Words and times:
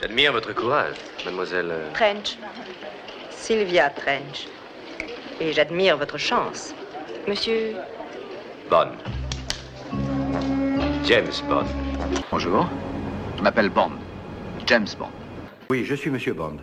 J'admire 0.00 0.32
votre 0.32 0.52
courage, 0.52 0.96
mademoiselle. 1.24 1.68
euh, 1.70 1.92
Trench. 1.92 2.36
Sylvia 3.30 3.88
Trench. 3.90 4.48
Et 5.40 5.52
j'admire 5.52 5.96
votre 5.96 6.18
chance. 6.18 6.74
Monsieur. 7.28 7.76
Bond. 8.68 8.90
James 11.04 11.30
Bond. 11.48 11.66
Bonjour. 12.32 12.68
Je 13.36 13.42
m'appelle 13.42 13.68
Bond. 13.70 13.92
James 14.66 14.88
Bond. 14.98 15.10
Oui, 15.70 15.84
je 15.84 15.94
suis 15.94 16.10
Monsieur 16.10 16.34
Bond. 16.34 16.56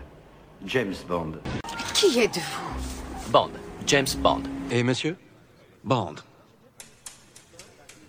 James 0.65 0.95
Bond. 1.07 1.33
Qui 1.93 2.19
êtes-vous? 2.19 3.31
Bond. 3.31 3.51
James 3.87 4.07
Bond. 4.17 4.43
Et 4.71 4.83
monsieur? 4.83 5.15
Bond. 5.83 6.15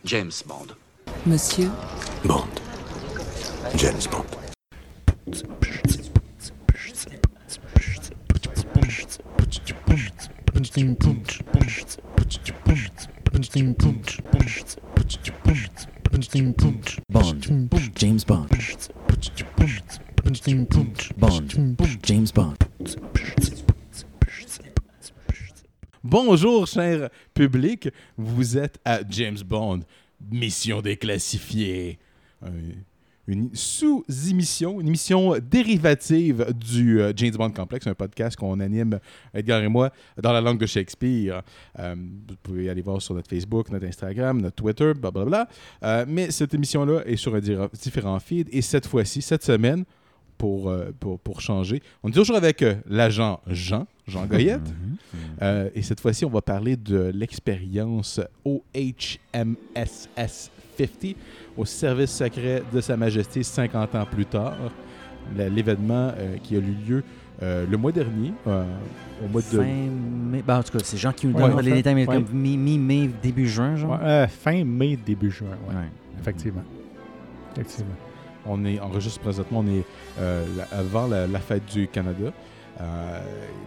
James 0.04 0.32
Bond. 0.46 0.66
Monsieur? 1.24 1.70
Bond. 2.24 2.48
James 3.76 4.02
Bond. 4.10 4.24
Bond, 17.08 17.40
James 17.96 18.20
Bond. 18.26 18.46
Bond, 21.16 21.48
James 22.02 22.26
Bond. 22.34 22.54
Bonjour, 26.02 26.66
cher 26.66 27.10
public. 27.34 27.88
Vous 28.16 28.56
êtes 28.56 28.78
à 28.84 29.00
James 29.08 29.38
Bond, 29.44 29.80
mission 30.30 30.80
déclassifiée. 30.82 31.98
Un- 32.42 32.50
une 33.26 33.50
sous-émission, 33.54 34.80
une 34.80 34.88
émission 34.88 35.36
dérivative 35.38 36.46
du 36.54 37.00
euh, 37.00 37.12
James 37.16 37.34
Bond 37.34 37.50
Complex, 37.50 37.86
un 37.86 37.94
podcast 37.94 38.36
qu'on 38.36 38.60
anime, 38.60 38.98
Edgar 39.34 39.62
et 39.62 39.68
moi, 39.68 39.90
dans 40.20 40.32
la 40.32 40.40
langue 40.40 40.58
de 40.58 40.66
Shakespeare. 40.66 41.42
Euh, 41.78 41.94
vous 41.96 42.36
pouvez 42.42 42.70
aller 42.70 42.82
voir 42.82 43.02
sur 43.02 43.14
notre 43.14 43.28
Facebook, 43.28 43.70
notre 43.70 43.86
Instagram, 43.86 44.40
notre 44.40 44.56
Twitter, 44.56 44.92
blablabla. 44.94 45.48
Euh, 45.82 46.04
mais 46.08 46.30
cette 46.30 46.54
émission-là 46.54 47.02
est 47.06 47.16
sur 47.16 47.34
un 47.34 47.40
différent 47.40 48.18
feed. 48.20 48.48
Et 48.52 48.62
cette 48.62 48.86
fois-ci, 48.86 49.22
cette 49.22 49.44
semaine, 49.44 49.84
pour, 50.38 50.68
euh, 50.68 50.90
pour, 50.98 51.18
pour 51.18 51.40
changer, 51.40 51.82
on 52.02 52.10
est 52.10 52.12
toujours 52.12 52.36
avec 52.36 52.64
l'agent 52.86 53.40
Jean, 53.46 53.86
Jean 54.06 54.26
Goyette. 54.26 54.62
Euh, 55.42 55.68
et 55.74 55.82
cette 55.82 56.00
fois-ci, 56.00 56.24
on 56.24 56.30
va 56.30 56.40
parler 56.40 56.78
de 56.78 57.12
l'expérience 57.14 58.20
OHMSS 58.44 60.50
50 60.76 61.14
au 61.56 61.64
service 61.64 62.10
secret 62.10 62.62
de 62.72 62.80
Sa 62.80 62.96
Majesté 62.96 63.42
50 63.42 63.94
ans 63.94 64.06
plus 64.10 64.26
tard. 64.26 64.56
L'événement 65.36 66.12
euh, 66.16 66.36
qui 66.42 66.54
a 66.54 66.58
eu 66.58 66.76
lieu 66.86 67.02
euh, 67.42 67.66
le 67.68 67.76
mois 67.76 67.90
dernier, 67.92 68.32
euh, 68.46 68.64
au 69.24 69.28
mois 69.28 69.40
de... 69.40 69.46
Fin 69.46 69.64
mai. 69.64 70.42
Ben, 70.46 70.58
en 70.58 70.62
tout 70.62 70.72
cas, 70.72 70.84
c'est 70.84 70.96
Jean 70.96 71.12
qui 71.12 71.26
nous 71.26 71.34
Ouais, 71.34 71.42
donne 71.42 71.54
en 71.54 71.60
les 71.60 71.72
détails, 71.72 71.94
mais 71.96 72.06
ouais. 72.06 72.14
comme 72.14 72.26
mi- 72.32 72.56
mi-mai, 72.56 73.10
début 73.22 73.48
juin, 73.48 73.74
genre? 73.76 73.90
Ouais, 74.00 74.06
euh, 74.06 74.26
fin 74.28 74.64
mai, 74.64 74.96
début 75.04 75.30
juin, 75.30 75.48
ouais. 75.68 75.74
Ouais. 75.74 75.82
Effectivement. 76.20 76.62
Effectivement. 77.54 77.94
On 78.46 78.64
est 78.64 78.78
enregistre 78.78 79.18
présentement, 79.20 79.64
on 79.66 79.66
est 79.66 79.84
euh, 80.20 80.44
avant 80.70 81.08
la, 81.08 81.26
la 81.26 81.40
fête 81.40 81.66
du 81.66 81.88
Canada. 81.88 82.32
Euh, 82.80 83.20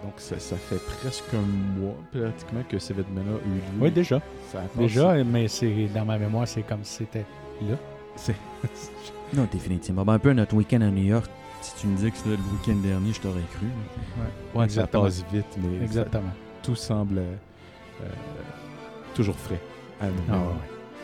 donc, 0.03 0.13
ça, 0.17 0.37
ça 0.39 0.55
fait 0.55 0.77
presque 0.99 1.33
un 1.33 1.79
mois, 1.79 1.95
pratiquement, 2.11 2.61
que 2.69 2.77
cet 2.77 2.97
événement-là 2.97 3.37
a 3.37 3.47
eu 3.47 3.53
lieu. 3.55 3.61
Oui, 3.81 3.91
déjà. 3.91 4.21
Ça 4.51 4.59
a 4.59 4.61
passé- 4.63 4.79
Déjà, 4.79 5.23
mais 5.23 5.47
c'est 5.47 5.87
dans 5.93 6.05
ma 6.05 6.17
mémoire, 6.17 6.47
c'est 6.47 6.61
comme 6.63 6.83
si 6.83 6.97
c'était 6.97 7.25
là. 7.67 7.75
c'est- 8.15 8.35
Non, 9.33 9.47
définitivement. 9.51 10.03
Ben, 10.05 10.13
un 10.13 10.19
peu 10.19 10.33
notre 10.33 10.55
week-end 10.55 10.81
à 10.81 10.89
New 10.89 11.03
York. 11.03 11.29
Si 11.61 11.75
tu 11.75 11.87
me 11.87 11.97
dis 11.97 12.09
que 12.11 12.17
c'était 12.17 12.29
le 12.31 12.35
week-end 12.37 12.75
dernier, 12.81 13.11
je 13.13 13.19
t'aurais 13.21 13.41
cru. 13.53 13.65
Ouais, 14.17 14.25
ça 14.59 14.63
Exactement. 14.63 15.03
passe 15.03 15.25
vite, 15.31 15.45
mais 15.57 15.77
ça- 15.79 15.83
Exactement. 15.83 16.29
tout 16.63 16.75
semble 16.75 17.17
euh, 17.19 18.05
toujours 19.15 19.35
frais. 19.35 19.59
à 20.01 20.07
nous. 20.07 20.13
Ah, 20.29 20.33
ouais, 20.37 20.39
ouais. 20.39 20.53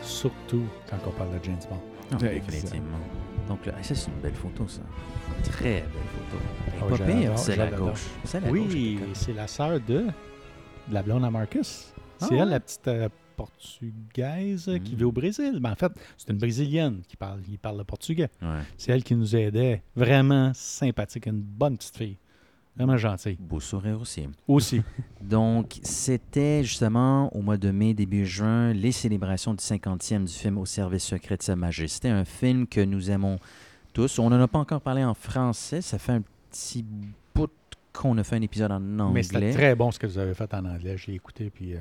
Surtout 0.00 0.62
quand 0.88 0.96
on 1.06 1.10
parle 1.10 1.30
de 1.38 1.44
James 1.44 1.58
Bond. 1.68 1.76
Non, 2.12 2.18
Ouais, 2.18 2.34
définitivement. 2.40 2.96
Donc 3.48 3.66
là, 3.66 3.72
ça, 3.82 3.94
c'est 3.94 4.06
une 4.08 4.20
belle 4.22 4.34
photo, 4.34 4.66
ça. 4.68 4.80
Très 5.44 5.80
belle 5.82 5.84
photo. 6.14 6.42
Elle 6.66 6.74
est 6.74 6.78
Ah, 6.78 6.88
pas 6.88 6.96
j'adore, 6.96 7.16
pire, 7.20 7.38
c'est 7.38 7.56
la 7.56 7.70
gauche. 7.70 8.04
C'est 8.24 8.40
la 8.40 8.48
gauche. 8.50 8.58
Oui, 8.72 8.98
c'est 9.14 9.32
la 9.32 9.46
sœur 9.46 9.80
de, 9.80 9.98
de 10.88 10.92
la 10.92 11.02
blonde 11.02 11.24
à 11.24 11.30
Marcus. 11.30 11.92
Ah 12.20 12.26
C'est 12.28 12.34
elle, 12.34 12.40
ouais? 12.44 12.50
la 12.50 12.60
petite 12.60 12.88
euh, 12.88 13.08
portugaise 13.36 14.68
euh, 14.68 14.78
qui 14.78 14.94
Mm. 14.94 14.98
vit 14.98 15.04
au 15.04 15.12
Brésil. 15.12 15.58
Ben, 15.60 15.72
en 15.72 15.74
fait, 15.74 15.92
c'est 16.16 16.30
une 16.30 16.38
brésilienne 16.38 17.02
qui 17.08 17.16
parle, 17.16 17.40
qui 17.42 17.58
parle 17.58 17.78
le 17.78 17.84
portugais. 17.84 18.28
Ouais. 18.42 18.60
C'est 18.78 18.92
elle 18.92 19.02
qui 19.04 19.14
nous 19.14 19.34
aidait. 19.36 19.82
Vraiment 19.94 20.52
sympathique, 20.54 21.26
une 21.26 21.40
bonne 21.40 21.76
petite 21.76 21.96
fille. 21.96 22.16
Vraiment 22.76 22.96
gentille. 22.98 23.38
Beau 23.40 23.58
sourire 23.60 23.98
aussi. 24.00 24.28
Aussi. 24.46 24.82
Donc, 25.22 25.78
c'était 25.82 26.62
justement 26.62 27.34
au 27.34 27.40
mois 27.40 27.56
de 27.56 27.70
mai, 27.70 27.94
début 27.94 28.26
juin, 28.26 28.72
les 28.74 28.92
célébrations 28.92 29.54
du 29.54 29.62
50e 29.64 30.24
du 30.24 30.32
film 30.32 30.58
Au 30.58 30.66
service 30.66 31.04
secret 31.04 31.38
de 31.38 31.42
Sa 31.42 31.56
Majesté, 31.56 32.10
un 32.10 32.26
film 32.26 32.66
que 32.66 32.80
nous 32.82 33.10
aimons 33.10 33.38
tous. 33.96 34.18
On 34.18 34.28
n'en 34.30 34.40
a 34.40 34.46
pas 34.48 34.58
encore 34.58 34.80
parlé 34.82 35.02
en 35.04 35.14
français, 35.14 35.80
ça 35.80 35.98
fait 35.98 36.12
un 36.12 36.22
petit 36.50 36.84
bout 37.34 37.50
qu'on 37.92 38.16
a 38.18 38.24
fait 38.24 38.36
un 38.36 38.42
épisode 38.42 38.70
en 38.72 38.98
anglais. 38.98 39.12
Mais 39.14 39.22
c'était 39.22 39.52
très 39.52 39.74
bon 39.74 39.90
ce 39.90 39.98
que 39.98 40.06
vous 40.06 40.18
avez 40.18 40.34
fait 40.34 40.52
en 40.52 40.64
anglais. 40.66 40.96
J'ai 40.98 41.14
écouté, 41.14 41.50
puis... 41.50 41.74
euh, 41.74 41.78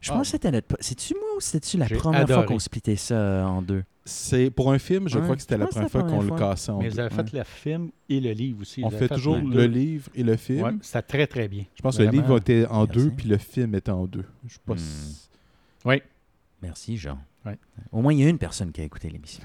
Je 0.00 0.10
pense 0.12 0.20
que 0.22 0.26
c'était 0.32 0.50
notre... 0.52 0.76
C'est-tu 0.80 1.14
moi 1.14 1.36
ou 1.36 1.40
c'était-tu 1.40 1.76
la 1.78 1.86
première 1.88 2.20
adoré. 2.22 2.34
fois 2.34 2.44
qu'on 2.46 2.58
splittait 2.60 2.94
ça 2.96 3.14
euh, 3.16 3.44
en 3.44 3.62
deux? 3.62 3.82
C'est 4.04 4.50
pour 4.50 4.70
un 4.70 4.78
film, 4.78 5.08
je 5.08 5.16
Ouais, 5.16 5.24
crois 5.24 5.34
que 5.34 5.40
c'était 5.42 5.56
la 5.56 5.66
première 5.66 5.90
fois 5.90 6.02
qu'on 6.04 6.20
le 6.22 6.30
cassait 6.36 6.70
en 6.70 6.78
mais 6.78 6.84
deux. 6.88 6.90
vous 6.94 7.00
avez 7.00 7.10
fait 7.10 7.22
Ouais. 7.32 7.38
le 7.38 7.44
film 7.44 7.90
et 8.10 8.20
le 8.20 8.30
livre 8.32 8.60
aussi. 8.60 8.82
On 8.84 8.88
Vous 8.90 8.98
fait 8.98 9.08
toujours 9.08 9.36
le 9.38 9.50
deux. 9.50 9.64
livre 9.66 10.10
et 10.14 10.22
le 10.22 10.36
film. 10.36 10.62
Ouais, 10.62 10.72
c'était 10.82 11.02
très, 11.02 11.26
très 11.26 11.48
bien. 11.48 11.64
Je 11.74 11.82
pense 11.82 11.96
que 11.96 12.02
le 12.02 12.10
livre 12.10 12.36
était 12.36 12.66
en 12.66 12.84
Merci. 12.86 12.98
deux, 13.02 13.10
puis 13.10 13.28
le 13.28 13.38
film 13.38 13.74
était 13.74 13.90
en 13.90 14.04
deux. 14.06 14.24
Je 14.46 14.52
sais 14.54 14.60
pas 14.64 14.74
Hmm. 14.74 14.78
si- 14.78 15.28
Oui. 15.86 16.02
Merci, 16.62 16.96
Jean. 16.98 17.18
Ouais. 17.44 17.58
Au 17.92 18.00
moins, 18.00 18.12
il 18.12 18.20
y 18.20 18.24
a 18.24 18.28
une 18.28 18.38
personne 18.38 18.72
qui 18.72 18.80
a 18.80 18.84
écouté 18.84 19.10
l'émission. 19.10 19.42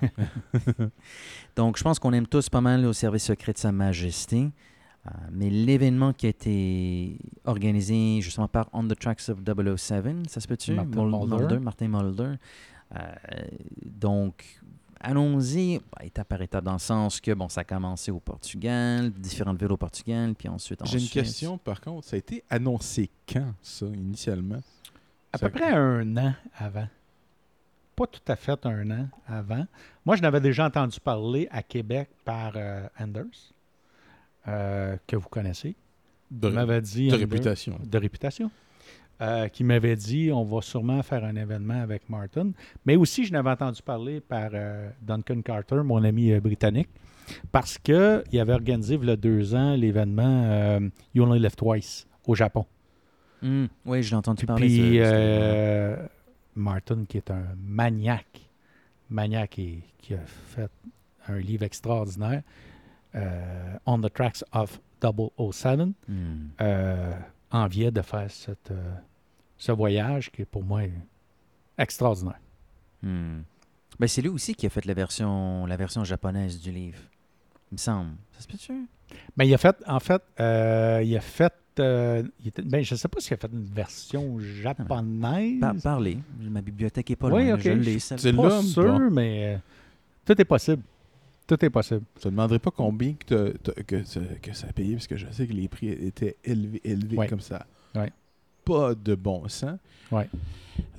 Donc, 1.56 1.78
je 1.78 1.84
pense 1.84 2.00
qu'on 2.00 2.14
aime 2.14 2.28
tous 2.28 2.50
pas 2.50 2.62
mal 2.62 2.86
au 2.86 2.94
service 2.94 3.26
secret 3.26 3.54
de 3.54 3.58
Sa 3.58 3.72
Majesté. 3.72 4.50
Euh, 5.08 5.12
mais 5.32 5.50
l'événement 5.50 6.12
qui 6.14 6.26
a 6.26 6.30
été 6.30 7.18
organisé 7.46 8.20
justement 8.22 8.48
par 8.50 8.70
On 8.74 8.86
the 8.88 8.98
Tracks 9.00 9.30
of 9.30 9.40
007, 9.78 10.30
ça 10.30 10.40
se 10.42 10.48
peut-tu? 10.48 10.74
Martin 10.74 11.06
Mul- 11.06 11.28
Mulder. 11.40 11.60
Martin 11.60 11.88
Mulder. 11.88 12.34
Euh, 12.96 13.00
donc, 13.86 14.60
allons-y 15.00 15.80
bah, 15.80 16.04
étape 16.04 16.28
par 16.28 16.42
étape 16.42 16.64
dans 16.66 16.74
le 16.74 16.80
sens 16.80 17.22
que, 17.22 17.32
bon, 17.34 17.48
ça 17.48 17.62
a 17.62 17.64
commencé 17.64 18.12
au 18.12 18.20
Portugal, 18.20 19.10
différentes 19.12 19.60
villes 19.60 19.72
au 19.72 19.78
Portugal, 19.78 20.36
puis 20.38 20.50
ensuite 20.50 20.82
en 20.82 20.86
J'ai 20.86 20.96
une 21.00 21.00
Suisse. 21.06 21.14
question, 21.14 21.58
par 21.58 21.80
contre. 21.80 22.08
Ça 22.08 22.16
a 22.16 22.20
été 22.20 22.44
annoncé 22.50 23.10
quand, 23.32 23.54
ça, 23.62 23.86
initialement? 23.86 24.60
À 25.32 25.38
Ça- 25.38 25.50
peu 25.50 25.60
près 25.60 25.72
un 25.72 26.18
an 26.18 26.34
avant. 26.58 26.88
Pas 28.00 28.08
tout 28.08 28.32
à 28.32 28.36
fait 28.38 28.66
un 28.66 28.90
an 28.92 29.08
avant. 29.28 29.66
Moi, 30.06 30.16
je 30.16 30.22
n'avais 30.22 30.40
déjà 30.40 30.66
entendu 30.66 31.00
parler 31.00 31.48
à 31.52 31.62
Québec 31.62 32.10
par 32.24 32.54
euh, 32.56 32.88
Anders, 33.00 33.26
euh, 34.48 34.96
que 35.06 35.16
vous 35.18 35.28
connaissez. 35.30 35.76
De, 36.32 36.48
Il 36.48 36.54
m'avait 36.56 36.82
dit 36.82 37.08
de 37.10 37.14
Anders- 37.16 37.20
réputation. 37.20 37.80
de 37.86 37.98
réputation. 37.98 38.50
euh, 39.22 39.50
qui 39.50 39.66
m'avait 39.66 39.98
dit 39.98 40.32
on 40.32 40.44
va 40.46 40.62
sûrement 40.62 41.04
faire 41.04 41.26
un 41.26 41.36
événement 41.36 41.82
avec 41.82 42.10
Martin. 42.10 42.52
Mais 42.86 42.96
aussi, 42.96 43.26
je 43.26 43.34
n'avais 43.34 43.50
entendu 43.50 43.82
parler 43.82 44.22
par 44.22 44.52
euh, 44.54 44.90
Duncan 45.02 45.42
Carter, 45.42 45.82
mon 45.84 46.02
ami 46.06 46.32
euh, 46.32 46.40
britannique, 46.40 46.88
parce 47.52 47.78
qu'il 47.78 48.40
avait 48.40 48.54
organisé, 48.54 48.96
il 48.96 49.06
y 49.10 49.12
a 49.12 49.18
deux 49.18 49.54
ans, 49.56 49.76
l'événement 49.76 50.44
euh, 50.46 50.80
You 51.14 51.26
Only 51.26 51.40
Live 51.42 51.58
Twice 51.58 52.08
au 52.26 52.34
Japon. 52.34 52.66
Hmm, 53.42 53.66
oui, 53.86 54.04
j'ai 54.04 54.16
entendu 54.16 54.38
Puis, 54.38 54.48
parler 54.48 54.68
puis, 54.68 54.78
ce- 54.78 55.02
euh, 55.04 56.08
Martin, 56.56 57.06
qui 57.08 57.18
est 57.18 57.32
un 57.32 57.44
maniaque, 57.58 58.50
maniaque 59.10 59.60
et 59.60 59.84
qui 59.98 60.14
a 60.14 60.20
fait 60.26 60.70
un 61.28 61.38
livre 61.38 61.64
extraordinaire, 61.64 62.42
euh, 63.16 63.76
On 63.86 64.00
the 64.02 64.12
Tracks 64.14 64.44
of 64.52 64.80
007, 65.02 65.90
Hmm. 66.08 66.50
euh, 66.62 67.14
enviait 67.52 67.92
de 67.92 68.02
faire 68.02 68.30
cette, 68.30 68.72
euh, 68.72 68.94
ce 69.58 69.72
voyage 69.72 70.32
qui 70.32 70.42
est 70.44 70.46
pour 70.46 70.64
moi 70.64 70.82
extraordinaire. 71.78 72.40
Hmm. 73.02 73.42
Ben, 74.00 74.08
c'est 74.08 74.22
lui 74.22 74.30
aussi 74.30 74.54
qui 74.56 74.66
a 74.66 74.70
fait 74.70 74.86
la 74.86 74.94
version, 74.94 75.66
la 75.66 75.76
version 75.78 76.04
japonaise 76.04 76.60
du 76.62 76.72
livre. 76.72 77.00
Il 77.72 77.76
me 77.76 77.78
semble. 77.78 78.12
Ça 78.34 78.42
se 78.42 78.48
peut-tu? 78.48 78.88
Mais 79.38 79.48
il 79.48 79.54
a 79.54 79.58
fait, 79.58 79.76
en 79.88 80.00
fait, 80.00 80.22
euh, 80.40 81.02
il 81.04 81.16
a 81.18 81.22
fait, 81.22 81.54
euh, 81.80 82.24
il 82.42 82.48
était- 82.50 82.62
ben, 82.62 82.84
je 82.84 82.94
ne 82.94 82.98
sais 82.98 83.08
pas 83.08 83.20
s'il 83.20 83.34
a 83.34 83.38
fait 83.38 83.50
une 83.52 83.64
version 83.66 84.40
japonaise. 84.40 85.60
Par- 85.60 85.76
parlez. 85.84 86.18
Ma 86.40 86.62
bibliothèque 86.62 87.12
est 87.12 87.16
pas 87.16 87.28
Oui, 87.30 87.46
loin. 87.46 87.56
ok. 87.56 87.62
Je 87.62 87.70
l'ai. 87.72 88.00
Suis 88.00 88.34
pas 88.34 88.62
sûr, 88.62 89.00
bon. 89.00 89.10
mais 89.12 89.56
euh, 89.56 89.58
tout 90.26 90.40
est 90.42 90.46
possible. 90.46 90.84
Tout 91.48 91.66
est 91.66 91.70
possible. 91.70 92.02
Je 92.18 92.22
te 92.22 92.30
demanderai 92.30 92.60
pas 92.60 92.70
combien 92.72 93.14
que, 93.14 93.26
t'as- 93.54 93.72
t'as- 93.74 93.84
que, 93.84 94.04
ça- 94.04 94.20
que 94.42 94.54
ça 94.54 94.68
a 94.68 94.72
payé, 94.74 94.94
parce 94.94 95.08
que 95.08 95.18
je 95.18 95.26
sais 95.32 95.48
que 95.48 95.54
les 95.54 95.68
prix 95.68 95.90
étaient 95.90 96.38
élevés, 96.44 96.82
élevés 96.84 97.18
Ouais. 97.18 97.28
comme 97.28 97.40
ça. 97.40 97.66
Ouais. 97.96 98.12
Pas 98.66 98.94
de 98.94 99.16
bon 99.16 99.48
sens. 99.48 99.80
Ouais. 100.12 100.30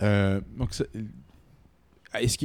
Euh, 0.03 0.41
donc, 0.59 0.75
ça- 0.75 0.85
est-ce 2.19 2.37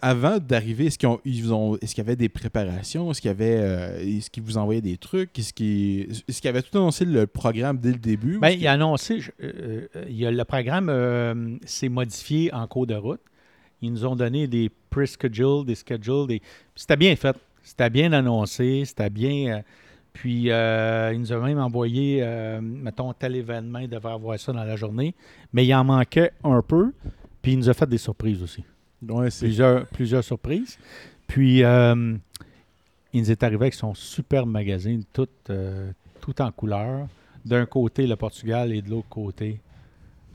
avant 0.00 0.38
d'arriver, 0.38 0.86
est-ce 0.86 0.98
qu'ils 0.98 1.08
ont, 1.08 1.20
ils 1.24 1.52
ont, 1.52 1.76
est-ce 1.82 1.94
qu'il 1.94 2.02
y 2.02 2.06
avait 2.06 2.16
des 2.16 2.28
préparations, 2.28 3.10
est-ce 3.10 3.20
qu'il 3.20 3.28
y 3.28 3.30
avait, 3.32 3.56
euh, 3.58 3.98
est-ce 4.00 4.30
qu'ils 4.30 4.42
vous 4.42 4.56
envoyaient 4.56 4.80
des 4.80 4.96
trucs, 4.96 5.38
est-ce 5.38 5.52
qu'ils, 5.52 6.10
est-ce 6.28 6.40
qu'ils 6.40 6.48
avaient 6.48 6.62
tout 6.62 6.78
annoncé 6.78 7.04
le 7.04 7.26
programme 7.26 7.78
dès 7.78 7.90
le 7.92 7.98
début? 7.98 8.38
Est-ce 8.42 8.56
il 8.56 8.66
a 8.66 8.72
annoncé, 8.72 9.20
je- 9.20 9.30
euh, 9.42 9.86
euh, 9.96 10.04
il 10.08 10.16
y 10.16 10.24
a 10.26 10.30
le 10.30 10.44
programme 10.44 10.88
euh, 10.88 11.56
s'est 11.66 11.88
modifié 11.90 12.52
en 12.54 12.66
cours 12.66 12.86
de 12.86 12.94
route. 12.94 13.20
Ils 13.82 13.92
nous 13.92 14.06
ont 14.06 14.16
donné 14.16 14.46
des 14.46 14.70
pre-schedules, 14.90 15.64
des 15.66 15.74
schedules, 15.74 16.26
des... 16.28 16.40
c'était 16.74 16.96
bien 16.96 17.14
fait. 17.16 17.36
C'était 17.64 17.90
bien 17.90 18.12
annoncé, 18.12 18.84
c'était 18.86 19.10
bien. 19.10 19.62
puis 20.12 20.50
euh, 20.50 21.10
ils 21.14 21.20
nous 21.20 21.32
ont 21.32 21.42
même 21.42 21.58
envoyé, 21.58 22.20
euh, 22.22 22.60
mettons, 22.60 23.12
tel 23.12 23.36
événement, 23.36 23.78
il 23.80 23.88
devrait 23.88 24.12
avoir 24.12 24.38
ça 24.38 24.52
dans 24.52 24.64
la 24.64 24.76
journée. 24.76 25.14
Mais 25.52 25.64
il 25.66 25.74
en 25.74 25.84
manquait 25.84 26.32
un 26.44 26.62
peu. 26.62 26.92
Puis 27.40 27.52
il 27.52 27.58
nous 27.58 27.68
a 27.68 27.74
fait 27.74 27.88
des 27.88 27.98
surprises 27.98 28.42
aussi. 28.42 28.64
Ouais, 29.08 29.28
Plusieurs, 29.38 29.86
plusieurs 29.88 30.24
surprises. 30.24 30.78
Puis 31.26 31.62
euh, 31.64 32.14
il 33.12 33.20
nous 33.22 33.30
est 33.30 33.42
arrivé 33.42 33.62
avec 33.62 33.74
son 33.74 33.94
superbe 33.94 34.48
magazine, 34.48 35.02
tout, 35.12 35.28
euh, 35.50 35.90
tout 36.20 36.40
en 36.40 36.50
couleur. 36.52 37.08
D'un 37.44 37.66
côté, 37.66 38.06
le 38.06 38.16
Portugal 38.16 38.72
et 38.72 38.80
de 38.82 38.90
l'autre 38.90 39.08
côté, 39.08 39.60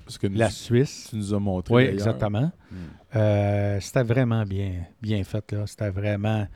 ce 0.08 0.20
que 0.20 0.28
nous- 0.28 0.38
la 0.38 0.50
Suisse. 0.50 1.08
tu 1.10 1.16
nous 1.18 1.34
as 1.34 1.40
montré. 1.40 1.74
Oui, 1.74 1.84
exactement. 1.84 2.52
Euh, 3.16 3.80
c'était 3.80 4.04
vraiment 4.04 4.44
bien, 4.46 4.74
bien 5.02 5.24
fait. 5.24 5.52
là. 5.54 5.66
C'était 5.68 5.90
vraiment. 5.90 6.48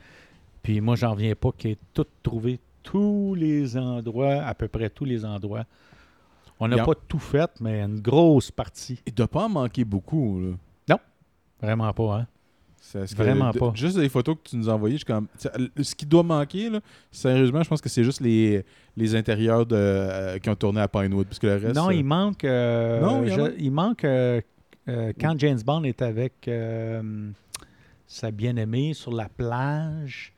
Puis 0.63 0.81
moi, 0.81 0.95
j'en 0.95 1.11
reviens 1.11 1.33
pas 1.35 1.51
qu'il 1.57 1.71
ait 1.71 1.77
tout 1.93 2.05
trouvé, 2.21 2.59
tous 2.83 3.35
les 3.35 3.77
endroits, 3.77 4.43
à 4.43 4.53
peu 4.53 4.67
près 4.67 4.89
tous 4.89 5.05
les 5.05 5.23
endroits. 5.23 5.65
On 6.59 6.67
n'a 6.67 6.75
pas 6.85 6.93
tout 7.07 7.19
fait, 7.19 7.49
mais 7.59 7.81
une 7.81 7.99
grosse 8.01 8.51
partie. 8.51 9.01
Il 9.07 9.13
doit 9.13 9.27
pas 9.27 9.45
en 9.45 9.49
manquer 9.49 9.83
beaucoup. 9.85 10.39
Là. 10.41 10.51
Vraiment 11.61 11.93
pas, 11.93 12.15
hein? 12.15 12.27
Que 12.93 13.15
Vraiment 13.15 13.51
pas. 13.53 13.71
Juste 13.75 13.97
les 13.97 14.09
photos 14.09 14.35
que 14.43 14.49
tu 14.49 14.57
nous 14.57 14.69
as 14.69 14.73
envoyées, 14.73 14.97
je 14.97 15.05
comme. 15.05 15.27
Ce 15.81 15.95
qui 15.95 16.05
doit 16.05 16.23
manquer, 16.23 16.69
là, 16.69 16.79
sérieusement, 17.11 17.61
je 17.63 17.69
pense 17.69 17.79
que 17.79 17.87
c'est 17.89 18.03
juste 18.03 18.19
les, 18.21 18.65
les 18.97 19.15
intérieurs 19.15 19.65
de, 19.65 19.75
euh, 19.77 20.39
qui 20.39 20.49
ont 20.49 20.55
tourné 20.55 20.81
à 20.81 20.87
Pinewood. 20.87 21.27
Parce 21.27 21.39
que 21.39 21.47
le 21.47 21.53
reste. 21.53 21.75
Non, 21.75 21.89
euh, 21.89 21.93
il 21.93 22.03
manque. 22.03 22.43
euh, 22.43 22.99
Non, 22.99 23.23
il 23.23 23.29
y 23.29 23.33
en 23.33 23.35
je- 23.35 23.41
a. 23.41 23.49
il 23.57 23.71
manque 23.71 24.03
euh, 24.03 24.41
euh, 24.89 25.13
quand 25.21 25.35
James 25.37 25.59
Bond 25.63 25.83
est 25.83 26.01
avec 26.01 26.47
euh, 26.47 27.29
sa 28.07 28.31
bien-aimée 28.31 28.93
sur 28.93 29.13
la 29.13 29.29
plage. 29.29 30.33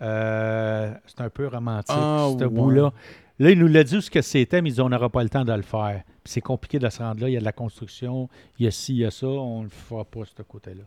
euh, 0.00 0.94
c'est 1.06 1.20
un 1.20 1.30
peu 1.30 1.48
romantique, 1.48 1.88
Ah, 1.98 2.28
ce 2.38 2.44
ouais. 2.44 2.48
bout-là. 2.48 2.92
Là, 3.40 3.50
il 3.52 3.58
nous 3.58 3.68
l'a 3.68 3.84
dit 3.84 3.96
où 3.96 4.00
ce 4.00 4.10
que 4.10 4.20
c'était, 4.22 4.60
mais 4.62 4.70
il 4.70 4.72
dit 4.74 4.80
on 4.80 4.88
n'aura 4.88 5.08
pas 5.10 5.22
le 5.22 5.28
temps 5.28 5.44
de 5.44 5.52
le 5.52 5.62
faire. 5.62 6.02
C'est 6.24 6.40
compliqué 6.40 6.78
de 6.78 6.88
se 6.88 6.98
rendre 6.98 7.20
là. 7.20 7.28
Il 7.28 7.32
y 7.32 7.36
a 7.36 7.40
de 7.40 7.44
la 7.44 7.52
construction, 7.52 8.28
il 8.58 8.64
y 8.64 8.68
a 8.68 8.70
ci, 8.70 8.94
il 8.94 8.98
y 8.98 9.04
a 9.04 9.10
ça. 9.10 9.26
On 9.28 9.60
ne 9.60 9.64
le 9.64 9.70
fera 9.70 10.04
pas, 10.04 10.24
ce 10.24 10.42
côté-là. 10.42 10.82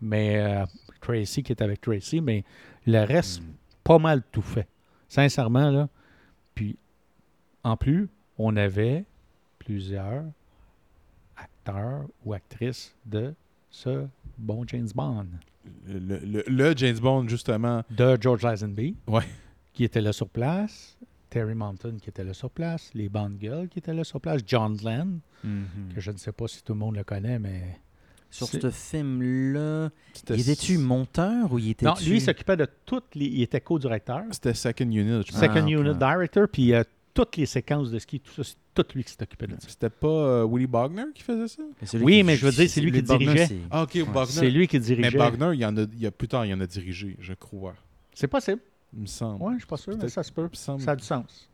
Mais 0.00 0.36
euh, 0.36 0.64
Tracy 1.00 1.42
qui 1.42 1.52
est 1.52 1.62
avec 1.62 1.80
Tracy, 1.80 2.20
mais 2.20 2.44
le 2.86 3.02
reste, 3.04 3.42
pas 3.82 3.98
mal 3.98 4.22
tout 4.30 4.42
fait. 4.42 4.68
Sincèrement, 5.08 5.70
là. 5.70 5.88
Puis, 6.54 6.76
en 7.64 7.76
plus, 7.76 8.08
on 8.38 8.56
avait 8.56 9.04
plusieurs 9.58 10.24
acteurs 11.36 12.04
ou 12.24 12.32
actrices 12.34 12.94
de 13.04 13.34
ce 13.70 14.06
bon 14.38 14.64
James 14.68 14.88
Bond. 14.94 15.26
Le, 15.88 16.18
le- 16.18 16.44
le 16.46 16.76
James 16.76 16.98
Bond, 16.98 17.26
justement. 17.28 17.82
De 17.90 18.16
George 18.20 18.42
Lazenby, 18.42 18.96
Ouais. 19.06 19.24
qui 19.72 19.84
était 19.84 20.00
là 20.00 20.12
sur 20.12 20.28
place. 20.28 20.96
Terry 21.36 21.54
Mountain, 21.54 21.98
qui 22.00 22.08
était 22.08 22.24
là 22.24 22.32
sur 22.32 22.50
place. 22.50 22.90
Les 22.94 23.10
Bond 23.10 23.32
Girls, 23.38 23.68
qui 23.68 23.78
étaient 23.78 23.92
là 23.92 24.04
sur 24.04 24.20
place. 24.22 24.40
John 24.46 24.74
Glenn, 24.76 25.20
que 25.94 26.00
je 26.00 26.10
ne 26.10 26.16
sais 26.16 26.32
pas 26.32 26.48
si 26.48 26.62
tout 26.64 26.72
le 26.72 26.78
monde 26.78 26.96
le 26.96 27.04
connaît, 27.04 27.38
mais... 27.38 27.78
Sur 28.30 28.48
C'est- 28.48 28.60
ce 28.60 28.70
film-là, 28.70 29.90
il 30.30 30.40
était-tu 30.40 30.78
monteur 30.78 31.52
ou 31.52 31.58
il 31.58 31.70
était 31.70 31.86
Non, 31.86 31.94
lui, 32.04 32.16
il 32.16 32.20
s'occupait 32.20 32.56
de 32.56 32.66
toutes 32.84 33.14
les... 33.14 33.26
Il 33.26 33.42
était 33.42 33.60
co-directeur. 33.60 34.22
C'était 34.30 34.52
Second 34.54 34.84
Unit, 34.90 35.22
je 35.26 35.30
pense. 35.32 35.40
Second 35.40 35.62
ok. 35.64 35.70
Unit 35.70 35.94
Director, 35.96 36.48
puis 36.48 36.74
euh, 36.74 36.82
toutes 37.14 37.36
les 37.36 37.46
séquences 37.46 37.90
de 37.90 37.98
ski, 37.98 38.18
tout 38.20 38.32
ça, 38.32 38.42
c'est 38.42 38.56
tout 38.74 38.84
lui 38.96 39.04
qui 39.04 39.12
s'est 39.12 39.22
occupé 39.22 39.46
de 39.46 39.52
ça. 39.52 39.68
C'était 39.68 39.90
pas 39.90 40.08
euh, 40.08 40.44
Willie 40.44 40.66
Bogner 40.66 41.04
qui 41.14 41.22
faisait 41.22 41.48
ça? 41.48 41.62
Oui, 42.00 42.22
mais 42.24 42.36
je 42.36 42.44
veux 42.46 42.52
dire, 42.52 42.68
c'est 42.68 42.80
lui 42.80 42.90
qui 42.92 43.02
Bogner, 43.02 43.26
dirigeait. 43.26 43.46
c'est- 43.46 43.58
Ah, 43.70 43.82
ok, 43.84 44.04
Bogner. 44.12 44.26
C'est 44.32 44.50
lui 44.50 44.66
qui 44.68 44.78
Mais 44.78 44.84
dirigeait. 44.84 45.18
Bogner, 45.18 45.50
il 45.54 45.60
y 45.60 45.64
en 45.66 45.76
a, 45.76 45.82
il 45.82 46.00
y 46.00 46.06
a 46.06 46.10
plus 46.10 46.28
tard, 46.28 46.44
il 46.44 46.50
y 46.50 46.54
en 46.54 46.60
a 46.60 46.66
dirigé, 46.66 47.16
je 47.20 47.32
crois. 47.34 47.74
C'est 48.12 48.28
possible. 48.28 48.60
Il 48.94 49.00
me 49.02 49.06
semble. 49.06 49.42
Oui, 49.42 49.54
je 49.54 49.58
suis 49.60 49.66
pas 49.66 49.76
sûr, 49.76 49.96
mais 50.00 50.08
ça 50.08 50.22
se 50.22 50.32
peut. 50.32 50.48
semble 50.52 50.82
Ça 50.82 50.92
a 50.92 50.96
du 50.96 51.04
sens. 51.04 51.48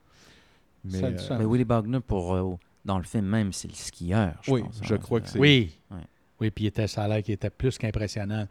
Mais, 0.85 0.99
ça 1.01 1.07
a 1.07 1.11
du 1.11 1.17
euh, 1.17 1.19
sens. 1.19 1.39
Mais 1.39 1.45
Willy 1.47 1.65
Bogner, 1.65 2.01
pour, 2.01 2.35
euh, 2.35 2.57
dans 2.85 2.99
le 2.99 3.05
film 3.05 3.27
même, 3.27 3.53
c'est 3.53 3.69
le 3.69 3.75
skieur, 3.75 4.35
je 4.43 4.51
Oui, 4.53 4.63
pense. 4.63 4.81
je 4.83 4.95
hein. 4.95 4.99
crois 4.99 5.21
que 5.21 5.29
c'est- 5.29 5.39
Oui. 5.39 5.77
Ouais. 5.91 5.97
Oui, 6.41 6.51
puis 6.51 6.65
il 6.65 6.69
était, 6.69 6.87
ça 6.89 7.05
a 7.05 7.09
l'air 7.09 7.23
qu'il 7.23 7.35
était 7.35 7.51
plus 7.51 7.79
qu'impressionnant. 7.79 8.47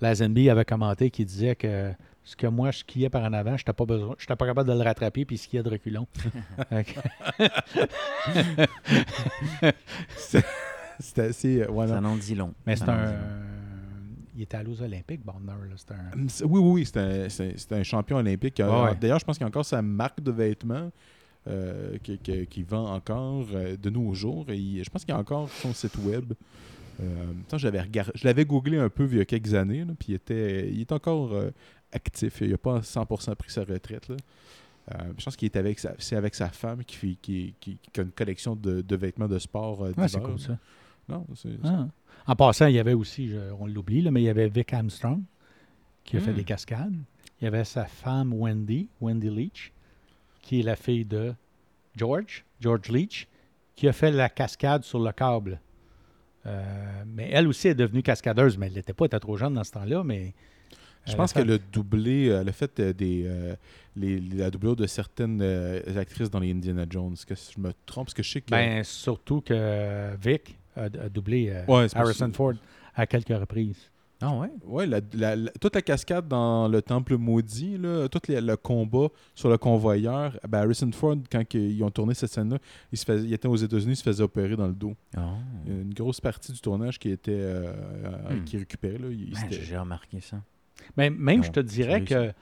Lazenby 0.00 0.48
avait 0.50 0.64
commenté 0.64 1.10
qu'il 1.10 1.26
disait 1.26 1.54
que 1.56 1.92
ce 2.24 2.36
que 2.36 2.46
moi 2.46 2.70
je 2.70 2.78
skiais 2.78 3.08
par 3.10 3.22
en 3.24 3.32
avant, 3.32 3.56
je 3.56 3.62
n'étais 3.62 3.72
pas, 3.72 3.84
besoin- 3.84 4.14
j'étais 4.18 4.36
pas 4.36 4.46
capable 4.46 4.68
de 4.68 4.74
le 4.78 4.84
rattraper, 4.84 5.24
puis 5.24 5.36
il 5.36 5.38
skiait 5.38 5.62
de 5.62 5.70
reculons. 5.70 6.06
C'était 10.16 11.22
assez. 11.28 11.62
euh, 11.62 11.70
ouais. 11.70 11.88
Ça 11.88 11.98
en 12.00 12.16
dit 12.16 12.34
long. 12.34 12.54
mais 12.66 12.76
c'est 12.76 12.88
un. 12.88 13.14
Il 14.42 14.46
était 14.46 14.56
à 14.56 14.62
l'Os 14.64 14.82
Olympiques, 14.82 15.24
Bondner. 15.24 15.52
Là. 15.52 15.94
Un... 15.94 16.18
Hum, 16.18 16.26
Oui, 16.46 16.60
oui, 16.60 16.70
oui, 16.72 17.28
c'est 17.30 17.72
un, 17.72 17.82
champion 17.84 18.16
olympique. 18.16 18.56
Ouais, 18.58 18.64
ouais. 18.82 18.96
D'ailleurs, 19.00 19.20
je 19.20 19.24
pense 19.24 19.36
qu'il 19.38 19.44
y 19.44 19.46
a 19.46 19.48
encore 19.48 19.64
sa 19.64 19.80
marque 19.82 20.20
de 20.20 20.32
vêtements 20.32 20.90
euh, 21.46 21.96
qui, 22.02 22.18
qui- 22.18 22.46
qui 22.48 22.62
vend 22.64 22.92
encore 22.92 23.46
euh, 23.54 23.76
de 23.76 23.88
nos 23.88 24.12
jours. 24.14 24.46
Et 24.48 24.56
il- 24.56 24.82
je 24.82 24.90
pense 24.90 25.04
qu'il 25.04 25.14
y 25.14 25.16
a 25.16 25.20
encore 25.20 25.48
son 25.48 25.72
site 25.72 25.96
web. 26.04 26.32
Euh, 27.00 27.32
j'avais 27.56 27.80
regardé, 27.80 28.10
je 28.16 28.24
l'avais 28.26 28.44
googlé 28.44 28.78
un 28.78 28.88
peu 28.88 29.06
il 29.12 29.18
y 29.18 29.20
a 29.20 29.24
quelques 29.24 29.54
années, 29.54 29.84
puis 29.96 30.08
il 30.10 30.14
était, 30.16 30.68
il 30.72 30.80
est 30.80 30.90
encore 30.90 31.30
actif. 31.92 32.40
Il 32.40 32.50
n'a 32.50 32.58
pas 32.58 32.80
100% 32.80 33.36
pris 33.36 33.50
sa 33.52 33.62
retraite. 33.62 34.08
là. 34.08 34.16
Je 35.16 35.24
pense 35.24 35.36
qu'il 35.36 35.46
est 35.46 35.56
avec 35.56 35.78
sa, 35.78 35.94
c'est 36.00 36.16
avec 36.16 36.34
sa 36.34 36.48
femme 36.48 36.84
qui, 36.84 36.96
fait- 36.96 37.16
qui, 37.22 37.54
a 37.96 38.00
une 38.02 38.10
collection 38.10 38.56
de, 38.56 38.80
de 38.80 38.96
vêtements 38.96 39.28
de 39.28 39.38
sport. 39.38 39.86
Ah, 39.96 40.08
c'est 40.08 40.20
cool 40.20 40.40
ça. 40.40 40.58
Non, 41.08 41.24
c'est, 41.36 41.50
Ah. 41.64 41.86
En 42.26 42.36
passant, 42.36 42.66
il 42.66 42.74
y 42.74 42.78
avait 42.78 42.92
aussi, 42.94 43.28
je- 43.28 43.52
on 43.58 43.66
l'oublie, 43.66 44.08
mais 44.10 44.22
il 44.22 44.24
y 44.24 44.28
avait 44.28 44.48
Vic 44.48 44.72
Armstrong 44.72 45.22
qui 46.04 46.16
a 46.16 46.20
fait 46.20 46.32
Hmm. 46.32 46.36
des 46.36 46.44
cascades. 46.44 46.94
Il 47.40 47.44
y 47.44 47.46
avait 47.48 47.64
sa 47.64 47.84
femme 47.86 48.32
Wendy, 48.32 48.88
Wendy 49.00 49.30
Leach, 49.30 49.72
qui 50.40 50.60
est 50.60 50.62
la 50.62 50.76
fille 50.76 51.04
de 51.04 51.34
George, 51.96 52.44
George 52.60 52.88
Leach, 52.88 53.28
qui 53.74 53.88
a 53.88 53.92
fait 53.92 54.10
la 54.12 54.28
cascade 54.28 54.84
sur 54.84 55.00
le 55.00 55.10
câble. 55.12 55.60
Euh, 56.46 57.02
mais 57.06 57.28
elle 57.32 57.46
aussi 57.48 57.68
est 57.68 57.74
devenue 57.74 58.02
cascadeuse, 58.02 58.58
mais 58.58 58.66
elle 58.66 58.74
n'était 58.74 58.92
pas, 58.92 59.04
elle 59.04 59.08
était 59.08 59.20
trop 59.20 59.36
jeune 59.36 59.54
dans 59.54 59.64
ce 59.64 59.72
temps-là, 59.72 60.02
mais... 60.04 60.34
Je 61.04 61.16
pense 61.16 61.32
qu'elle 61.32 61.50
a 61.50 61.58
doublé, 61.58 62.28
euh, 62.28 62.42
elle 62.42 62.48
a 62.48 62.52
fait 62.52 62.78
euh, 62.78 62.92
des, 62.92 63.24
euh, 63.26 63.56
les, 63.96 64.20
la 64.20 64.52
doublure 64.52 64.76
de 64.76 64.86
certaines 64.86 65.40
euh, 65.42 65.80
actrices 66.00 66.30
dans 66.30 66.38
les 66.38 66.52
Indiana 66.52 66.86
Jones. 66.88 67.14
Est-ce 67.14 67.26
que 67.26 67.34
je 67.34 67.58
me 67.60 67.72
trompe? 67.86 68.06
Parce 68.06 68.14
que 68.14 68.22
je 68.22 68.30
sais 68.30 68.40
que. 68.40 68.50
Ben, 68.50 68.84
surtout 68.84 69.40
que 69.40 70.14
Vic 70.22 70.56
a, 70.76 70.84
a 70.84 71.08
doublé 71.08 71.48
euh, 71.50 71.64
Ouais, 71.66 71.86
Harrison 71.94 72.26
possible. 72.26 72.32
Ford 72.34 72.52
à 72.94 73.06
quelques 73.06 73.28
reprises. 73.28 73.90
Ah 74.24 74.32
ouais? 74.36 74.50
ouais, 74.64 74.86
la- 74.86 75.00
la- 75.14 75.34
la- 75.34 75.50
toute 75.60 75.74
la 75.74 75.82
cascade 75.82 76.28
dans 76.28 76.68
le 76.68 76.80
Temple 76.80 77.16
Maudit, 77.16 77.76
là, 77.76 78.06
tout 78.08 78.20
les- 78.28 78.40
le 78.40 78.56
combat 78.56 79.08
sur 79.34 79.48
le 79.50 79.58
convoyeur, 79.58 80.38
ben 80.48 80.60
Harrison 80.60 80.92
Ford, 80.92 81.16
quand 81.30 81.44
que- 81.48 81.58
ils 81.58 81.82
ont 81.82 81.90
tourné 81.90 82.14
cette 82.14 82.30
scène-là, 82.30 82.58
il, 82.92 82.98
se 82.98 83.04
faisait- 83.04 83.26
il 83.26 83.32
était 83.32 83.48
aux 83.48 83.56
États-Unis, 83.56 83.94
il 83.94 83.96
se 83.96 84.02
faisait 84.04 84.22
opérer 84.22 84.54
dans 84.54 84.68
le 84.68 84.74
dos. 84.74 84.94
Oh. 85.16 85.20
Il 85.66 85.72
y 85.72 85.76
a 85.76 85.80
une 85.82 85.92
grosse 85.92 86.20
partie 86.20 86.52
du 86.52 86.60
tournage 86.60 87.00
qui 87.00 87.10
était 87.10 87.32
euh, 87.32 87.72
euh, 88.04 88.36
Hmm. 88.36 88.44
qui 88.44 88.58
récupérait. 88.58 88.98
Là. 88.98 89.08
Ben, 89.08 89.48
J'ai 89.50 89.76
remarqué 89.76 90.20
ça. 90.20 90.40
Mais 90.96 91.10
même, 91.10 91.38
Non, 91.38 91.42
je 91.42 91.50
te 91.50 91.60
dirais 91.60 92.04
que 92.04 92.32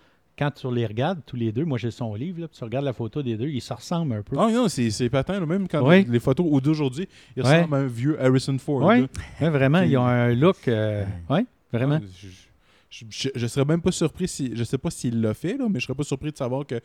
quand 0.41 0.51
tu 0.51 0.75
les 0.75 0.87
regardes 0.87 1.21
tous 1.27 1.37
les 1.37 1.53
deux, 1.53 1.65
moi 1.67 1.77
j'ai 1.79 1.91
son 1.91 2.15
livre, 2.15 2.41
là, 2.41 2.49
puis 2.49 2.57
tu 2.57 2.65
regardes 2.65 2.87
la 2.87 2.95
photo 2.95 3.23
des 3.23 3.37
deux, 3.37 3.49
ils 3.49 3.61
se 3.61 3.73
ressemblent 3.75 4.15
un 4.15 4.23
peu. 4.23 4.37
Ah 4.39 4.49
non, 4.51 4.69
c'est 4.69 5.09
patent, 5.11 5.29
là, 5.39 5.45
même 5.47 5.69
quand 5.69 5.87
les 5.89 6.19
photos 6.19 6.47
ou 6.51 6.61
d'aujourd'hui, 6.61 7.07
il 7.37 7.43
Ouais. 7.45 7.59
ressemble 7.59 7.75
à 7.77 7.79
un 7.81 7.87
vieux 7.87 8.21
Harrison 8.21 8.57
Ford. 8.59 8.83
Oui, 8.83 9.07
là. 9.41 9.51
vraiment, 9.51 9.83
ils 9.83 9.97
ont 9.99 10.07
un 10.07 10.35
look. 10.35 10.67
euh, 10.67 11.05
ouais, 11.29 11.45
vraiment. 11.73 12.01
Ah, 12.03 12.07
Je, 12.19 12.29
je, 12.91 13.05
je, 13.09 13.29
je 13.37 13.47
serais 13.47 13.65
même 13.67 13.81
pas 13.83 13.93
surpris 13.93 14.27
si. 14.27 14.51
Je 14.57 14.65
sais 14.65 14.79
pas 14.79 14.91
s'il 14.91 15.21
l'a 15.21 15.33
fait, 15.35 15.57
là, 15.57 15.67
mais 15.71 15.79
je 15.79 15.85
serais 15.87 15.95
pas 15.95 16.03
surpris 16.03 16.33
de 16.33 16.37
savoir 16.37 16.65
qu'il 16.67 16.81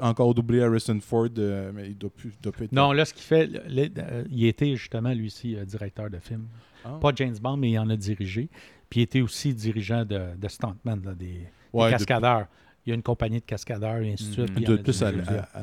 a 0.00 0.08
encore 0.08 0.34
doublé 0.34 0.62
Harrison 0.62 0.98
Ford, 1.00 1.28
euh, 1.38 1.70
mais 1.74 1.90
il 1.90 1.96
doit 1.98 2.10
plus, 2.10 2.32
doit 2.42 2.50
plus 2.52 2.64
être. 2.64 2.72
Non, 2.72 2.90
là, 2.92 3.04
ce 3.04 3.14
qu'il 3.14 3.22
fait, 3.22 3.48
euh, 3.54 4.24
il 4.32 4.46
était 4.46 4.74
justement, 4.74 5.12
lui 5.12 5.26
aussi, 5.26 5.54
euh, 5.54 5.64
directeur 5.64 6.10
de 6.10 6.18
film. 6.18 6.46
Ah. 6.84 6.98
Pas 7.00 7.12
James 7.14 7.36
Bond, 7.40 7.56
mais 7.58 7.70
il 7.70 7.78
en 7.78 7.88
a 7.90 7.96
dirigé. 7.96 8.48
Puis 8.90 9.00
il 9.00 9.02
était 9.04 9.20
aussi 9.20 9.54
dirigeant 9.54 10.04
de, 10.04 10.20
de 10.36 10.48
stuntmen, 10.48 11.00
là, 11.04 11.14
des, 11.14 11.46
Ouais, 11.72 11.90
cascadeurs. 11.90 12.46
Il 12.86 12.90
y 12.90 12.92
a 12.92 12.94
une 12.94 13.02
compagnie 13.02 13.40
de 13.40 13.44
cascadeurs 13.44 13.96
et 13.98 14.12
ainsi 14.12 14.28
de 14.28 14.32
suite. 14.32 14.50
Mhm. 14.50 14.64
en 14.64 14.70
de 14.72 14.76
plus 14.76 15.02
à, 15.02 15.12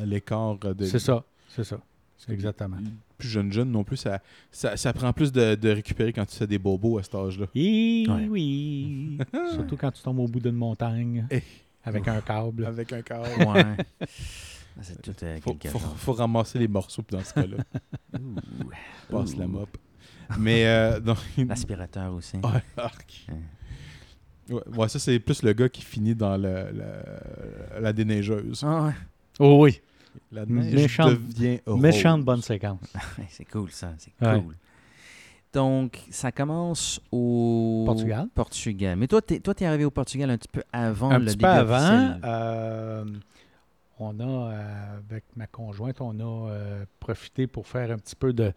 l'écart 0.06 0.58
de. 0.58 0.86
C'est 0.86 1.00
ça, 1.00 1.24
c'est 1.48 1.64
ça. 1.64 1.80
Exactement. 2.30 2.78
Plus 3.18 3.30
jeune, 3.30 3.52
jeune 3.52 3.72
non 3.72 3.84
plus, 3.84 3.98
ça, 3.98 4.22
ça, 4.52 4.78
ça 4.78 4.94
prend 4.94 5.12
plus 5.14 5.32
de, 5.32 5.56
de 5.56 5.70
récupérer 5.70 6.14
quand 6.14 6.26
tu 6.26 6.36
fais 6.36 6.48
des 6.48 6.60
bobos 6.60 6.98
à 7.00 7.04
cet 7.04 7.16
âge-là. 7.16 7.48
Ouais. 7.56 8.28
oui. 8.30 9.18
Surtout 9.54 9.78
quand 9.78 9.92
tu 9.92 10.02
tombes 10.02 10.20
au 10.20 10.28
bout 10.28 10.40
d'une 10.40 10.56
montagne 10.56 11.26
Eh. 11.32 11.42
avec 11.84 12.08
un 12.08 12.22
câble. 12.22 12.66
Avec 12.66 12.94
un 12.94 13.02
corps. 13.02 13.26
Ouais. 13.38 13.78
Ah, 14.78 14.80
C'est 14.84 15.02
tout 15.02 15.14
euh, 15.24 15.38
Faut, 15.98 16.14
ramasser 16.14 16.58
les 16.58 16.68
morceaux 16.70 17.04
dans 17.12 17.22
ce 17.22 17.34
cas-là. 17.34 17.58
Ouh. 18.18 18.36
Passe 19.10 19.36
la 19.36 19.46
mop. 19.46 19.78
Mais 20.40 20.66
euh, 20.66 21.00
donc, 21.02 21.18
L'aspirateur 21.38 22.14
aussi. 22.14 22.38
Ouais, 22.38 22.64
arc. 22.78 23.28
Ouais. 23.28 23.36
Ouais, 24.50 24.62
ouais, 24.78 24.88
ça, 24.90 25.00
c'est 25.00 25.20
plus 25.20 25.44
le 25.44 25.54
gars 25.54 25.70
qui 25.70 25.82
finit 25.82 26.16
dans 26.16 26.36
le- 26.38 26.72
le- 26.74 27.82
la 27.82 27.94
déneigeuse. 27.94 28.64
Ah 28.66 28.86
ouais. 28.88 28.94
Oh 29.40 29.64
oui. 29.64 29.82
La 30.32 30.46
neige 30.46 30.74
Méchante- 30.74 31.10
devient 31.14 31.60
rose. 31.66 31.80
Méchante 31.82 32.24
bonne 32.26 32.42
séquence. 32.42 32.80
C'est 33.30 33.46
cool 33.46 33.72
ça, 33.72 33.94
c'est 33.98 34.12
Ouais. 34.26 34.42
cool. 34.42 34.56
Donc, 35.54 36.00
ça 36.10 36.32
commence 36.32 37.00
au 37.12 37.84
Portugal. 37.86 38.28
Portugal. 38.34 38.98
Mais 38.98 39.08
toi, 39.08 39.22
t'es, 39.22 39.40
toi, 39.40 39.54
t'es 39.54 39.66
arrivé 39.66 39.84
au 39.86 39.92
Portugal 39.92 40.30
un 40.30 40.38
petit 40.38 40.48
peu 40.50 40.64
avant 40.72 41.12
Un 41.12 41.20
le 41.20 41.26
petit 41.26 41.36
début 41.38 41.42
peu 41.44 41.48
avant, 41.50 42.20
euh, 42.24 43.06
on 44.00 44.20
a, 44.20 44.24
euh, 44.54 44.98
avec 45.10 45.24
ma 45.36 45.48
conjointe, 45.48 46.00
on 46.02 46.18
a 46.20 46.50
euh, 46.52 46.86
profité 47.00 47.48
pour 47.48 47.68
faire 47.68 47.92
un 47.92 47.98
petit 47.98 48.16
peu 48.16 48.34
de 48.34 48.52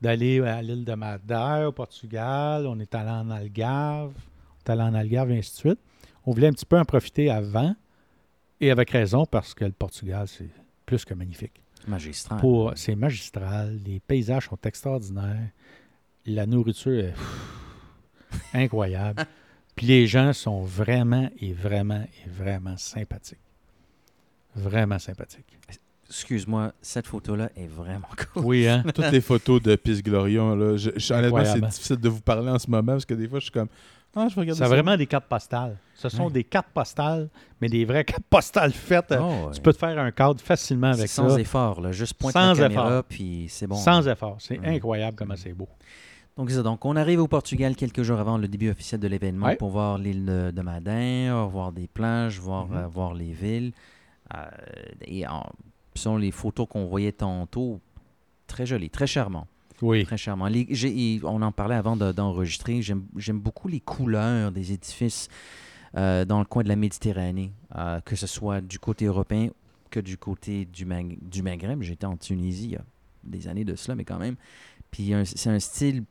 d'aller 0.00 0.40
à 0.40 0.60
l'île 0.62 0.84
de 0.84 0.94
Madère, 0.94 1.68
au 1.68 1.72
Portugal. 1.72 2.66
On 2.66 2.78
est 2.80 2.92
allé 2.92 3.10
en 3.10 3.30
Algarve. 3.30 4.12
Est 4.64 4.70
allé 4.70 4.82
en 4.82 4.94
Algarve, 4.94 5.30
et 5.32 5.38
ainsi 5.38 5.50
de 5.52 5.56
suite. 5.56 5.78
On 6.24 6.32
voulait 6.32 6.46
un 6.48 6.52
petit 6.52 6.66
peu 6.66 6.78
en 6.78 6.84
profiter 6.84 7.30
avant, 7.30 7.74
et 8.60 8.70
avec 8.70 8.90
raison, 8.90 9.26
parce 9.26 9.54
que 9.54 9.64
le 9.64 9.72
Portugal, 9.72 10.26
c'est 10.28 10.48
plus 10.86 11.04
que 11.04 11.14
magnifique. 11.14 11.60
Magistral. 11.88 12.38
Pour, 12.40 12.72
c'est 12.76 12.94
magistral, 12.94 13.78
les 13.84 13.98
paysages 13.98 14.46
sont 14.48 14.58
extraordinaires, 14.64 15.48
la 16.26 16.46
nourriture 16.46 16.92
est 17.06 17.12
pff, 17.12 18.40
incroyable. 18.54 19.24
Puis 19.74 19.86
les 19.86 20.06
gens 20.06 20.32
sont 20.32 20.62
vraiment 20.62 21.28
et 21.40 21.52
vraiment 21.52 22.02
et 22.24 22.28
vraiment 22.28 22.76
sympathiques. 22.76 23.38
Vraiment 24.54 24.98
sympathiques. 24.98 25.58
Excuse-moi, 26.08 26.72
cette 26.82 27.06
photo-là 27.06 27.50
est 27.56 27.66
vraiment 27.66 28.06
cool. 28.34 28.44
Oui, 28.44 28.68
hein? 28.68 28.84
Toutes 28.94 29.10
les 29.10 29.22
photos 29.22 29.62
de 29.62 29.74
Pisse 29.76 30.02
Glorion, 30.02 30.54
là, 30.54 30.76
je, 30.76 30.90
je- 30.94 31.14
honnêtement, 31.14 31.44
c'est 31.44 31.60
difficile 31.62 31.96
de 31.96 32.08
vous 32.10 32.20
parler 32.20 32.50
en 32.50 32.58
ce 32.58 32.70
moment 32.70 32.92
parce 32.92 33.06
que 33.06 33.14
des 33.14 33.26
fois, 33.26 33.38
je 33.38 33.44
suis 33.44 33.52
comme 33.52 33.68
Ah, 34.14 34.28
je 34.28 34.34
C'est 34.44 34.54
ça. 34.54 34.68
vraiment 34.68 34.96
des 34.96 35.06
cartes 35.06 35.24
postales. 35.26 35.78
Ce 35.94 36.08
sont 36.10 36.26
Ouais. 36.26 36.32
des 36.32 36.44
cartes 36.44 36.68
postales, 36.74 37.28
mais 37.60 37.68
des 37.68 37.84
vraies 37.86 38.04
cartes 38.04 38.24
postales 38.28 38.72
faites. 38.72 39.14
Oh, 39.18 39.46
ouais. 39.46 39.52
Tu 39.54 39.60
peux 39.62 39.72
te 39.72 39.78
faire 39.78 39.98
un 39.98 40.10
cadre 40.10 40.38
facilement 40.40 40.88
avec 40.88 41.00
C'est 41.00 41.06
sans 41.14 41.30
ça. 41.30 41.40
effort, 41.40 41.80
là. 41.80 41.92
Juste 41.92 42.14
pointe 42.14 42.34
Sans 42.34 42.52
la 42.52 42.68
caméra, 42.68 42.88
effort. 42.88 43.04
puis 43.04 43.46
c'est 43.48 43.66
bon. 43.66 43.76
Sans 43.76 44.06
effort. 44.08 44.36
C'est 44.38 44.58
Ouais. 44.60 44.76
incroyable 44.76 45.16
comment 45.16 45.36
c'est 45.36 45.54
beau. 45.54 45.68
Donc, 46.36 46.50
c'est 46.50 46.56
ça. 46.56 46.62
Donc, 46.62 46.84
on 46.84 46.96
arrive 46.96 47.20
au 47.20 47.28
Portugal 47.28 47.74
quelques 47.76 48.02
jours 48.02 48.18
avant 48.20 48.36
le 48.38 48.48
début 48.48 48.70
officiel 48.70 49.00
de 49.00 49.08
l'événement 49.08 49.46
Ouais. 49.46 49.56
pour 49.56 49.70
voir 49.70 49.96
l'île 49.98 50.24
de, 50.26 50.50
de 50.50 50.62
Madère, 50.62 51.46
voir 51.48 51.72
des 51.72 51.86
plages, 51.88 52.38
voir, 52.38 52.66
Mhm. 52.68 52.76
euh, 52.76 52.86
voir 52.88 53.14
les 53.14 53.32
villes. 53.32 53.72
Euh, 54.34 54.38
et 55.06 55.26
en, 55.26 55.44
selon 55.94 56.16
les 56.18 56.30
photos 56.30 56.66
qu'on 56.68 56.84
voyait 56.86 57.12
tantôt, 57.12 57.80
très 58.46 58.64
joli, 58.66 58.88
très 58.90 59.06
charmant. 59.06 59.46
Oui. 59.82 60.04
Très 60.04 60.16
charmant. 60.16 60.46
Les- 60.46 60.66
j'ai- 60.70 60.96
et 61.16 61.20
on 61.24 61.42
en 61.42 61.52
parlait 61.52 61.74
avant 61.74 61.96
de- 61.96 62.12
d'enregistrer. 62.12 62.80
J'aime 62.80 63.04
j'aime 63.16 63.40
beaucoup 63.40 63.68
les 63.68 63.80
couleurs 63.80 64.50
des 64.52 64.72
édifices 64.72 65.28
euh, 65.96 66.24
dans 66.24 66.38
le 66.38 66.44
coin 66.46 66.62
de 66.62 66.68
la 66.68 66.76
Méditerranée, 66.76 67.52
euh, 67.76 68.00
que 68.00 68.16
ce 68.16 68.26
soit 68.26 68.60
du 68.62 68.78
côté 68.78 69.04
européen 69.04 69.48
que 69.90 70.00
du 70.00 70.16
côté 70.16 70.64
du, 70.64 70.86
Mag- 70.86 71.18
du 71.20 71.42
Maghreb. 71.42 71.82
J'étais 71.82 72.06
en 72.06 72.16
Tunisie 72.16 72.64
il 72.64 72.70
y 72.72 72.76
a 72.76 72.84
des 73.24 73.46
années 73.48 73.64
de 73.64 73.74
cela, 73.74 73.94
mais 73.94 74.04
quand 74.04 74.18
même. 74.18 74.36
Puis 74.90 75.12
c'est 75.26 75.50
un 75.50 75.58
style 75.58 76.04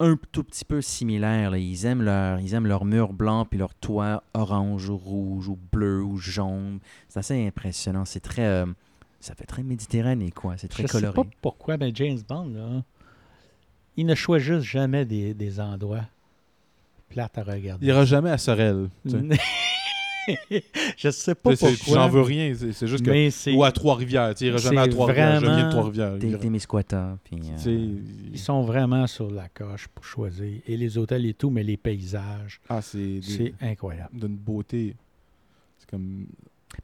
un 0.00 0.16
tout 0.32 0.44
petit 0.44 0.64
peu 0.64 0.80
similaire. 0.80 1.50
là. 1.50 1.58
Ils 1.58 1.84
aiment 1.84 2.02
leur, 2.02 2.38
ils 2.40 2.54
aiment 2.54 2.66
leur 2.68 2.84
mur 2.84 3.12
blanc 3.12 3.44
puis 3.44 3.58
leur 3.58 3.74
toit 3.74 4.22
orange 4.32 4.88
ou 4.88 4.96
rouge 4.96 5.48
ou 5.48 5.58
bleu 5.72 6.02
ou 6.02 6.16
jaune. 6.18 6.78
C'est 7.08 7.18
assez 7.18 7.46
impressionnant. 7.46 8.04
C'est 8.04 8.20
très, 8.20 8.44
euh, 8.46 8.64
ça 9.20 9.34
fait 9.34 9.44
très 9.44 9.62
méditerranéen 9.64 10.30
quoi. 10.30 10.56
C'est 10.56 10.68
très 10.68 10.84
Je 10.84 10.86
sais 10.86 10.92
coloré. 11.00 11.14
pas 11.14 11.26
pourquoi, 11.42 11.76
mais 11.76 11.90
James 11.94 12.20
Bond, 12.28 12.48
là, 12.54 12.82
il 13.98 14.06
ne 14.06 14.14
choisit 14.14 14.60
jamais 14.60 15.04
des, 15.04 15.34
des 15.34 15.60
endroits 15.60 16.04
plates 17.10 17.36
à 17.38 17.42
regarder. 17.42 17.84
Il 17.84 17.88
ira 17.88 18.04
jamais 18.04 18.30
à 18.30 18.38
Sorel. 18.38 18.88
tu 19.04 19.10
sais. 19.10 19.18
je 20.98 21.10
sais 21.10 21.34
pas 21.34 21.50
pourquoi. 21.56 21.94
J'en 21.94 22.08
veux 22.08 22.20
rien. 22.20 22.52
C'est 22.54 22.72
c'est 22.72 22.86
juste 22.86 23.04
que. 23.04 23.10
mais 23.10 23.30
c'est- 23.30 23.52
Ou 23.54 23.64
à 23.64 23.72
Trois-Rivières. 23.72 24.34
Il 24.40 24.46
ira 24.48 24.58
jamais 24.58 24.80
à 24.82 24.86
Trois-Rivières. 24.88 25.40
Je 25.40 25.46
viens 25.46 25.66
de 25.66 25.70
Trois-Rivières. 25.70 26.16
Des, 26.18 26.36
des 26.36 26.50
Misquata, 26.50 27.16
puis, 27.24 27.36
tu 27.62 27.68
euh, 27.70 27.94
ils 28.32 28.38
sont 28.38 28.62
vraiment 28.62 29.06
sur 29.06 29.30
la 29.30 29.48
coche 29.48 29.88
pour 29.88 30.04
choisir. 30.04 30.60
Et 30.66 30.76
les 30.76 30.98
hôtels 30.98 31.24
et 31.26 31.34
tout, 31.34 31.48
mais 31.50 31.62
les 31.62 31.76
paysages, 31.78 32.60
Ah, 32.68 32.82
c'est 32.82 32.98
des- 32.98 33.22
c'est 33.22 33.54
incroyable. 33.60 34.10
d'une 34.12 34.36
beauté. 34.36 34.94
C'est 35.78 35.88
comme. 35.90 36.26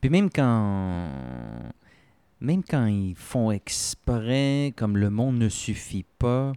Puis 0.01 0.09
même 0.11 0.31
quand 0.31 1.09
même 2.41 2.63
quand 2.65 2.87
ils 2.87 3.15
font 3.15 3.51
exprès, 3.51 4.73
comme 4.77 4.97
le 4.97 5.11
monde 5.11 5.37
ne 5.39 5.49
suffit 5.51 6.05
pas, 6.19 6.53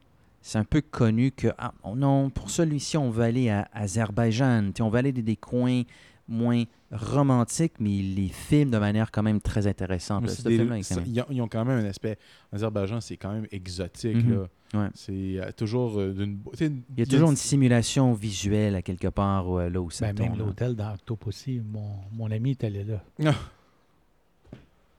c'est 0.47 0.57
un 0.57 0.63
peu 0.63 0.81
connu 0.81 1.31
que 1.31 1.47
ah, 1.57 1.73
oh 1.83 1.95
non, 1.95 2.29
pour 2.29 2.49
celui-ci, 2.49 2.97
on 2.97 3.09
va 3.09 3.25
aller 3.25 3.49
à 3.49 3.67
Azerbaïdjan, 3.73 4.67
Tu 4.67 4.77
sais, 4.77 4.81
on 4.83 4.89
va 4.89 4.99
aller 4.99 5.11
dans 5.11 5.21
des 5.21 5.35
coins 5.35 5.83
moins 6.29 6.63
romantiques, 6.91 7.73
mais 7.79 7.97
ils 7.97 8.15
les 8.15 8.27
filment 8.29 8.71
de 8.71 8.77
manière 8.77 9.11
quand 9.11 9.23
même 9.23 9.39
très 9.41 9.65
intéressante. 9.67 10.25
là. 10.25 10.33
Des- 10.49 10.57
quand 10.57 10.65
même- 10.65 10.81
ils, 11.05 11.21
ont, 11.21 11.25
ils 11.29 11.41
ont 11.41 11.47
quand 11.47 11.63
même 11.65 11.85
un 11.85 11.89
aspect. 11.89 12.17
Azerbaïdjan, 12.51 12.99
c'est 13.01 13.17
quand 13.17 13.31
même 13.33 13.47
exotique. 13.51 14.17
Là. 14.27 14.47
Ouais. 14.73 14.89
C'est 14.93 15.13
euh, 15.39 15.51
toujours 15.55 15.99
euh, 15.99 16.13
d'une. 16.13 16.39
Il 16.61 16.99
y 16.99 17.01
a 17.01 17.05
toujours 17.05 17.29
une 17.29 17.37
simulation 17.37 18.13
visuelle 18.13 18.75
à 18.75 18.81
quelque 18.81 19.07
part 19.07 19.49
où, 19.49 19.59
euh, 19.59 19.69
là 19.69 19.81
où 19.81 19.89
ça 19.89 20.11
Ben, 20.11 20.19
même 20.23 20.27
tourne, 20.29 20.39
là. 20.39 20.45
l'hôtel 20.47 20.75
aussi, 21.25 21.61
mon, 21.61 21.95
mon 22.11 22.29
ami 22.31 22.51
est 22.51 22.63
allé 22.65 22.83
là. 22.83 23.01
Ah. 23.25 23.33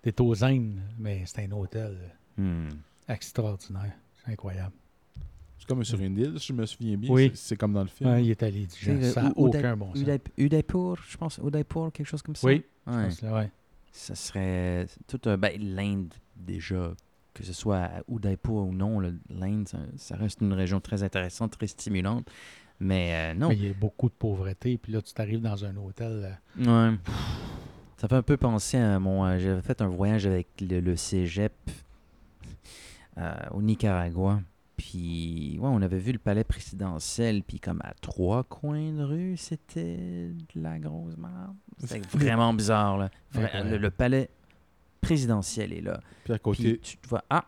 T'es 0.03 0.19
aux 0.21 0.45
Indes, 0.45 0.81
mais 0.99 1.23
c'est 1.27 1.45
un 1.45 1.53
hôtel 1.53 1.97
Hmm. 2.39 2.69
extraordinaire. 3.09 3.93
C'est 4.25 4.33
incroyable. 4.33 4.73
C'est 5.69 5.75
comme 5.75 5.85
sur 5.85 6.01
une 6.01 6.17
île, 6.17 6.39
je 6.41 6.53
me 6.55 6.65
souviens 6.65 6.97
bien. 6.97 7.11
Oui. 7.13 7.31
C'est- 7.35 7.57
comme 7.57 7.75
dans 7.75 7.83
le 7.83 7.89
film. 7.89 8.09
Ouais, 8.09 8.25
il 8.25 8.31
est 8.31 8.43
allé, 8.43 8.67
C'est, 8.71 9.03
ça 9.13 9.23
n'a 9.25 9.33
aucun 9.37 9.77
bon 9.77 9.95
sens. 9.95 10.03
Uday- 10.03 10.21
Udaipur, 10.39 10.97
je 11.07 11.17
pense, 11.19 11.39
Udaipur, 11.45 11.91
quelque 11.93 12.07
chose 12.07 12.23
comme 12.23 12.37
ça. 12.37 12.47
Oui, 12.47 12.65
je 12.87 12.93
Ouais. 12.93 13.05
pense, 13.05 13.21
là, 13.23 13.35
ouais. 13.35 13.51
Ça 13.93 14.15
serait 14.15 14.87
tout 15.07 15.21
un. 15.27 15.37
Ben, 15.37 15.61
l'Inde, 15.61 16.15
déjà, 16.37 16.95
que 17.35 17.43
ce 17.45 17.53
soit 17.53 17.77
à 17.81 18.01
Udaipur 18.09 18.55
ou 18.67 18.73
non, 18.73 18.99
là, 19.01 19.11
l'Inde, 19.29 19.69
ça, 19.69 19.79
ça 19.97 20.17
reste 20.17 20.41
une 20.41 20.55
région 20.55 20.81
très 20.81 21.03
intéressante, 21.03 21.53
très 21.59 21.67
stimulante. 21.67 22.27
Mais 22.81 23.33
euh, 23.33 23.35
non. 23.39 23.49
Mais 23.51 23.57
il 23.57 23.67
y 23.67 23.71
a 23.71 23.75
beaucoup 23.75 24.09
de 24.09 24.15
pauvreté, 24.15 24.79
puis 24.79 24.93
là, 24.93 25.03
tu 25.03 25.13
t'arrives 25.13 25.43
dans 25.43 25.65
un 25.67 25.77
hôtel. 25.77 26.39
euh, 26.61 26.91
Ouais. 26.91 26.97
Ça 27.99 28.09
fait 28.09 28.15
un 28.15 28.23
peu 28.23 28.37
penser 28.39 28.79
à 28.79 28.99
mon. 28.99 29.27
euh, 29.27 29.39
J'avais 29.39 29.61
fait 29.61 29.83
un 29.83 29.89
voyage 29.89 30.25
avec 30.27 30.47
le, 30.63 30.81
le 30.81 30.97
cégep 30.97 31.53
euh, 33.19 33.35
au 33.51 33.61
Nicaragua. 33.61 34.41
Puis, 34.79 35.59
ouais, 35.61 35.69
on 35.71 35.83
avait 35.83 35.99
vu 35.99 36.13
le 36.13 36.19
palais 36.19 36.45
présidentiel, 36.45 37.43
puis 37.43 37.59
comme 37.61 37.81
à 37.83 37.93
trois 38.01 38.45
coins 38.45 38.93
de 38.93 39.03
rue, 39.03 39.37
c'était 39.37 40.31
de 40.55 40.63
la 40.63 40.79
grosse 40.79 41.17
merde. 41.19 41.55
C'était 41.85 42.01
vraiment 42.17 42.55
bizarre, 42.55 42.97
là. 42.97 43.11
Vra- 43.35 43.69
le, 43.69 43.77
le 43.77 43.91
palais 43.91 44.31
présidentiel 45.01 45.73
est 45.73 45.81
là. 45.81 46.01
Puis 46.25 46.33
à 46.33 46.37
Puis 46.37 46.43
côté, 46.43 46.79
tu 46.79 46.97
te 46.97 47.09
vois, 47.09 47.25
ah, 47.29 47.45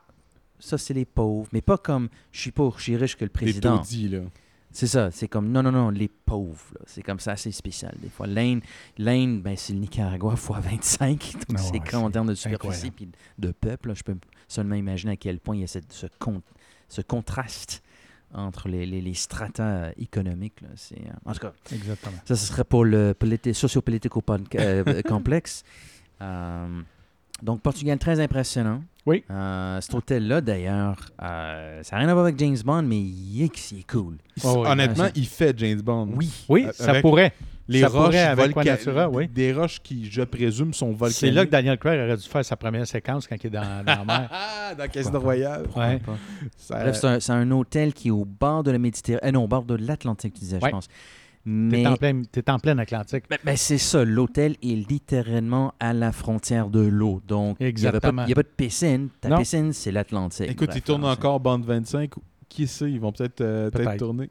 ça 0.59 0.77
c'est 0.77 0.93
les 0.93 1.05
pauvres. 1.05 1.49
Mais 1.53 1.61
pas 1.61 1.79
comme, 1.79 2.09
je 2.33 2.41
suis 2.41 2.51
pauvre, 2.53 2.77
je 2.79 2.83
suis 2.83 2.97
riche 2.97 3.17
que 3.17 3.25
le 3.25 3.31
président. 3.31 3.79
taudis, 3.79 4.09
là. 4.09 4.21
C'est 4.73 4.87
ça, 4.87 5.11
c'est 5.11 5.27
comme 5.27 5.51
non, 5.51 5.63
non, 5.65 5.73
non, 5.73 5.91
les 5.91 6.09
pauvres. 6.09 6.65
là. 6.75 6.81
C'est 6.87 7.03
comme 7.03 7.19
ça 7.21 7.33
assez 7.33 7.51
spécial. 7.53 7.95
Des 8.01 8.09
fois, 8.09 8.27
l'Inde, 8.29 8.61
l'Inde 8.99 9.41
ben, 9.43 9.57
c'est 9.57 9.73
le 9.73 9.81
Nicaragua 9.81 10.35
x 10.35 10.49
25. 10.49 11.11
Donc, 11.35 11.43
Ah 11.55 11.59
c'est 11.59 11.73
ouais, 11.73 11.95
en 11.95 12.07
c'est 12.07 12.13
termes 12.13 12.29
de 12.29 12.35
superficie 12.35 12.91
puis 12.93 13.09
de 13.39 13.51
peuple. 13.53 13.89
là. 13.89 13.95
Je 13.95 14.03
peux 14.05 14.17
seulement 14.47 14.77
imaginer 14.77 15.13
à 15.13 15.17
quel 15.17 15.41
point 15.41 15.57
il 15.57 15.61
y 15.63 15.65
a 15.65 15.67
cette- 15.67 15.93
ce, 15.93 16.07
ce 16.91 17.01
contraste 17.01 17.83
entre 18.33 18.69
les, 18.69 18.85
les, 18.87 19.01
les 19.01 19.15
stratas 19.15 19.63
euh, 19.65 19.93
économiques. 19.99 20.61
Là. 20.61 20.69
C'est, 20.77 20.99
euh, 20.99 21.11
en 21.25 21.33
tout 21.33 21.41
cas, 21.41 21.53
Exactement. 21.73 22.17
ça, 22.25 22.37
ce 22.37 22.47
serait 22.47 22.65
pour 22.65 22.85
le 22.85 23.13
politi- 23.13 23.55
socio-politico 23.55 24.23
euh, 24.57 25.03
complexe. 25.09 25.65
Donc, 27.43 27.63
Portugal, 27.63 27.99
très 27.99 28.21
impressionnant. 28.21 28.83
Oui. 29.07 29.25
Euh, 29.31 29.81
cet 29.81 29.95
hôtel-là, 29.95 30.43
d'ailleurs, 30.43 30.97
euh, 31.23 31.83
ça 31.83 31.97
n'a 31.97 32.01
rien 32.01 32.09
à 32.11 32.13
voir 32.13 32.27
avec 32.27 32.39
James 32.39 32.59
Bond, 32.65 32.83
mais 32.83 33.01
il 33.01 33.43
est, 33.43 33.91
cool. 33.91 34.19
Oh, 34.45 34.59
oui. 34.63 34.69
Honnêtement, 34.69 35.09
il 35.15 35.27
fait 35.27 35.59
James 35.59 35.81
Bond. 35.81 36.11
Oui. 36.15 36.31
Oui, 36.49 36.67
ça 36.75 37.01
pourrait. 37.01 37.33
Les 37.71 37.81
Ça 37.83 37.89
roches 37.89 38.15
avec 38.17 38.57
oui. 39.13 39.29
Des 39.29 39.53
roches 39.53 39.81
qui, 39.81 40.11
je 40.11 40.23
présume, 40.23 40.75
sont 40.75 40.91
volcaniques. 40.91 41.17
C'est 41.17 41.31
là 41.31 41.47
que 41.47 41.51
Daniel 41.51 41.79
Craig 41.79 42.01
aurait 42.01 42.17
dû 42.17 42.29
faire 42.29 42.45
sa 42.45 42.57
première 42.57 42.85
séquence 42.85 43.29
quand 43.29 43.37
il 43.41 43.47
est 43.47 43.51
dans, 43.51 43.85
dans 43.85 43.99
la 43.99 44.05
mer. 44.05 44.29
Ah, 44.71 44.75
dans 44.75 44.89
Casino 44.89 45.21
Royale. 45.21 45.67
Ouais. 45.77 46.01
Ça- 46.57 46.83
Bref, 46.83 47.01
c'est 47.21 47.33
un, 47.33 47.51
hôtel 47.53 47.93
qui 47.93 48.09
est 48.09 48.13
au 48.13 48.25
bord 48.25 48.65
de 48.65 48.73
la 48.73 48.79
Méditerranée. 48.79 49.29
euh, 49.29 49.31
non, 49.33 49.45
au 49.45 49.49
bord 49.49 49.65
de 49.65 49.75
l'Atlantique, 49.75 50.35
tu 50.35 50.41
disais, 50.41 50.57
Ouais. 50.57 50.69
je 50.69 50.71
pense. 50.71 50.87
T'es 50.87 50.95
Mais 51.45 51.87
en, 51.87 51.97
plein, 51.97 52.23
t'es 52.31 52.51
en 52.51 52.59
plein 52.59 52.77
Atlantique. 52.79 53.25
Ben, 53.31 53.39
ben, 53.45 53.57
c'est 53.57 53.79
ça, 53.79 54.05
l'hôtel 54.05 54.57
est 54.63 54.89
littéralement 54.91 55.73
à 55.81 55.93
la 55.93 56.13
frontière 56.13 56.69
de 56.69 56.81
l'eau. 56.81 57.23
Donc, 57.27 57.57
il 57.61 57.73
n'y 57.75 57.87
a, 57.87 57.93
pas 57.93 58.11
de 58.13 58.43
piscine. 58.57 59.09
Ta 59.21 59.29
Non. 59.29 59.39
piscine, 59.39 59.73
c'est 59.73 59.93
l'Atlantique. 59.93 60.51
Écoute, 60.51 60.71
ils 60.75 60.83
tournent 60.83 61.05
encore 61.05 61.41
Bond 61.41 61.61
25. 61.61 62.11
Qui 62.49 62.67
sait, 62.67 62.91
ils 62.91 63.01
vont 63.01 63.13
peut-être 63.13 63.41
euh, 63.43 63.71
tourner. 63.97 64.29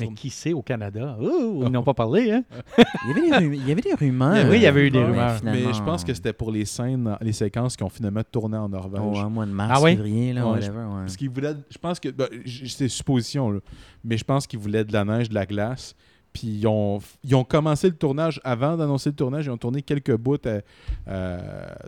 Mais 0.00 0.08
qui 0.14 0.30
sait 0.30 0.52
au 0.52 0.62
Canada? 0.62 1.16
Oh, 1.20 1.62
ils 1.64 1.70
n'ont 1.70 1.82
pas 1.82 1.94
parlé, 1.94 2.30
hein? 2.32 2.44
Il 3.04 3.08
y 3.08 3.10
avait 3.12 3.20
des, 3.30 3.36
rum- 3.36 3.54
il 3.54 3.68
y 3.68 3.72
avait 3.72 3.80
des 3.80 3.94
rumeurs. 3.94 4.46
Oui, 4.50 4.56
il 4.56 4.62
y 4.62 4.66
avait 4.66 4.86
eu 4.86 4.90
des 4.90 4.98
mais 5.00 5.04
rumeurs. 5.06 5.40
Mais 5.44 5.52
finalement, 5.52 5.72
je 5.72 5.82
pense 5.82 6.04
que 6.04 6.14
c'était 6.14 6.32
pour 6.32 6.50
les 6.50 6.64
scènes, 6.64 7.16
les 7.20 7.32
séquences 7.32 7.76
qui 7.76 7.82
ont 7.82 7.88
finalement 7.88 8.22
tourné 8.30 8.56
en 8.56 8.68
Norvège. 8.68 9.00
Au 9.00 9.18
un 9.18 9.28
mois 9.28 9.46
de 9.46 9.50
mars, 9.52 9.72
Ah 9.74 9.82
oui? 9.82 9.92
février, 9.96 10.32
là, 10.32 10.44
Ouais, 10.46 10.52
whatever. 10.52 10.78
ouais. 10.78 11.00
Parce 11.00 11.16
qu'ils 11.16 11.30
voulaient, 11.30 11.54
je 11.70 11.78
pense 11.78 12.00
que, 12.00 12.08
ben, 12.08 12.26
c'est 12.46 12.88
supposition, 12.88 13.50
là, 13.50 13.60
mais 14.04 14.16
je 14.18 14.24
pense 14.24 14.46
qu'ils 14.46 14.58
voulaient 14.58 14.84
de 14.84 14.92
la 14.92 15.04
neige, 15.04 15.28
de 15.28 15.34
la 15.34 15.46
glace, 15.46 15.94
Puis 16.32 16.48
ils 16.48 16.66
ont, 16.66 16.98
ils 17.24 17.34
ont 17.34 17.44
commencé 17.44 17.88
le 17.88 17.96
tournage 17.96 18.40
avant 18.44 18.76
d'annoncer 18.76 19.10
le 19.10 19.16
tournage. 19.16 19.46
Ils 19.46 19.50
ont 19.50 19.56
tourné 19.56 19.80
quelques 19.82 20.16
bouts 20.16 20.36
euh, 20.46 20.60
euh, 21.08 21.38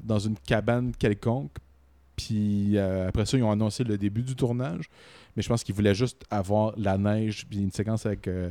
dans 0.03 0.19
une 0.19 0.37
cabane 0.47 0.93
quelconque. 0.99 1.53
Puis 2.17 2.77
euh, 2.77 3.09
après 3.09 3.27
ça, 3.27 3.37
ils 3.37 3.43
ont 3.43 3.51
annoncé 3.51 3.85
le 3.85 3.97
début 3.99 4.23
du 4.23 4.35
tournage. 4.35 4.89
Mais 5.39 5.43
je 5.43 5.49
pense 5.49 5.63
qu'ils 5.63 5.75
voulaient 5.77 5.95
juste 5.95 6.25
avoir 6.33 6.73
la 6.77 6.99
neige, 6.99 7.47
puis 7.49 7.61
une 7.61 7.71
séquence 7.71 8.05
avec 8.07 8.27
euh, 8.27 8.51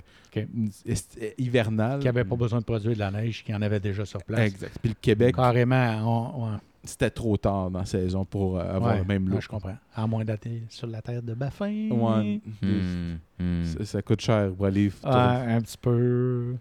est- 0.85 1.35
hivernale. 1.37 1.99
Qui 1.99 2.05
n'avait 2.05 2.23
pas 2.23 2.37
besoin 2.37 2.59
de 2.59 2.63
produire 2.63 2.93
de 2.93 2.99
la 2.99 3.11
neige, 3.11 3.43
qui 3.43 3.53
en 3.53 3.61
avait 3.61 3.81
déjà 3.81 4.05
sur 4.05 4.23
place. 4.23 4.39
Exact. 4.53 4.77
Puis 4.81 4.91
le 4.91 4.95
Québec, 5.01 5.35
Carrément, 5.35 6.37
on, 6.39 6.45
on- 6.53 6.59
c'était 6.85 7.09
trop 7.09 7.35
tard 7.35 7.69
dans 7.69 7.79
la 7.79 7.85
saison 7.85 8.23
pour 8.23 8.57
euh, 8.57 8.61
avoir 8.61 8.93
ouais, 8.93 8.99
le 8.99 9.03
même 9.03 9.25
ouais, 9.25 9.31
look. 9.33 9.41
je 9.41 9.49
comprends. 9.49 9.75
À 9.93 10.07
moins 10.07 10.23
d'être 10.23 10.47
sur 10.69 10.87
la 10.87 11.01
terre 11.01 11.21
de 11.21 11.33
Baffin. 11.33 11.89
Ouais. 11.89 12.39
Hmm, 12.61 13.17
hmm. 13.37 13.63
Ça, 13.65 13.83
ça 13.85 14.01
coûte 14.01 14.21
cher 14.21 14.49
pour 14.55 14.65
aller 14.67 14.89
Ah, 15.03 15.41
un 15.41 15.59
petit 15.59 15.77
peu. 15.77 16.55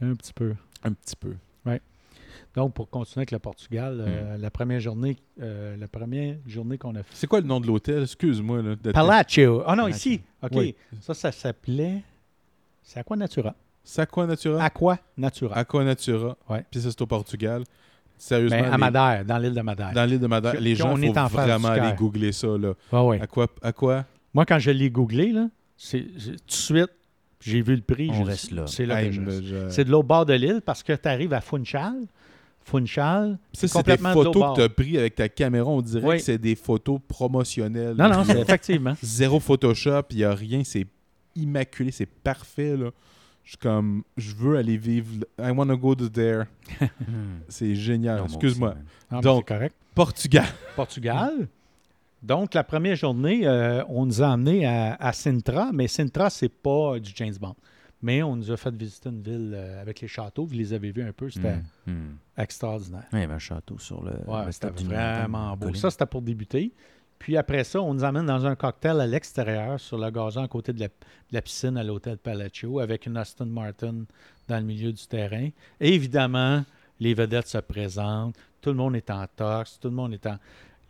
Un 0.00 0.14
petit 0.14 0.32
peu. 0.32 0.54
un 0.82 0.92
petit 0.92 1.16
peu. 1.16 1.34
Donc, 2.56 2.72
pour 2.74 2.88
continuer 2.90 3.20
avec 3.20 3.30
le 3.32 3.38
Portugal, 3.38 3.94
Hmm. 3.96 4.04
euh, 4.08 4.36
la 4.38 4.50
première 4.50 4.80
journée, 4.80 5.16
euh, 5.40 5.76
la 5.76 5.86
première 5.88 6.36
journée 6.46 6.78
qu'on 6.78 6.94
a 6.94 7.02
fait. 7.02 7.14
C'est 7.14 7.26
quoi 7.26 7.40
le 7.40 7.46
nom 7.46 7.60
de 7.60 7.66
l'hôtel? 7.66 8.02
Excuse-moi. 8.02 8.62
Palacio. 8.94 9.62
Ah 9.66 9.76
non, 9.76 9.84
Palacio. 9.84 10.12
ici. 10.12 10.20
OK. 10.42 10.50
Oui. 10.54 10.74
Ça, 11.02 11.12
ça 11.14 11.30
s'appelait. 11.30 12.02
C'est 12.82 12.98
Aqua 13.00 13.16
Natura. 13.16 13.54
Aqua 13.98 14.26
Natura? 14.26 14.64
Aqua 14.64 14.98
Natura. 15.16 15.56
Aqua 15.56 15.84
Natura. 15.84 16.36
Ouais. 16.48 16.64
Puis 16.70 16.80
ça, 16.80 16.90
c'est 16.90 17.02
au 17.02 17.06
Portugal. 17.06 17.62
Sérieusement, 18.18 18.56
Mais 18.62 18.66
à 18.68 18.70
les- 18.72 18.76
Madère, 18.78 19.24
dans 19.26 19.38
l'île 19.38 19.52
de 19.54 19.60
Madère. 19.60 19.92
dans 19.92 20.04
l'île 20.06 20.18
de 20.20 20.26
Madère, 20.26 20.58
les 20.58 20.74
gens, 20.74 20.96
est 20.96 21.12
faut 21.12 21.18
en 21.18 21.26
vraiment 21.26 21.68
aller 21.68 21.94
googler 21.94 22.32
ça. 22.32 22.48
Là. 22.48 22.72
Ah 22.90 23.04
ouais. 23.04 23.20
Aqua, 23.20 23.46
Aqua? 23.62 24.06
Moi, 24.32 24.46
quand 24.46 24.58
je 24.58 24.70
l'ai 24.70 24.88
googlé, 24.90 25.32
là, 25.32 25.48
c'est 25.76 26.06
c'est- 26.18 26.30
tout 26.30 26.46
de 26.46 26.52
suite, 26.52 26.90
j'ai 27.40 27.60
vu 27.60 27.76
le 27.76 27.82
prix. 27.82 28.08
On 28.12 28.22
reste 28.22 28.50
là. 28.52 28.66
C'est 28.66 28.86
là 28.86 29.02
Hey, 29.02 29.12
je 29.12 29.20
je- 29.42 29.68
C'est 29.68 29.84
de 29.84 29.90
l'autre 29.90 30.08
bord 30.08 30.24
de 30.24 30.32
l'île 30.32 30.62
parce 30.64 30.82
que 30.82 30.94
tu 30.94 31.06
arrives 31.08 31.34
à 31.34 31.42
Funchal. 31.42 31.94
Funchal. 32.66 33.38
Ça, 33.52 33.68
c'est 33.68 33.86
des 33.86 33.96
photos 33.96 34.34
que 34.34 34.54
tu 34.56 34.62
as 34.62 34.68
prises 34.68 34.98
avec 34.98 35.14
ta 35.14 35.28
caméra. 35.28 35.66
On 35.68 35.80
dirait 35.80 36.04
Oui. 36.06 36.16
que 36.16 36.22
c'est 36.22 36.38
des 36.38 36.56
photos 36.56 36.98
promotionnelles. 37.06 37.94
Non, 37.96 38.08
non, 38.08 38.24
c'est 38.24 38.40
effectivement. 38.40 38.94
Zéro 39.02 39.38
Photoshop, 39.38 40.02
il 40.10 40.16
n'y 40.16 40.24
a 40.24 40.34
rien. 40.34 40.62
C'est 40.64 40.86
immaculé, 41.36 41.92
c'est 41.92 42.06
parfait. 42.06 42.76
Là. 42.76 42.90
Je 43.44 43.50
suis 43.50 43.58
comme, 43.58 44.02
je 44.16 44.34
veux 44.34 44.56
aller 44.56 44.76
vivre. 44.76 45.24
I 45.38 45.50
want 45.52 45.68
to 45.68 45.78
go 45.78 45.94
to 45.94 46.08
there. 46.08 46.44
C'est 47.48 47.76
génial. 47.76 48.22
Excuse-moi. 48.24 48.74
Donc- 49.22 49.46
correct. 49.46 49.74
Portugal. 49.94 50.46
Portugal? 50.74 51.46
Donc, 52.22 52.54
la 52.54 52.64
première 52.64 52.96
journée, 52.96 53.46
euh, 53.46 53.84
on 53.88 54.06
nous 54.06 54.20
a 54.20 54.26
emmenés 54.26 54.66
à, 54.66 54.96
à 54.98 55.12
Sintra, 55.12 55.70
mais 55.72 55.86
Sintra, 55.86 56.28
c'est 56.30 56.48
pas 56.48 56.98
du 56.98 57.12
James 57.14 57.34
Bond. 57.40 57.54
Mais 58.02 58.22
on 58.22 58.36
nous 58.36 58.50
a 58.50 58.56
fait 58.56 58.74
visiter 58.74 59.08
une 59.08 59.22
ville 59.22 59.52
euh, 59.54 59.80
avec 59.80 60.00
les 60.00 60.08
châteaux. 60.08 60.44
Vous 60.44 60.54
les 60.54 60.72
avez 60.72 60.92
vus 60.92 61.02
un 61.02 61.12
peu, 61.12 61.30
c'était 61.30 61.56
Hmm, 61.86 61.90
hmm. 61.92 62.16
extraordinaire. 62.36 63.04
Ouais, 63.12 63.18
il 63.18 63.22
y 63.22 63.24
avait 63.24 63.34
un 63.34 63.38
château 63.38 63.78
sur 63.78 64.02
le. 64.02 64.12
Ouais, 64.26 64.52
c'était 64.52 64.68
vraiment 64.70 65.50
montagne, 65.50 65.72
beau. 65.72 65.74
Ça, 65.78 65.90
c'était 65.90 66.06
pour 66.06 66.22
débuter. 66.22 66.72
Puis 67.18 67.38
après 67.38 67.64
ça, 67.64 67.80
on 67.80 67.94
nous 67.94 68.04
amène 68.04 68.26
dans 68.26 68.44
un 68.44 68.54
cocktail 68.54 69.00
à 69.00 69.06
l'extérieur, 69.06 69.80
sur 69.80 69.96
le 69.96 70.10
gazon, 70.10 70.42
à 70.42 70.48
côté 70.48 70.74
de 70.74 70.80
la, 70.80 70.88
de 70.88 70.92
la 71.32 71.40
piscine 71.40 71.78
à 71.78 71.82
l'hôtel 71.82 72.18
Palacio, 72.18 72.78
avec 72.78 73.06
une 73.06 73.16
Aston 73.16 73.46
Martin 73.46 74.04
dans 74.46 74.58
le 74.58 74.64
milieu 74.64 74.92
du 74.92 75.06
terrain. 75.06 75.48
Et 75.80 75.94
évidemment, 75.94 76.62
les 77.00 77.14
vedettes 77.14 77.48
se 77.48 77.58
présentent. 77.58 78.36
Tout 78.60 78.70
le 78.70 78.76
monde 78.76 78.96
est 78.96 79.08
en 79.10 79.24
tox. 79.34 79.78
Tout 79.80 79.88
le 79.88 79.94
monde 79.94 80.12
est 80.12 80.26
en... 80.26 80.36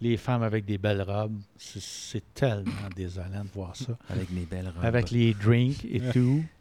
Les 0.00 0.16
femmes 0.16 0.42
avec 0.42 0.64
des 0.64 0.76
belles 0.78 1.02
robes. 1.02 1.38
C'est- 1.56 1.80
C'est 1.80 2.34
tellement 2.34 2.88
désolant 2.94 3.44
de 3.44 3.48
voir 3.54 3.74
ça. 3.76 3.96
Avec 4.10 4.28
les 4.30 4.44
belles 4.44 4.66
robes. 4.74 4.84
Avec 4.84 5.10
les 5.12 5.32
drinks 5.32 5.84
et 5.84 6.00
tout. 6.12 6.42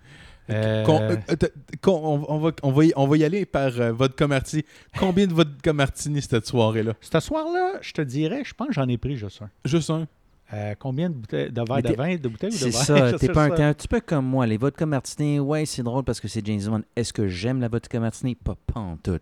Euh, 0.50 0.84
on, 0.88 2.26
on 2.28 2.38
va, 2.38 2.52
on, 2.62 2.72
va 2.72 2.86
y, 2.86 2.94
on 2.96 3.08
va 3.08 3.18
y 3.18 3.24
aller 3.24 3.46
par 3.46 3.80
euh, 3.80 3.92
vodka 3.92 4.28
martini. 4.28 4.64
Combien 4.98 5.28
de 5.28 5.34
vodka 5.34 5.74
martini 5.74 6.22
cette 6.22 6.46
soirée-là? 6.46 6.94
Ce 7.02 7.20
soir-là, 7.20 7.80
je 7.82 7.92
te 7.94 8.02
dirais, 8.02 8.44
je 8.46 8.54
pense 8.54 8.68
que 8.68 8.74
j'en 8.74 8.88
ai 8.88 8.98
pris 8.98 9.18
juste 9.18 9.42
un. 9.42 9.50
Juste 9.66 9.90
un? 9.90 10.08
Euh, 10.54 10.76
combien 10.78 11.10
de, 11.10 11.16
bouteilles, 11.16 11.52
de 11.52 11.62
verres 11.68 11.82
de 11.82 11.96
vin, 11.96 12.16
de 12.18 12.28
bouteilles 12.28 12.52
ou 12.52 12.54
de 12.54 12.58
C'est 12.58 12.70
vin? 12.70 12.84
ça, 13.12 13.18
t'es 13.18 13.30
pas 13.30 13.46
un, 13.46 13.74
petit 13.74 13.88
peu 13.88 14.00
comme 14.00 14.26
moi. 14.26 14.46
Les 14.46 14.58
vodka 14.58 14.86
martini, 14.86 15.40
ouais, 15.40 15.66
c'est 15.66 15.82
drôle 15.82 16.04
parce 16.04 16.20
que 16.20 16.28
c'est 16.28 16.46
James 16.46 16.62
Bond. 16.64 16.84
Est-ce 16.96 17.12
que 17.12 17.28
j'aime 17.28 17.60
la 17.60 17.68
vodka 17.68 18.00
martini? 18.00 18.36
Pas, 18.36 18.56
pas 18.72 18.80
en 18.80 18.98
tout. 18.98 19.20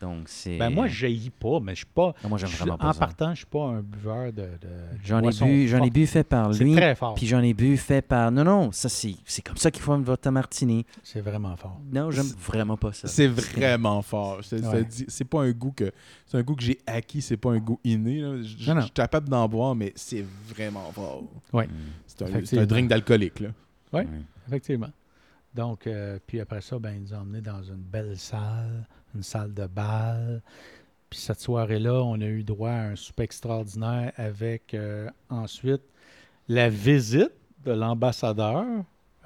Donc, 0.00 0.28
c'est. 0.28 0.58
Ben 0.58 0.68
moi, 0.68 0.88
je 0.88 0.94
jaillis 0.94 1.30
pas, 1.30 1.58
mais 1.60 1.72
je 1.72 1.78
suis 1.78 1.86
pas. 1.86 2.14
Ah, 2.22 2.28
moi, 2.28 2.36
j'aime 2.36 2.50
vraiment 2.50 2.76
pas 2.76 2.88
en 2.88 2.92
ça. 2.92 2.98
partant, 2.98 3.30
je 3.30 3.36
suis 3.38 3.46
pas 3.46 3.64
un 3.64 3.80
buveur 3.80 4.30
de. 4.32 4.46
J'en 5.02 5.20
ai 5.22 5.30
bu, 5.30 5.68
j'en 5.68 5.82
ai 5.82 5.88
bu 5.90 6.06
fait 6.06 6.22
par 6.24 6.52
C'est 6.52 6.64
lui. 6.64 6.74
très 6.76 6.94
fort. 6.94 7.14
Puis 7.14 7.26
j'en 7.26 7.40
ai 7.40 7.54
bu 7.54 7.76
fait 7.78 8.02
par. 8.02 8.30
Non, 8.30 8.44
non, 8.44 8.72
ça 8.72 8.90
c'est, 8.90 9.14
c'est 9.24 9.40
comme 9.40 9.56
ça 9.56 9.70
qu'il 9.70 9.82
faut 9.82 9.96
vodka 9.96 10.30
martini. 10.30 10.84
C'est 11.02 11.22
vraiment 11.22 11.56
fort. 11.56 11.80
Non, 11.90 12.10
j'aime 12.10 12.26
vraiment 12.38 12.76
pas 12.76 12.92
ça. 12.92 13.08
C'est 13.08 13.26
vraiment 13.28 14.02
fort. 14.02 14.40
C'est 14.42 14.58
ça 14.58 14.70
Ouais. 14.70 14.84
dit- 14.84 15.06
c'est 15.08 15.24
pas 15.24 15.42
un 15.42 15.52
goût 15.52 15.72
que 15.72 15.90
c'est 16.26 16.36
un 16.36 16.42
goût 16.42 16.54
que 16.56 16.62
j'ai 16.62 16.78
acquis, 16.86 17.22
c'est 17.22 17.38
pas 17.38 17.52
un 17.52 17.58
goût 17.58 17.80
inné. 17.82 18.20
là. 18.20 18.42
Je 18.42 18.68
Non, 18.68 18.74
non. 18.76 18.82
suis 18.82 18.90
capable 18.90 19.28
d'en 19.30 19.48
boire, 19.48 19.74
mais 19.74 19.92
c'est 19.96 20.24
vraiment 20.54 20.90
fort. 20.92 21.22
Ouais. 21.54 21.66
Mm. 21.66 21.70
C'est 22.06 22.22
un, 22.22 22.26
c'est 22.26 22.32
Effectivement. 22.32 22.62
un 22.62 22.66
drink 22.66 22.88
d'alcoolique. 22.88 23.40
là. 23.40 23.48
Ouais. 23.94 24.06
Effectivement. 24.46 24.90
Donc, 25.54 25.86
euh, 25.86 26.18
puis 26.26 26.38
après 26.40 26.60
ça, 26.60 26.78
ben, 26.78 26.92
ils 26.92 27.00
nous 27.02 27.14
ont 27.14 27.20
emmenés 27.22 27.40
dans 27.40 27.62
une 27.62 27.76
belle 27.76 28.18
salle, 28.18 28.86
une 29.14 29.22
salle 29.22 29.54
de 29.54 29.66
bal. 29.66 30.42
Puis 31.10 31.20
cette 31.20 31.40
soirée-là, 31.40 32.02
on 32.02 32.20
a 32.20 32.26
eu 32.26 32.42
droit 32.42 32.70
à 32.70 32.88
un 32.88 32.96
souper 32.96 33.22
extraordinaire 33.22 34.12
avec 34.16 34.74
euh, 34.74 35.08
ensuite 35.30 35.82
la 36.48 36.68
visite 36.68 37.32
de 37.64 37.72
l'ambassadeur 37.72 38.64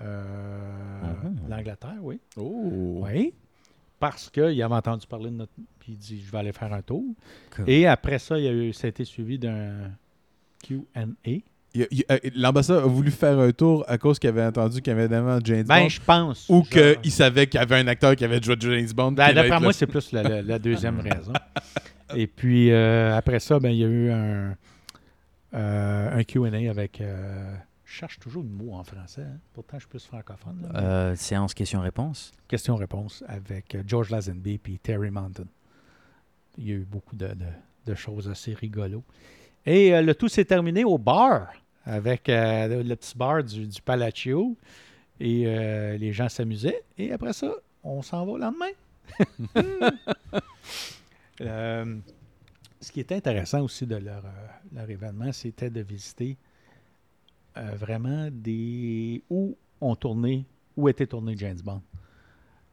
euh, 0.03 1.13
de 1.47 1.51
l'Angleterre, 1.51 1.99
oui. 2.01 2.21
Oh! 2.37 3.05
Oui. 3.05 3.35
Parce 3.99 4.31
qu'il 4.31 4.63
avait 4.63 4.75
entendu 4.75 5.07
parler 5.07 5.31
de 5.31 5.37
notre. 5.37 5.53
Puis 5.79 5.93
il 5.93 5.99
dit 5.99 6.23
Je 6.23 6.33
vais 6.33 6.39
aller 6.39 6.53
faire 6.53 6.73
un 6.73 6.81
tour. 6.81 7.05
Cool. 7.55 7.69
Et 7.69 7.87
après 7.87 8.19
ça, 8.19 8.39
il 8.39 8.45
y 8.45 8.49
a 8.49 8.53
eu, 8.53 8.73
ça 8.73 8.87
a 8.87 8.89
été 8.89 9.05
suivi 9.05 9.39
d'un 9.39 9.91
QA. 10.63 11.05
Euh, 11.77 11.87
L'ambassadeur 12.35 12.85
a 12.85 12.87
voulu 12.89 13.11
faire 13.13 13.39
un 13.39 13.53
tour 13.53 13.85
à 13.87 13.97
cause 13.97 14.19
qu'il 14.19 14.29
avait 14.29 14.45
entendu 14.45 14.81
qu'il 14.83 14.91
y 14.91 14.95
avait 14.95 15.05
évidemment 15.05 15.39
James 15.45 15.65
Ben, 15.65 15.83
Bond. 15.83 15.89
je 15.89 16.01
pense. 16.01 16.47
Ou 16.49 16.63
qu'il 16.63 17.13
savait 17.13 17.47
qu'il 17.47 17.61
y 17.61 17.63
avait 17.63 17.77
un 17.77 17.87
acteur 17.87 18.17
qui 18.17 18.25
avait 18.25 18.43
joué 18.43 18.57
James 18.59 18.89
Bond. 18.95 19.13
Ben, 19.13 19.33
D'après 19.33 19.61
moi, 19.61 19.73
c'est 19.73 19.87
plus 19.87 20.11
la, 20.13 20.23
la- 20.25 20.43
la 20.43 20.59
deuxième 20.59 20.99
raison. 21.01 21.33
Et 22.17 22.27
puis, 22.27 22.73
euh, 22.73 23.17
après 23.17 23.39
ça, 23.39 23.61
ben, 23.61 23.71
il 23.71 23.79
y 23.79 23.85
a 23.85 23.89
eu 23.89 24.11
un, 24.11 24.57
euh, 25.55 26.19
un 26.19 26.25
QA 26.25 26.47
avec. 26.71 27.01
euh, 27.01 27.55
je 27.85 27.93
cherche 27.93 28.19
toujours 28.21 28.43
le 28.43 28.49
mot 28.49 28.75
en 28.75 28.85
français. 28.85 29.23
hein. 29.23 29.39
Pourtant, 29.53 29.77
je 29.77 29.81
suis 29.81 29.89
plus 29.89 30.05
francophone. 30.07 30.61
là, 30.63 30.69
mais- 30.73 30.79
Euh, 30.81 31.17
séance 31.17 31.55
questions-réponses. 31.55 32.33
Question-réponse 32.49 33.25
avec 33.29 33.77
George 33.87 34.11
Lazenby 34.11 34.61
et 34.69 34.79
Terry 34.83 35.11
Mountain. 35.11 35.47
Il 36.59 36.69
y 36.69 36.73
a 36.73 36.75
eu 36.75 36.87
beaucoup 36.89 37.17
de, 37.17 37.27
de- 37.29 37.35
de 37.87 37.95
choses 37.95 38.29
assez 38.29 38.55
rigolo. 38.55 39.03
Et 39.67 39.95
euh, 39.95 40.03
le 40.03 40.15
tout 40.15 40.29
s'est 40.29 40.45
terminé 40.45 40.85
au 40.85 40.99
bar 40.99 41.49
avec 41.85 42.29
euh, 42.29 42.83
le, 42.83 42.97
petit 42.97 43.17
bar 43.17 43.43
du, 43.45 43.67
du 43.67 43.83
Palacio. 43.83 44.57
Et 45.19 45.47
euh, 45.47 45.97
les 45.97 46.13
gens 46.13 46.29
s'amusaient. 46.29 46.83
Et 46.97 47.13
après 47.13 47.33
ça, 47.33 47.53
on 47.83 48.03
s'en 48.03 48.25
va 48.27 48.33
le 48.33 48.41
lendemain. 48.41 48.71
Ce 52.81 52.91
qui 52.93 53.01
était 53.01 53.17
intéressant 53.17 53.63
aussi 53.63 53.87
de 53.87 53.97
leur, 53.97 54.23
leur 54.73 54.89
événement, 54.89 55.33
c'était 55.33 55.69
de 55.69 55.81
visiter 55.81 56.39
vraiment 57.55 58.29
des 58.31 59.23
où 59.29 59.55
ont 59.83 59.97
tourné, 59.97 60.47
où 60.77 60.89
était 60.89 61.07
tourné 61.07 61.35
James 61.37 61.61
Bond 61.63 61.83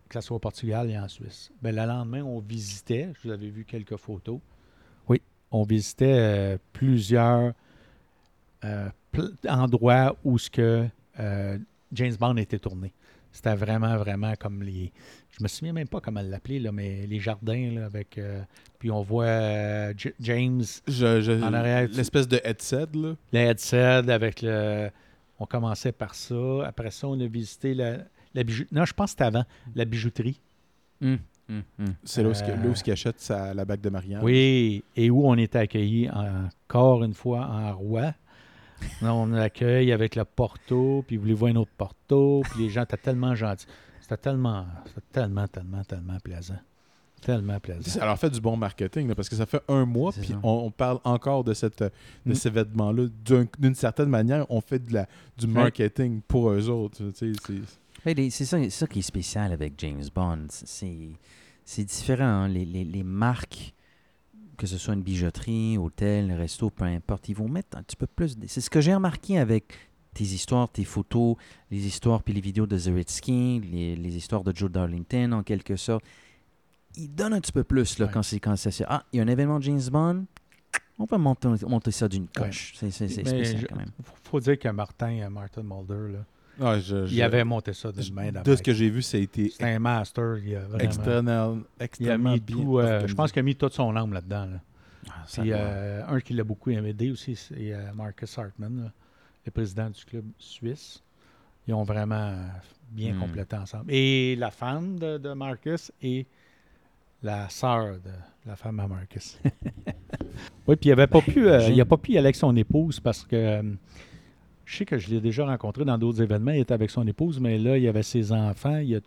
que 0.08 0.20
ce 0.20 0.28
soit 0.28 0.38
au 0.38 0.40
Portugal 0.40 0.90
et 0.90 0.98
en 0.98 1.08
Suisse. 1.08 1.52
Ben, 1.62 1.76
le 1.76 1.86
lendemain, 1.86 2.24
on 2.24 2.40
visitait, 2.40 3.10
je 3.14 3.28
vous 3.28 3.34
avais 3.34 3.50
vu 3.50 3.66
quelques 3.66 3.98
photos. 3.98 4.40
On 5.60 5.64
visitait 5.64 6.06
euh, 6.18 6.58
plusieurs 6.74 7.54
euh, 8.64 8.90
pl- 9.12 9.32
endroits 9.48 10.16
où 10.24 10.38
ce 10.38 10.50
que 10.50 10.88
euh, 11.20 11.58
James 11.94 12.16
Bond 12.20 12.38
était 12.38 12.60
tourné. 12.60 12.94
C'était 13.32 13.56
vraiment, 13.56 13.98
vraiment 13.98 14.34
comme 14.40 14.64
les. 14.64 14.92
Je 15.38 15.44
me 15.44 15.48
souviens 15.48 15.74
même 15.74 15.88
pas 15.88 16.00
comment 16.02 16.22
l'appeler, 16.22 16.60
là, 16.60 16.72
mais 16.72 17.06
les 17.06 17.20
jardins 17.20 17.72
là, 17.72 17.86
avec. 17.86 18.18
euh, 18.18 18.42
puis 18.80 18.90
on 18.90 19.02
voit 19.02 19.26
euh, 19.26 19.94
J- 19.96 20.14
James, 20.20 20.64
Je- 20.88 21.22
je- 21.22 21.44
En 21.44 21.54
arrière, 21.54 21.88
L'espèce 21.92 22.28
de 22.28 22.40
headset, 22.44 22.88
là. 22.94 23.14
le 23.34 23.40
headset 23.40 24.10
avec 24.12 24.42
le. 24.42 24.90
On 25.40 25.46
commençait 25.46 25.92
par 25.92 26.16
ça. 26.16 26.36
Après 26.66 26.90
ça, 26.90 27.08
on 27.08 27.20
a 27.20 27.28
visité 27.28 27.76
la, 27.76 27.98
la 28.34 28.44
bijouterie. 28.44 28.76
Non, 28.76 28.86
je 28.86 28.94
pense 28.94 29.08
que 29.08 29.12
c'était 29.12 29.24
avant. 29.26 29.46
La 29.76 29.86
bijouterie. 29.86 30.40
Hum, 31.04 31.20
hum, 31.50 31.62
hum. 31.80 31.94
C'est 32.04 32.24
là 32.24 32.30
où, 32.30 32.32
Euh, 32.34 32.56
là 32.56 32.74
il 32.86 32.92
achète 32.92 33.20
sa- 33.20 33.54
la 33.54 33.66
bague 33.66 33.82
de 33.82 33.90
mariage. 33.90 34.22
Oui, 34.24 34.84
et 34.96 35.10
où 35.10 35.28
on 35.28 35.36
était 35.36 35.60
accueillis 35.60 36.10
encore 36.10 37.04
une 37.04 37.14
fois 37.14 37.46
en 37.48 37.76
roi. 37.76 38.14
Là, 39.02 39.14
on 39.16 39.34
accueille 39.34 39.92
avec 39.92 40.16
le 40.16 40.24
porto, 40.24 41.04
puis 41.08 41.18
voulez-vous 41.18 41.48
un 41.48 41.56
autre 41.56 41.72
porto, 41.78 42.44
puis 42.52 42.64
les 42.64 42.70
gens 42.70 42.84
étaient 42.84 42.96
tellement 42.98 43.34
gentils. 43.34 43.66
C'était 44.02 44.18
tellement, 44.18 44.66
tellement, 45.12 45.48
tellement, 45.48 45.84
tellement 45.84 46.18
plaisant. 46.24 46.60
Tellement 47.20 47.60
plaisant. 47.60 48.06
Leur 48.06 48.20
fait 48.20 48.30
du 48.30 48.40
bon 48.40 48.56
marketing, 48.56 49.08
là, 49.08 49.16
parce 49.16 49.28
que 49.28 49.36
ça 49.36 49.48
fait 49.48 49.62
un 49.68 49.86
mois, 49.86 50.12
puis 50.12 50.36
on, 50.44 50.66
on 50.66 50.70
parle 50.72 51.00
encore 51.04 51.44
de, 51.44 51.56
cette, 51.56 51.82
de 51.82 51.92
Mm. 52.28 52.36
cet 52.36 52.46
événement-là. 52.54 53.06
D'un- 53.26 53.48
D'une 53.58 53.74
certaine 53.74 54.10
manière, 54.10 54.46
on 54.52 54.62
fait 54.62 54.78
de 54.78 54.94
la, 54.94 55.08
du 55.38 55.48
marketing 55.48 56.22
pour 56.28 56.52
eux 56.52 56.70
autres. 56.70 56.98
tu 57.18 57.34
sais, 57.34 57.54
c'est- 58.30 58.70
ça, 58.70 58.88
qui 58.88 59.00
est 59.00 59.02
spécial 59.04 59.52
avec 59.54 59.74
James 59.78 60.04
Bond. 60.14 60.48
C'est 60.50 61.84
différent. 61.84 62.24
hein. 62.24 62.48
Les, 62.48 62.66
les- 62.66 62.86
les 62.86 63.04
marques, 63.04 63.74
que 64.58 64.66
ce 64.68 64.78
soit 64.78 64.94
une 64.94 65.02
bijouterie, 65.04 65.78
hôtel, 65.78 66.32
resto, 66.34 66.70
peu 66.70 66.86
importe, 66.86 67.30
ils 67.30 67.36
vont 67.36 67.48
mettre 67.50 67.78
un 67.78 67.84
petit 67.84 67.96
peu 67.96 68.08
plus. 68.08 68.38
de- 68.38 68.48
C'est 68.48 68.62
ce 68.62 68.70
que 68.70 68.82
j'ai 68.82 68.94
remarqué 68.96 69.38
avec 69.38 69.74
tes 70.14 70.24
histoires, 70.24 70.70
tes 70.70 70.84
photos, 70.86 71.36
les 71.70 71.86
histoires 71.86 72.24
puis 72.24 72.34
les 72.34 72.42
vidéos 72.42 72.66
de 72.66 72.78
Zaritsky, 72.78 73.60
les, 73.72 73.96
les 73.96 74.16
histoires 74.18 74.44
de 74.44 74.56
Joe 74.56 74.72
Darlington 74.72 75.32
en 75.34 75.44
quelque 75.44 75.76
sorte. 75.76 76.04
Ils 76.96 77.14
donnent 77.14 77.34
un 77.34 77.42
petit 77.42 77.52
peu 77.52 77.64
plus 77.64 78.00
là, 78.00 78.06
Ouais. 78.08 78.12
quand 78.12 78.24
c'est 78.24 78.40
quand 78.40 78.56
ça 78.56 78.70
Ah, 78.88 79.04
il 79.14 79.18
y 79.18 79.20
a 79.20 79.24
un 79.24 79.28
événement 79.28 79.62
James 79.62 79.82
Bond. 79.92 80.26
On 80.98 81.06
peut 81.06 81.18
monter, 81.18 81.48
monter 81.68 81.92
ça 81.92 82.08
d'une 82.08 82.28
coche. 82.28 82.74
C'est 82.76 82.90
c'est- 82.90 83.08
spécial 83.10 83.58
je- 83.62 83.68
quand 83.68 83.76
même. 83.76 83.92
faut, 84.04 84.16
faut 84.24 84.40
dire 84.40 84.58
que 84.58 84.68
Martin, 84.70 85.20
euh, 85.20 85.30
Martin 85.30 85.62
Mulder, 85.62 86.14
là, 86.14 86.26
Je- 86.60 87.06
je- 87.06 87.14
il 87.14 87.22
avait 87.22 87.44
monté 87.44 87.74
ça 87.74 87.92
d'une 87.92 88.14
main 88.14 88.32
De 88.32 88.56
ce 88.56 88.64
que 88.64 88.74
j'ai 88.74 88.90
vu, 88.90 89.02
ça 89.02 89.18
a 89.18 89.20
été 89.20 89.50
C'est 89.50 89.64
un 89.64 89.80
master. 89.80 90.38
Il 90.40 90.56
a, 90.56 90.60
vraiment, 90.62 90.78
extrêmement, 90.84 91.54
il 91.78 91.82
a 91.82 91.86
extrêmement 91.86 92.32
mis 92.34 92.40
bien 92.40 92.56
tout, 92.56 92.80
euh, 92.80 93.08
je 93.08 93.14
pense 93.14 93.32
qu'il 93.32 93.40
a 93.42 93.44
mis 93.44 93.56
toute 93.56 93.74
son 93.74 93.96
âme 93.96 94.14
là-dedans. 94.14 94.46
là. 94.46 94.60
Ah, 95.10 95.14
Puis 95.32 95.52
euh, 95.54 96.06
un 96.08 96.20
qui 96.20 96.34
l'a 96.34 96.44
beaucoup 96.44 96.70
aidé 96.72 97.12
aussi, 97.12 97.36
c'est 97.36 97.56
euh, 97.74 97.94
Marcus 97.94 98.38
Hartman, 98.38 98.84
là, 98.86 98.92
le 99.46 99.52
président 99.52 99.90
du 99.90 100.04
club 100.04 100.26
suisse. 100.40 101.02
Ils 101.68 101.74
ont 101.74 101.84
vraiment 101.84 102.34
bien 102.92 103.14
Hmm. 103.14 103.20
complété 103.20 103.56
ensemble. 103.56 103.86
Et 103.90 104.36
la 104.38 104.50
femme 104.52 104.98
de, 104.98 105.18
de 105.18 105.34
Marcus 105.34 105.92
et 106.02 106.26
la 107.22 107.50
sœur 107.50 107.96
de 107.96 108.12
la 108.46 108.56
femme 108.56 108.80
à 108.80 108.88
Marcus. 108.88 109.38
oui, 110.68 110.76
puis 110.76 110.90
il 110.90 110.90
n'avait 110.90 111.08
pas 111.08 111.22
pu, 111.22 111.48
euh, 111.48 111.70
il 111.70 111.80
a 111.82 111.86
pas 111.86 111.98
pu 111.98 112.12
y 112.14 112.18
aller 112.18 112.28
avec 112.28 112.36
son 112.36 112.56
épouse 112.56 113.00
parce 113.00 113.24
que 113.24 113.36
euh, 113.36 113.62
je 114.70 114.76
sais 114.78 114.86
que 114.86 114.98
je 114.98 115.10
l'ai 115.10 115.22
déjà 115.22 115.46
rencontré 115.46 115.86
dans 115.86 115.98
d'autres 115.98 116.22
événements. 116.22 116.52
Il 116.52 116.60
était 116.60 116.74
avec 116.74 116.90
son 116.90 117.08
épouse, 117.08 117.40
mais 117.40 117.58
là, 117.58 117.78
il 117.78 117.84
y 117.84 117.88
avait 117.88 118.04
ses 118.04 118.32
enfants. 118.34 118.78
Il, 118.80 118.96
a- 118.98 119.00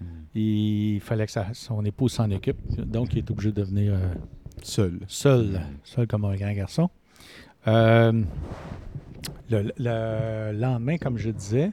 Hmm. 0.00 0.04
il 0.34 1.00
fallait 1.00 1.26
que 1.26 1.32
sa- 1.32 1.52
son 1.52 1.84
épouse 1.84 2.12
s'en 2.12 2.30
occupe. 2.30 2.56
Donc, 2.80 3.12
il 3.12 3.18
est 3.18 3.30
obligé 3.30 3.52
de 3.52 3.62
venir 3.62 3.92
euh, 3.94 4.14
seul. 4.62 5.00
seul, 5.06 5.60
seul 5.84 6.06
comme 6.06 6.24
un 6.24 6.34
grand 6.34 6.52
garçon. 6.54 6.88
Euh, 7.68 8.22
le, 9.50 9.70
le 9.78 10.52
lendemain, 10.58 10.96
comme 10.96 11.18
je 11.18 11.30
disais, 11.30 11.72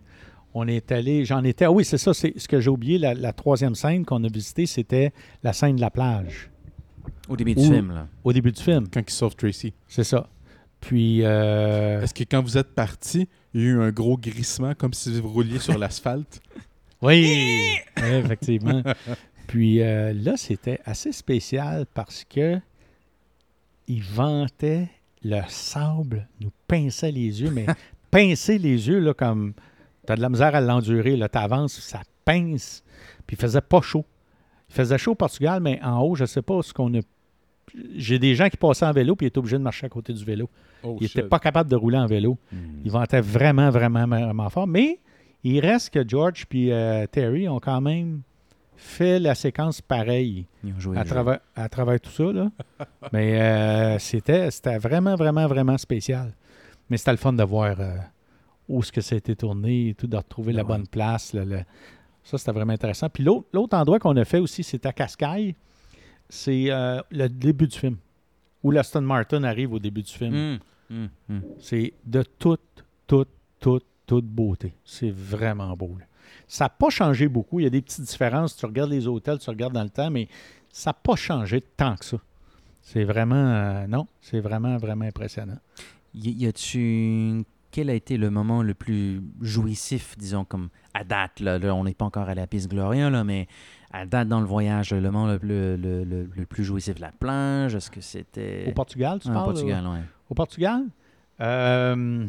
on 0.54 0.68
est 0.68 0.92
allé, 0.92 1.24
j'en 1.26 1.44
étais, 1.44 1.66
ah 1.66 1.72
oui, 1.72 1.86
c'est 1.86 1.98
ça, 1.98 2.14
c'est 2.14 2.38
ce 2.38 2.48
que 2.48 2.60
j'ai 2.60 2.70
oublié, 2.70 2.98
la, 2.98 3.14
la 3.14 3.32
troisième 3.34 3.74
scène 3.76 4.04
qu'on 4.06 4.24
a 4.24 4.28
visitée, 4.28 4.66
c'était 4.66 5.14
la 5.44 5.54
scène 5.54 5.78
de 5.78 5.82
la 5.82 5.90
plage, 5.90 6.50
Au 7.30 7.36
début 7.38 7.56
du 7.56 7.64
film, 7.64 7.92
là. 7.94 8.08
au 8.24 8.34
début 8.34 8.52
du 8.52 8.62
film, 8.62 8.88
Quand 8.92 9.02
il 9.08 9.12
sauve 9.14 9.36
Tracy. 9.36 9.74
c'est 9.88 10.04
ça. 10.04 10.28
Puis, 10.80 11.24
euh, 11.24 12.02
Est-ce 12.02 12.14
que 12.14 12.24
quand 12.24 12.42
vous 12.42 12.58
êtes 12.58 12.74
parti, 12.74 13.28
il 13.54 13.62
y 13.62 13.64
a 13.66 13.68
eu 13.68 13.82
un 13.82 13.92
gros 13.92 14.18
grissement 14.18 14.74
comme 14.76 14.94
si 14.94 15.20
vous 15.20 15.30
rouliez 15.30 15.60
sur 15.60 15.78
l'asphalte? 15.78 16.42
oui, 17.02 17.76
effectivement. 17.98 18.82
Puis 19.48 19.82
euh, 19.82 20.14
là, 20.14 20.38
c'était 20.38 20.80
assez 20.86 21.12
spécial 21.12 21.86
parce 21.94 22.24
que 22.24 22.60
il 23.88 24.04
ventait 24.04 24.90
le 25.24 25.42
sable, 25.48 26.28
nous 26.40 26.52
pinçait 26.68 27.12
les 27.12 27.42
yeux, 27.42 27.50
mais 27.50 27.66
pincer 28.12 28.60
les 28.60 28.88
yeux, 28.88 29.00
là, 29.00 29.14
comme 29.14 29.54
t'as 30.06 30.16
de 30.16 30.22
la 30.22 30.30
misère 30.30 30.54
à 30.54 30.62
l'endurer, 30.62 31.18
là, 31.18 31.30
t'avances, 31.30 31.80
ça 31.80 32.02
pince, 32.26 32.84
puis 33.26 33.36
il 33.36 33.40
faisait 33.42 33.62
pas 33.62 33.82
chaud. 33.82 34.06
Il 34.70 34.76
faisait 34.76 35.00
chaud 35.00 35.14
au 35.14 35.16
Portugal, 35.16 35.62
mais 35.62 35.82
en 35.82 36.00
haut, 36.02 36.16
je 36.16 36.26
sais 36.26 36.44
pas 36.44 36.62
ce 36.62 36.72
qu'on 36.72 36.94
a. 36.94 37.00
J'ai 37.96 38.20
des 38.20 38.36
gens 38.36 38.50
qui 38.50 38.58
passaient 38.58 38.86
en 38.86 38.92
vélo, 38.92 39.16
puis 39.16 39.28
étaient 39.28 39.38
obligés 39.38 39.58
de 39.58 39.64
marcher 39.64 39.86
à 39.86 39.90
côté 39.90 40.14
du 40.14 40.24
vélo. 40.24 40.50
Oh, 40.84 40.98
Ils 41.00 41.04
n'étaient 41.04 41.24
pas 41.24 41.40
capables 41.40 41.70
de 41.70 41.76
rouler 41.76 41.98
en 41.98 42.06
vélo. 42.06 42.38
Ils 42.86 42.92
vantaient 42.92 43.22
vraiment, 43.22 43.70
vraiment, 43.70 44.06
vraiment 44.08 44.50
fort. 44.50 44.68
Mais 44.68 45.00
il 45.44 45.60
reste 45.60 45.92
que 45.92 46.08
George 46.08 46.46
puis 46.48 46.72
euh, 46.72 47.06
Terry 47.08 47.48
ont 47.50 47.60
quand 47.60 47.82
même 47.82 48.22
fait 48.76 49.20
la 49.20 49.36
séquence 49.36 49.82
pareille 49.82 50.46
Ils 50.64 50.74
ont 50.74 50.80
joué 50.80 50.98
à 50.98 51.04
travers, 51.04 51.40
à 51.56 51.68
travers 51.68 52.00
tout 52.00 52.12
ça. 52.12 52.24
Là. 52.32 52.50
Mais 53.14 53.42
euh, 53.42 54.00
c'était, 54.00 54.50
c'était 54.52 54.78
vraiment, 54.78 55.16
vraiment, 55.16 55.48
vraiment 55.48 55.78
spécial. 55.78 56.34
Mais 56.90 56.98
c'était 56.98 57.12
le 57.12 57.18
fun 57.18 57.34
de 57.34 57.44
voir 57.44 57.76
euh, 57.80 57.98
où 58.70 58.82
ce 58.82 58.92
que 58.92 59.02
ça 59.02 59.16
a 59.16 59.18
été 59.18 59.36
tourné 59.36 59.90
et 59.90 59.94
tout, 59.96 60.08
de 60.08 60.16
retrouver 60.18 60.54
la 60.54 60.62
Ouais. 60.64 60.68
bonne 60.70 60.88
place. 60.88 61.34
le- 61.34 61.64
Ça, 62.24 62.38
c'était 62.38 62.52
vraiment 62.54 62.74
intéressant. 62.74 63.10
Puis 63.10 63.24
l'autre, 63.24 63.48
l'autre 63.54 63.76
endroit 63.78 64.00
qu'on 64.00 64.16
a 64.16 64.24
fait 64.26 64.40
aussi, 64.40 64.64
c'est 64.64 64.86
à 64.86 64.94
Cascaille. 64.94 65.56
C'est 66.30 66.70
euh, 66.72 67.02
le 67.12 67.28
début 67.28 67.68
du 67.68 67.78
film. 67.78 67.98
Où 68.64 68.72
l'Aston 68.72 69.02
Martin 69.02 69.44
arrive 69.44 69.74
au 69.74 69.80
début 69.80 70.04
du 70.04 70.12
film. 70.12 70.36
Hum, 70.36 70.60
hum, 70.92 71.10
hum. 71.30 71.42
C'est 71.60 71.94
de 72.06 72.24
toute, 72.38 72.62
toute, 73.08 73.30
toute, 73.60 73.86
toute 74.06 74.26
beauté. 74.26 74.74
C'est 74.84 75.12
vraiment 75.12 75.76
beau. 75.78 75.96
là. 76.00 76.06
Ça 76.48 76.66
n'a 76.66 76.70
pas 76.70 76.90
changé 76.90 77.28
beaucoup. 77.28 77.60
Il 77.60 77.64
y 77.64 77.68
a 77.68 77.70
des 77.70 77.82
petites 77.82 78.06
différences. 78.06 78.56
Tu 78.56 78.66
regardes 78.66 78.90
les 78.92 79.08
hôtels, 79.08 79.40
tu 79.40 79.50
regardes 79.50 79.74
dans 79.74 79.84
le 79.84 79.90
temps, 79.90 80.12
mais 80.12 80.28
ça 80.72 80.90
n'a 80.90 80.94
pas 80.94 81.16
changé 81.16 81.62
tant 81.62 81.96
que 81.96 82.06
ça. 82.06 82.18
C'est 82.82 83.04
vraiment. 83.04 83.36
euh, 83.36 83.88
non, 83.88 84.08
c'est 84.22 84.40
vraiment, 84.40 84.78
vraiment 84.78 85.06
impressionnant. 85.06 85.58
Y, 86.14 86.32
y 86.44 86.48
a-tu. 86.48 87.44
Quel 87.72 87.90
a 87.92 87.94
été 87.94 88.18
le 88.18 88.32
moment 88.32 88.64
le 88.64 88.74
plus 88.74 89.22
jouissif, 89.42 90.18
disons, 90.18 90.44
comme 90.44 90.70
à 91.00 91.04
date, 91.04 91.40
là, 91.40 91.58
là, 91.60 91.74
on 91.74 91.84
n'est 91.86 91.94
pas 91.94 92.06
encore 92.06 92.28
à 92.28 92.36
la 92.36 92.46
piste 92.48 92.70
Gloria, 92.70 93.10
là, 93.10 93.24
mais 93.24 93.48
à 93.92 94.06
date 94.06 94.28
dans 94.28 94.42
le 94.42 94.46
voyage, 94.46 94.92
le 94.92 95.02
moment 95.12 95.28
le, 95.28 95.40
plus- 95.40 95.48
le, 95.78 96.04
le- 96.04 96.30
le 96.36 96.46
plus 96.46 96.64
jouissif 96.66 96.96
de 96.96 97.02
la 97.02 97.12
plage, 97.12 97.74
est-ce 97.76 97.90
que 97.90 98.02
c'était... 98.02 98.66
Au 98.68 98.72
Portugal, 98.74 99.20
tu 99.20 99.28
Ah, 99.30 99.32
au 99.32 99.34
parles? 99.36 99.46
Portugal, 99.54 99.88
ouais. 99.88 100.00
Au 100.30 100.34
Portugal? 100.36 100.84
Euh, 101.42 102.28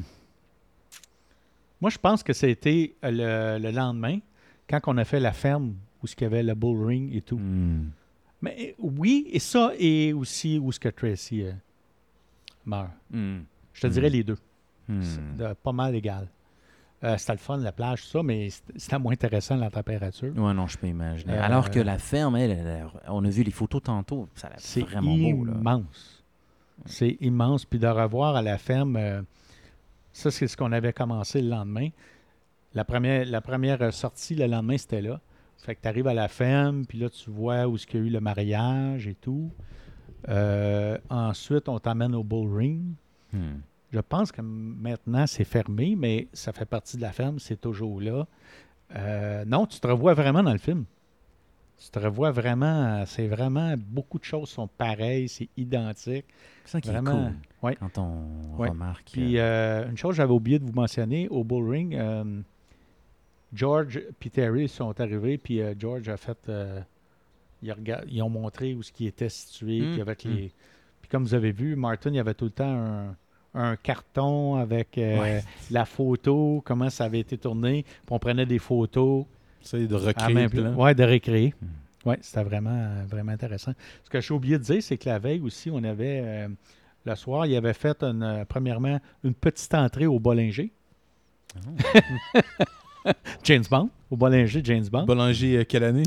moi, 1.81 1.91
je 1.91 1.99
pense 1.99 2.23
que 2.23 2.33
c'était 2.33 2.95
le, 3.03 3.59
le 3.59 3.71
lendemain, 3.71 4.19
quand 4.69 4.81
on 4.87 4.97
a 4.99 5.05
fait 5.05 5.21
la 5.21 5.33
ferme 5.33 5.75
où 6.03 6.07
il 6.07 6.23
y 6.23 6.25
avait 6.25 6.43
le 6.43 6.55
bull 6.55 6.87
ring 6.87 7.15
et 7.15 7.23
tout. 7.23 7.39
Hmm. 7.39 7.91
Mais 8.43 8.75
oui, 8.79 9.27
et 9.33 9.39
ça, 9.39 9.73
et 9.79 10.13
aussi 10.13 10.59
où 10.59 10.73
ce 10.73 10.81
que 10.81 10.89
Tracy 10.89 11.43
euh, 11.43 11.53
meurt. 12.65 12.91
Hmm. 13.11 13.41
Je 13.75 13.81
te 13.83 13.87
Mm. 13.87 13.91
dirais 13.91 14.11
les 14.11 14.23
deux. 14.25 14.39
Hmm. 14.89 15.03
C'est 15.03 15.37
de- 15.37 15.53
pas 15.55 15.73
mal 15.73 15.95
égal. 15.95 16.29
Euh, 17.03 17.17
c'était 17.17 17.33
le 17.33 17.39
fun, 17.39 17.57
la 17.57 17.73
plage, 17.73 18.03
tout 18.03 18.09
ça, 18.09 18.23
mais 18.23 18.51
c'était- 18.51 18.99
moins 18.99 19.13
intéressant 19.13 19.57
la 19.57 19.71
température. 19.71 20.37
Ouais, 20.37 20.53
non, 20.53 20.67
je 20.67 20.77
peux 20.77 20.87
imaginer. 20.87 21.33
Euh, 21.33 21.43
Alors 21.43 21.71
que 21.71 21.81
la 21.81 21.99
ferme, 21.99 22.37
elle, 22.37 22.51
elle 22.51 22.67
a- 22.69 23.13
on 23.13 23.25
a 23.25 23.29
vu 23.31 23.43
les 23.43 23.51
photos 23.51 23.83
tantôt, 23.83 24.29
ça 24.35 24.49
a 24.49 24.51
C'est 24.59 24.83
vraiment 24.83 25.17
beau. 25.17 25.45
Là. 25.47 25.53
immense. 25.55 26.23
C'est 26.85 27.17
immense. 27.21 27.65
Puis 27.65 27.79
de 27.79 27.87
revoir 27.87 28.37
à 28.37 28.43
la 28.43 28.59
ferme, 28.59 28.97
euh, 28.97 29.23
ça, 30.13 30.31
c'est 30.31 30.47
ce 30.47 30.57
qu'on 30.57 30.73
avait 30.73 30.93
commencé 30.93 31.41
le 31.41 31.49
lendemain. 31.49 31.89
La 32.75 32.85
première, 32.85 33.25
la 33.27 33.41
première 33.41 33.93
sortie 33.95 34.35
le 34.35 34.47
lendemain, 34.47 34.77
c'était 34.77 35.01
là. 35.03 35.21
Fait 35.59 35.75
que 35.75 35.81
tu 35.83 35.89
arrives 35.89 36.07
à 36.07 36.15
la 36.15 36.29
ferme, 36.29 36.85
puis 36.87 36.99
là, 36.99 37.09
tu 37.11 37.31
vois 37.31 37.67
où 37.67 37.77
est-ce 37.77 37.87
qu'il 37.87 38.01
y 38.01 38.03
a 38.03 38.07
eu 38.07 38.11
le 38.11 38.21
mariage 38.21 39.07
et 39.07 39.15
tout. 39.15 39.51
Euh, 40.29 40.99
ensuite, 41.09 41.69
on 41.69 41.79
t'amène 41.79 42.15
au 42.15 42.23
bull 42.25 42.55
ring. 42.55 42.83
Hmm. 43.33 43.61
Je 43.93 44.01
pense 44.01 44.31
que 44.31 44.41
maintenant, 44.41 45.27
c'est 45.27 45.45
fermé, 45.45 45.97
mais 45.97 46.29
ça 46.33 46.53
fait 46.53 46.65
partie 46.65 46.97
de 46.97 47.03
la 47.03 47.13
ferme, 47.13 47.39
c'est 47.39 47.61
toujours 47.61 48.01
là. 48.01 48.27
Euh, 48.95 49.45
non, 49.45 49.67
tu 49.67 49.81
te 49.81 49.87
revois 49.87 50.15
vraiment 50.15 50.43
dans 50.43 50.53
le 50.53 50.59
film. 50.59 50.85
Tu 51.79 51.89
te 51.91 51.99
revois 51.99 52.31
vraiment, 52.31 53.05
c'est 53.07 53.27
vraiment, 53.27 53.75
beaucoup 53.79 54.19
de 54.19 54.25
choses 54.25 54.51
sont 54.51 54.69
pareilles, 54.69 55.29
c'est 55.29 55.49
identique. 55.57 56.27
C'est 56.65 56.73
ça 56.73 56.81
qui 56.81 56.91
Vraiment, 56.91 57.11
est 57.29 57.31
cool. 57.31 57.37
ouais. 57.63 57.77
Quand 57.77 57.99
on 57.99 58.57
Ouais. 58.59 58.69
remarque. 58.69 59.09
Puis 59.13 59.39
euh, 59.39 59.89
une 59.89 59.97
chose, 59.97 60.15
j'avais 60.15 60.33
oublié 60.33 60.59
de 60.59 60.65
vous 60.65 60.73
mentionner, 60.75 61.27
au 61.29 61.43
Bull 61.43 61.69
Ring, 61.71 61.95
euh, 61.95 62.43
George 63.53 63.97
et 64.25 64.31
Terry 64.31 64.69
sont 64.69 65.01
arrivés, 65.01 65.39
puis 65.39 65.61
euh, 65.63 65.75
George 65.79 66.09
a 66.09 66.17
fait, 66.17 66.39
euh, 66.49 66.81
ils 67.63 68.23
ont 68.23 68.29
montré 68.31 68.75
où 68.75 68.83
ce 68.83 68.93
qui 68.93 69.07
était 69.07 69.29
situé, 69.29 69.81
Mm, 69.81 69.93
puis 69.93 70.01
avec 70.01 70.23
les... 70.25 70.53
Puis 71.01 71.09
comme 71.11 71.25
vous 71.25 71.35
avez 71.35 71.51
vu, 71.53 71.77
Martin, 71.77 72.11
il 72.11 72.17
y 72.17 72.21
avait 72.21 72.35
tout 72.35 72.45
le 72.45 72.51
temps 72.51 72.71
un, 72.73 73.17
un 73.55 73.77
carton 73.77 74.57
avec 74.57 74.97
euh, 74.99 75.19
Ouais. 75.21 75.45
la 75.71 75.85
photo, 75.85 76.63
comment 76.65 76.89
ça 76.91 77.05
avait 77.05 77.21
été 77.21 77.37
tourné, 77.39 77.83
puis 77.85 78.03
on 78.11 78.19
prenait 78.19 78.47
des 78.47 78.59
photos. 78.59 79.25
C'est 79.63 79.87
de 79.87 79.95
recréer. 79.95 80.47
Ouais, 80.77 80.95
de 80.95 81.03
récréer. 81.03 81.55
Mm. 81.61 81.67
Oui, 82.07 82.15
c'était 82.23 82.43
vraiment, 82.45 83.05
vraiment 83.07 83.33
intéressant. 83.33 83.73
Ce 84.05 84.09
que 84.09 84.21
j'ai 84.21 84.33
oublié 84.33 84.57
de 84.59 84.63
dire, 84.63 84.83
c'est 84.83 84.97
que 84.97 85.09
la 85.09 85.19
veille 85.19 85.41
aussi, 85.41 85.71
on 85.71 85.85
avait, 85.85 86.23
euh, 86.25 86.49
le 87.05 87.15
soir, 87.15 87.45
il 87.47 87.55
avait 87.57 87.75
fait, 87.75 88.03
une, 88.03 88.23
euh, 88.23 88.45
premièrement, 88.49 88.99
une 89.23 89.35
petite 89.35 89.75
entrée 89.75 90.07
au 90.07 90.19
Bollinger. 90.19 90.71
James 93.45 93.65
Bond, 93.71 93.91
au 94.11 94.17
Bollinger, 94.17 94.61
James 94.65 94.87
Bond. 94.91 95.05
Boulanger, 95.05 95.59
euh, 95.59 95.65
quelle 95.65 95.85
année? 95.85 96.05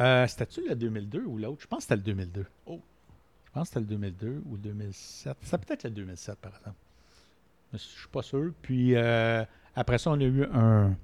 Euh, 0.00 0.26
C'était-tu 0.26 0.62
le 0.68 0.74
2002 0.74 1.24
ou 1.26 1.38
l'autre? 1.38 1.58
Je 1.60 1.66
pense 1.66 1.78
que 1.78 1.82
c'était 1.84 1.96
le 1.96 2.02
2002. 2.02 2.46
Oh. 2.66 2.80
Je 3.54 3.58
pense 3.58 3.68
que 3.68 3.74
c'était 3.74 3.80
le 3.80 3.86
2002 3.86 4.42
ou 4.46 4.56
2007. 4.56 5.36
C'était 5.42 5.58
peut-être 5.58 5.84
le 5.84 5.90
2007, 5.90 6.36
par 6.36 6.52
exemple. 6.56 6.76
Je 7.74 7.78
suis 7.78 8.08
pas 8.08 8.22
sûr. 8.22 8.52
Puis 8.62 8.94
euh, 8.96 9.44
après 9.76 9.98
ça, 9.98 10.10
on 10.10 10.18
a 10.20 10.24
eu 10.24 10.44
un, 10.54 10.94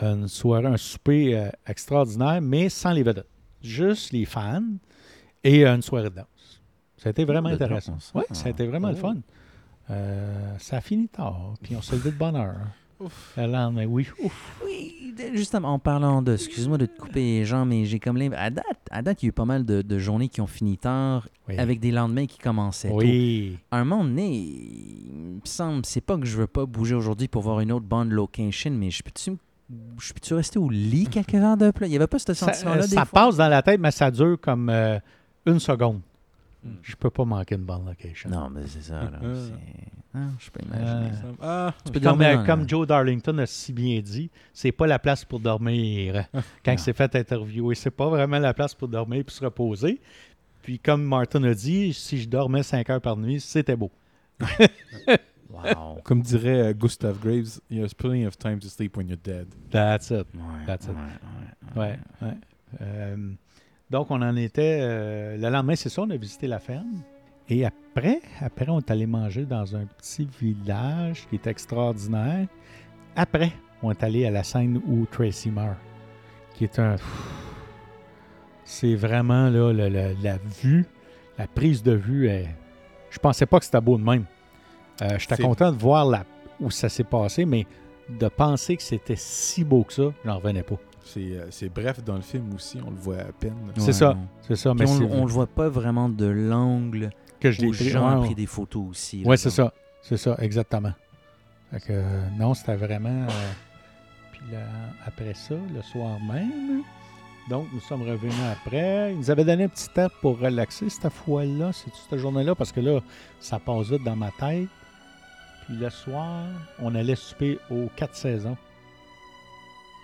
une 0.00 0.26
soirée, 0.26 0.66
un 0.66 0.76
souper 0.76 1.38
euh, 1.38 1.48
extraordinaire, 1.66 2.40
mais 2.40 2.68
sans 2.68 2.90
les 2.90 3.04
vedettes. 3.04 3.28
Juste 3.62 4.10
les 4.12 4.24
fans 4.24 4.64
et 5.44 5.64
euh, 5.64 5.74
une 5.76 5.82
soirée 5.82 6.10
de 6.10 6.16
danse. 6.16 6.62
Ça 6.96 7.08
a 7.08 7.10
été 7.10 7.24
vraiment 7.24 7.50
De 7.50 7.54
intéressant. 7.54 7.96
Oui, 8.14 8.24
ah. 8.28 8.34
ça 8.34 8.46
a 8.48 8.50
été 8.50 8.66
vraiment 8.66 8.88
le 8.90 8.96
Oh. 8.96 9.00
fun. 9.00 9.16
Euh, 9.90 10.58
ça 10.58 10.78
a 10.78 10.80
fini 10.80 11.08
tard, 11.08 11.54
puis 11.62 11.76
on 11.76 11.82
s'est 11.82 11.94
levé 11.96 12.10
de 12.10 12.16
bonne 12.16 12.36
heure. 12.36 12.56
Le 13.36 13.46
lendemain, 13.46 13.84
oui. 13.86 14.06
Ouf. 14.22 14.60
Oui, 14.64 15.14
justement, 15.34 15.74
en 15.74 15.78
parlant 15.78 16.22
de. 16.22 16.32
Excuse-moi 16.34 16.78
de 16.78 16.86
te 16.86 16.98
couper 17.00 17.20
les 17.20 17.44
jambes, 17.44 17.68
mais 17.68 17.84
j'ai 17.84 17.98
comme 18.00 18.16
l'impression. 18.16 18.44
À 18.46 18.50
date, 18.50 18.64
à 18.90 19.02
date, 19.02 19.22
il 19.22 19.26
y 19.26 19.28
a 19.28 19.30
eu 19.30 19.32
pas 19.32 19.44
mal 19.44 19.64
de, 19.64 19.82
de 19.82 19.98
journées 19.98 20.28
qui 20.28 20.40
ont 20.40 20.46
fini 20.46 20.78
tard 20.78 21.28
Oui. 21.48 21.58
avec 21.58 21.80
des 21.80 21.90
lendemains 21.90 22.26
qui 22.26 22.38
commençaient 22.38 22.88
tôt. 22.88 22.96
Oui. 22.98 23.58
À 23.70 23.78
un 23.78 23.84
moment 23.84 24.04
donné, 24.04 24.28
il 24.32 25.12
me 25.36 25.40
semble, 25.44 25.84
c'est 25.86 26.00
pas 26.00 26.16
que 26.18 26.26
je 26.26 26.36
veux 26.36 26.46
pas 26.46 26.66
bouger 26.66 26.94
aujourd'hui 26.94 27.28
pour 27.28 27.42
voir 27.42 27.60
une 27.60 27.72
autre 27.72 27.86
bande 27.86 28.10
location, 28.10 28.70
mais 28.70 28.90
je 28.90 29.02
peux-tu 29.02 29.32
je 29.98 30.12
peux-tu 30.12 30.34
rester 30.34 30.58
au 30.58 30.68
lit 30.68 31.06
quelques 31.10 31.34
heures 31.34 31.56
de 31.56 31.70
plus? 31.70 31.86
Il 31.86 31.90
n'y 31.90 31.96
avait 31.96 32.06
pas 32.06 32.18
ce 32.18 32.34
Ça, 32.34 32.52
sentiment-là 32.52 32.82
euh, 32.82 32.86
ça 32.86 33.04
fois? 33.06 33.24
passe 33.26 33.36
dans 33.36 33.48
la 33.48 33.62
tête, 33.62 33.80
mais 33.80 33.90
ça 33.90 34.10
dure 34.10 34.36
comme 34.40 34.68
euh, 34.68 34.98
une 35.46 35.58
seconde. 35.60 36.00
Je 36.82 36.94
peux 36.96 37.10
pas 37.10 37.24
manquer 37.24 37.56
une 37.56 37.64
bonne 37.64 37.84
location. 37.86 38.30
Non, 38.30 38.48
mais 38.50 38.62
c'est 38.66 38.82
ça. 38.82 39.02
Là. 39.02 39.18
Je 40.38 40.50
peux 40.50 40.60
imaginer. 40.64 41.10
Euh, 41.10 41.12
ça. 41.14 41.26
Ah, 41.40 41.74
Tu 41.84 41.92
peux 41.92 42.00
Comme, 42.00 42.18
dormir 42.18 42.38
dans- 42.40 42.44
comme 42.46 42.68
Joe 42.68 42.86
Darlington 42.86 43.38
a 43.38 43.46
si 43.46 43.72
bien 43.72 43.98
dit, 44.00 44.30
c'est 44.52 44.70
pas 44.72 44.86
la 44.86 44.98
place 44.98 45.24
pour 45.24 45.40
dormir. 45.40 46.26
Quand 46.64 46.72
il 46.72 46.78
s'est 46.78 46.92
fait 46.92 47.16
interviewer, 47.16 47.74
c'est 47.74 47.90
pas 47.90 48.08
vraiment 48.10 48.38
la 48.38 48.52
place 48.52 48.74
pour 48.74 48.88
dormir 48.88 49.24
puis 49.24 49.34
se 49.34 49.42
reposer. 49.44 50.00
Puis 50.62 50.78
comme 50.78 51.02
Martin 51.02 51.42
a 51.44 51.54
dit, 51.54 51.92
si 51.94 52.18
je 52.20 52.28
dormais 52.28 52.62
5 52.62 52.88
heures 52.90 53.00
par 53.00 53.16
nuit, 53.16 53.40
c'était 53.40 53.74
beau. 53.76 53.90
Wow. 55.50 55.98
Comme 56.02 56.22
dirait 56.22 56.70
euh, 56.70 56.72
Gustav 56.72 57.18
Graves, 57.20 57.60
there's 57.70 57.92
plenty 57.92 58.24
of 58.24 58.38
time 58.38 58.58
to 58.60 58.68
sleep 58.68 58.96
when 58.96 59.08
you're 59.08 59.18
dead. 59.22 59.46
That's 59.70 60.10
it. 60.10 60.26
Ouais, 60.34 60.64
That's 60.66 60.86
it. 60.86 60.92
ouais, 60.92 61.82
ouais. 61.82 61.98
Ouais, 62.22 62.26
ouais. 62.28 62.36
Euh, 62.80 63.32
donc, 63.92 64.10
on 64.10 64.20
en 64.22 64.34
était. 64.36 64.78
euh, 64.82 65.36
le 65.36 65.48
lendemain, 65.48 65.76
c'est 65.76 65.88
ça, 65.88 66.02
on 66.02 66.10
a 66.10 66.16
visité 66.16 66.46
la 66.48 66.58
ferme. 66.58 67.02
Et 67.48 67.64
après, 67.64 68.20
après, 68.40 68.68
on 68.68 68.78
est 68.78 68.90
allé 68.90 69.06
manger 69.06 69.44
dans 69.44 69.76
un 69.76 69.84
petit 69.84 70.28
village 70.40 71.26
qui 71.28 71.36
est 71.36 71.46
extraordinaire. 71.46 72.46
Après, 73.14 73.52
on 73.82 73.90
est 73.90 74.02
allé 74.02 74.24
à 74.26 74.30
la 74.30 74.42
scène 74.42 74.80
où 74.86 75.04
Tracy 75.06 75.50
meurt, 75.50 75.76
qui 76.54 76.64
est 76.64 76.78
un. 76.78 76.96
C'est 78.64 78.94
vraiment 78.94 79.50
là, 79.50 79.72
le- 79.72 79.88
le- 79.88 80.16
la 80.22 80.38
vue, 80.62 80.86
la 81.38 81.46
prise 81.46 81.82
de 81.82 81.92
vue. 81.92 82.28
Est... 82.28 82.48
Je 83.10 83.18
pensais 83.18 83.44
pas 83.46 83.58
que 83.58 83.64
c'était 83.64 83.80
beau 83.80 83.98
de 83.98 84.02
même. 84.04 84.24
Euh, 85.02 85.18
J'étais 85.18 85.42
content 85.42 85.72
de 85.72 85.78
voir 85.78 86.06
la... 86.06 86.24
où 86.60 86.70
ça 86.70 86.88
s'est 86.88 87.04
passé, 87.04 87.44
mais 87.44 87.66
de 88.08 88.28
penser 88.28 88.76
que 88.76 88.82
c'était 88.82 89.16
si 89.16 89.64
beau 89.64 89.82
que 89.84 89.92
ça, 89.92 90.04
j'en 90.24 90.36
revenais 90.36 90.62
pas. 90.62 90.76
C'est 91.14 91.20
euh, 91.20 91.46
c'est 91.50 91.68
bref 91.68 92.02
dans 92.04 92.14
le 92.16 92.22
film 92.22 92.54
aussi, 92.54 92.78
on 92.86 92.90
le 92.90 92.96
voit 92.96 93.18
à 93.18 93.32
peine. 93.38 93.54
C'est 93.76 93.86
Ouais, 93.86 93.92
ça. 93.92 94.16
C'est 94.42 94.56
ça, 94.56 94.72
mais 94.74 94.88
on, 94.88 94.98
c'est 94.98 95.04
on 95.04 95.24
le 95.26 95.30
voit 95.32 95.46
pas 95.46 95.68
vraiment 95.68 96.08
de 96.08 96.26
l'angle 96.26 97.10
que 97.40 97.50
je 97.50 97.60
l'ai 97.60 97.68
où 97.68 97.72
pris. 97.72 97.88
Jean 97.90 98.06
a 98.06 98.24
pris 98.24 98.34
des 98.34 98.46
photos 98.46 98.84
aussi. 98.90 99.22
Ouais, 99.24 99.36
c'est 99.36 99.50
ça. 99.50 99.72
C'est 100.00 100.16
ça, 100.16 100.36
exactement. 100.38 100.92
Fait 101.70 101.80
que, 101.80 101.86
euh, 101.92 102.28
non, 102.38 102.54
c'était 102.54 102.76
vraiment. 102.76 103.08
euh, 103.28 103.52
puis 104.32 104.40
là, 104.52 104.60
après 105.06 105.34
ça, 105.34 105.54
le 105.74 105.82
soir 105.82 106.18
même, 106.20 106.82
donc 107.48 107.66
nous 107.72 107.80
sommes 107.80 108.02
revenus 108.02 108.32
après. 108.52 109.12
Ils 109.12 109.18
nous 109.18 109.30
avaient 109.30 109.44
donné 109.44 109.64
un 109.64 109.68
petit 109.68 109.88
temps 109.88 110.08
pour 110.20 110.38
relaxer 110.38 110.88
cette 110.88 111.12
fois-là, 111.12 111.70
cette 111.72 112.18
journée-là, 112.18 112.54
parce 112.54 112.72
que 112.72 112.80
là, 112.80 113.00
ça 113.40 113.58
passe 113.58 113.88
vite 113.90 114.02
dans 114.04 114.16
ma 114.16 114.30
tête. 114.38 114.68
Puis 115.66 115.76
le 115.76 115.90
soir, 115.90 116.44
on 116.80 116.94
allait 116.94 117.14
souper 117.16 117.58
aux 117.70 117.88
quatre 117.96 118.16
saisons. 118.16 118.56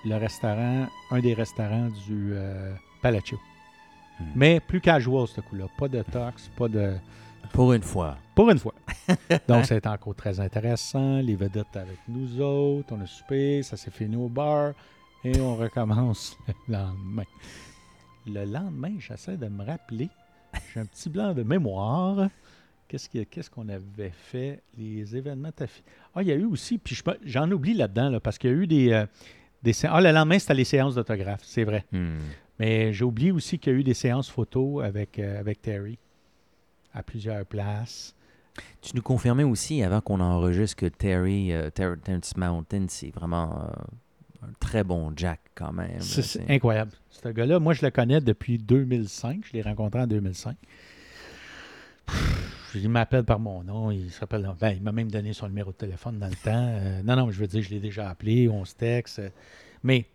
Le 0.05 0.17
restaurant, 0.17 0.87
un 1.11 1.21
des 1.21 1.35
restaurants 1.35 1.89
du 2.07 2.31
euh, 2.33 2.73
Palacio. 3.03 3.39
Hmm. 4.21 4.25
Mais 4.35 4.61
plus 4.61 4.81
casual, 4.81 5.27
ce 5.27 5.41
coup-là. 5.41 5.67
Pas 5.79 5.89
de 5.89 6.03
tox, 6.03 6.49
pas 6.57 6.69
de. 6.69 6.97
Pour 7.53 7.73
une 7.73 7.83
fois. 7.83 8.17
Pour 8.35 8.51
une 8.51 8.59
fois. 8.59 8.75
Donc, 9.49 9.65
c'était 9.65 9.89
encore 9.89 10.15
très 10.15 10.39
intéressant. 10.39 11.19
Les 11.19 11.35
vedettes 11.35 11.77
avec 11.77 11.99
nous 12.09 12.41
autres. 12.41 12.93
On 12.93 13.01
a 13.01 13.07
soupé. 13.07 13.63
Ça 13.63 13.77
s'est 13.77 13.91
fini 13.91 14.17
au 14.17 14.29
bar. 14.29 14.73
Et 15.25 15.41
on 15.41 15.57
recommence 15.57 16.37
le 16.69 16.75
lendemain. 16.75 17.25
Le 18.27 18.45
lendemain, 18.45 18.95
j'essaie 18.99 19.37
de 19.37 19.49
me 19.49 19.65
rappeler. 19.65 20.09
J'ai 20.73 20.81
un 20.81 20.87
petit 20.87 21.09
blanc 21.09 21.33
de 21.33 21.43
mémoire. 21.43 22.29
Qu'est-ce 22.89 23.51
qu'on 23.51 23.69
avait 23.69 24.13
fait? 24.15 24.63
Les 24.77 25.15
événements 25.15 25.51
Ah, 26.15 26.23
il 26.23 26.29
y 26.29 26.33
a 26.33 26.35
eu 26.35 26.45
aussi, 26.45 26.79
puis 26.79 26.99
j'en 27.25 27.51
oublie 27.51 27.75
là-dedans, 27.75 28.09
là, 28.09 28.21
parce 28.21 28.39
qu'il 28.39 28.51
y 28.51 28.53
a 28.55 28.57
eu 28.57 28.67
des, 28.67 28.93
euh, 28.93 29.05
des 29.63 29.73
sé- 29.73 29.89
Ah, 29.91 30.01
le 30.01 30.11
lendemain, 30.13 30.39
c'était 30.39 30.55
les 30.55 30.65
séances 30.65 30.95
d'autographe, 30.95 31.41
c'est 31.43 31.65
vrai. 31.65 31.85
Hmm. 31.93 32.19
Mais 32.59 32.93
j'ai 32.93 33.05
oublié 33.05 33.31
aussi 33.31 33.59
qu'il 33.59 33.73
y 33.73 33.77
a 33.77 33.79
eu 33.79 33.85
des 33.85 33.95
séances 33.95 34.29
photos 34.31 34.85
avec, 34.85 35.19
euh, 35.19 35.39
avec 35.39 35.63
Terry 35.63 35.99
à 36.93 37.03
plusieurs 37.03 37.45
places. 37.47 38.15
Tu 38.83 38.97
nous 38.97 39.03
confirmais 39.03 39.45
aussi, 39.45 39.83
avant 39.85 40.01
qu'on 40.01 40.19
enregistre, 40.21 40.77
que 40.77 40.87
Terry, 40.87 41.53
euh, 41.53 41.71
Ter- 41.71 41.97
Terrence 42.03 42.37
Mountain, 42.37 42.87
c'est 42.89 43.11
vraiment 43.15 43.63
euh, 43.63 44.47
un 44.49 44.53
très 44.59 44.83
bon 44.83 45.13
Jack 45.15 45.41
quand 45.55 45.73
même. 45.73 46.01
c'est- 46.01 46.51
incroyable. 46.51 46.91
Ce 47.11 47.29
gars-là, 47.29 47.61
moi, 47.61 47.75
je 47.75 47.85
le 47.85 47.91
connais 47.93 48.21
depuis 48.21 48.59
2005. 48.59 49.43
Je 49.47 49.53
l'ai 49.53 49.63
rencontré 49.63 50.01
en 50.01 50.07
2005. 50.09 50.57
Il 52.83 52.89
m'appelle 52.91 53.25
par 53.25 53.39
mon 53.41 53.63
nom. 53.63 53.91
Il 53.91 54.11
se 54.11 54.21
rappelle. 54.21 54.49
Ben, 54.61 54.71
il 54.71 54.83
m'a 54.83 54.93
même 54.93 55.11
donné 55.11 55.33
son 55.33 55.49
numéro 55.49 55.71
de 55.73 55.77
téléphone 55.77 56.19
dans 56.19 56.29
le 56.29 56.35
temps. 56.35 56.51
Euh, 56.79 57.03
non, 57.03 57.17
non, 57.17 57.31
je 57.31 57.39
veux 57.41 57.47
dire, 57.47 57.63
je 57.63 57.71
l'ai 57.71 57.81
déjà 57.81 58.09
appelé. 58.11 58.49
On 58.49 58.65
se 58.65 58.75
texte. 58.75 59.19
euh, 59.21 59.31
mais 59.83 60.07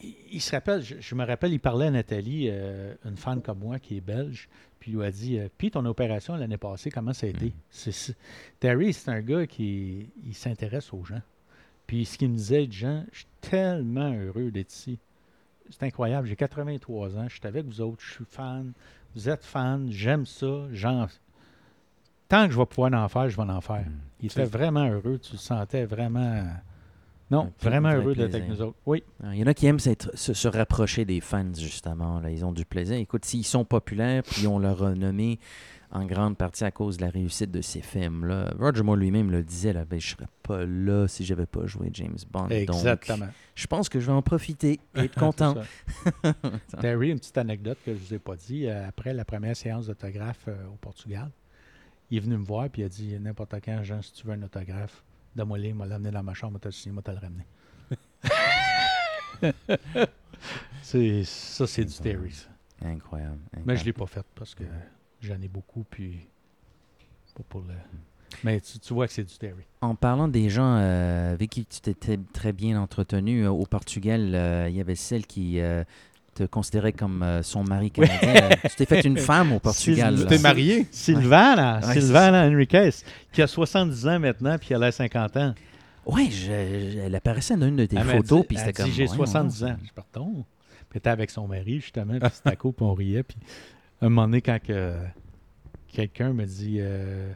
il, 0.00 0.14
il 0.32 0.40
se 0.40 0.50
rappelle. 0.52 0.82
Je, 0.82 0.96
je 1.00 1.14
me 1.14 1.24
rappelle, 1.24 1.52
il 1.52 1.60
parlait 1.60 1.86
à 1.86 1.90
Nathalie, 1.90 2.48
euh, 2.50 2.94
une 3.04 3.16
fan 3.16 3.40
comme 3.42 3.58
moi 3.60 3.78
qui 3.78 3.96
est 3.96 4.00
belge. 4.00 4.48
Puis 4.80 4.92
il 4.92 4.96
lui 4.96 5.04
a 5.04 5.10
dit 5.10 5.38
euh, 5.38 5.48
Puis 5.58 5.70
ton 5.70 5.84
opération 5.86 6.36
l'année 6.36 6.56
passée, 6.58 6.90
comment 6.90 7.12
ça 7.12 7.26
a 7.26 7.30
été? 7.30 7.52
C'est- 7.70 8.16
Terry, 8.60 8.92
c'est 8.92 9.10
un 9.10 9.20
gars 9.20 9.46
qui 9.46 10.08
il 10.24 10.34
s'intéresse 10.34 10.92
aux 10.92 11.04
gens. 11.04 11.22
Puis 11.86 12.04
ce 12.04 12.18
qu'il 12.18 12.28
me 12.30 12.36
disait, 12.36 12.68
Jean, 12.70 13.04
je 13.12 13.18
suis 13.18 13.26
tellement 13.40 14.12
heureux 14.12 14.50
d'être 14.50 14.72
ici. 14.72 14.98
C'est 15.70 15.82
incroyable. 15.84 16.28
J'ai 16.28 16.36
83 16.36 17.16
ans. 17.18 17.26
Je 17.28 17.34
suis 17.36 17.46
avec 17.46 17.66
vous 17.66 17.80
autres. 17.80 18.02
Je 18.02 18.12
suis 18.12 18.24
fan. 18.26 18.72
Vous 19.14 19.28
êtes 19.28 19.44
fan. 19.44 19.90
J'aime 19.90 20.24
ça. 20.26 20.66
J'en- 20.72 21.08
Tant 22.28 22.46
que 22.46 22.52
je 22.52 22.58
vais 22.58 22.66
pouvoir 22.66 22.92
en 22.92 23.08
faire, 23.08 23.28
je 23.28 23.36
vais 23.36 23.42
en 23.42 23.60
faire. 23.60 23.84
Il 24.20 24.26
était 24.26 24.44
vraiment 24.44 24.86
heureux. 24.88 25.18
Tu 25.18 25.32
le 25.32 25.38
sentais 25.38 25.84
vraiment. 25.84 26.44
Non, 27.30 27.52
vraiment 27.60 27.90
vrai 27.90 27.98
heureux 27.98 28.14
d'être 28.14 28.34
avec 28.34 28.48
nous 28.48 28.62
autres. 28.62 28.76
Oui. 28.86 29.02
Ah, 29.22 29.34
Il 29.34 29.40
y 29.40 29.42
en 29.42 29.46
a 29.46 29.52
qui 29.54 29.66
aiment 29.66 29.78
se, 29.78 29.92
se 30.14 30.48
rapprocher 30.48 31.04
des 31.04 31.20
fans, 31.20 31.52
justement. 31.54 32.20
Là. 32.20 32.30
Ils 32.30 32.44
ont 32.44 32.52
du 32.52 32.64
plaisir. 32.64 32.96
Écoute, 32.96 33.26
s'ils 33.26 33.44
sont 33.44 33.64
populaires, 33.66 34.22
puis 34.22 34.46
on 34.46 34.58
leur 34.58 34.78
renommé 34.78 35.38
en 35.90 36.04
grande 36.06 36.36
partie 36.38 36.64
à 36.64 36.70
cause 36.70 36.96
de 36.96 37.02
la 37.04 37.10
réussite 37.10 37.50
de 37.50 37.60
ces 37.60 37.80
films-là. 37.82 38.54
Roger 38.58 38.82
Moore 38.82 38.96
lui-même 38.96 39.30
le 39.30 39.42
disait, 39.42 39.74
là, 39.74 39.84
ben, 39.84 40.00
je 40.00 40.08
serais 40.08 40.26
pas 40.42 40.64
là 40.64 41.06
si 41.06 41.24
j'avais 41.24 41.46
pas 41.46 41.66
joué 41.66 41.90
James 41.92 42.16
Bond. 42.30 42.48
Exactement. 42.48 43.26
Donc, 43.26 43.34
je 43.54 43.66
pense 43.66 43.88
que 43.90 44.00
je 44.00 44.06
vais 44.06 44.12
en 44.12 44.22
profiter 44.22 44.80
et 44.96 45.00
être 45.00 45.14
content. 45.18 45.54
Terry, 46.80 47.10
une 47.10 47.18
petite 47.18 47.38
anecdote 47.38 47.78
que 47.84 47.92
je 47.94 47.98
ne 48.00 48.04
vous 48.04 48.14
ai 48.14 48.18
pas 48.18 48.36
dit. 48.36 48.66
euh, 48.66 48.88
après 48.88 49.12
la 49.12 49.24
première 49.24 49.56
séance 49.56 49.86
d'autographe 49.86 50.44
euh, 50.48 50.56
au 50.72 50.76
Portugal, 50.80 51.30
il 52.10 52.16
est 52.16 52.20
venu 52.20 52.36
me 52.36 52.44
voir 52.44 52.66
et 52.66 52.70
il 52.76 52.84
a 52.84 52.88
dit 52.88 53.18
N'importe 53.18 53.54
quand, 53.64 53.82
Jean, 53.82 54.02
si 54.02 54.12
tu 54.12 54.26
veux 54.26 54.32
un 54.32 54.42
autographe, 54.42 55.02
donne-moi 55.36 55.58
les, 55.58 55.72
m'a 55.72 55.86
l'amener 55.86 56.10
dans 56.10 56.22
ma 56.22 56.34
chambre, 56.34 56.54
m'a 56.54 56.60
le 56.64 56.70
signer, 56.70 56.94
m'a 56.94 57.02
le 57.06 57.18
ramener. 57.18 57.46
c'est, 60.82 61.24
ça, 61.24 61.66
c'est 61.66 61.84
du 61.84 61.94
Terry. 61.94 62.32
ça. 62.32 62.48
Incroyable. 62.82 63.38
Mais 63.64 63.76
je 63.76 63.80
ne 63.80 63.86
l'ai 63.86 63.92
pas 63.92 64.06
fait 64.06 64.24
parce 64.34 64.54
que 64.54 64.64
j'en 65.20 65.40
ai 65.40 65.48
beaucoup. 65.48 65.84
Puis, 65.88 66.28
pas 67.34 67.42
pour 67.48 67.60
le. 67.62 67.74
Mais 68.44 68.60
tu, 68.60 68.78
tu 68.78 68.94
vois 68.94 69.06
que 69.06 69.12
c'est 69.12 69.24
du 69.24 69.36
Terry. 69.36 69.64
En 69.80 69.94
parlant 69.94 70.28
des 70.28 70.50
gens 70.50 70.76
euh, 70.76 71.32
avec 71.32 71.50
qui 71.50 71.64
tu 71.64 71.80
t'étais 71.80 72.18
très 72.32 72.52
bien 72.52 72.80
entretenu 72.80 73.44
euh, 73.44 73.50
au 73.50 73.64
Portugal, 73.64 74.34
euh, 74.34 74.68
il 74.68 74.76
y 74.76 74.80
avait 74.80 74.94
celle 74.94 75.26
qui 75.26 75.60
euh, 75.60 75.82
te 76.38 76.44
considérait 76.44 76.92
comme 76.92 77.22
euh, 77.22 77.42
son 77.42 77.64
mari 77.64 77.90
canadien. 77.90 78.34
Euh, 78.34 78.50
tu 78.68 78.76
t'es 78.76 78.86
fait 78.86 79.00
une 79.04 79.18
femme 79.30 79.52
au 79.52 79.58
Portugal. 79.58 80.16
Tu 80.18 80.26
t'es 80.26 80.38
marié? 80.38 80.86
Sylvana, 80.90 81.80
Ouais, 81.86 81.92
Sylvana 81.94 82.46
Enriquez, 82.46 82.90
qui 83.32 83.42
a 83.42 83.46
70 83.46 84.06
ans 84.06 84.18
maintenant 84.20 84.56
puis 84.58 84.74
elle 84.74 84.82
a 84.82 84.92
50 84.92 85.36
ans. 85.36 85.54
Oui, 86.06 86.32
elle 86.48 87.14
apparaissait 87.14 87.56
dans 87.56 87.66
une 87.66 87.76
de 87.76 87.84
tes 87.84 87.96
Elle 87.96 88.04
photos, 88.06 88.44
puis 88.46 88.56
c'était 88.56 88.72
comme. 88.72 88.90
J'ai 88.90 89.04
voyons 89.06 89.26
70 89.26 89.60
donc. 89.60 89.70
ans. 89.70 89.76
Je 89.84 89.92
pardon. 89.92 90.32
Puis 90.34 90.44
elle 90.94 90.98
était 90.98 91.10
avec 91.10 91.30
son 91.30 91.46
mari, 91.46 91.80
justement, 91.80 92.18
puis 92.18 92.30
c'était 92.32 92.56
cool, 92.56 92.72
puis 92.72 92.84
on 92.86 92.94
riait. 92.94 93.22
Puis 93.22 93.36
un 94.00 94.08
moment 94.08 94.22
donné, 94.26 94.40
quand 94.40 94.58
que 94.62 94.94
quelqu'un 95.88 96.32
me 96.32 96.46
dit. 96.46 96.76
euh, 96.80 97.30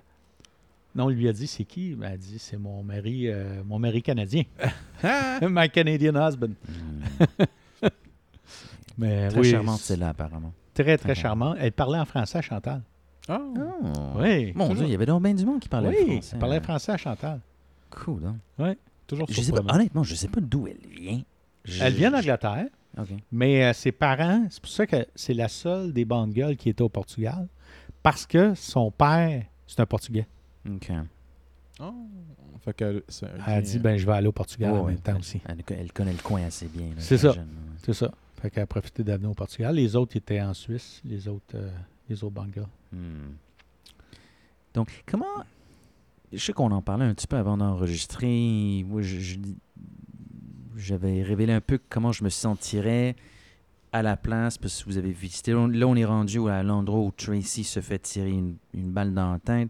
non, 0.94 1.04
on 1.04 1.08
lui 1.08 1.28
a 1.28 1.32
dit 1.32 1.46
c'est 1.46 1.64
qui? 1.64 1.94
Ben, 1.94 2.06
Elle 2.08 2.12
a 2.14 2.16
dit 2.16 2.38
c'est 2.38 2.56
mon 2.58 2.82
mari, 2.82 3.28
euh, 3.28 3.62
mon 3.64 3.78
mari 3.78 4.02
canadien. 4.02 4.44
My 5.42 5.68
Canadian 5.68 6.14
husband. 6.14 6.54
Hmm. 6.66 7.44
Mais 8.98 9.28
Très 9.28 9.40
oui, 9.40 9.50
charmante, 9.50 9.78
c'est 9.78 9.88
celle-là, 9.94 10.10
apparemment. 10.10 10.52
Très, 10.74 10.96
très 10.98 11.14
charmante. 11.14 11.56
Elle 11.60 11.72
parlait 11.72 11.98
en 11.98 12.04
français 12.04 12.38
à 12.38 12.42
Chantal. 12.42 12.82
Ah, 13.28 13.40
Oh. 13.58 14.18
Oui. 14.20 14.52
Mon 14.54 14.74
Dieu, 14.74 14.84
il 14.84 14.90
y 14.90 14.94
avait 14.94 15.06
donc 15.06 15.22
bien 15.22 15.34
du 15.34 15.44
monde 15.46 15.60
qui 15.60 15.68
parlait 15.68 15.90
oui, 15.90 16.12
français. 16.12 16.30
elle 16.34 16.38
parlait 16.38 16.60
français 16.60 16.92
à 16.92 16.96
Chantal. 16.96 17.40
Cool, 17.90 18.22
hein? 18.58 18.74
toujours 19.06 19.26
Je 19.28 19.40
sais 19.40 19.52
pas, 19.52 19.62
honnêtement, 19.74 20.02
je 20.02 20.14
sais 20.14 20.28
pas 20.28 20.40
d'où 20.40 20.66
elle 20.66 20.78
vient. 20.90 21.22
Je- 21.64 21.82
Elle 21.84 21.92
vient 21.94 22.10
d'Angleterre. 22.10 22.66
OK. 22.98 23.08
Mais 23.30 23.64
euh, 23.64 23.72
ses 23.72 23.92
parents, 23.92 24.46
c'est 24.50 24.60
pour 24.60 24.70
ça 24.70 24.86
que 24.86 25.06
c'est 25.14 25.34
la 25.34 25.48
seule 25.48 25.92
des 25.92 26.04
bandes 26.04 26.32
gueules 26.32 26.56
qui 26.56 26.68
était 26.68 26.82
au 26.82 26.88
Portugal, 26.88 27.48
parce 28.02 28.26
que 28.26 28.54
son 28.54 28.90
père, 28.90 29.44
c'est 29.66 29.80
un 29.80 29.86
Portugais. 29.86 30.26
OK. 30.68 30.90
Oh. 31.80 31.92
Fait 32.64 32.74
que 32.74 33.04
Elle 33.20 33.40
a 33.54 33.60
dit 33.60 33.78
ben, 33.78 33.96
je 33.96 34.06
vais 34.06 34.12
aller 34.12 34.26
au 34.28 34.32
Portugal 34.32 34.72
en 34.72 34.84
même 34.84 34.98
temps 35.00 35.18
aussi. 35.18 35.40
Elle, 35.48 35.62
elle 35.78 35.92
connaît 35.92 36.12
le 36.12 36.22
coin 36.22 36.42
assez 36.44 36.66
bien. 36.66 36.86
C'est 36.98 37.18
ça. 37.18 37.34
C'est 37.84 37.94
ça. 37.94 38.10
Fait 38.42 38.50
qu'elle 38.50 38.64
a 38.64 38.66
profité 38.66 39.04
d'avenir 39.04 39.30
au 39.30 39.34
Portugal. 39.34 39.76
Les 39.76 39.94
autres 39.94 40.16
étaient 40.16 40.40
en 40.40 40.52
Suisse, 40.52 41.00
les 41.04 41.28
autres, 41.28 41.54
euh, 41.54 41.70
les 42.08 42.24
autres 42.24 42.34
Bangla. 42.34 42.68
Hmm. 42.92 43.34
Donc, 44.74 45.04
comment. 45.06 45.24
Je 46.32 46.38
sais 46.38 46.52
qu'on 46.52 46.72
en 46.72 46.82
parlait 46.82 47.04
un 47.04 47.14
petit 47.14 47.28
peu 47.28 47.36
avant 47.36 47.56
d'enregistrer. 47.56 48.84
Moi, 48.88 49.02
je- 49.02 49.20
je- 49.20 49.38
j'avais 50.76 51.22
révélé 51.22 51.52
un 51.52 51.60
peu 51.60 51.78
comment 51.88 52.10
je 52.10 52.24
me 52.24 52.30
sentirais 52.30 53.14
à 53.92 54.02
la 54.02 54.16
place, 54.16 54.58
parce 54.58 54.82
que 54.82 54.88
vous 54.88 54.98
avez 54.98 55.12
visité. 55.12 55.52
Là, 55.52 55.86
on 55.86 55.94
est 55.94 56.04
rendu 56.04 56.48
à 56.48 56.62
l'endroit 56.64 57.00
où 57.00 57.12
Tracy 57.12 57.62
se 57.62 57.80
fait 57.80 57.98
tirer 58.00 58.30
une, 58.30 58.56
une 58.74 58.90
balle 58.90 59.12
dans 59.14 59.32
la 59.32 59.38
tête. 59.38 59.68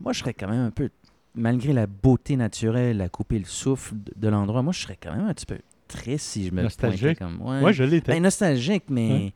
Moi, 0.00 0.12
je 0.12 0.18
serais 0.20 0.34
quand 0.34 0.48
même 0.48 0.66
un 0.66 0.70
peu. 0.72 0.90
Malgré 1.36 1.72
la 1.72 1.86
beauté 1.86 2.36
naturelle, 2.36 2.96
la 2.98 3.08
couper 3.08 3.38
le 3.38 3.44
souffle 3.44 3.94
de, 3.94 4.12
de 4.16 4.28
l'endroit, 4.28 4.62
moi, 4.62 4.72
je 4.72 4.80
serais 4.82 4.98
quand 5.00 5.14
même 5.14 5.26
un 5.26 5.32
petit 5.32 5.46
peu 5.46 5.58
triste 5.90 6.26
si 6.26 6.46
je 6.46 6.52
me 6.52 6.62
Nostalgique? 6.62 7.18
comme. 7.18 7.40
Ouais. 7.42 7.60
Ouais, 7.60 7.72
je 7.72 7.82
l'étais. 7.84 8.12
Ben, 8.12 8.22
nostalgique, 8.22 8.84
mais 8.88 9.08
Ouais. 9.10 9.32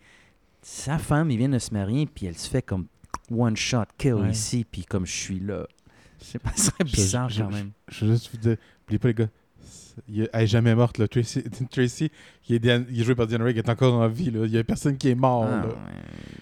sa 0.62 0.98
femme, 0.98 1.30
il 1.30 1.38
vient 1.38 1.48
de 1.48 1.58
se 1.58 1.72
marier, 1.72 2.06
puis 2.06 2.26
elle 2.26 2.36
se 2.36 2.48
fait 2.48 2.62
comme 2.62 2.86
one 3.30 3.56
shot 3.56 3.84
kill 3.98 4.14
Ouais. 4.14 4.30
ici, 4.30 4.64
puis 4.70 4.84
comme 4.84 5.06
je 5.06 5.12
suis 5.12 5.40
là. 5.40 5.66
Je 6.20 6.24
sais 6.24 6.38
pas, 6.38 6.52
ce 6.56 6.64
serait 6.66 6.76
Je- 6.86 6.92
bizarre 6.94 7.28
je- 7.28 7.42
quand 7.42 7.50
même. 7.50 7.70
Je 7.88 8.04
veux 8.06 8.12
juste 8.12 8.30
vous 8.32 8.38
dire, 8.38 8.56
n'oubliez 8.82 8.98
pas 8.98 9.08
les 9.08 9.14
gars, 9.14 9.28
il 10.08 10.28
elle 10.32 10.42
est 10.42 10.46
jamais 10.46 10.74
morte. 10.74 10.98
Là. 10.98 11.08
Tracy, 11.08 11.42
Tracy 11.70 12.10
qui 12.42 12.54
est, 12.54 12.58
Diane- 12.58 12.86
qui 12.86 13.00
est 13.00 13.04
joué 13.04 13.14
par 13.14 13.26
Diane 13.26 13.42
Rigg, 13.42 13.56
est 13.58 13.68
encore 13.68 13.94
en 13.94 14.08
vie. 14.08 14.30
là. 14.30 14.40
Il 14.44 14.52
y 14.52 14.58
a 14.58 14.64
personne 14.64 14.96
qui 14.96 15.08
est 15.08 15.14
mort. 15.14 15.46
Ah. 15.48 15.66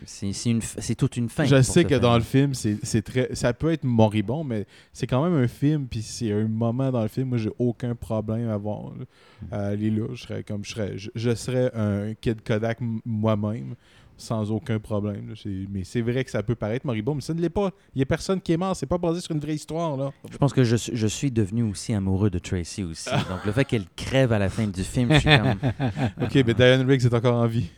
C'est 0.05 0.95
toute 0.97 1.17
une 1.17 1.29
fin. 1.29 1.45
Je 1.45 1.63
sais 1.63 1.85
que 1.85 1.95
dans 1.95 2.17
le 2.17 2.23
film, 2.23 2.55
c'est 2.55 3.03
très, 3.03 3.35
ça 3.35 3.53
peut 3.53 3.73
être 3.73 3.85
moribond, 3.85 4.45
mais 4.45 4.67
c'est 4.93 5.07
quand 5.07 5.23
même 5.23 5.35
un 5.43 5.49
film, 5.49 5.87
puis 5.87 6.03
c'est 6.03 6.33
un 6.33 6.49
moment 6.49 6.91
dans 6.91 7.03
le 7.03 7.09
film. 7.09 7.29
Moi, 7.29 7.39
j'ai 7.39 7.51
aucun 7.59 7.95
problème 7.95 8.49
à 8.49 8.57
voir. 8.57 8.93
là. 8.97 9.59
Aller 9.69 9.91
là, 9.91 10.07
je 10.13 10.23
serais 10.23 10.43
comme 10.43 10.65
je 10.65 10.71
serais, 10.71 10.99
je, 10.99 11.11
je 11.15 11.35
serais 11.35 11.71
un 11.75 12.15
kid 12.15 12.43
Kodak 12.43 12.79
moi-même, 13.05 13.75
sans 14.23 14.51
aucun 14.51 14.79
problème. 14.79 15.29
là. 15.31 15.35
C'est- 15.41 15.67
Mais 15.71 15.85
c'est 15.85 16.01
vrai 16.01 16.25
que 16.25 16.31
ça 16.31 16.43
peut 16.43 16.55
paraître 16.55 16.87
moribond, 16.87 17.15
mais 17.15 17.21
ça 17.21 17.35
ne 17.35 17.41
l'est 17.41 17.51
pas. 17.51 17.71
Il 17.95 17.99
n'y 17.99 18.03
a 18.03 18.07
personne 18.07 18.41
qui 18.41 18.53
est 18.53 18.57
mort. 18.57 18.75
C'est 18.77 18.87
pas 18.87 18.99
basé 18.99 19.21
sur 19.21 19.33
une 19.35 19.41
vraie 19.41 19.55
histoire 19.55 19.97
là. 19.97 20.13
Je 20.31 20.37
pense 20.39 20.53
que 20.53 20.65
je, 20.65 20.77
suis- 20.77 20.97
je 20.97 21.07
suis 21.07 21.31
devenu 21.31 21.63
aussi 21.65 21.93
amoureux 21.95 22.31
de 22.31 22.39
Tracy 22.39 22.83
aussi. 22.85 23.11
Donc 23.11 23.45
le 23.45 23.53
fait 23.53 23.65
qu'elle 23.65 23.87
crève 23.97 24.33
à 24.33 24.39
la 24.39 24.49
fin 24.49 24.67
du 24.67 24.83
film, 24.85 25.13
je 25.13 25.19
suis 25.19 25.29
comme. 25.39 25.59
Ok, 26.23 26.35
mais 26.47 26.55
Diane 26.55 26.87
Riggs 26.89 27.05
est 27.05 27.15
encore 27.15 27.35
en 27.37 27.47
vie. 27.47 27.71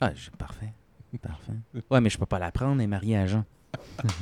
Ah, 0.00 0.12
je- 0.14 0.30
parfait. 0.30 0.72
Parfait. 1.20 1.52
Ouais, 1.90 2.00
mais 2.00 2.08
je 2.10 2.16
peux 2.18 2.26
pas 2.26 2.38
la 2.38 2.50
prendre, 2.50 2.74
elle 2.76 2.82
est 2.82 2.86
mariée 2.86 3.16
à 3.16 3.26
Jean. 3.26 3.44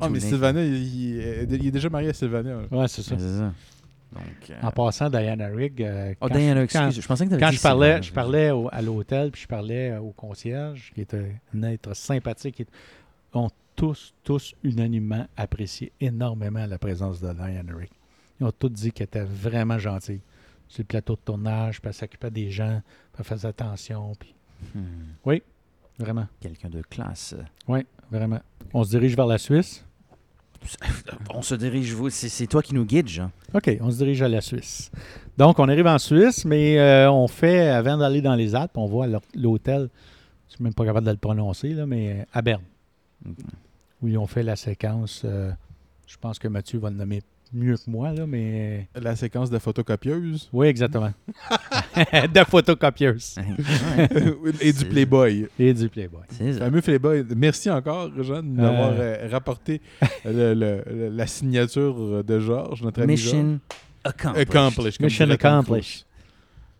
Ah, 0.00 0.08
mais 0.08 0.18
Sylvana, 0.20 0.64
il, 0.64 0.72
il- 0.74 1.46
il 1.52 1.66
est 1.66 1.70
déjà 1.70 1.88
marié 1.90 2.08
à 2.08 2.12
Sylvana. 2.14 2.62
là. 2.62 2.78
Ouais, 2.78 2.88
c'est 2.88 3.02
ça. 3.02 3.14
Donc. 4.12 4.50
euh, 4.50 4.54
En 4.62 4.70
passant, 4.72 5.08
Diana 5.08 5.46
Rigg, 5.48 5.82
euh, 5.82 6.14
Oh, 6.20 6.28
Diana, 6.28 6.66
je, 6.66 6.72
quand- 6.72 6.86
excuse, 6.86 7.02
je 7.02 7.06
pensais 7.08 7.26
que 7.26 7.34
quand 7.36 7.50
dit 7.50 7.56
je 7.56 7.62
parlais, 7.62 8.02
je 8.02 8.12
parlais 8.12 8.50
au- 8.50 8.68
à 8.72 8.82
l'hôtel, 8.82 9.30
puis 9.30 9.42
je 9.42 9.46
parlais 9.48 9.90
euh, 9.92 10.00
au 10.00 10.10
concierge, 10.12 10.90
qui 10.94 11.02
était 11.02 11.36
un 11.54 11.62
être 11.64 11.94
sympathique, 11.94 12.56
qui 12.56 12.66
ont 13.34 13.50
tous, 13.76 14.12
tous 14.24 14.54
unanimement 14.64 15.26
apprécié 15.36 15.92
énormément 16.00 16.66
la 16.66 16.78
présence 16.78 17.20
de 17.20 17.32
Diana 17.32 17.72
Rigg. 17.74 17.90
Ils 18.40 18.46
ont 18.46 18.52
tous 18.52 18.68
dit 18.70 18.90
qu'elle 18.92 19.04
était 19.04 19.24
vraiment 19.24 19.78
gentille. 19.78 20.20
Sur 20.68 20.82
le 20.82 20.86
plateau 20.86 21.14
de 21.14 21.20
tournage, 21.24 21.80
puis 21.80 21.88
elle 21.88 21.94
s'occupait 21.94 22.30
des 22.30 22.50
gens, 22.50 22.80
puis 23.12 23.20
elle 23.20 23.24
faisait 23.24 23.48
attention, 23.48 24.12
puis 24.18 24.34
Hmm, 24.74 25.30
vraiment, 25.98 26.26
Quelqu'un 26.40 26.68
de 26.68 26.82
classe. 26.82 27.34
oui, 27.68 27.86
vraiment. 28.10 28.40
On 28.74 28.84
se 28.84 28.90
dirige 28.90 29.16
vers 29.16 29.26
la 29.26 29.38
Suisse. 29.38 29.84
On 31.34 31.42
se 31.42 31.54
dirige, 31.54 31.92
vous. 31.94 32.10
C'est 32.10 32.28
c'est 32.28 32.46
toi 32.46 32.62
qui 32.62 32.74
nous 32.74 32.84
guide, 32.84 33.08
Jean. 33.08 33.30
OK, 33.54 33.76
on 33.80 33.90
se 33.90 33.96
dirige 33.96 34.22
à 34.22 34.28
la 34.28 34.40
Suisse. 34.40 34.90
Donc, 35.36 35.58
on 35.58 35.68
arrive 35.68 35.86
en 35.86 35.98
Suisse, 35.98 36.44
mais 36.44 36.78
euh, 36.78 37.10
on 37.10 37.26
fait, 37.28 37.68
avant 37.68 37.96
d'aller 37.96 38.20
dans 38.20 38.34
les 38.34 38.54
Alpes, 38.54 38.76
on 38.76 38.86
voit 38.86 39.06
l'hôtel, 39.34 39.88
je 40.48 40.54
suis 40.54 40.62
même 40.64 40.74
pas 40.74 40.84
capable 40.84 41.06
de 41.06 41.12
le 41.12 41.16
prononcer, 41.16 41.70
là, 41.70 41.86
mais 41.86 42.26
à 42.32 42.42
Berne, 42.42 42.62
où 44.02 44.08
ils 44.08 44.18
ont 44.18 44.26
fait 44.26 44.42
la 44.42 44.56
séquence. 44.56 45.22
euh, 45.24 45.50
je 46.06 46.16
pense 46.18 46.38
que 46.38 46.48
Mathieu 46.48 46.78
va 46.78 46.90
le 46.90 46.96
nommer 46.96 47.22
mieux 47.52 47.76
que 47.76 47.90
moi, 47.90 48.12
là, 48.12 48.26
mais. 48.26 48.88
La 48.94 49.16
séquence 49.16 49.50
de 49.50 49.58
photocopieuse? 49.58 50.48
Oui, 50.52 50.66
exactement. 50.68 51.12
de 52.34 52.44
photocopieuse 52.44 53.36
et 54.60 54.72
du 54.72 54.84
Playboy. 54.86 55.48
et 55.58 55.74
du 55.74 55.88
Playboy. 55.88 56.22
C'est 56.30 56.52
ça. 56.54 56.58
Fameux 56.60 56.80
Playboy. 56.82 57.24
Merci 57.36 57.70
encore, 57.70 58.10
Jean, 58.22 58.42
de 58.42 58.48
nous 58.48 58.64
avoir 58.64 58.92
euh, 58.98 59.28
rapporté 59.30 59.80
le- 60.24 60.54
le- 60.54 60.82
le- 60.86 61.08
la 61.10 61.26
signature 61.26 62.22
de 62.24 62.40
Georges, 62.40 62.82
notre 62.82 63.02
ami. 63.02 63.12
Mission 63.14 63.60
accomplished. 64.04 64.48
Accomplished. 64.54 65.00
Mission 65.00 65.30
accomplished. 65.30 66.06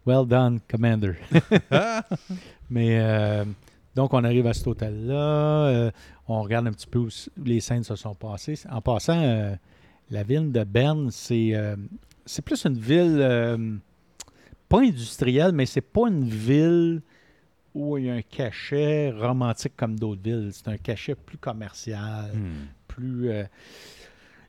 Well 0.07 0.27
done, 0.27 0.61
Commander. 0.69 1.15
Mais 2.71 2.99
euh, 3.01 3.45
donc, 3.95 4.15
on 4.15 4.23
arrive 4.25 4.47
à 4.47 4.53
cet 4.55 4.67
hôtel-là. 4.67 5.15
euh, 5.15 5.91
on 6.29 6.43
regarde 6.43 6.69
un 6.69 6.73
petit 6.73 6.87
peu 6.87 7.01
où 7.01 7.09
les 7.45 7.61
scènes 7.61 7.83
se 7.85 7.97
sont 7.97 8.15
passées. 8.15 8.55
En 8.71 8.81
passant, 8.81 9.21
euh, 9.21 9.55
la 10.11 10.23
ville 10.23 10.51
de 10.53 10.65
Berne, 10.65 11.11
c'est 11.11 11.55
euh, 11.55 11.77
plus 12.45 12.65
une 12.67 12.79
ville, 12.79 13.19
euh, 13.21 13.77
pas 14.69 14.81
industrielle, 14.81 15.53
mais 15.53 15.67
c'est 15.67 15.81
pas 15.81 16.09
une 16.09 16.25
ville 16.29 17.03
où 17.75 17.97
il 17.99 18.07
y 18.07 18.11
a 18.11 18.15
un 18.15 18.23
cachet 18.23 19.11
romantique 19.13 19.73
comme 19.77 19.99
d'autres 19.99 20.23
villes. 20.23 20.51
C'est 20.53 20.69
un 20.69 20.77
cachet 20.77 21.15
plus 21.15 21.39
commercial, 21.39 22.31
Hmm. 22.35 22.67
plus. 22.89 23.29
euh, 23.31 23.45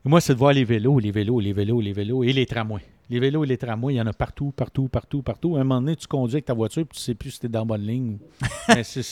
et 0.03 0.09
Moi, 0.09 0.19
c'est 0.21 0.33
de 0.33 0.39
voir 0.39 0.53
les 0.53 0.63
vélos, 0.63 0.97
les 0.99 1.11
vélos, 1.11 1.39
les 1.39 1.53
vélos, 1.53 1.79
les 1.81 1.93
vélos 1.93 2.23
et 2.23 2.33
les 2.33 2.45
tramways. 2.47 2.81
Les 3.11 3.19
vélos 3.19 3.43
et 3.43 3.47
les 3.47 3.57
tramways, 3.57 3.93
il 3.93 3.97
y 3.97 4.01
en 4.01 4.07
a 4.07 4.13
partout, 4.13 4.51
partout, 4.51 4.87
partout, 4.87 5.21
partout. 5.21 5.57
À 5.57 5.59
un 5.61 5.63
moment 5.63 5.81
donné, 5.81 5.95
tu 5.95 6.07
conduis 6.07 6.35
avec 6.35 6.45
ta 6.45 6.53
voiture 6.55 6.85
puis 6.87 6.97
tu 6.97 7.03
sais 7.03 7.13
plus 7.13 7.29
si 7.31 7.39
tu 7.41 7.45
es 7.45 7.49
dans 7.49 7.59
la 7.59 7.65
bonne 7.65 7.85
ligne. 7.85 8.17
Mais 8.69 8.83
c'est- 8.83 9.03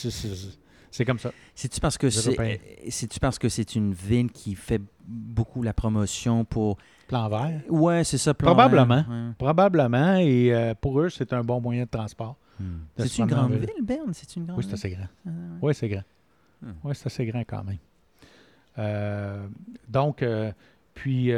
c'est- 0.91 1.05
comme 1.05 1.19
ça. 1.19 1.31
C'est-tu 1.55 1.79
parce 1.79 1.97
que 1.97 2.09
c'est 2.09 2.29
Européens. 2.29 2.55
euh, 2.63 2.87
c'est-tu 2.89 3.19
parce 3.19 3.37
que 3.39 3.49
c'est 3.49 3.75
une 3.75 3.93
ville 3.93 4.31
qui 4.31 4.55
fait 4.55 4.81
beaucoup 5.05 5.61
la 5.63 5.73
promotion 5.73 6.45
pour 6.45 6.77
Plan 7.07 7.27
vert? 7.29 7.61
Ouais, 7.69 8.03
c'est 8.03 8.17
ça 8.19 8.33
plan 8.33 8.47
Probablement. 8.53 9.03
vert, 9.03 9.09
ouais. 9.09 9.31
Probablement. 9.37 10.15
Et 10.17 10.53
euh, 10.53 10.73
pour 10.79 10.99
eux, 11.01 11.09
c'est 11.09 11.33
un 11.33 11.43
bon 11.43 11.59
moyen 11.59 11.85
de 11.85 11.89
transport. 11.89 12.35
Hmm. 12.59 12.79
de 12.97 13.05
C'est 13.05 13.19
une 13.21 13.27
grande 13.27 13.51
ville. 13.53 13.61
ville, 13.61 13.83
Berne, 13.85 14.11
c'est 14.13 14.35
une 14.35 14.45
grande 14.45 14.57
Oui, 14.59 14.65
c'est 14.67 14.73
assez 14.73 14.89
grand. 14.91 15.07
Ah. 15.25 15.29
Oui, 15.61 15.73
c'est 15.73 15.87
grand. 15.89 16.03
Hmm. 16.61 16.71
Oui, 16.83 16.93
c'est 16.95 17.07
assez 17.07 17.25
grand 17.25 17.39
quand 17.47 17.63
même. 17.63 17.77
Euh, 18.77 19.47
donc, 19.87 20.21
euh, 20.21 20.51
puis, 20.93 21.31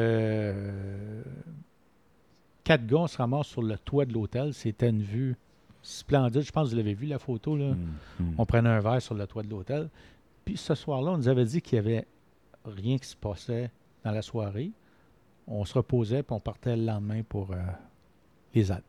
quatre 2.64 2.86
gars, 2.86 2.98
on 2.98 3.08
se 3.08 3.18
ramasse 3.18 3.48
sur 3.48 3.62
le 3.62 3.78
toit 3.78 4.06
de 4.06 4.14
l'hôtel. 4.14 4.54
C'était 4.54 4.90
une 4.90 5.02
vue 5.04 5.36
splendide. 5.82 6.42
Je 6.42 6.52
pense 6.52 6.66
que 6.66 6.72
vous 6.72 6.78
l'avez 6.78 6.94
vu, 6.94 7.08
la 7.08 7.20
photo. 7.20 7.56
Là. 7.56 7.70
Hmm, 7.70 8.24
hmm. 8.24 8.34
On 8.38 8.46
prenait 8.46 8.70
un 8.70 8.80
verre 8.80 9.02
sur 9.02 9.16
le 9.16 9.26
toit 9.28 9.44
de 9.44 9.50
l'hôtel. 9.50 9.90
Puis 10.46 10.58
ce 10.58 10.76
soir-là, 10.76 11.12
on 11.12 11.18
nous 11.18 11.28
avait 11.28 11.46
dit 11.46 11.62
qu'il 11.62 11.80
n'y 11.80 11.88
avait 11.88 12.08
rien 12.66 12.98
qui 12.98 13.08
se 13.08 13.16
passait 13.16 13.72
dans 14.04 14.12
la 14.12 14.22
soirée. 14.22 14.72
On 15.48 15.66
se 15.66 15.74
reposait, 15.74 16.24
puis 16.24 16.34
on 16.34 16.40
partait 16.40 16.76
le 16.76 16.86
lendemain 16.86 17.22
pour 17.28 17.52
euh, 17.52 17.58
les 18.54 18.72
Alpes. 18.72 18.84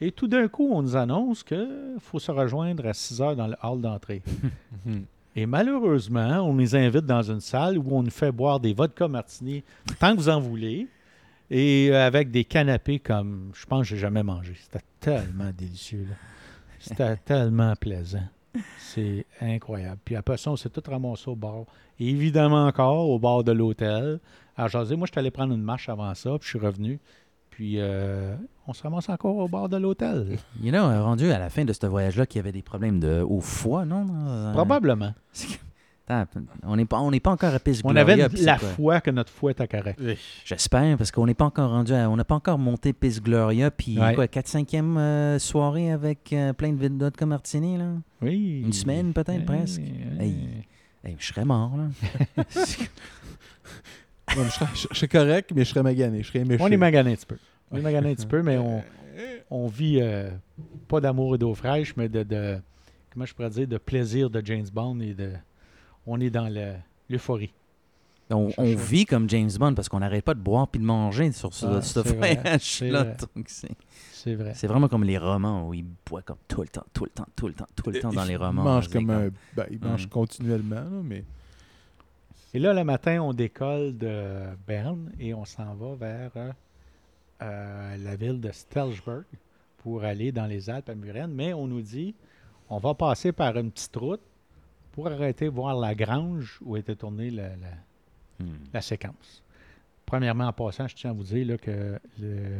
Et 0.00 0.12
tout 0.12 0.28
d'un 0.28 0.48
coup, 0.48 0.68
on 0.70 0.82
nous 0.82 0.96
annonce 0.96 1.42
qu'il 1.42 1.96
faut 2.00 2.18
se 2.18 2.30
rejoindre 2.30 2.86
à 2.86 2.92
6 2.92 3.20
heures 3.22 3.36
dans 3.36 3.46
le 3.46 3.56
hall 3.62 3.80
d'entrée. 3.80 4.22
Et 5.36 5.46
malheureusement, 5.46 6.40
on 6.40 6.54
nous 6.54 6.74
invite 6.74 7.04
dans 7.04 7.22
une 7.22 7.40
salle 7.40 7.76
où 7.78 7.84
on 7.90 8.02
nous 8.02 8.10
fait 8.10 8.32
boire 8.32 8.58
des 8.58 8.72
vodka 8.72 9.06
martini 9.06 9.62
tant 10.00 10.12
que 10.12 10.20
vous 10.20 10.28
en 10.30 10.40
voulez. 10.40 10.88
Et 11.50 11.90
euh, 11.90 12.06
avec 12.06 12.30
des 12.30 12.44
canapés 12.44 12.98
comme 12.98 13.50
je 13.54 13.66
pense 13.66 13.82
que 13.82 13.86
j'ai 13.86 13.98
jamais 13.98 14.22
mangé. 14.22 14.54
C'était 14.60 14.84
tellement 15.00 15.50
délicieux. 15.56 16.06
là. 16.08 16.16
C'était 16.78 17.16
tellement 17.24 17.74
plaisant. 17.76 18.26
C'est 18.78 19.26
incroyable. 19.40 19.98
Puis 20.04 20.16
après 20.16 20.38
ça, 20.38 20.50
on 20.50 20.56
s'est 20.56 20.70
tout 20.70 20.82
ramassé 20.88 21.28
au 21.28 21.36
bar. 21.36 21.64
Et 22.00 22.08
évidemment 22.08 22.66
encore 22.66 23.08
au 23.08 23.18
bar 23.18 23.44
de 23.44 23.52
l'hôtel. 23.52 24.20
À 24.56 24.68
jaser. 24.68 24.96
Moi, 24.96 25.06
je 25.06 25.12
suis 25.12 25.18
allé 25.18 25.30
prendre 25.30 25.52
une 25.52 25.62
marche 25.62 25.88
avant 25.90 26.14
ça, 26.14 26.30
puis 26.38 26.44
je 26.44 26.48
suis 26.48 26.58
revenu. 26.58 26.98
Puis 27.50 27.74
euh, 27.78 28.34
on 28.66 28.72
se 28.72 28.82
ramasse 28.82 29.08
encore 29.08 29.36
au 29.36 29.48
bar 29.48 29.68
de 29.68 29.76
l'hôtel. 29.76 30.38
You 30.62 30.70
know, 30.70 30.84
euh, 30.84 31.02
rendu 31.02 31.30
à 31.30 31.38
la 31.38 31.50
fin 31.50 31.64
de 31.64 31.72
ce 31.72 31.86
voyage-là 31.86 32.26
qu'il 32.26 32.38
y 32.38 32.40
avait 32.40 32.52
des 32.52 32.62
problèmes 32.62 33.00
de, 33.00 33.20
au 33.20 33.40
foie, 33.40 33.84
non? 33.84 34.06
Probablement. 34.52 35.14
On 36.62 36.76
n'est 36.76 36.84
pas, 36.84 37.00
on 37.00 37.10
n'est 37.10 37.20
pas 37.20 37.30
encore 37.32 37.52
à 37.54 37.58
Pis 37.58 37.80
On 37.84 37.90
Gloria, 37.90 38.24
avait 38.26 38.36
la 38.42 38.58
quoi? 38.58 38.68
foi 38.68 39.00
que 39.00 39.10
notre 39.10 39.32
foi 39.32 39.50
était 39.50 39.66
correcte. 39.66 40.00
J'espère, 40.44 40.96
parce 40.96 41.10
qu'on 41.10 41.26
n'est 41.26 41.34
pas 41.34 41.46
encore 41.46 41.70
rendu 41.70 41.92
à, 41.92 42.08
on 42.08 42.16
n'a 42.16 42.24
pas 42.24 42.36
encore 42.36 42.58
monté 42.58 42.92
Pis 42.92 43.20
Gloria, 43.20 43.70
puis 43.70 43.98
Ouais. 43.98 44.14
quoi, 44.14 44.26
4-5e 44.26 44.96
euh, 44.98 45.38
soirée 45.38 45.90
avec 45.90 46.32
euh, 46.32 46.52
plein 46.52 46.72
de 46.72 46.98
vodka 47.04 47.26
martini, 47.26 47.76
là? 47.76 47.86
Oui. 48.22 48.62
Une 48.64 48.72
semaine, 48.72 49.12
peut-être, 49.12 49.44
presque. 49.44 49.80
Hey. 50.20 50.36
Hey, 51.04 51.16
je 51.18 51.26
serais 51.26 51.44
mort, 51.44 51.72
là. 51.76 52.44
Ouais, 54.36 54.42
mais 54.42 54.44
je, 54.46 54.50
serais, 54.50 54.66
je- 54.74 54.88
je 54.90 54.94
serais 54.96 55.08
correct, 55.08 55.52
mais 55.54 55.64
je 55.64 55.70
serais 55.70 55.82
magané. 55.82 56.22
Je 56.22 56.28
serais 56.28 56.44
méchant. 56.44 56.64
On 56.64 56.68
est 56.70 56.76
magané 56.76 57.12
un 57.12 57.14
petit 57.14 57.26
peu. 57.26 57.36
On 57.70 57.76
est 57.78 57.80
magané 57.82 58.10
un 58.10 58.14
petit 58.14 58.26
peu, 58.26 58.42
mais 58.42 58.58
on, 58.58 58.82
on 59.50 59.66
vit 59.68 59.98
euh, 60.00 60.30
pas 60.88 61.00
d'amour 61.00 61.34
et 61.36 61.38
d'eau 61.38 61.54
fraîche, 61.54 61.94
mais 61.96 62.08
de, 62.08 62.22
de- 62.24 62.58
comment 63.12 63.24
je 63.24 63.34
pourrais 63.34 63.50
dire, 63.50 63.68
de 63.68 63.78
plaisir 63.78 64.28
de 64.28 64.42
James 64.44 64.66
Bond 64.72 64.98
et 65.00 65.14
de 65.14 65.30
on 66.06 66.20
est 66.20 66.30
dans 66.30 66.48
le- 66.48 66.74
l'euphorie. 67.08 67.52
On, 68.28 68.48
vit 68.74 69.06
comme 69.06 69.30
James 69.30 69.50
Bond 69.56 69.74
parce 69.74 69.88
qu'on 69.88 70.00
n'arrête 70.00 70.24
pas 70.24 70.34
de 70.34 70.40
boire 70.40 70.66
puis 70.66 70.80
de 70.80 70.84
manger 70.84 71.30
sur 71.30 71.54
ce, 71.54 71.64
Ah, 71.66 71.80
ce 71.80 72.02
c'est 72.02 72.16
vrai, 72.16 72.34
voyage-là. 72.34 72.58
c'est 72.60 72.90
vrai. 72.90 73.44
C'est- 73.46 73.68
C'est 74.12 74.34
vrai. 74.34 74.52
C'est 74.56 74.66
vraiment 74.66 74.88
comme 74.88 75.04
les 75.04 75.18
romans 75.18 75.68
où 75.68 75.74
ils 75.74 75.84
boivent 76.10 76.24
comme 76.24 76.38
tout 76.48 76.62
le 76.62 76.66
temps, 76.68 76.84
tout 76.92 77.04
le 77.04 77.10
temps, 77.12 77.26
tout 77.36 77.46
le 77.46 77.54
temps, 77.54 77.66
tout 77.76 77.88
le 77.90 78.00
temps 78.00 78.12
dans 78.12 78.24
les 78.24 78.34
romans. 78.34 78.62
Il 78.62 78.64
mange 78.64 78.86
C'est 78.88 78.92
comme 78.94 79.10
un. 79.10 79.28
Ben, 79.54 79.66
il 79.70 79.78
Mm. 79.78 79.84
mange 79.84 80.08
continuellement, 80.08 80.74
là, 80.74 81.00
mais. 81.04 81.24
Et 82.52 82.58
là, 82.58 82.72
le 82.74 82.82
matin, 82.82 83.20
on 83.22 83.32
décolle 83.32 83.96
de 83.96 84.46
Berne 84.66 85.12
et 85.20 85.32
on 85.32 85.44
s'en 85.44 85.74
va 85.76 85.94
vers 85.94 86.30
euh, 86.36 86.50
euh, 87.42 87.96
la 87.98 88.16
ville 88.16 88.40
de 88.40 88.50
Stelzberg 88.50 89.24
pour 89.78 90.02
aller 90.02 90.32
dans 90.32 90.46
les 90.46 90.68
Alpes 90.68 90.88
à 90.88 90.94
Muren. 90.96 91.30
Mais 91.32 91.52
on 91.52 91.68
nous 91.68 91.82
dit, 91.82 92.14
on 92.68 92.78
va 92.78 92.94
passer 92.94 93.30
par 93.30 93.56
une 93.56 93.70
petite 93.70 93.94
route 93.94 94.20
pour 94.96 95.06
arrêter 95.08 95.46
voir 95.48 95.76
la 95.78 95.94
grange 95.94 96.58
où 96.62 96.76
était 96.76 96.96
tournée 96.96 97.30
la, 97.30 97.50
la- 97.50 97.56
Hmm. 98.38 98.56
la 98.74 98.82
séquence. 98.82 99.42
Premièrement, 100.04 100.46
en 100.48 100.52
passant, 100.52 100.86
je 100.88 100.94
tiens 100.94 101.10
à 101.10 101.12
vous 101.14 101.22
dire 101.22 101.46
là, 101.46 101.56
que 101.56 101.98
le- 102.20 102.58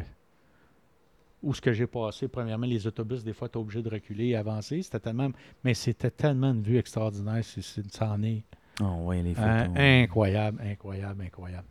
où 1.43 1.53
ce 1.53 1.61
que 1.61 1.73
j'ai 1.73 1.87
passé, 1.87 2.29
premièrement, 2.29 2.67
les 2.67 2.87
autobus, 2.87 3.23
des 3.23 3.35
fois, 3.35 3.49
tu 3.51 3.59
es 3.59 3.61
obligé 3.61 3.83
de 3.83 3.89
reculer 3.91 4.29
et 4.29 4.37
avancer. 4.37 4.81
C'était 4.83 5.01
tellement, 5.01 5.29
mais 5.65 5.75
c'était 5.75 6.11
tellement 6.11 6.53
une 6.53 6.63
vue 6.63 6.79
extraordinaire. 6.79 7.45
C'est, 7.45 7.63
ça 7.93 8.11
en 8.11 8.23
est 8.23 8.43
Oh, 8.83 9.13
les 9.13 9.35
photos. 9.35 9.49
Hein, 9.49 9.75
incroyable, 9.77 10.61
incroyable, 10.63 11.23
incroyable. 11.23 11.67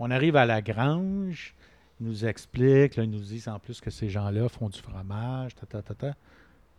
On 0.00 0.10
arrive 0.10 0.34
à 0.36 0.46
la 0.46 0.60
grange, 0.60 1.54
ils 2.00 2.06
nous 2.06 2.24
expliquent, 2.26 2.96
là, 2.96 3.04
ils 3.04 3.10
nous 3.10 3.20
disent 3.20 3.46
en 3.48 3.58
plus 3.60 3.80
que 3.80 3.90
ces 3.90 4.08
gens-là 4.08 4.48
font 4.48 4.68
du 4.68 4.80
fromage, 4.80 5.54
ta, 5.54 5.66
ta, 5.66 5.80
ta, 5.82 5.94
ta. 5.94 6.14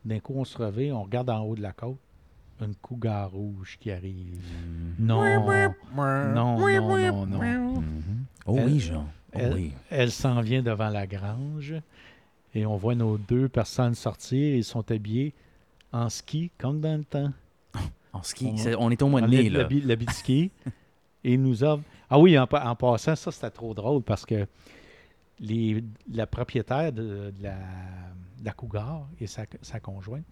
D'un 0.04 0.20
coup, 0.20 0.34
on 0.36 0.44
se 0.46 0.58
réveille, 0.58 0.92
on 0.92 1.04
regarde 1.04 1.30
en 1.30 1.40
haut 1.40 1.56
de 1.56 1.62
la 1.62 1.72
côte, 1.72 1.98
une 2.62 2.76
cougar 2.76 3.32
rouge 3.32 3.78
qui 3.80 3.92
arrive. 3.92 4.42
Non, 5.00 5.22
non, 6.34 6.58
non, 6.58 6.58
non, 6.58 7.26
non. 7.26 7.82
Mhm. 7.82 8.26
Oh 8.46 8.56
Elle- 8.58 8.66
oui, 8.68 8.80
Jean. 8.80 9.08
Oh 9.34 9.38
elle- 9.40 9.54
oui. 9.54 9.74
Elle 9.90 10.12
s'en 10.12 10.40
vient 10.42 10.62
devant 10.64 10.90
la 10.90 11.06
grange 11.08 11.76
et 12.54 12.66
on 12.66 12.78
voit 12.78 12.96
nos 12.96 13.18
deux 13.18 13.50
personnes 13.50 13.96
sortir. 13.96 14.56
Ils 14.56 14.64
sont 14.64 14.90
habillés 14.92 15.34
en 15.92 16.10
ski, 16.10 16.52
comme 16.58 16.80
dans 16.80 16.98
le 16.98 17.04
temps. 17.04 17.32
En 18.14 18.24
ski, 18.24 18.54
On- 18.80 18.90
est 18.92 19.02
au 19.02 19.10
mois 19.10 19.20
de 19.22 19.26
On 19.26 19.30
mai, 19.30 19.50
là. 19.50 19.68
l'habit 19.70 20.06
de 20.06 20.12
ski. 20.12 20.52
et 21.26 21.34
il 21.34 21.42
nous 21.42 21.64
offre. 21.64 21.84
Ah 22.10 22.18
oui, 22.20 22.38
en, 22.40 22.48
pa- 22.48 22.66
en 22.70 22.76
passant, 22.76 23.16
ça, 23.16 23.32
c'était 23.32 23.50
trop 23.50 23.74
drôle 23.74 24.02
parce 24.04 24.26
que 24.26 24.48
les, 25.40 25.84
la 26.14 26.26
propriétaire 26.28 26.94
de, 26.94 27.34
de 27.38 27.44
la, 27.44 27.56
de 28.40 28.46
la 28.46 28.52
Cougar 28.54 29.06
et 29.20 29.28
sa, 29.28 29.44
sa 29.62 29.80
conjointe, 29.82 30.24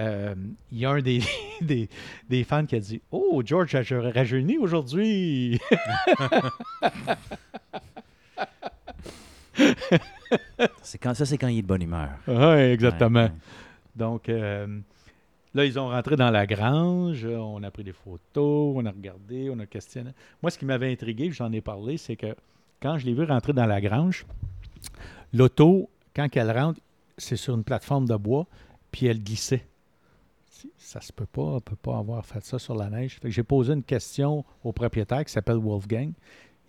euh, 0.00 0.34
il 0.70 0.78
y 0.78 0.84
a 0.86 0.90
un 0.90 1.00
des, 1.00 1.20
des, 1.60 1.88
des 2.28 2.44
fans 2.44 2.64
qui 2.66 2.76
a 2.76 2.80
dit 2.80 3.00
Oh, 3.10 3.42
George 3.44 3.74
a 3.74 3.82
rajeuni 4.10 4.58
aujourd'hui. 4.58 5.60
C'est 10.82 10.98
quand, 10.98 11.14
ça, 11.14 11.26
c'est 11.26 11.36
quand 11.38 11.48
il 11.48 11.58
est 11.58 11.62
de 11.62 11.66
bonne 11.66 11.82
humeur. 11.82 12.10
oui, 12.26 12.60
exactement. 12.72 13.20
Ouais, 13.20 13.26
ouais. 13.26 13.32
Donc, 13.94 14.28
euh, 14.28 14.66
là, 15.54 15.64
ils 15.64 15.78
ont 15.78 15.88
rentré 15.88 16.16
dans 16.16 16.30
la 16.30 16.46
grange, 16.46 17.26
on 17.26 17.62
a 17.62 17.70
pris 17.70 17.84
des 17.84 17.92
photos, 17.92 18.74
on 18.76 18.86
a 18.86 18.90
regardé, 18.90 19.50
on 19.50 19.58
a 19.58 19.66
questionné. 19.66 20.10
Moi, 20.42 20.50
ce 20.50 20.58
qui 20.58 20.64
m'avait 20.64 20.90
intrigué, 20.90 21.30
j'en 21.30 21.52
ai 21.52 21.60
parlé, 21.60 21.98
c'est 21.98 22.16
que 22.16 22.34
quand 22.80 22.98
je 22.98 23.06
l'ai 23.06 23.14
vu 23.14 23.24
rentrer 23.24 23.52
dans 23.52 23.66
la 23.66 23.80
grange, 23.80 24.26
l'auto, 25.32 25.90
quand 26.16 26.28
elle 26.34 26.50
rentre, 26.50 26.80
c'est 27.18 27.36
sur 27.36 27.54
une 27.54 27.64
plateforme 27.64 28.06
de 28.06 28.16
bois, 28.16 28.46
puis 28.90 29.06
elle 29.06 29.22
glissait. 29.22 29.66
Ça 30.78 31.00
se 31.00 31.12
peut 31.12 31.26
pas, 31.26 31.42
on 31.42 31.60
peut 31.60 31.76
pas 31.76 31.98
avoir 31.98 32.24
fait 32.26 32.44
ça 32.44 32.58
sur 32.58 32.74
la 32.74 32.88
neige. 32.90 33.14
Fait 33.20 33.28
que 33.28 33.34
j'ai 33.34 33.42
posé 33.42 33.72
une 33.72 33.82
question 33.82 34.44
au 34.64 34.72
propriétaire 34.72 35.24
qui 35.24 35.32
s'appelle 35.32 35.56
Wolfgang. 35.56 36.12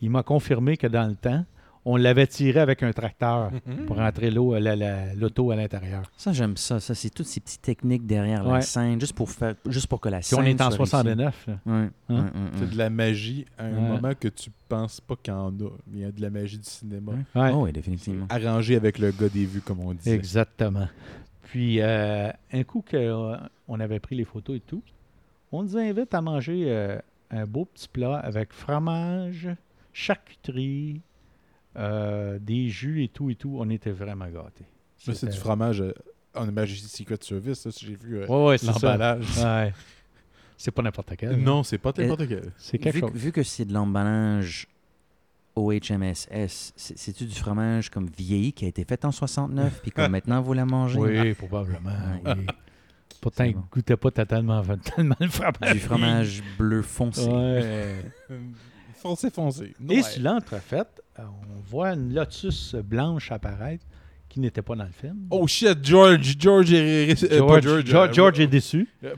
Il 0.02 0.10
m'a 0.10 0.24
confirmé 0.24 0.78
que 0.78 0.88
dans 0.88 1.08
le 1.08 1.16
temps, 1.16 1.46
on 1.86 1.98
l'avait 1.98 2.28
tiré 2.28 2.62
avec 2.62 2.82
un 2.82 2.94
tracteur 2.94 3.52
pour 3.88 3.98
rentrer 3.98 4.32
l'eau, 4.32 4.58
la- 4.58 4.76
la- 4.76 5.14
l'auto 5.16 5.52
à 5.52 5.58
l'intérieur. 5.58 6.04
Ça, 6.16 6.32
j'aime 6.32 6.56
ça. 6.56 6.80
Ça, 6.80 6.96
c'est 6.96 7.10
toutes 7.10 7.26
ces 7.26 7.42
petites 7.42 7.62
techniques 7.62 8.06
derrière 8.06 8.44
la 8.46 8.62
scène, 8.62 9.00
juste 9.02 9.14
pour, 9.14 9.30
faire, 9.30 9.56
juste 9.68 9.88
pour 9.88 10.00
que 10.00 10.08
la 10.08 10.20
Puis 10.20 10.28
scène 10.28 10.40
on 10.40 10.44
est 10.44 10.62
en 10.62 10.72
soit 10.72 10.78
réussie. 10.86 10.92
69. 10.92 11.48
là. 11.48 11.54
Ouais, 11.66 11.90
Hein? 12.10 12.16
ouais, 12.34 12.42
C'est 12.58 12.70
de 12.70 12.78
la 12.78 12.90
magie 12.90 13.46
à 13.58 13.66
un 13.66 13.74
Ouais. 13.74 13.82
moment 13.90 14.14
que 14.18 14.30
tu 14.30 14.50
penses 14.70 15.02
pas 15.02 15.16
qu'il 15.22 15.34
y 15.34 15.36
en 15.36 15.50
a. 15.50 15.70
Il 15.94 16.00
y 16.00 16.06
a 16.06 16.12
de 16.14 16.22
la 16.22 16.30
magie 16.30 16.58
du 16.58 16.70
cinéma. 16.70 17.12
Ouais. 17.36 17.42
Ouais. 17.42 17.52
Oh, 17.54 17.64
oui, 17.66 17.74
définitivement. 17.74 18.28
Arrangé 18.30 18.78
avec 18.78 18.98
le 18.98 19.12
gars 19.12 19.28
des 19.28 19.46
vues, 19.46 19.60
comme 19.62 19.82
on 19.82 19.94
dit. 19.94 20.10
Exactement. 20.10 20.88
Puis, 21.44 21.82
euh, 21.82 22.30
un 22.54 22.64
coup 22.64 22.82
qu'on 23.68 23.80
avait 23.80 24.00
pris 24.00 24.16
les 24.16 24.26
photos 24.26 24.58
et 24.58 24.60
tout, 24.62 24.82
on 25.52 25.64
nous 25.64 25.78
invite 25.78 26.14
à 26.14 26.22
manger 26.22 26.66
euh, 26.68 26.98
un 27.32 27.46
beau 27.46 27.66
petit 27.66 27.88
plat 27.88 28.18
avec 28.18 28.54
fromage, 28.54 29.50
charcuterie, 29.94 31.02
euh, 31.76 32.38
des 32.40 32.70
jus 32.70 33.04
et 33.04 33.08
tout 33.08 33.30
et 33.30 33.36
tout. 33.36 33.56
On 33.60 33.70
était 33.70 33.92
vraiment 33.92 34.28
gâtés. 34.28 34.66
Ça, 34.98 35.14
c'est 35.14 35.28
du 35.28 35.38
fromage 35.38 35.82
euh, 35.82 35.94
en 36.36 36.46
Majesty 36.52 36.88
Secret 36.88 37.18
Service. 37.22 37.60
Ça, 37.62 37.72
si 37.72 37.86
j'ai 37.86 37.96
vu 37.96 38.18
euh, 38.20 38.28
Ouais, 38.28 38.46
ouais, 38.50 38.58
c'est 38.58 38.68
ça. 38.68 38.74
l'emballage. 38.74 39.38
Ouais. 39.38 39.74
C'est 40.58 40.72
pas 40.72 40.82
n'importe 40.82 41.14
quel. 41.18 41.36
Non, 41.38 41.64
c'est 41.64 41.78
pas 41.78 41.92
n'importe 41.98 42.28
quel. 42.28 42.52
C'est 42.58 42.78
quelque 42.78 42.94
Vu, 42.96 43.00
chose. 43.02 43.12
que- 43.12 43.18
vu 43.18 43.32
que 43.32 43.44
c'est 43.44 43.66
de 43.66 43.74
l'emballage 43.74 44.68
OHMSS, 45.56 46.74
c'est- 46.76 46.98
c'est-tu 46.98 47.26
du 47.26 47.36
fromage 47.36 47.90
comme 47.90 48.08
vieilli 48.08 48.54
qui 48.54 48.66
a 48.66 48.68
été 48.68 48.84
fait 48.86 49.04
en 49.06 49.12
69 49.12 49.82
puis 49.82 49.92
comme 49.92 50.12
maintenant 50.12 50.42
vous 50.42 50.54
la 50.54 50.66
mangez? 50.66 51.00
Oui, 51.00 51.34
probablement. 51.34 51.90
Ah, 52.26 52.36
oui. 52.38 52.46
Pourtant, 53.24 53.46
il 53.46 53.54
bon. 53.56 53.64
goûtait 53.72 53.96
pas 53.98 54.12
totalement, 54.12 54.62
tellement 54.96 55.16
le 55.20 55.28
fromage. 55.30 55.74
Du 55.74 55.80
fromage 55.80 56.44
bleu 56.58 56.82
foncé. 56.82 57.26
Ouais. 57.26 57.96
Foncé, 59.02 59.30
foncé. 59.32 59.74
Et 59.90 59.96
Ouais. 59.98 60.02
sur 60.02 60.22
l'entrefaite, 60.24 61.02
on 61.20 61.24
voit 61.66 61.90
une 61.94 62.14
lotus 62.14 62.74
blanche 62.76 63.32
apparaître 63.34 63.84
qui 64.30 64.40
n'était 64.40 64.62
pas 64.62 64.76
dans 64.76 64.86
le 64.86 64.92
film. 64.92 65.28
Oh 65.30 65.46
shit, 65.46 65.78
George, 65.84 66.36
George 66.40 66.72
est... 66.74 67.24
euh, 67.32 67.46
pas 67.46 67.60
George, 67.60 67.86
George, 67.86 67.86
George, 67.86 68.10
euh, 68.10 68.14
George 68.14 68.40
est 68.40 68.48
déçu. 68.48 68.88
euh, 69.04 69.16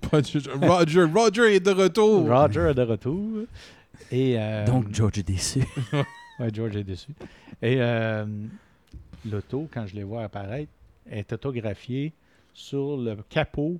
pas 0.00 0.20
pas 0.20 0.66
Roger, 0.78 1.02
Roger 1.04 1.54
est 1.56 1.60
de 1.60 1.70
retour. 1.70 2.26
Roger 2.28 2.68
est 2.70 2.74
de 2.74 2.82
retour. 2.82 3.30
Et, 4.10 4.36
euh, 4.38 4.64
Donc, 4.66 4.86
George 4.94 5.18
est 5.18 5.22
déçu. 5.28 5.60
ouais, 6.40 6.50
George 6.52 6.76
est 6.76 6.84
déçu. 6.84 7.12
Et 7.62 7.76
euh, 7.78 8.24
l'auto, 9.30 9.68
quand 9.72 9.86
je 9.86 9.94
les 9.96 10.02
vois 10.04 10.24
apparaître, 10.24 10.72
est 11.10 11.30
autographiée 11.32 12.12
sur 12.56 12.96
le 12.96 13.16
capot 13.28 13.78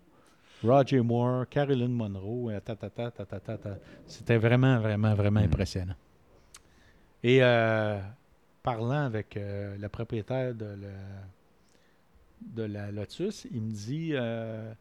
Roger 0.63 1.01
Moore, 1.01 1.49
Carolyn 1.49 1.89
Monroe, 1.89 2.51
euh, 2.51 2.61
ta, 2.61 2.77
ta, 2.77 2.91
ta, 2.91 3.11
ta, 3.11 3.25
ta, 3.25 3.41
ta, 3.41 3.57
ta. 3.59 3.77
C'était 4.07 4.37
vraiment, 4.37 4.79
vraiment, 4.79 5.15
vraiment 5.15 5.41
Mm. 5.41 5.45
impressionnant. 5.45 5.95
Et 7.23 7.43
euh, 7.43 7.99
parlant 8.63 9.05
avec 9.07 9.37
euh, 9.37 9.77
le 9.79 9.89
propriétaire 9.89 10.55
de, 10.55 10.65
le- 10.67 10.91
de 12.55 12.63
la 12.65 12.91
Lotus, 12.93 13.47
il 13.53 13.63
me 13.63 13.71
dit 13.73 14.11
euh, 14.13 14.73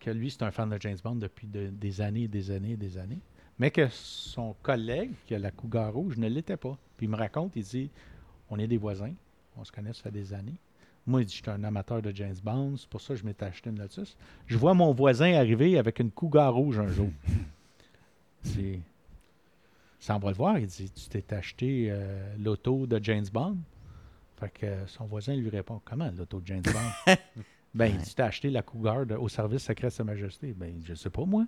que 0.00 0.10
lui, 0.10 0.30
c'est 0.30 0.42
un 0.42 0.50
fan 0.50 0.68
de 0.70 0.78
James 0.80 0.98
Bond 1.02 1.16
depuis 1.16 1.46
de- 1.46 1.68
des 1.68 2.00
années, 2.00 2.28
des 2.28 2.50
années, 2.50 2.76
des 2.76 2.96
années, 2.98 3.20
mais 3.58 3.70
que 3.70 3.86
son 3.90 4.54
collègue, 4.62 5.12
qui 5.26 5.34
a 5.34 5.38
la 5.38 5.50
Cougar 5.50 5.92
Rouge, 5.92 6.16
ne 6.16 6.28
l'était 6.28 6.56
pas. 6.56 6.76
Puis 6.96 7.06
il 7.06 7.10
me 7.10 7.16
raconte, 7.16 7.52
il 7.56 7.64
dit 7.64 7.90
On 8.50 8.58
est 8.58 8.66
des 8.66 8.78
voisins, 8.78 9.12
on 9.56 9.64
se 9.64 9.72
connaît, 9.72 9.92
ça 9.92 10.02
fait 10.04 10.10
des 10.10 10.32
années. 10.34 10.56
Moi, 11.06 11.22
il 11.22 11.26
dit, 11.26 11.32
je 11.36 11.42
suis 11.42 11.50
un 11.50 11.62
amateur 11.64 12.00
de 12.00 12.10
James 12.14 12.36
Bond, 12.42 12.76
c'est 12.78 12.88
pour 12.88 13.00
ça 13.00 13.14
que 13.14 13.20
je 13.20 13.24
m'étais 13.26 13.44
acheté 13.44 13.68
une 13.70 13.78
Lotus. 13.78 14.16
Je 14.46 14.56
vois 14.56 14.72
mon 14.74 14.92
voisin 14.94 15.34
arriver 15.34 15.78
avec 15.78 15.98
une 15.98 16.10
Cougar 16.10 16.52
rouge 16.54 16.78
un 16.78 16.88
jour. 16.88 17.10
C'est. 18.42 18.80
Ça, 20.00 20.16
on 20.16 20.18
va 20.18 20.30
le 20.30 20.36
voir. 20.36 20.58
Il 20.58 20.66
dit, 20.66 20.90
tu 20.90 21.08
t'es 21.08 21.34
acheté 21.34 21.88
euh, 21.90 22.34
l'auto 22.38 22.86
de 22.86 23.00
James 23.02 23.24
Bond? 23.32 23.56
Fait 24.38 24.50
que 24.50 24.66
euh, 24.66 24.86
son 24.86 25.04
voisin 25.06 25.34
lui 25.34 25.48
répond, 25.48 25.80
comment 25.84 26.10
l'auto 26.16 26.40
de 26.40 26.46
James 26.46 26.62
Bond? 26.62 27.14
ben, 27.74 27.86
il 27.86 27.98
dit, 27.98 28.08
tu 28.08 28.14
t'as 28.14 28.26
acheté 28.26 28.50
la 28.50 28.62
Cougar 28.62 29.06
de- 29.06 29.14
au 29.14 29.28
service 29.28 29.62
secret 29.62 29.88
de 29.88 29.92
Sa 29.92 30.04
Majesté. 30.04 30.52
Ben, 30.54 30.74
je 30.84 30.94
sais 30.94 31.10
pas, 31.10 31.24
moi. 31.24 31.46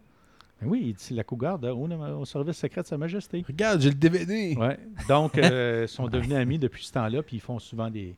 Ben 0.61 0.69
oui, 0.69 0.85
il 0.89 0.95
dit, 0.95 1.13
la 1.15 1.25
Cougar 1.25 1.59
de- 1.59 1.69
au, 1.69 1.87
au 1.91 2.25
service 2.25 2.57
secret 2.57 2.83
de 2.83 2.87
Sa 2.87 2.97
Majesté. 2.97 3.45
Regarde, 3.47 3.81
j'ai 3.81 3.91
le 3.91 3.95
DVD. 3.97 4.55
Ouais. 4.57 4.79
Donc, 5.09 5.37
euh, 5.37 5.83
ils 5.87 5.89
sont 5.89 6.09
devenus 6.09 6.37
amis 6.37 6.59
depuis 6.59 6.85
ce 6.85 6.93
temps-là, 6.93 7.23
puis 7.23 7.37
ils 7.37 7.41
font 7.41 7.59
souvent 7.59 7.91
des, 7.91 8.15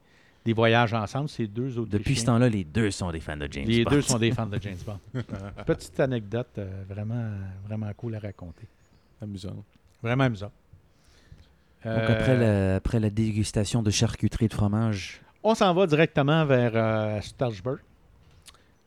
des 0.48 0.54
voyages 0.54 0.94
ensemble. 0.94 1.28
Ces 1.28 1.46
deux 1.46 1.78
autres 1.78 1.90
Depuis 1.90 2.16
ce 2.16 2.24
temps-là, 2.26 2.48
les 2.48 2.64
deux 2.64 2.90
sont 2.90 3.10
des 3.10 3.20
fans 3.20 3.36
de 3.36 3.46
James 3.50 3.66
les 3.66 3.84
Bond. 3.84 3.90
deux 3.90 4.02
sont 4.02 4.18
des 4.18 4.32
fans 4.32 4.46
de 4.46 4.58
James 4.60 4.76
Bond. 4.86 4.98
Petite 5.66 6.00
anecdote 6.00 6.48
euh, 6.58 6.82
vraiment, 6.88 7.28
vraiment 7.66 7.90
cool 7.96 8.14
à 8.14 8.18
raconter. 8.18 8.66
Amusant. 9.20 9.62
Vraiment 10.02 10.24
amusant. 10.24 10.50
Donc, 11.84 11.92
Euh, 11.94 12.12
après, 12.18 12.36
la, 12.36 12.74
après 12.76 12.98
la 13.00 13.10
dégustation 13.10 13.82
de 13.82 13.90
charcuterie 13.90 14.48
de 14.48 14.54
fromage, 14.54 15.20
On 15.44 15.54
s'en 15.54 15.72
va 15.74 15.86
directement 15.86 16.44
vers 16.44 16.72
euh. 16.74 17.20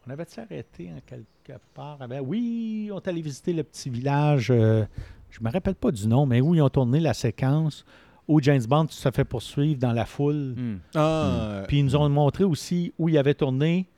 On 0.08 0.10
avait-tu 0.12 0.40
arrêté 0.40 0.90
en 0.96 1.00
quelque 1.06 1.60
part? 1.76 1.98
Ah 2.02 2.08
ben 2.08 2.22
oui, 2.22 2.90
on 2.92 3.00
est 3.00 3.08
allé 3.08 3.22
visiter 3.22 3.54
le 3.54 3.64
petit 3.64 3.90
village. 3.90 4.50
euh, 4.50 4.84
je 5.30 5.40
ne 5.40 5.46
me 5.46 5.52
rappelle 5.52 5.76
pas 5.76 5.92
du 5.92 6.08
nom, 6.08 6.26
mais 6.26 6.42
où 6.42 6.56
ils 6.56 6.62
ont 6.62 6.70
tourné 6.70 7.00
la 7.00 7.14
séquence 7.14 7.86
où 8.32 8.42
James 8.42 8.64
Bond 8.68 8.88
se 8.90 9.12
fait 9.12 9.26
poursuivre 9.26 9.78
dans 9.78 9.92
la 9.92 10.06
foule. 10.06 10.56
Hmm. 10.56 10.78
Ah, 10.96 11.64
Puis 11.68 11.80
ils 11.80 11.84
nous 11.86 11.98
ont 11.98 12.08
montré 12.08 12.46
aussi 12.46 12.94
où 12.98 13.10
il 13.10 13.18
avait 13.18 13.34
tourné 13.34 13.90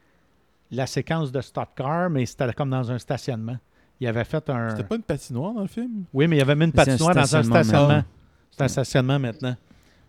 la 0.71 0.87
séquence 0.87 1.31
de 1.31 1.39
Stock 1.39 1.69
Car, 1.75 2.09
mais 2.09 2.25
c'était 2.25 2.51
comme 2.53 2.71
dans 2.71 2.91
un 2.91 2.97
stationnement. 2.97 3.57
il 3.99 4.07
avait 4.07 4.23
fait 4.23 4.49
un. 4.49 4.71
C'était 4.71 4.85
pas 4.85 4.95
une 4.95 5.03
patinoire 5.03 5.53
dans 5.53 5.61
le 5.61 5.67
film? 5.67 6.05
Oui, 6.11 6.27
mais 6.27 6.37
il 6.37 6.39
y 6.39 6.41
avait 6.41 6.55
mis 6.55 6.65
une 6.65 6.69
un 6.69 6.71
patinoire 6.71 7.13
dans 7.13 7.35
un 7.35 7.43
stationnement. 7.43 8.03
C'est 8.49 8.63
un 8.63 8.67
stationnement 8.67 9.19
maintenant. 9.19 9.55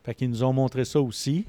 Fait 0.02 0.14
qu'ils 0.14 0.30
nous 0.30 0.42
ont 0.42 0.54
montré 0.54 0.86
ça 0.86 1.00
aussi. 1.00 1.44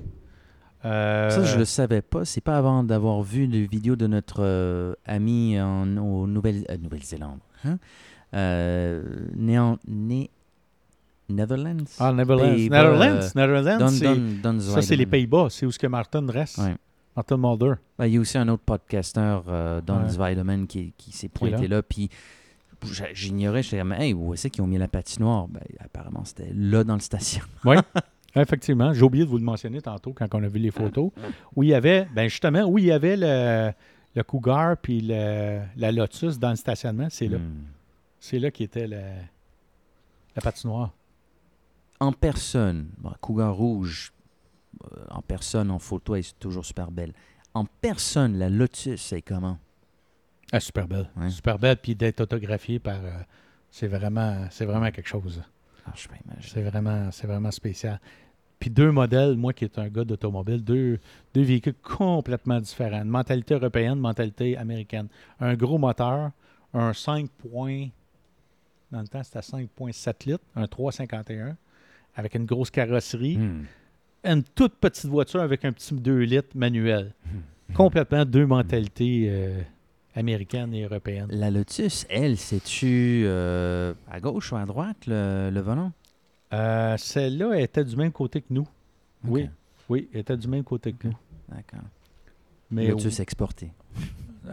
Euh, 0.84 1.30
Ça, 1.30 1.44
je 1.44 1.58
le 1.58 1.66
savais 1.66 2.02
pas. 2.02 2.26
C'est 2.26 2.42
pas 2.42 2.58
avant 2.58 2.84
d'avoir 2.84 3.22
vu 3.22 3.48
les 3.48 3.66
vidéos 3.68 3.96
de 3.96 4.06
notre 4.08 4.44
euh, 4.44 4.94
ami 5.06 5.60
en 5.62 5.98
au 5.98 6.26
euh, 6.26 6.28
Nouvelle-Zélande. 6.28 7.40
Hein? 7.64 7.80
Euh, 8.34 9.02
né 9.34 9.58
en 9.58 9.78
né 9.88 10.30
Netherlands. 11.30 11.86
Ah, 12.00 12.12
Netherlands. 12.14 12.58
Netherlands. 12.70 13.32
Netherlands, 13.36 14.60
ça, 14.62 14.82
c'est 14.82 14.96
les. 14.96 15.06
Pays-Bas. 15.06 15.48
C'est 15.50 15.66
où 15.66 15.72
ce 15.72 15.80
que 15.80 15.88
Martin 15.88 16.26
reste. 16.28 16.58
Ouais. 16.58 16.76
Martin 17.16 17.38
Mulder. 17.38 17.74
Ben, 17.98 18.08
il 18.08 18.14
y 18.14 18.18
a 18.18 18.20
aussi 18.20 18.38
un 18.38 18.48
autre 18.50 18.64
podcaster, 18.64 19.40
euh, 19.48 19.82
Don 19.82 20.02
Ouais. 20.18 20.66
Qui, 20.68 20.94
qui 20.98 21.12
s'est 21.12 21.30
pointé 21.30 21.68
là. 21.68 21.82
Puis 21.82 22.10
j'ignorais, 23.14 23.64
j'étais 23.64 23.80
comme, 23.80 23.94
hey, 23.94 24.14
où 24.14 24.34
est-ce 24.34 24.50
qu'ils 24.50 24.62
ont 24.64 24.68
mis 24.68 24.78
la 24.78 24.88
patinoire? 24.88 25.48
Ben, 25.48 25.62
apparemment, 25.80 26.24
c'était 26.26 26.52
là 26.54 26.84
dans 26.84 26.94
le 26.96 27.00
station. 27.00 27.44
Oui, 27.66 27.78
effectivement. 28.36 28.94
J'ai 28.94 29.02
oublié 29.04 29.24
de 29.26 29.30
vous 29.30 29.38
le 29.38 29.44
mentionner 29.44 29.82
tantôt 29.82 30.12
quand 30.14 30.28
on 30.36 30.44
a 30.44 30.48
vu 30.48 30.60
les 30.60 30.72
photos. 30.72 31.12
Où 31.56 31.64
il 31.64 31.70
y 31.70 31.74
avait, 31.74 32.06
ben 32.14 32.28
justement, 32.28 32.64
où 32.66 32.78
il 32.78 32.86
y 32.86 32.92
avait 32.92 33.16
le, 33.18 33.72
le 34.14 34.24
Cougar 34.24 34.76
puis 34.78 35.00
le- 35.02 35.62
la 35.78 35.92
Lotus 35.92 36.38
dans 36.38 36.50
le 36.50 36.56
stationnement. 36.58 37.08
C'est 37.10 37.28
là. 37.30 37.38
Hmm. 37.38 37.64
C'est 38.20 38.40
là 38.40 38.52
qui 38.52 38.64
était 38.64 38.88
le- 38.88 38.98
la 40.36 40.42
patinoire. 40.42 40.92
En 42.00 42.12
personne, 42.12 42.90
bon, 42.98 43.12
Cougar 43.22 43.54
Rouge, 43.56 44.12
euh, 44.84 45.06
en 45.10 45.22
personne, 45.22 45.72
en 45.72 45.80
photo, 45.80 46.16
elle 46.16 46.22
est 46.22 46.40
toujours 46.40 46.66
super 46.66 46.92
belle. 46.92 47.14
En 47.54 47.66
personne, 47.66 48.38
la 48.38 48.50
Lotus, 48.50 49.02
c'est 49.02 49.22
comment? 49.22 49.58
Ah, 50.52 50.60
super 50.60 50.88
belle. 50.88 51.10
Ouais. 51.16 51.30
Super 51.30 51.58
belle. 51.58 51.78
Puis 51.78 51.96
d'être 51.96 52.22
autographié 52.22 52.80
par. 52.80 53.04
euh, 53.04 53.12
c'est 53.72 53.88
vraiment, 53.88 54.48
c'est 54.52 54.66
vraiment 54.66 54.92
quelque 54.92 55.08
chose. 55.08 55.42
Ah, 55.86 55.92
je 55.96 56.08
peux 56.08 56.16
imaginer. 56.26 56.48
C'est 56.54 56.62
vraiment, 56.62 57.12
c'est 57.12 57.28
vraiment 57.28 57.52
spécial. 57.52 58.00
Puis 58.60 58.70
deux 58.70 58.92
modèles, 58.92 59.36
moi 59.36 59.54
qui 59.54 59.66
est 59.66 59.78
un 59.78 59.90
gars 59.90 60.06
d'automobile, 60.06 60.64
deux, 60.64 61.00
deux 61.34 61.42
véhicules 61.44 61.76
complètement 61.84 62.60
différents. 62.60 63.02
Une 63.02 63.10
mentalité 63.10 63.54
européenne, 63.54 64.00
mentalité 64.00 64.58
américaine. 64.58 65.08
Un 65.40 65.56
gros 65.56 65.78
moteur, 65.78 66.32
un 66.74 66.94
5 66.94 67.30
points, 67.30 67.88
dans 68.92 69.02
le 69.02 69.08
temps 69.08 69.24
c'était 69.24 69.40
5.7 69.40 70.30
litres, 70.30 70.44
un 70.56 70.68
351, 70.68 71.58
avec 72.16 72.36
une 72.36 72.46
grosse 72.46 72.72
carrosserie. 72.72 73.38
Hmm. 73.38 73.66
Une 74.24 74.44
toute 74.44 74.76
petite 74.76 75.06
voiture 75.06 75.42
avec 75.42 75.66
un 75.66 75.72
petit 75.72 75.94
2 75.94 76.20
litres 76.22 76.56
manuel. 76.56 77.14
Complètement 77.74 78.26
deux 78.26 78.46
mentalités 78.46 79.28
euh, 79.30 79.62
américaines 80.16 80.74
et 80.74 80.84
européennes. 80.84 81.28
La 81.30 81.52
Lotus, 81.52 82.06
elle, 82.10 82.38
c'est-tu 82.38 83.24
euh, 83.26 83.94
à 84.10 84.20
gauche 84.20 84.52
ou 84.52 84.56
à 84.56 84.66
droite, 84.66 85.06
le, 85.08 85.50
le 85.52 85.60
volant? 85.62 85.92
Euh, 86.54 86.96
Celle-là 86.98 87.52
elle 87.56 87.64
était 87.64 87.84
du 87.84 87.96
même 87.96 88.12
côté 88.12 88.42
que 88.42 88.48
nous. 88.52 88.68
Oui, 89.26 89.50
oui, 89.90 90.08
elle 90.14 90.22
était 90.22 90.38
du 90.38 90.48
même 90.48 90.64
côté 90.64 90.94
que 90.94 91.08
nous. 91.08 91.18
D'accord. 91.50 91.86
Mais 92.72 92.88
Lotus 92.88 93.20
exporté. 93.20 93.72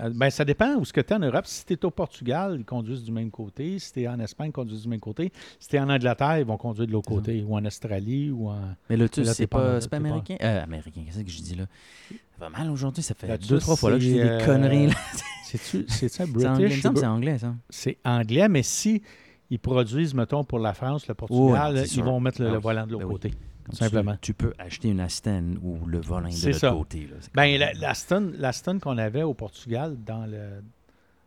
Euh, 0.01 0.11
Ben, 0.15 0.31
ça 0.31 0.45
dépend 0.45 0.75
où 0.77 0.85
ce 0.87 0.93
que 0.93 1.03
tu 1.03 1.13
es 1.13 1.17
en 1.17 1.19
Europe. 1.19 1.45
Si 1.47 1.67
tu 1.67 1.75
es 1.75 1.85
au 1.85 1.91
Portugal, 1.91 2.57
ils 2.59 2.65
conduisent 2.65 3.05
du 3.05 3.13
même 3.13 3.31
côté. 3.31 3.79
Si 3.79 3.93
tu 3.93 4.01
es 4.03 4.09
en 4.09 4.19
Espagne, 4.21 4.49
ils 4.49 4.53
conduisent 4.53 4.83
du 4.83 4.89
même 4.89 5.01
côté. 5.01 5.31
Si 5.61 5.69
tu 5.69 5.77
es 5.77 5.81
en 5.81 5.89
Angleterre, 5.91 6.39
ils 6.39 6.47
vont 6.47 6.57
conduire 6.57 6.87
de 6.87 6.93
l'autre 6.93 7.11
ça. 7.11 7.17
côté. 7.17 7.45
Ou 7.47 7.55
en 7.57 7.65
Australie, 7.67 8.31
ou 8.31 8.49
en... 8.49 8.59
Mais 8.89 8.97
Lotus, 8.97 9.27
Là, 9.27 9.35
c'est 9.35 9.47
pas 9.47 9.79
pas, 9.81 9.87
pas 9.89 9.97
américain? 9.97 10.37
Euh, 10.43 10.63
américain, 10.65 11.03
qu'est-ce 11.05 11.21
que 11.23 11.31
je 11.31 11.43
dis 11.43 11.55
là? 11.57 11.67
Ça 12.11 12.17
va 12.39 12.49
mal 12.49 12.71
aujourd'hui, 12.71 13.03
ça 13.03 13.15
fait 13.15 13.37
deux, 13.47 13.59
trois 13.59 13.77
fois 13.77 13.91
là 13.91 13.97
que 13.99 14.03
je 14.03 14.09
dis 14.09 14.15
des 14.15 14.21
euh, 14.21 14.47
conneries. 14.47 14.87
là. 14.87 14.95
C'est-tu 15.45 15.77
me 16.23 16.27
British? 16.33 16.81
c'est 16.81 17.05
anglais, 17.05 17.37
ça. 17.39 17.55
C'est 17.69 17.99
anglais, 18.07 18.49
mais 18.49 18.63
si 18.63 19.03
ils 19.51 19.59
produisent, 19.59 20.15
mettons, 20.15 20.43
pour 20.43 20.59
la 20.59 20.73
France, 20.73 21.07
le 21.07 21.13
Oh, 21.13 21.27
Portugal, 21.27 21.77
ils 21.83 21.87
sûr. 21.87 22.05
vont 22.05 22.19
mettre 22.19 22.41
le, 22.41 22.49
Ah 22.49 22.53
le 22.53 22.59
volant 22.59 22.87
de 22.87 22.93
l'autre 22.93 23.05
Ben 23.05 23.13
côté. 23.13 23.31
Simplement. 23.71 24.13
Tu, 24.15 24.33
tu 24.33 24.35
peux 24.35 24.53
acheter 24.59 24.89
une 24.89 25.01
Aston 25.01 25.55
ou 25.63 25.85
le 25.87 26.01
volant 26.01 26.29
de 26.29 26.49
l'autre 26.49 26.71
côté. 26.79 27.07
Là. 27.07 27.17
Ben, 27.35 27.51
comme- 27.53 27.61
la, 27.61 27.73
la 27.75 27.95
Stun, 27.95 28.31
la 28.39 28.53
Stun 28.53 28.79
qu'on 28.79 28.99
avait 28.99 29.23
au 29.23 29.35
Portugal, 29.35 29.97
dans 30.05 30.27
le, 30.27 30.63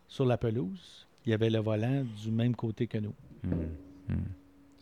sur 0.08 0.26
la 0.26 0.38
pelouse, 0.38 1.08
il 1.26 1.32
y 1.32 1.34
avait 1.34 1.50
le 1.50 1.60
volant 1.60 2.04
du 2.24 2.32
même 2.32 2.56
côté 2.56 2.88
que 2.88 2.98
nous. 2.98 3.14
Hmm, 3.44 3.54
hmm. 4.10 4.16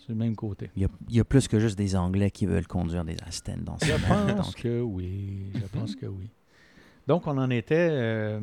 Du 0.10 0.16
même 0.16 0.36
côté. 0.36 0.70
Il, 0.76 0.82
y 0.82 0.86
a, 0.86 0.90
il 1.10 1.16
y 1.16 1.20
a 1.22 1.24
plus 1.24 1.48
que 1.48 1.60
juste 1.60 1.78
des 1.78 1.96
Anglais 1.96 2.30
qui 2.30 2.46
veulent 2.46 2.68
conduire 2.68 3.06
des 3.06 3.16
Aston 3.26 3.60
dans 3.64 3.78
ce 3.80 3.86
Je 3.86 3.94
pense 4.06 4.48
donc. 4.48 4.56
que 4.56 4.82
oui. 4.82 5.46
Je 5.56 5.66
pense 5.80 5.96
que 5.96 6.06
oui. 6.08 6.30
Donc, 7.08 7.26
on 7.28 7.38
en 7.38 7.50
était. 7.50 7.88
euh, 7.90 8.42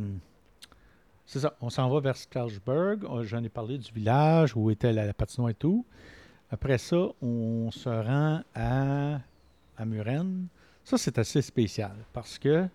c'est 1.27 1.41
ça. 1.41 1.55
On 1.61 1.69
s'en 1.69 1.89
va 1.91 2.01
vers 2.01 2.17
Strasbourg. 2.17 2.97
On- 3.09 3.23
J'en 3.25 3.43
ai 3.45 3.49
parlé 3.51 3.77
du 3.77 3.93
village 3.93 4.57
où 4.57 4.71
était 4.71 4.93
la, 4.93 5.05
la 5.07 5.13
patinoire 5.15 5.51
et 5.51 5.55
tout. 5.55 5.85
Après 6.51 6.79
ça, 6.79 6.97
on 7.23 7.71
se 7.71 7.89
rend 7.89 8.43
à, 8.55 9.21
à 9.77 9.85
Muren. 9.85 10.47
Ça, 10.85 10.99
c'est 10.99 11.19
assez 11.19 11.43
spécial 11.43 11.93
parce 12.13 12.39
que 12.39 12.67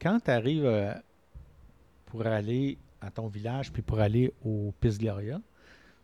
quand 0.00 0.18
tu 0.20 0.30
arrives 0.30 0.94
pour 2.06 2.26
aller 2.26 2.76
à 3.00 3.10
ton 3.10 3.28
village 3.28 3.72
puis 3.72 3.82
pour 3.82 4.00
aller 4.00 4.32
au 4.44 4.72
Pis 4.80 4.96
Gloria, 4.98 5.40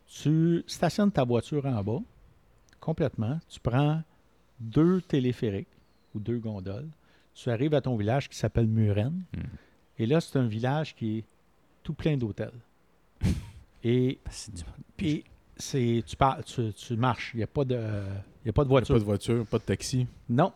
tu 0.07 0.63
stationnes 0.67 1.11
ta 1.11 1.25
voiture 1.25 1.65
en 1.67 1.83
bas 1.83 2.01
complètement. 2.79 3.41
Tu 3.49 3.59
prends 3.59 4.03
deux 4.61 5.01
téléphériques 5.01 5.69
ou 6.15 6.21
deux 6.21 6.39
gondoles. 6.39 6.91
Tu 7.35 7.51
arrives 7.51 7.75
à 7.75 7.81
ton 7.81 7.97
village 7.97 8.29
qui 8.29 8.37
s'appelle 8.37 8.67
Muren. 8.69 9.25
Mm. 9.37 9.41
Et 9.99 10.07
là, 10.07 10.21
c'est 10.21 10.39
un 10.39 10.47
village 10.47 10.95
qui 10.95 11.19
est 11.19 11.25
tout 11.83 11.95
plein 11.95 12.17
d'hôtels. 12.17 12.53
Et 13.83 14.19
du- 14.55 14.63
puis, 14.97 15.25
c'est, 15.57 16.03
tu, 16.07 16.17
pars, 16.17 16.43
tu, 16.45 16.73
tu 16.73 16.97
marches. 16.97 17.33
Il 17.35 17.39
n'y 17.39 17.43
a 17.45 17.47
pas 17.49 17.65
de, 17.65 17.75
y 18.45 18.49
a 18.49 18.53
pas 18.53 18.65
de 18.65 18.69
Il 18.69 18.73
n'y 18.73 18.77
a 18.77 18.81
voiture. 18.81 18.95
pas 18.95 18.99
de 19.01 19.05
voiture, 19.05 19.47
pas 19.47 19.59
de 19.59 19.63
taxi. 19.65 20.07
Non. 20.29 20.53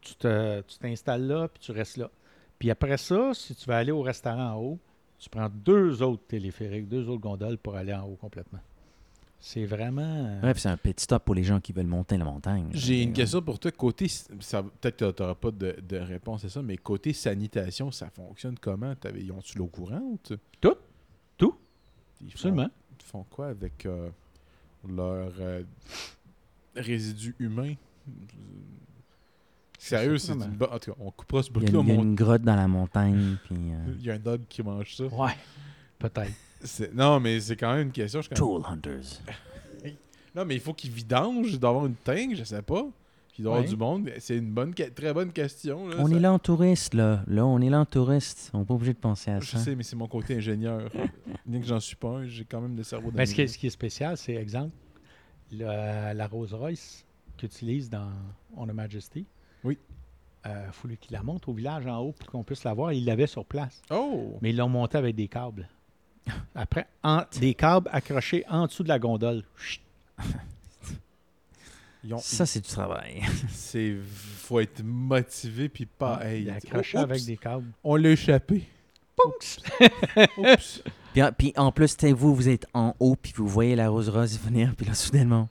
Tu, 0.00 0.14
te, 0.16 0.60
tu 0.62 0.78
t'installes 0.78 1.26
là, 1.26 1.48
puis 1.48 1.62
tu 1.62 1.72
restes 1.72 1.96
là. 1.96 2.10
Puis 2.58 2.70
après 2.70 2.96
ça, 2.98 3.32
si 3.34 3.54
tu 3.54 3.68
veux 3.68 3.74
aller 3.74 3.92
au 3.92 4.02
restaurant 4.02 4.52
en 4.52 4.56
haut, 4.60 4.78
tu 5.18 5.30
prends 5.30 5.48
deux 5.48 6.02
autres 6.02 6.24
téléphériques, 6.28 6.88
deux 6.88 7.08
autres 7.08 7.22
gondoles 7.22 7.56
pour 7.58 7.74
aller 7.76 7.94
en 7.94 8.02
haut 8.04 8.16
complètement. 8.20 8.60
C'est 9.40 9.64
vraiment... 9.66 10.38
Bref, 10.40 10.58
c'est 10.58 10.70
un 10.70 10.76
petit 10.78 11.02
stop 11.04 11.22
pour 11.24 11.34
les 11.34 11.44
gens 11.44 11.60
qui 11.60 11.72
veulent 11.72 11.86
monter 11.86 12.16
la 12.16 12.24
montagne. 12.24 12.68
J'ai 12.72 13.02
une 13.02 13.10
Mais, 13.10 13.14
question 13.16 13.42
pour 13.42 13.58
toi. 13.58 13.70
Côté, 13.72 14.06
peut-être 14.06 14.96
que 14.96 15.10
tu 15.10 15.22
n'auras 15.22 15.34
pas 15.34 15.50
de, 15.50 15.76
de 15.86 15.96
réponse 15.98 16.44
à 16.46 16.48
ça, 16.48 16.62
mais 16.62 16.78
côté 16.78 17.12
sanitation, 17.12 17.90
ça 17.90 18.08
fonctionne 18.08 18.56
comment? 18.58 18.94
Ils 19.14 19.30
ont-tu 19.32 19.58
l'eau 19.58 19.66
courante? 19.66 20.32
Tout. 20.62 20.76
Tout. 21.36 21.54
Ils 22.22 22.30
font, 22.30 22.48
Absolument. 22.48 22.70
ils 22.98 23.04
font 23.04 23.24
quoi 23.28 23.48
avec 23.48 23.84
euh, 23.84 24.08
leurs 24.88 25.32
euh, 25.40 25.62
résidus 26.76 27.34
humains? 27.38 27.74
Sérieux, 29.78 30.18
c'est 30.18 30.34
pas, 30.38 30.44
une. 30.46 30.62
En 30.74 30.78
tout 30.78 30.92
cas, 30.92 30.96
on 31.00 31.10
coupera 31.10 31.42
ce 31.42 31.50
Il 31.50 31.62
y 31.62 31.66
a, 31.66 31.70
bout-là. 31.70 31.80
une- 31.82 31.88
il 31.88 31.94
y 31.94 31.98
a 31.98 32.02
une 32.02 32.14
grotte 32.14 32.42
dans 32.42 32.56
la 32.56 32.68
montagne. 32.68 33.36
Puis, 33.44 33.56
euh, 33.56 33.94
Il 33.98 34.04
y 34.06 34.10
a 34.10 34.14
un 34.14 34.18
dog 34.18 34.42
qui 34.48 34.62
mange 34.62 34.94
ça. 34.96 35.04
Ouais, 35.04 35.32
peut-être. 35.98 36.32
Non, 36.94 37.20
mais 37.20 37.40
c'est 37.40 37.56
quand 37.56 37.74
même 37.74 37.88
une 37.88 37.92
question. 37.92 38.22
je 38.22 38.30
Tool 38.30 38.62
Hunters. 38.66 39.20
Non, 40.34 40.44
mais 40.44 40.56
il 40.56 40.60
faut 40.60 40.74
qu'il 40.74 40.90
vidange. 40.90 41.52
Il 41.52 41.60
doit 41.60 41.70
avoir 41.70 41.86
une 41.86 41.94
tank, 41.94 42.34
je 42.34 42.42
sais 42.42 42.60
pas. 42.62 42.84
Puis 43.34 43.42
il 43.42 43.46
doit 43.46 43.54
y 43.54 43.56
avoir 43.56 43.64
Ouais. 43.64 43.68
du 43.68 43.76
monde. 44.06 44.10
C'est 44.20 44.36
une 44.36 44.52
bonne, 44.52 44.72
très 44.72 45.12
bonne 45.12 45.32
question. 45.32 45.88
Là, 45.88 45.96
On 45.98 46.06
ça- 46.06 46.14
est 46.14 46.20
là 46.20 46.32
en 46.32 46.38
touriste, 46.38 46.94
là. 46.94 47.24
Là, 47.26 47.44
on 47.44 47.60
est 47.60 47.68
là 47.68 47.80
en 47.80 47.84
touriste. 47.84 48.50
On 48.54 48.60
n'est 48.60 48.64
pas 48.64 48.74
obligé 48.74 48.92
de 48.92 48.98
penser 48.98 49.32
à 49.32 49.40
Je 49.40 49.50
ça. 49.50 49.58
sais, 49.58 49.74
mais 49.74 49.82
c'est 49.82 49.96
mon 49.96 50.06
côté 50.06 50.36
ingénieur. 50.36 50.88
Bien 51.44 51.60
que 51.60 51.66
j'en 51.66 51.80
suis 51.80 51.96
pas 51.96 52.10
un, 52.10 52.26
j'ai 52.28 52.44
quand 52.44 52.60
même 52.60 52.76
le 52.76 52.84
cerveau 52.84 53.10
Mais 53.12 53.26
ce 53.26 53.34
qui, 53.34 53.40
est, 53.40 53.44
d'ingénieur. 53.46 53.52
ce 53.54 53.58
qui 53.58 53.66
est 53.66 53.70
spécial, 53.70 54.16
c'est, 54.16 54.34
exemple, 54.34 54.70
le- 55.50 55.64
la 56.14 56.26
Rolls-Royce 56.28 57.04
qu'ils 57.36 57.46
utilisent 57.48 57.90
dans 57.90 58.08
On 58.56 58.68
a 58.68 58.72
Majesty. 58.72 59.26
Oui. 59.64 59.78
Il 60.44 60.50
a 60.52 60.70
fallu 60.70 60.96
qu'ils 60.96 61.12
la 61.14 61.24
montent 61.24 61.48
au 61.48 61.52
village 61.54 61.86
en 61.88 61.98
haut 61.98 62.12
pour 62.12 62.30
qu'on 62.30 62.44
puisse 62.44 62.62
la 62.62 62.72
voir. 62.72 62.92
Ils 62.92 63.04
l'avaient 63.04 63.26
sur 63.26 63.44
place. 63.44 63.82
Oh! 63.90 64.38
Mais 64.42 64.50
ils 64.50 64.56
l'ont 64.56 64.68
montée 64.68 64.96
avec 64.98 65.16
des 65.16 65.26
câbles. 65.26 65.68
Après, 66.54 66.86
en- 67.02 67.22
des 67.40 67.54
câbles 67.54 67.88
accrochés 67.92 68.44
en 68.48 68.66
dessous 68.66 68.84
de 68.84 68.88
la 68.88 69.00
gondole. 69.00 69.42
Chut. 72.04 72.08
Ils 72.08 72.14
ont- 72.14 72.18
Ça, 72.18 72.46
c'est 72.46 72.60
du 72.60 72.68
travail. 72.68 73.22
C'est 73.50 73.96
faut 74.04 74.60
être 74.60 74.82
motivé 74.82 75.68
puis 75.68 75.86
pas. 75.86 76.18
Ah, 76.20 76.28
hey, 76.30 76.42
il 76.42 76.50
a 76.50 76.54
oups, 76.56 76.64
accroché 76.66 76.98
avec 76.98 77.24
des 77.24 77.36
câbles. 77.36 77.70
On 77.82 77.96
l'a 77.96 78.10
échappé. 78.10 78.68
Oups. 79.24 79.58
Oups. 80.38 80.82
Puis, 81.14 81.22
puis 81.38 81.52
en 81.56 81.70
plus, 81.70 81.96
vous, 82.16 82.34
vous 82.34 82.48
êtes 82.48 82.66
en 82.74 82.92
haut, 82.98 83.14
puis 83.14 83.32
vous 83.36 83.46
voyez 83.46 83.76
la 83.76 83.88
rose 83.88 84.08
rose 84.08 84.36
venir, 84.40 84.74
puis 84.76 84.84
là, 84.84 84.94
soudainement, 84.94 85.48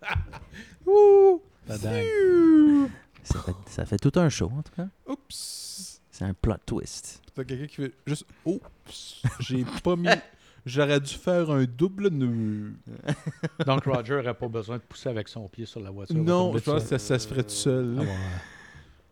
Ouh. 0.86 1.42
Ça 1.68 3.40
fait, 3.42 3.52
ça 3.66 3.84
fait 3.84 3.98
tout 3.98 4.12
un 4.18 4.28
show, 4.30 4.50
en 4.56 4.62
tout 4.62 4.72
cas. 4.74 4.88
Oups. 5.06 6.00
C'est 6.10 6.24
un 6.24 6.32
plot 6.32 6.54
twist. 6.64 7.20
T'as 7.34 7.44
quelqu'un 7.44 7.66
qui 7.66 7.76
fait 7.76 7.92
juste. 8.06 8.24
Oups. 8.46 9.22
J'ai 9.40 9.64
pas 9.84 9.96
mis. 9.96 10.08
J'aurais 10.66 10.98
dû 11.00 11.14
faire 11.14 11.48
un 11.50 11.64
double 11.64 12.08
nœud. 12.08 12.72
Donc, 13.66 13.84
Roger 13.84 14.16
n'aurait 14.16 14.34
pas 14.34 14.48
besoin 14.48 14.76
de 14.78 14.82
pousser 14.82 15.08
avec 15.08 15.28
son 15.28 15.46
pied 15.48 15.64
sur 15.64 15.80
la 15.80 15.90
voiture. 15.90 16.16
Non, 16.16 16.52
je 16.52 16.58
pense 16.58 16.64
tout 16.64 16.72
que 16.82 16.86
ça, 16.88 16.98
ça 16.98 17.18
se 17.20 17.28
ferait 17.28 17.44
tout 17.44 17.50
seul. 17.50 17.96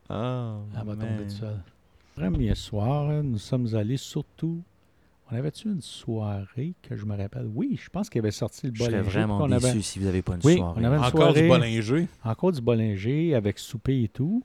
Ah, 0.09 0.57
Oh, 0.59 0.63
Elle 0.79 0.87
va 0.87 0.97
tomber 0.97 1.25
tout 1.29 1.31
seul. 1.35 1.57
Premier 2.17 2.55
soir, 2.55 3.23
nous 3.23 3.39
sommes 3.39 3.75
allés 3.75 3.97
surtout 3.97 4.63
On 5.33 5.37
avait-tu 5.37 5.69
une 5.69 5.81
soirée 5.81 6.75
que 6.83 6.97
je 6.97 7.07
me 7.07 7.17
rappelle? 7.17 7.49
Oui, 7.55 7.79
je 7.83 7.89
pense 7.89 8.11
qu'il 8.11 8.19
avait 8.19 8.31
sorti 8.31 8.67
le 8.67 8.75
Je 8.75 8.83
serais 8.85 8.91
Bollinger. 8.99 9.11
vraiment 9.11 9.47
déçu 9.49 9.67
avait- 9.67 9.81
si 9.83 9.99
vous 9.99 10.05
n'avez 10.05 10.21
pas 10.23 10.35
une 10.35 10.41
Oui, 10.45 10.57
soirée. 10.59 10.81
on 10.81 10.85
avait 10.85 10.97
une 10.99 11.03
Encore 11.05 11.33
du. 11.33 11.49
Bollinger. 11.49 12.09
Encore 12.25 12.53
du 12.53 12.61
Bollinger 12.61 13.35
avec 13.35 13.59
souper 13.59 14.03
et 14.03 14.09
tout. 14.09 14.43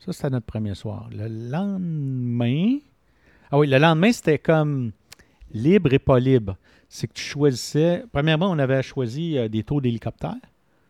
Ça, 0.00 0.12
c'était 0.12 0.30
notre 0.30 0.46
premier 0.46 0.74
soir. 0.74 1.08
Le 1.12 1.28
lendemain. 1.28 2.78
Ah 3.52 3.58
oui, 3.58 3.68
le 3.68 3.78
lendemain, 3.78 4.10
c'était 4.10 4.38
comme 4.38 4.90
libre 5.52 5.92
et 5.92 5.98
pas 5.98 6.18
libre. 6.18 6.56
C'est 6.88 7.06
que 7.06 7.12
tu 7.12 7.22
choisissais. 7.22 8.04
Premièrement, 8.12 8.50
on 8.50 8.58
avait 8.58 8.82
choisi 8.82 9.38
euh, 9.38 9.48
des 9.48 9.62
tours 9.62 9.80
d'hélicoptère. 9.80 10.36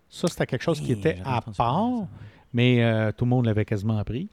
Ça, 0.08 0.26
c'était 0.28 0.46
quelque 0.46 0.62
chose 0.62 0.80
qui 0.80 0.92
était 0.92 1.18
à 1.24 1.40
part, 1.56 2.06
mais 2.52 2.82
euh, 2.82 3.12
tout 3.16 3.24
le 3.24 3.28
monde 3.30 3.46
l'avait 3.46 3.64
quasiment 3.64 4.02
pris. 4.02 4.28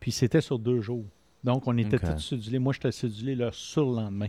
Puis 0.00 0.10
c'était 0.12 0.40
sur 0.40 0.58
deux 0.58 0.80
jours. 0.80 1.04
Donc, 1.44 1.66
on 1.66 1.76
était 1.78 1.96
Ok. 1.96 2.14
tous 2.16 2.20
cédulés. 2.20 2.58
Moi, 2.58 2.72
j'étais 2.72 2.92
cédulé 2.92 3.34
le 3.34 3.50
surlendemain. 3.52 4.26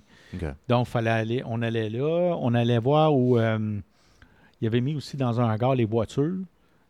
Donc, 0.67 0.87
fallait 0.87 1.09
aller, 1.09 1.43
on 1.45 1.61
allait 1.61 1.89
là, 1.89 2.35
on 2.39 2.53
allait 2.53 2.77
voir 2.79 3.13
où 3.15 3.37
euh, 3.37 3.79
il 4.61 4.67
avait 4.67 4.79
mis 4.81 4.95
aussi 4.95 5.17
dans 5.17 5.41
un 5.41 5.51
hangar 5.53 5.75
les 5.75 5.85
voitures. 5.85 6.37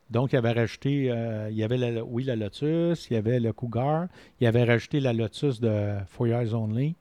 Donc, 0.09 0.33
il 0.33 0.35
avait 0.35 0.51
rajouté, 0.51 1.09
euh, 1.09 1.47
il 1.49 1.55
y 1.57 1.63
avait, 1.63 1.77
la, 1.77 2.03
oui, 2.03 2.23
la 2.25 2.35
Lotus, 2.35 3.07
il 3.09 3.13
y 3.13 3.15
avait 3.15 3.39
le 3.39 3.53
Cougar, 3.53 4.07
il 4.41 4.45
avait 4.47 4.65
rajouté 4.65 4.99
la 4.99 5.13
Lotus 5.13 5.59
de 5.61 5.93
Four 6.07 6.27
Years 6.27 6.53
Only. 6.53 6.95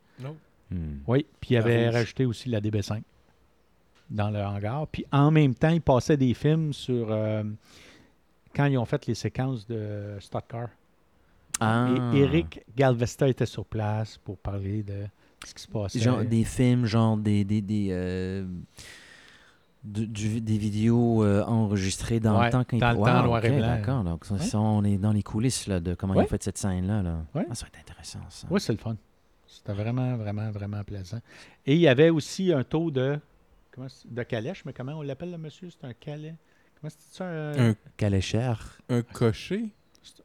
Hmm. 0.71 0.99
Oui, 1.07 1.27
puis 1.41 1.51
il 1.51 1.55
La 1.59 1.65
avait 1.65 1.87
rouge. 1.87 1.95
rajouté 1.95 2.27
aussi 2.27 2.49
la 2.49 2.61
DB5 2.61 3.03
dans 4.11 4.31
le 4.31 4.41
hangar. 4.41 4.87
Puis 4.89 5.05
en 5.13 5.31
même 5.31 5.55
temps, 5.55 5.71
il 5.71 5.81
passait 5.81 6.17
des 6.17 6.35
films 6.35 6.73
sur 6.73 7.09
euh, 7.11 7.43
quand 8.55 8.67
ils 8.67 8.79
ont 8.79 8.85
fait 8.85 9.07
les 9.07 9.15
séquences 9.15 9.67
de 9.67 10.17
Stock 10.21 10.45
Car. 10.49 10.69
Ah. 11.61 11.89
Et 12.15 12.19
Eric 12.19 12.63
Galvesta 12.77 13.29
était 13.29 13.47
sur 13.47 13.65
place 13.67 14.17
pour 14.19 14.39
parler 14.39 14.83
de 14.83 15.05
ce 15.45 15.53
qui 15.55 15.63
se 15.63 15.69
passait. 15.69 15.99
Genre 15.99 16.25
des 16.25 16.45
films, 16.45 16.87
genre 16.87 17.17
des. 17.17 17.45
des, 17.45 17.61
des, 17.61 17.89
euh, 17.91 18.47
du- 19.83 20.07
du- 20.07 20.41
des 20.43 20.59
vidéos 20.59 21.25
euh, 21.25 21.43
enregistrées 21.45 22.21
dans 22.21 22.39
Ouais, 22.39 22.47
le 22.47 22.53
temps 22.53 22.65
quand 22.65 22.77
dans 22.79 22.91
ils- 22.91 22.99
le 22.99 23.05
temps, 23.05 23.21
Wow, 23.21 23.25
noir 23.27 23.45
et 23.45 23.51
ok, 23.51 23.57
blanc. 23.57 23.67
D'accord. 23.67 24.05
Donc, 24.05 24.25
ça, 24.27 24.35
Ouais. 24.35 24.41
ça, 24.41 24.59
on 24.61 24.85
est 24.85 24.99
dans 24.99 25.13
les 25.13 25.23
coulisses 25.23 25.67
là, 25.67 25.81
de 25.81 25.95
comment 25.95 26.13
ils 26.15 26.19
Ouais. 26.19 26.25
ont 26.25 26.29
fait 26.29 26.43
cette 26.43 26.59
scène-là. 26.59 27.03
Là. 27.03 27.25
Ouais. 27.35 27.47
Ah, 27.51 27.55
ça 27.55 27.65
va 27.65 27.69
être 27.69 27.81
intéressant, 27.81 28.21
ça. 28.29 28.47
Oui, 28.51 28.61
c'est 28.61 28.73
le 28.73 28.79
fun. 28.79 28.97
C'était 29.51 29.73
vraiment, 29.73 30.17
vraiment, 30.17 30.51
vraiment 30.51 30.83
plaisant. 30.85 31.21
Et 31.67 31.75
il 31.75 31.81
y 31.81 31.89
avait 31.89 32.11
aussi 32.11 32.53
un 32.53 32.63
taux 32.65 32.91
de. 32.91 33.19
Comment 33.73 33.89
de 34.05 34.23
calèche, 34.23 34.65
mais 34.65 34.73
comment 34.73 34.93
on 34.93 35.03
l'appelle 35.03 35.31
le 35.33 35.39
monsieur? 35.39 35.69
C'est 35.71 35.85
un 35.87 35.93
calais. 35.93 36.35
Comment 36.81 36.91
c'est 36.91 37.17
ça 37.17 37.25
Un, 37.27 37.71
Un, 37.71 37.75
Caléchère, 37.97 38.81
un 38.89 39.03
cocher? 39.03 39.71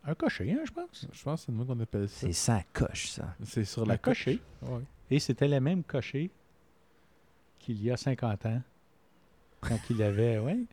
un 0.06 0.16
cocher, 0.16 0.54
hein, 0.54 0.64
je 0.66 0.72
pense. 0.72 1.08
Je 1.12 1.24
pense 1.24 1.42
que 1.42 1.46
c'est 1.48 1.52
le 1.52 1.58
mot 1.58 1.66
qu'on 1.66 1.80
appelle 1.80 2.08
ça. 2.08 2.28
c'est 2.28 2.32
ça 2.34 2.64
coche, 2.72 3.08
ça. 3.10 3.36
C'est 3.44 3.66
sur 3.66 3.86
la 3.86 3.98
coche. 3.98 4.26
cocher. 4.26 4.42
Ouais. 4.62 4.82
Et 5.12 5.20
c'était 5.20 5.48
le 5.48 5.60
même 5.60 5.84
cocher 5.84 6.32
qu'il 7.60 7.84
y 7.84 7.92
a 7.92 7.98
50 7.98 8.46
ans, 8.46 8.62
quand 9.62 9.80
il 9.90 10.02
avait, 10.02 10.38
oui, 10.40 10.68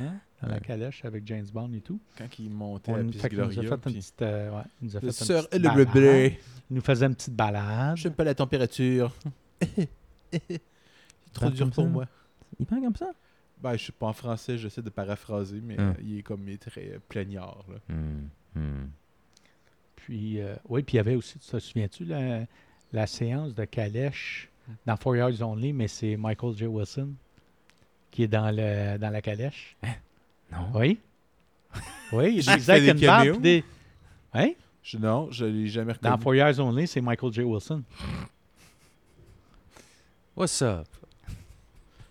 hein, 0.00 0.14
dans 0.42 0.48
la 0.48 0.60
calèche 0.60 1.04
avec 1.04 1.26
James 1.26 1.46
Bond 1.52 1.72
et 1.72 1.80
tout. 1.80 2.00
Quand 2.18 2.38
il 2.38 2.50
montait 2.50 2.92
à 2.92 2.96
On, 2.96 3.12
fait 3.12 3.28
qu'il 3.28 3.38
nous 3.38 3.44
a 3.44 3.48
Gloria. 3.48 3.62
fait 3.62 3.74
une 3.74 3.80
puis- 3.80 3.94
petite, 3.94 4.22
euh, 4.22 4.50
ouais, 4.50 4.62
il 4.80 4.84
nous 4.88 4.96
a 4.96 5.00
fait 5.00 5.06
Le 5.06 5.10
une 5.10 5.12
sœur 5.12 5.48
petite 5.48 5.64
le 5.64 5.84
bleu. 5.84 6.26
Il 6.70 6.74
nous 6.76 6.80
faisait 6.80 7.06
une 7.06 7.14
petite 7.14 7.34
balade. 7.34 7.96
J'aime 7.96 8.14
pas 8.14 8.24
la 8.24 8.34
température. 8.34 9.12
C'est 10.32 10.60
trop 11.32 11.50
dur 11.50 11.70
pour 11.70 11.84
ça? 11.84 11.90
moi. 11.90 12.06
Il 12.58 12.66
parle 12.66 12.82
comme 12.82 12.96
ça? 12.96 13.10
Ben, 13.62 13.72
je 13.74 13.84
suis 13.84 13.92
pas 13.92 14.06
en 14.06 14.12
français, 14.12 14.58
j'essaie 14.58 14.82
de 14.82 14.90
paraphraser, 14.90 15.60
mais 15.62 15.78
Hum. 15.78 15.90
euh, 15.90 16.02
il 16.02 16.18
est 16.18 16.22
comme 16.22 16.48
il 16.48 16.54
est 16.54 16.58
très 16.62 16.88
euh, 16.94 16.98
plaignard. 17.08 17.64
Là. 17.68 17.94
Hmm, 17.94 18.28
hmm. 18.56 18.88
Puis, 19.96 20.40
euh, 20.40 20.56
oui, 20.68 20.82
puis 20.82 20.94
il 20.94 20.96
y 20.96 21.00
avait 21.00 21.14
aussi, 21.14 21.38
te 21.38 21.58
souviens-tu, 21.60 22.04
la, 22.04 22.40
la 22.92 23.06
séance 23.06 23.54
de 23.54 23.64
calèche 23.64 24.48
dans 24.84 24.96
Four 24.96 25.16
Years 25.16 25.40
Only, 25.42 25.72
mais 25.72 25.86
c'est 25.88 26.16
Michael 26.16 26.56
J. 26.56 26.66
Wilson 26.66 27.10
qui 28.10 28.24
est 28.24 28.28
dans, 28.28 28.50
le, 28.50 28.98
dans 28.98 29.10
la 29.10 29.22
calèche? 29.22 29.76
Non. 30.52 30.68
Oui. 30.74 30.98
Oui, 32.12 32.34
il 32.36 32.42
fait 32.42 32.94
des. 33.40 33.64
Hein? 34.34 34.50
Je, 34.82 34.98
non, 34.98 35.28
je 35.30 35.46
l'ai 35.46 35.66
jamais 35.68 35.94
Dans 36.02 36.10
reconnu. 36.10 36.22
Four 36.22 36.34
Years 36.34 36.60
Only, 36.60 36.86
c'est 36.86 37.00
Michael 37.00 37.32
J. 37.32 37.42
Wilson. 37.42 37.82
What's 40.36 40.60
up? 40.62 40.86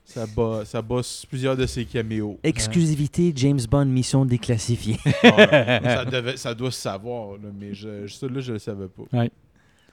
Ça, 0.06 0.26
bat, 0.26 0.66
ça 0.66 0.82
bosse 0.82 1.26
plusieurs 1.26 1.56
de 1.56 1.66
ses 1.66 1.86
caméos. 1.86 2.40
Exclusivité 2.44 3.32
James 3.36 3.60
Bond 3.70 3.86
mission 3.86 4.26
déclassifiée. 4.26 4.98
ça, 5.22 6.06
devait- 6.12 6.38
ça 6.38 6.54
doit 6.54 6.72
se 6.72 6.82
savoir, 6.82 7.34
là, 7.38 7.50
mais 7.58 7.74
je, 7.74 8.08
je- 8.08 8.14
ça, 8.14 8.28
là, 8.28 8.42
je 8.42 8.54
le 8.54 8.60
savais 8.60 8.88
pas. 8.88 9.04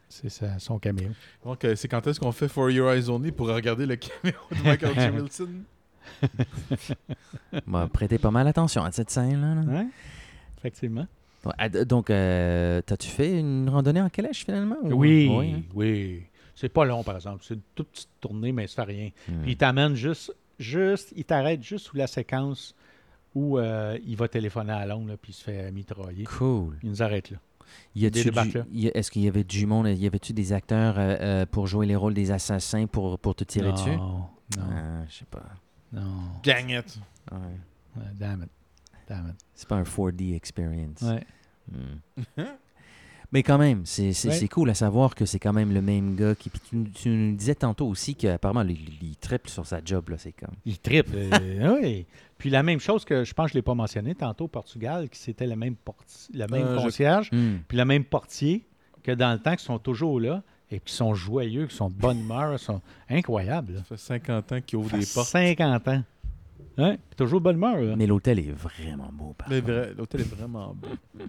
C'est 0.09 0.29
sa- 0.31 0.59
son 0.59 0.79
caméo. 0.79 1.11
Donc, 1.45 1.65
euh, 1.65 1.77
c'est 1.77 1.87
quand 1.87 2.05
est-ce 2.07 2.19
qu'on 2.19 2.33
fait 2.33 2.49
For 2.49 2.71
Your 2.71 2.91
Eyes 2.93 3.09
Only 3.11 3.31
pour 3.31 3.47
regarder 3.49 3.85
le 3.87 3.97
caméo 3.97 4.39
de 4.51 4.63
Michael 4.65 4.95
J. 4.99 5.09
Wilson? 5.21 5.49
Bon, 7.67 7.89
prêtez 7.89 8.19
pas 8.19 8.31
mal 8.31 8.47
attention 8.49 8.83
à 8.85 8.93
cette 8.93 9.11
scène-là. 9.11 9.55
là. 9.55 9.63
Ouais, 9.63 9.87
effectivement. 10.59 11.07
Donc, 11.87 12.11
euh, 12.11 12.83
t'as-tu 12.85 13.09
fait 13.09 13.39
une 13.39 13.69
randonnée 13.69 14.03
en 14.03 14.09
calèche 14.09 14.45
finalement? 14.45 14.77
ou- 14.83 14.93
Oui, 14.93 15.29
Oui, 15.31 15.53
hein? 15.57 15.63
oui. 15.75 16.23
C'est 16.55 16.69
pas 16.69 16.85
long, 16.85 17.05
par 17.05 17.15
exemple. 17.17 17.45
C'est 17.47 17.55
une 17.55 17.61
toute 17.75 17.89
petite 17.89 18.09
tournée, 18.21 18.53
mais 18.53 18.67
ça 18.67 18.85
fait 18.85 18.93
rien. 18.93 19.11
Hmm. 19.29 19.43
Puis 19.43 19.53
il 19.53 19.57
t'amène 19.57 19.95
juste, 19.95 20.35
juste, 20.59 21.13
il 21.17 21.25
t'arrête 21.25 21.63
juste 21.63 21.87
sous 21.87 21.97
la 21.97 22.07
séquence 22.09 22.75
où 23.35 23.59
euh, 23.59 23.97
il 24.05 24.17
va 24.17 24.27
téléphoner 24.29 24.73
à 24.73 24.85
Londres, 24.85 25.09
là, 25.11 25.17
puis 25.17 25.31
il 25.33 25.35
se 25.35 25.45
fait 25.45 25.71
mitrailler. 25.71 26.25
Cool. 26.25 26.77
Il 26.83 26.91
nous 26.91 27.03
arrête 27.03 27.31
là. 27.31 27.37
Du- 28.13 28.23
Est-ce 28.95 29.11
qu'il 29.11 29.23
y 29.23 29.29
avait 29.29 29.45
du 29.45 29.67
monde? 29.67 29.87
Y 29.89 30.07
avait-tu 30.07 30.33
des 30.33 30.53
acteurs 30.53 30.99
euh, 30.99 31.17
euh, 31.21 31.47
pour 31.47 31.67
jouer 31.67 31.87
les 31.87 31.95
rôles 31.97 32.15
des 32.15 32.31
assassins 32.33 32.87
pour, 32.87 33.19
pour 33.19 33.35
te 33.37 33.45
tirer 33.45 33.69
non, 33.69 33.75
dessus? 33.75 33.97
Non, 33.97 34.29
Ah, 34.59 35.05
je 35.09 35.15
sais 35.19 35.25
pas. 35.31 35.43
Non. 35.93 36.33
Dang 36.43 36.71
it! 36.71 36.99
Ouais. 37.31 37.39
Ouais, 37.97 38.03
damn 38.15 38.43
it. 38.43 38.51
Damn 39.09 39.29
it. 39.31 39.37
C'est 39.55 39.69
pas 39.69 39.77
un 39.77 39.83
4D 39.85 40.35
experience. 40.35 41.01
Ouais. 41.03 41.25
Hmm. 41.71 42.23
Mais 43.31 43.43
quand 43.43 43.59
même, 43.59 43.85
c'est 43.85 44.15
c'est- 44.15 44.29
Ouais. 44.29 44.35
c'est 44.35 44.49
cool 44.49 44.71
à 44.71 44.75
savoir 44.75 45.15
que 45.15 45.27
c'est 45.27 45.39
quand 45.39 45.53
même 45.53 45.75
le 45.75 45.83
même 45.83 46.17
gars 46.17 46.35
qui. 46.35 46.49
puis 46.49 46.61
tu, 46.67 46.91
tu 46.93 47.09
nous 47.11 47.37
disais 47.37 47.55
tantôt 47.55 47.87
aussi 47.87 48.15
qu'apparemment, 48.15 48.63
il, 48.63 49.03
il 49.03 49.17
triple 49.17 49.51
sur 49.51 49.67
sa 49.67 49.85
job, 49.85 50.09
là, 50.09 50.17
c'est 50.17 50.33
comme. 50.33 50.55
Il 50.65 50.79
triple. 50.79 51.11
euh, 51.15 51.79
oui. 51.83 52.07
Puis 52.39 52.49
la 52.49 52.63
même 52.63 52.81
chose 52.81 53.05
que 53.05 53.25
je 53.25 53.35
pense 53.35 53.47
que 53.47 53.51
je 53.51 53.55
ne 53.57 53.59
l'ai 53.59 53.63
pas 53.65 53.75
mentionné 53.75 54.15
tantôt 54.15 54.45
au 54.45 54.49
Portugal, 54.49 55.11
qui 55.11 55.19
c'était 55.19 55.47
le 55.47 55.57
même, 55.57 55.75
porti- 55.75 56.31
le 56.33 56.47
même 56.47 56.67
Euh, 56.69 56.77
concierge, 56.83 57.31
Hmm. 57.31 57.59
puis 57.69 57.77
le 57.77 57.85
même 57.85 58.05
portier 58.05 58.65
que 59.03 59.13
dans 59.13 59.33
le 59.33 59.39
temps, 59.41 59.57
qui 59.57 59.65
sont 59.65 59.79
toujours 59.79 60.21
là 60.21 60.43
et 60.71 60.81
qui 60.81 60.93
sont 60.93 61.15
joyeux, 61.15 61.67
qui 61.67 61.75
sont 61.75 61.89
de 61.89 61.95
bonne 61.95 62.21
humeur, 62.21 62.59
sont 62.61 62.81
incroyables. 63.09 63.73
là. 63.75 63.79
Ça 63.81 63.85
fait 63.85 63.97
50 63.97 64.53
ans 64.53 64.61
qu'il 64.61 64.79
ouvre 64.79 64.91
Ça 64.91 64.99
des 64.99 65.07
portes. 65.07 65.29
50 65.29 65.89
ans. 65.89 66.03
Hein? 66.77 66.97
Toujours 67.17 67.41
de 67.41 67.45
bonne 67.45 67.57
humeur. 67.57 67.81
là. 67.81 67.97
Mais 67.97 68.07
l'hôtel 68.07 68.39
est 68.39 68.53
vraiment 68.53 69.11
beau, 69.13 69.35
L'hôtel 69.49 70.21
est 70.21 70.35
vraiment 70.35 70.75
beau. 70.75 70.89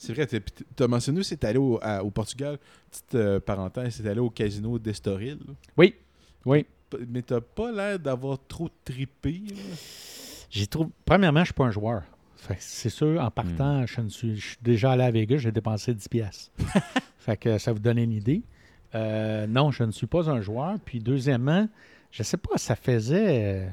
C'est 0.00 0.12
vrai, 0.12 0.26
tu 0.28 0.40
as 0.82 0.86
mentionné 0.86 1.18
aussi, 1.18 1.36
allé 1.42 1.58
au, 1.58 1.78
à- 1.82 2.04
au 2.04 2.10
Portugal, 2.12 2.56
petite 2.88 3.14
euh, 3.16 3.40
parenthèse, 3.40 3.96
c'est 3.96 4.06
allé 4.08 4.20
au 4.20 4.30
casino 4.30 4.78
d'Estoril. 4.78 5.38
Oui. 5.76 5.96
Oui. 6.44 6.64
Mais 7.08 7.22
t'as 7.22 7.40
pas 7.40 7.72
l'air 7.72 7.98
d'avoir 7.98 8.38
trop 8.46 8.68
trippé. 8.84 9.42
là. 9.50 9.56
J'ai 10.50 10.68
trouvé. 10.68 10.90
Premièrement, 11.04 11.40
je 11.40 11.46
suis 11.46 11.54
pas 11.54 11.64
un 11.64 11.72
joueur. 11.72 12.02
C'est 12.60 12.90
sûr, 12.90 13.20
en 13.20 13.30
partant, 13.32 13.84
je, 13.86 14.00
ne 14.00 14.08
suis, 14.08 14.36
je 14.36 14.46
suis 14.50 14.56
déjà 14.62 14.92
allé 14.92 15.02
à 15.02 15.10
Vegas, 15.10 15.38
j'ai 15.38 15.50
dépensé 15.50 15.92
10 15.92 16.08
pièces. 16.08 16.52
fait 17.18 17.36
que 17.36 17.58
ça 17.58 17.72
vous 17.72 17.80
donne 17.80 17.98
une 17.98 18.12
idée. 18.12 18.42
Euh, 18.94 19.46
non, 19.46 19.70
je 19.70 19.84
ne 19.84 19.90
suis 19.90 20.06
pas 20.06 20.28
un 20.30 20.40
joueur. 20.40 20.78
Puis 20.84 21.00
deuxièmement, 21.00 21.68
je 22.10 22.22
sais 22.22 22.36
pas, 22.36 22.56
ça 22.56 22.74
faisait, 22.76 23.68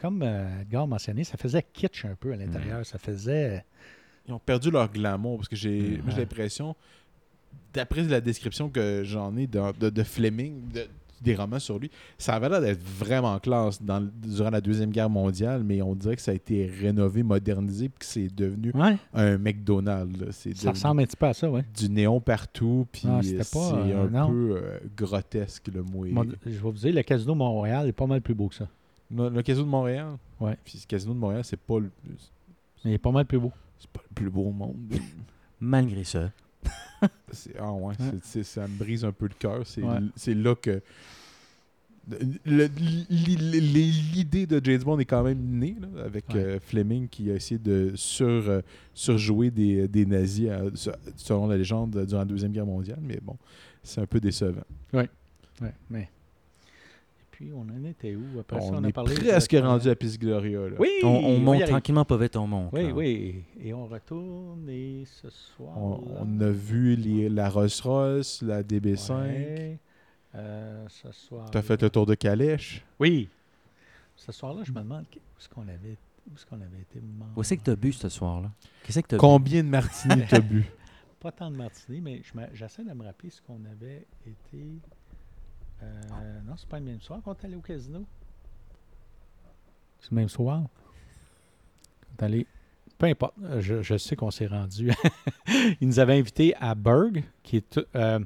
comme 0.00 0.22
euh, 0.22 0.60
Edgar 0.62 0.86
mentionné, 0.86 1.24
ça 1.24 1.36
faisait 1.36 1.64
kitsch 1.72 2.04
un 2.04 2.14
peu 2.14 2.32
à 2.32 2.36
l'intérieur. 2.36 2.84
Ça 2.84 2.98
faisait... 2.98 3.64
Ils 4.26 4.34
ont 4.34 4.38
perdu 4.38 4.70
leur 4.70 4.92
glamour 4.92 5.38
parce 5.38 5.48
que 5.48 5.56
j'ai 5.56 6.00
l'impression, 6.16 6.76
d'après 7.72 8.02
la 8.02 8.20
description 8.20 8.68
que 8.68 9.02
j'en 9.04 9.34
ai 9.38 9.46
de, 9.46 9.88
de 9.88 10.02
Fleming, 10.02 10.68
de- 10.70 10.86
des 11.22 11.34
romans 11.34 11.58
sur 11.58 11.78
lui, 11.78 11.90
ça 12.18 12.34
avait 12.34 12.48
l'air 12.48 12.60
d'être 12.60 12.82
vraiment 12.82 13.38
classe 13.38 13.82
dans, 13.82 14.00
durant 14.22 14.50
la 14.50 14.60
Deuxième 14.60 14.90
Guerre 14.90 15.10
mondiale, 15.10 15.62
mais 15.64 15.82
on 15.82 15.94
dirait 15.94 16.16
que 16.16 16.22
ça 16.22 16.30
a 16.30 16.34
été 16.34 16.66
rénové, 16.66 17.22
modernisé, 17.22 17.88
puis 17.88 17.98
que 18.00 18.04
c'est 18.06 18.34
devenu 18.34 18.70
Ouais, 18.74 18.96
un 19.14 19.38
McDonald's. 19.38 20.24
C'est 20.32 20.56
ça 20.56 20.70
ressemble 20.70 21.02
un 21.02 21.04
petit 21.06 21.16
peu 21.16 21.26
à 21.26 21.34
ça, 21.34 21.50
oui. 21.50 21.60
du 21.76 21.88
néon 21.90 22.20
partout, 22.20 22.86
puis 22.92 23.02
Ah, 23.06 23.20
c'est 23.22 23.38
euh, 23.56 24.06
un 24.06 24.08
non. 24.08 24.28
peu 24.28 24.56
euh, 24.62 24.78
grotesque 24.96 25.68
le 25.74 25.82
mot. 25.82 26.04
est- 26.04 26.12
Je 26.46 26.50
vais 26.50 26.58
vous 26.58 26.72
dire, 26.72 26.94
le 26.94 27.02
Casino 27.02 27.34
Montréal 27.34 27.86
est 27.88 27.92
pas 27.92 28.06
mal 28.06 28.20
plus 28.20 28.34
beau 28.34 28.48
que 28.48 28.54
ça. 28.54 28.68
Le, 29.10 29.28
le 29.30 29.42
casino 29.42 29.64
de 29.64 29.70
Montréal? 29.70 30.16
Ouais. 30.38 30.56
Puis 30.64 30.78
le 30.82 30.86
casino 30.86 31.14
de 31.14 31.18
Montréal, 31.18 31.42
c'est 31.44 31.58
pas 31.58 31.78
le 31.80 31.90
Il 32.84 32.92
est 32.92 32.98
pas 32.98 33.10
mal 33.10 33.24
plus 33.24 33.38
beau. 33.38 33.52
c'est 33.78 33.90
pas 33.90 34.02
le 34.08 34.14
plus 34.14 34.30
beau 34.30 34.42
au 34.48 34.52
monde. 34.52 34.76
Malgré 35.60 36.04
ça. 36.04 36.30
Ah 37.58 37.72
ouais, 37.72 37.94
ça 38.42 38.62
me 38.66 38.76
brise 38.78 39.04
un 39.04 39.12
peu 39.12 39.26
le 39.28 39.34
cœur. 39.38 39.62
C'est 39.64 39.82
Ouais. 39.82 40.34
là 40.34 40.54
que. 40.54 40.80
L'idée 43.26 44.46
de 44.46 44.60
James 44.64 44.82
Bond 44.82 44.98
est 44.98 45.04
quand 45.04 45.22
même 45.22 45.38
née 45.38 45.76
là, 45.80 46.04
avec 46.04 46.28
Ouais. 46.30 46.36
euh, 46.42 46.58
Fleming 46.60 47.08
qui 47.08 47.30
a 47.30 47.34
essayé 47.34 47.58
de 47.58 47.92
sur, 47.94 48.26
euh, 48.26 48.60
surjouer 48.94 49.50
des, 49.50 49.86
des 49.88 50.06
nazis 50.06 50.48
euh, 50.50 50.70
se- 50.74 50.90
selon 51.16 51.46
la 51.46 51.56
légende 51.56 52.04
durant 52.06 52.20
la 52.20 52.24
Deuxième 52.24 52.52
Guerre 52.52 52.66
mondiale, 52.66 52.98
mais 53.02 53.18
bon, 53.22 53.36
c'est 53.82 54.00
un 54.00 54.06
peu 54.06 54.20
décevant. 54.20 54.62
Ouais, 54.92 55.08
mais 55.90 56.08
puis, 57.38 57.52
on 57.54 57.60
en 57.60 57.84
était 57.84 58.16
où? 58.16 58.40
Après 58.40 58.60
ça, 58.60 58.66
On, 58.72 58.82
a 58.82 58.88
est 58.88 58.92
parlé 58.92 59.14
presque 59.14 59.52
de- 59.54 59.58
rendu 59.60 59.88
à 59.88 59.94
Pis 59.94 60.18
Gloria. 60.18 60.70
Là. 60.70 60.76
Oui! 60.80 60.88
On, 61.04 61.06
on 61.06 61.38
monte 61.38 61.64
tranquillement, 61.66 62.04
pas 62.04 62.16
vite, 62.16 62.34
on 62.36 62.48
monte. 62.48 62.70
Oui, 62.72 62.88
là. 62.88 62.92
oui. 62.92 63.44
Et 63.60 63.72
on 63.72 63.86
retourne, 63.86 64.68
et 64.68 65.04
ce 65.04 65.30
soir. 65.30 65.78
On, 65.78 66.02
on 66.18 66.40
a 66.40 66.50
vu 66.50 66.96
les- 66.96 67.28
la 67.28 67.48
Rolls-Royce, 67.48 68.42
la 68.42 68.64
DB5. 68.64 69.12
Ouais. 69.22 69.78
Euh, 70.34 70.84
ce 70.88 71.12
soir. 71.12 71.48
Tu 71.52 71.58
as 71.58 71.62
fait 71.62 71.80
le 71.80 71.88
tour 71.90 72.06
de 72.06 72.16
Calèche? 72.16 72.84
Oui. 72.98 73.28
Ce 74.16 74.32
soir-là, 74.32 74.62
je 74.64 74.72
me 74.72 74.80
demande 74.80 75.04
où 75.14 75.18
est-ce 75.38 75.48
qu'on 75.48 75.62
avait, 75.62 75.96
où 76.28 76.34
est-ce 76.34 76.44
qu'on 76.44 76.56
avait 76.60 76.80
été. 76.80 77.00
Où 77.36 77.42
c'est 77.44 77.56
que 77.56 77.62
tu 77.62 77.70
as 77.70 77.76
bu 77.76 77.92
ce 77.92 78.08
soir-là? 78.08 78.50
Qu'est-ce 78.82 78.98
que 78.98 79.06
tu 79.06 79.14
as 79.14 79.18
bu? 79.18 79.20
Combien 79.20 79.62
de 79.62 79.68
martinis 79.68 80.24
t'as 80.28 80.40
bu? 80.40 80.64
Pas 81.20 81.30
tant 81.30 81.52
de 81.52 81.56
martini, 81.56 82.00
mais 82.00 82.20
j'essaie 82.52 82.82
de 82.82 82.92
me 82.92 83.04
rappeler 83.04 83.30
ce 83.30 83.40
qu'on 83.42 83.60
avait 83.64 84.06
été. 84.26 84.64
Euh, 85.82 86.40
non, 86.46 86.54
c'est 86.56 86.68
pas 86.68 86.78
le 86.78 86.84
même 86.86 87.00
soir 87.00 87.20
qu'on 87.22 87.32
est 87.34 87.44
allé 87.44 87.54
au 87.56 87.60
casino. 87.60 88.04
C'est 90.00 90.10
le 90.10 90.16
même 90.16 90.28
soir. 90.28 90.62
Allé. 92.20 92.46
Peu 92.98 93.06
importe, 93.06 93.34
je, 93.60 93.80
je 93.82 93.96
sais 93.96 94.16
qu'on 94.16 94.32
s'est 94.32 94.48
rendu. 94.48 94.90
Ils 95.80 95.86
nous 95.86 96.00
avaient 96.00 96.18
invités 96.18 96.54
à 96.56 96.74
Berg, 96.74 97.22
qui 97.44 97.58
est. 97.58 97.80
euh, 97.94 98.18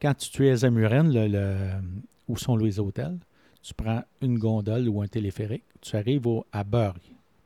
quand 0.00 0.14
tu, 0.14 0.30
tu 0.30 0.46
es 0.48 0.64
à 0.64 0.70
Muren, 0.70 1.12
le, 1.12 1.26
le- 1.26 1.80
où 2.28 2.36
sont 2.36 2.56
les 2.56 2.78
hôtels, 2.78 3.18
tu 3.62 3.74
prends 3.74 4.04
une 4.22 4.38
gondole 4.38 4.88
ou 4.88 5.02
un 5.02 5.08
téléphérique, 5.08 5.64
tu 5.80 5.96
arrives 5.96 6.24
au, 6.28 6.46
à 6.52 6.62
Berg, 6.62 6.98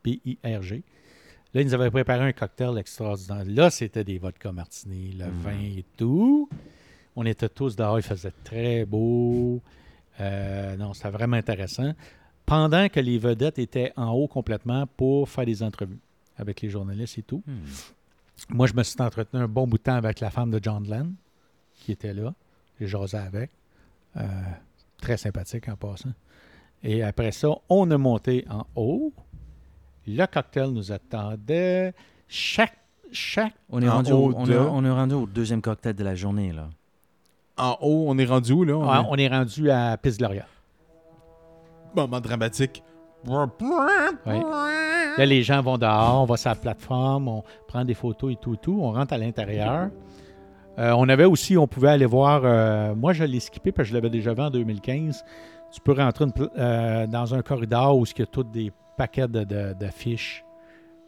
B-I-R-G. 0.05 0.83
Là, 1.55 1.61
ils 1.63 1.67
nous 1.67 1.75
avaient 1.75 1.91
préparé 1.91 2.25
un 2.25 2.33
cocktail 2.33 2.77
extraordinaire. 2.77 3.45
Là, 3.47 3.71
c'était 3.71 4.05
des 4.05 4.19
vodka 4.19 4.53
martini, 4.53 5.13
le 5.13 5.27
Mm. 5.27 5.39
vin 5.41 5.61
et 5.61 5.85
tout. 5.97 6.49
On 7.17 7.25
était 7.27 7.49
tous 7.49 7.77
dehors, 7.77 7.99
il 7.99 8.03
faisait 8.03 8.33
très 8.43 8.85
beau. 8.85 9.61
Euh, 10.21 10.77
non, 10.77 10.93
c'était 10.95 11.11
vraiment 11.11 11.37
intéressant. 11.37 11.93
Pendant 12.47 12.89
que 12.89 13.01
les 13.01 13.19
vedettes 13.19 13.59
étaient 13.59 13.93
en 13.97 14.11
haut 14.13 14.29
complètement 14.29 14.87
pour 14.87 15.29
faire 15.29 15.47
des 15.47 15.63
entrevues 15.63 15.99
avec 16.37 16.61
les 16.61 16.69
journalistes 16.71 17.19
et 17.19 17.23
tout. 17.23 17.43
Hmm. 17.47 17.55
Moi, 18.51 18.67
je 18.67 18.75
me 18.75 18.83
suis 18.83 19.01
entretenu 19.01 19.41
un 19.41 19.49
bon 19.49 19.67
bout 19.67 19.79
de 19.79 19.83
temps 19.85 19.95
avec 19.95 20.21
la 20.21 20.31
femme 20.31 20.51
de 20.51 20.59
John 20.63 20.83
Glenn, 20.83 21.15
qui 21.77 21.93
était 21.93 22.13
là. 22.13 22.35
J'ai 22.81 22.87
jasé 22.89 23.17
avec. 23.17 23.51
Euh, 24.17 24.23
très 25.01 25.17
sympathique 25.17 25.69
en 25.69 25.77
passant. 25.77 26.13
Et 26.83 27.03
après 27.03 27.33
ça, 27.33 27.49
on 27.69 27.91
a 27.91 27.97
monté 27.99 28.45
en 28.51 28.67
haut. 28.77 29.13
Le 30.07 30.27
cocktail 30.27 30.71
nous 30.71 30.93
attendait. 30.93 31.95
Chaque. 32.29 32.77
chaque 33.13 33.55
On 33.71 33.81
est, 33.81 33.89
En 33.89 33.95
rendu 33.97 34.13
haut 34.13 34.33
au, 34.33 34.35
on, 34.35 34.45
de- 34.47 34.53
est- 34.53 34.57
on 34.59 34.85
est 34.85 34.91
rendu 34.91 35.15
au 35.15 35.27
deuxième 35.27 35.63
cocktail 35.63 35.95
de 35.95 36.05
la 36.05 36.15
journée. 36.15 36.53
là. 36.53 36.69
En 37.57 37.77
haut, 37.81 38.05
on 38.09 38.19
est 38.19 38.25
rendu 38.25 38.53
où, 38.53 38.65
là? 38.65 38.75
On 38.77 38.85
est- 39.03 39.07
on 39.11 39.15
est 39.17 39.29
rendu 39.29 39.71
à 39.71 39.97
Pis 39.97 40.17
Gloria. 40.17 40.45
Moment 41.95 42.21
dramatique. 42.21 42.83
Oui. 44.27 44.35
Là, 45.17 45.27
les 45.27 45.43
gens 45.43 45.63
vont 45.63 45.79
dehors, 45.79 46.23
on 46.23 46.25
va 46.25 46.37
sur 46.37 46.51
la 46.51 46.57
plateforme, 46.57 47.29
on 47.29 47.43
prend 47.69 47.85
des 47.85 47.95
photos 47.95 48.33
et 48.33 48.37
tout, 48.37 48.57
tout. 48.57 48.79
On 48.83 48.93
rentre 48.93 49.15
à 49.15 49.19
l'intérieur. 49.19 49.89
Euh, 50.79 50.93
on 50.97 51.09
avait 51.09 51.25
aussi, 51.25 51.57
on 51.57 51.69
pouvait 51.69 51.91
aller 51.91 52.05
voir. 52.07 52.43
euh, 52.45 52.95
moi, 52.97 53.13
je 53.13 53.23
l'ai 53.25 53.39
skippé 53.41 53.71
parce 53.71 53.87
que 53.87 53.91
je 53.91 53.95
l'avais 53.95 54.11
déjà 54.11 54.35
vu 54.35 54.43
en 54.43 54.51
2015. 54.51 55.25
Tu 55.71 55.81
peux 55.81 55.93
rentrer 55.93 56.25
une 56.25 56.33
euh, 56.59 57.07
dans 57.07 57.33
un 57.35 57.43
corridor 57.43 57.97
où 57.97 58.05
il 58.05 58.19
y 58.19 58.23
a 58.23 58.27
tous 58.27 58.43
des 58.45 58.73
paquets 58.97 59.29
de- 59.29 59.45
de- 59.45 59.73
d'affiches 59.75 60.45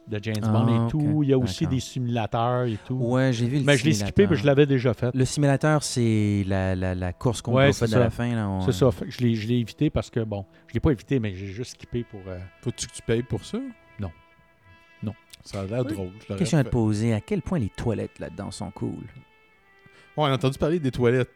de, 0.08 0.18
James 0.22 0.34
Ah, 0.42 0.48
Bond 0.48 0.86
et 0.86 0.90
tout. 0.90 1.22
Il 1.22 1.30
y 1.30 1.32
a 1.32 1.38
aussi 1.38 1.66
des 1.66 1.80
simulateurs 1.80 2.64
et 2.66 2.78
tout. 2.86 2.94
Ouais, 2.94 3.32
j'ai 3.32 3.46
vu 3.46 3.58
le 3.58 3.64
Mais 3.64 3.76
je 3.76 3.84
l'ai 3.84 3.92
skippé 3.92 4.26
que 4.26 4.34
je 4.34 4.44
l'avais 4.46 4.66
déjà 4.66 4.94
fait. 4.94 5.14
Le 5.14 5.24
simulateur, 5.24 5.82
c'est 5.82 6.44
la, 6.46 6.74
la, 6.76 6.94
la 6.94 7.12
course 7.12 7.42
qu'on 7.42 7.54
Ouais, 7.54 7.72
faite 7.72 7.92
à 7.92 7.98
la 7.98 8.10
fin. 8.10 8.46
on- 8.46 8.60
C'est 8.62 8.72
ça. 8.72 8.90
Fait 8.90 9.06
Je 9.08 9.20
l'ai, 9.20 9.34
je 9.34 9.46
l'ai 9.48 9.56
évité 9.56 9.90
parce 9.90 10.10
que, 10.10 10.20
bon, 10.20 10.44
je 10.68 10.74
l'ai 10.74 10.80
pas 10.80 10.90
évité, 10.92 11.18
mais 11.20 11.34
j'ai 11.34 11.46
juste 11.46 11.72
skippé 11.72 12.04
pour. 12.04 12.20
euh, 12.28 12.38
Faut-tu 12.62 12.86
que 12.86 12.92
tu 12.92 13.02
payes 13.02 13.22
pour 13.22 13.44
ça? 13.44 13.58
Non. 14.00 14.10
Non. 15.02 15.14
Ça 15.44 15.60
a 15.60 15.64
l'air 15.66 15.84
Oui. 15.86 15.92
drôle. 15.92 16.10
je 16.28 16.34
Question 16.34 16.58
à 16.58 16.62
te 16.62 16.68
fait. 16.68 16.70
poser. 16.72 17.12
À 17.14 17.20
quel 17.20 17.42
point 17.42 17.58
les 17.58 17.68
toilettes 17.70 18.18
là-dedans 18.18 18.50
sont 18.50 18.70
cool? 18.70 19.04
On 20.18 20.24
a 20.24 20.32
entendu 20.32 20.56
parler 20.56 20.78
des 20.80 20.90
toilettes. 20.90 21.30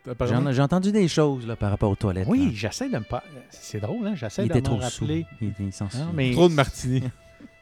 J'ai 0.52 0.62
entendu 0.62 0.90
des 0.90 1.06
choses 1.06 1.46
là, 1.46 1.54
par 1.54 1.70
rapport 1.70 1.90
aux 1.90 1.96
toilettes. 1.96 2.26
Oui, 2.28 2.52
j'essaie 2.54 2.88
de 2.88 2.96
me 2.96 3.04
pas. 3.04 3.22
C'est 3.50 3.78
drôle, 3.78 4.06
hein? 4.06 4.14
J'essaie 4.14 4.46
il 4.46 4.48
de 4.48 4.56
était 4.56 4.70
me 4.70 4.76
rappeler. 4.76 5.26
Il, 5.42 5.48
Non, 5.58 6.12
mais 6.14 6.30
Trop 6.30 6.48
de 6.48 6.54
martini. 6.54 7.02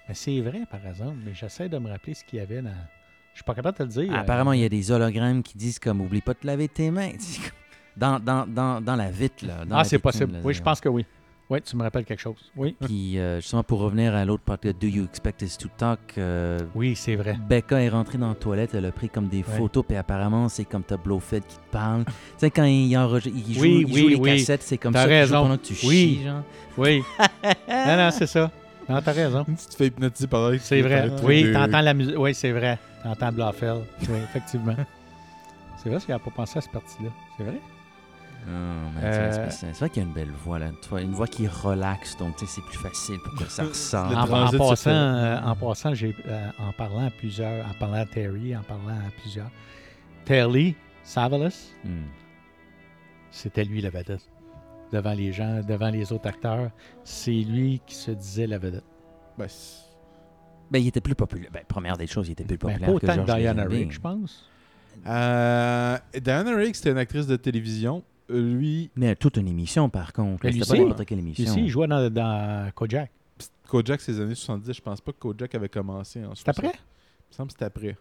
Mais 0.09 0.15
c'est 0.15 0.41
vrai, 0.41 0.61
par 0.71 0.85
exemple. 0.87 1.17
Mais 1.25 1.33
j'essaie 1.35 1.69
de 1.69 1.79
me 1.79 1.91
rappeler 1.91 2.15
ce 2.15 2.25
qu'il 2.25 2.39
y 2.39 2.43
avait 2.43 2.63
dans. 2.63 2.71
Je 3.35 3.39
suis 3.41 3.45
pas 3.45 3.55
capable 3.55 3.79
de 3.79 3.85
te 3.85 3.99
le 4.01 4.07
dire. 4.07 4.15
Apparemment, 4.17 4.53
il 4.53 4.61
y 4.61 4.65
a 4.65 4.69
des 4.69 4.91
hologrammes 4.91 5.43
qui 5.43 5.57
disent 5.57 5.79
comme 5.79 6.01
oublie 6.01 6.21
pas 6.21 6.33
de 6.35 6.39
te 6.39 6.47
laver 6.47 6.69
tes 6.69 6.91
mains. 6.91 7.11
Dans, 7.97 8.19
dans, 8.21 8.47
dans, 8.47 8.81
dans 8.81 8.97
la 8.97 9.11
vitre. 9.11 9.45
Là, 9.47 9.65
dans 9.65 9.77
Ah, 9.77 9.85
c'est 9.85 9.99
possible. 9.99 10.33
là, 10.35 10.39
Oui, 10.45 10.55
je 10.55 10.63
pense 10.63 10.81
que 10.81 10.89
oui. 10.89 11.05
Oui, 11.51 11.63
tu 11.63 11.77
me 11.77 11.83
rappelles 11.83 12.05
quelque 12.05 12.21
chose. 12.21 12.53
Oui. 12.57 12.77
Puis 12.85 13.19
euh, 13.19 13.41
justement, 13.41 13.63
pour 13.63 13.81
revenir 13.81 14.15
à 14.15 14.23
l'autre 14.25 14.43
podcast, 14.45 14.77
Do 14.81 14.87
You 14.87 15.05
Expect 15.05 15.43
Us 15.43 15.57
to 15.57 15.69
Talk? 15.79 15.99
euh, 16.19 16.61
Oui, 16.75 16.95
c'est 16.95 17.17
vrai. 17.17 17.37
Becca 17.49 17.81
est 17.81 17.89
rentrée 17.89 18.19
dans 18.19 18.29
la 18.29 18.35
toilette, 18.35 18.75
elle 18.75 18.85
a 18.85 18.93
pris 18.93 19.09
comme 19.09 19.29
des 19.29 19.39
Ouais. 19.39 19.57
photos, 19.57 19.83
puis 19.89 19.97
apparemment, 19.97 20.49
c'est 20.51 20.65
comme 20.67 20.83
t'as 20.85 20.99
Blofeld 20.99 21.45
qui 21.47 21.57
te 21.57 21.71
parle. 21.73 22.05
Tu 22.05 22.13
sais, 22.37 22.51
quand 22.51 22.65
il, 22.65 22.95
enregistre- 22.99 23.37
il 23.49 23.55
joue, 23.55 23.61
Oui, 23.63 23.85
il 23.89 23.93
oui, 23.95 24.01
joue 24.01 24.09
les 24.09 24.17
oui. 24.17 24.31
cassettes, 24.39 24.63
c'est 24.63 24.77
comme 24.79 24.93
ça 24.93 25.05
raison. 25.05 25.43
pendant 25.43 25.57
que 25.57 25.63
tu 25.65 25.73
Oui. 25.87 26.19
chies, 26.19 26.25
genre. 26.25 26.43
Oui. 26.77 27.03
non, 27.69 27.97
non, 27.97 28.11
c'est 28.13 28.27
ça. 28.27 28.51
Non, 28.89 29.01
t'as 29.03 29.13
raison. 29.13 29.45
Tu 29.45 29.55
te 29.55 29.75
fais 29.77 29.87
hypnotiser 29.89 30.27
par. 30.27 30.51
C'est 30.61 30.81
vrai. 30.83 31.11
Oui, 31.23 31.53
t'entends 31.53 31.81
la 31.83 31.95
musique. 31.95 32.15
Oui, 32.19 32.35
c'est 32.35 32.53
vrai. 32.53 32.79
T'entends 33.03 33.33
Blofeld. 33.33 33.85
Oui, 34.09 34.19
effectivement. 34.25 34.75
c'est 35.77 35.89
vrai, 35.91 35.99
qu'il 36.01 36.11
n'a 36.15 36.19
pas 36.19 36.31
pensé 36.31 36.59
à 36.59 36.61
cette 36.63 36.73
partie-là. 36.73 37.11
C'est 37.37 37.45
vrai? 37.45 37.61
Mais 38.47 38.53
Euh, 39.05 39.51
c'est- 39.51 39.73
vrai 39.79 39.91
qu'il 39.91 40.03
y 40.03 40.07
a 40.07 40.09
une 40.09 40.15
belle 40.15 40.31
voix, 40.31 40.59
là. 40.59 40.71
Une 41.03 41.13
voix 41.13 41.27
qui 41.27 41.47
relaxe, 41.47 42.17
donc 42.17 42.37
tu 42.37 42.47
sais, 42.47 42.53
c'est 42.55 42.63
plus 42.67 42.79
facile 42.79 43.19
pour 43.23 43.35
que 43.35 43.45
ça 43.45 43.65
ressorte. 43.69 44.15
En, 44.15 44.57
passant, 44.57 44.91
euh, 44.91 45.39
en 45.45 45.55
passant, 45.55 45.93
j'ai 45.93 46.17
euh, 46.27 46.49
en 46.59 46.73
parlant 46.73 47.07
à 47.07 47.11
plusieurs, 47.11 47.67
en 47.67 47.75
parlant 47.79 47.99
à 48.01 48.07
Terry, 48.07 48.57
en 48.57 48.63
parlant 48.63 48.89
à 49.07 49.11
plusieurs, 49.21 49.51
Terry 50.25 50.77
Savalas, 51.05 51.73
Hmm. 51.85 52.05
c'était 53.31 53.65
lui 53.65 53.83
la 53.83 53.91
vedette. 53.91 54.27
Devant 54.93 55.13
les 55.13 55.33
gens, 55.33 55.61
devant 55.63 55.91
les 55.91 56.13
autres 56.13 56.27
acteurs, 56.29 56.71
c'est 57.05 57.31
lui 57.31 57.81
qui 57.87 57.95
se 57.95 58.11
disait 58.11 58.47
la 58.47 58.59
vedette. 58.59 58.85
Ben, 59.37 59.47
Ben, 60.71 60.79
il 60.79 60.87
était 60.89 61.01
plus 61.01 61.15
populaire. 61.15 61.51
Ben, 61.53 61.63
première 61.67 61.97
des 61.97 62.07
choses, 62.07 62.29
il 62.29 62.33
était 62.33 62.45
plus 62.45 62.57
Ben, 62.57 62.73
populaire 62.73 62.89
pas 62.89 62.95
autant 62.95 63.07
que, 63.23 63.27
George 63.27 63.41
Diana. 63.41 63.65
Rigg, 63.65 63.91
je 63.93 64.01
pense. 64.01 64.49
Euh, 65.07 65.97
Diana 66.21 66.57
Rigg, 66.57 66.75
c'était 66.75 66.91
une 66.91 66.99
actrice 66.99 67.27
de 67.27 67.37
télévision. 67.37 68.03
Euh, 68.31 68.55
Lui, 68.55 68.91
Mais 68.97 69.15
toute 69.17 69.37
une 69.37 69.49
émission, 69.49 69.89
par 69.89 70.13
contre. 70.13 70.45
Mais 70.45 70.53
C'était 70.53 70.65
lui, 70.73 70.79
pas 70.81 70.89
n'importe 70.89 71.05
quelle 71.07 71.19
émission. 71.21 71.45
Ici, 71.45 71.61
il 71.61 71.69
jouait 71.69 71.87
dans, 71.87 72.11
dans 72.11 72.71
Kojak. 72.75 73.11
Kojak, 73.69 74.01
c'est 74.01 74.13
les 74.13 74.21
années 74.21 74.35
70. 74.35 74.73
Je 74.73 74.81
pense 74.83 75.01
pas 75.01 75.13
que 75.13 75.19
Kojak 75.19 75.55
avait 75.55 75.69
commencé 75.69 76.25
en 76.25 76.35
C'est 76.35 76.49
après? 76.49 76.69
60. 76.69 76.75
Il 76.75 77.33
me 77.33 77.35
semble 77.37 77.49
que 77.49 77.53
c'était 77.53 77.65
après. 77.65 77.97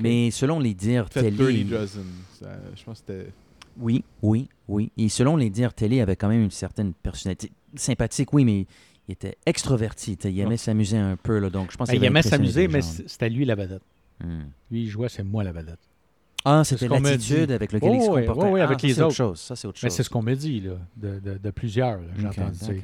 Mais 0.00 0.30
selon 0.30 0.60
les 0.60 0.74
dires 0.74 1.08
Fait 1.10 1.30
30 1.30 1.36
télé... 1.36 1.64
Dozen. 1.64 2.04
Ça, 2.38 2.46
Je 2.76 2.84
pense 2.84 3.00
que 3.00 3.06
c'était. 3.06 3.32
Oui, 3.78 4.04
oui, 4.22 4.48
oui. 4.68 4.90
Et 4.96 5.08
selon 5.08 5.36
les 5.36 5.50
dires 5.50 5.72
télé, 5.74 6.00
avait 6.00 6.16
quand 6.16 6.28
même 6.28 6.42
une 6.42 6.50
certaine 6.50 6.92
personnalité. 6.92 7.50
Sympathique, 7.74 8.32
oui, 8.32 8.44
mais 8.44 8.66
il 9.08 9.12
était 9.12 9.36
extroverti. 9.46 10.18
Il 10.24 10.40
aimait 10.40 10.56
s'amuser 10.56 10.96
un 10.98 11.16
peu, 11.16 11.38
là, 11.38 11.50
donc 11.50 11.70
je 11.70 11.76
pense 11.76 11.88
Ben, 11.88 11.94
il 11.96 12.04
aimait 12.04 12.22
s'amuser, 12.22 12.68
mais 12.68 12.82
c'était 12.82 13.28
lui 13.30 13.44
la 13.44 13.54
vedette. 13.54 13.82
Hmm. 14.22 14.44
Lui, 14.70 14.82
il 14.82 14.88
jouait, 14.88 15.08
c'est 15.08 15.22
moi 15.22 15.44
la 15.44 15.52
vedette. 15.52 15.78
Ah, 16.44 16.62
c'était 16.64 16.88
l'attitude 16.88 17.50
avec 17.50 17.72
laquelle 17.72 17.94
il 17.94 18.02
se 18.02 18.08
Oh, 18.08 18.14
oui, 18.16 18.24
comportait. 18.26 18.46
oui, 18.48 18.52
oui, 18.54 18.60
Ah, 18.60 18.64
avec 18.64 18.80
ça, 18.80 18.86
les 18.86 19.00
autres. 19.00 19.14
chose. 19.14 19.40
Ça, 19.40 19.54
c'est 19.56 19.68
autre 19.68 19.78
Mais 19.82 19.90
c'est 19.90 20.02
ce 20.02 20.08
qu'on 20.10 20.22
me 20.22 20.34
dit, 20.34 20.60
là, 20.60 20.74
de, 20.96 21.18
de- 21.20 21.38
de 21.38 21.50
plusieurs. 21.50 22.00
J'ai 22.16 22.26
entendu 22.26 22.82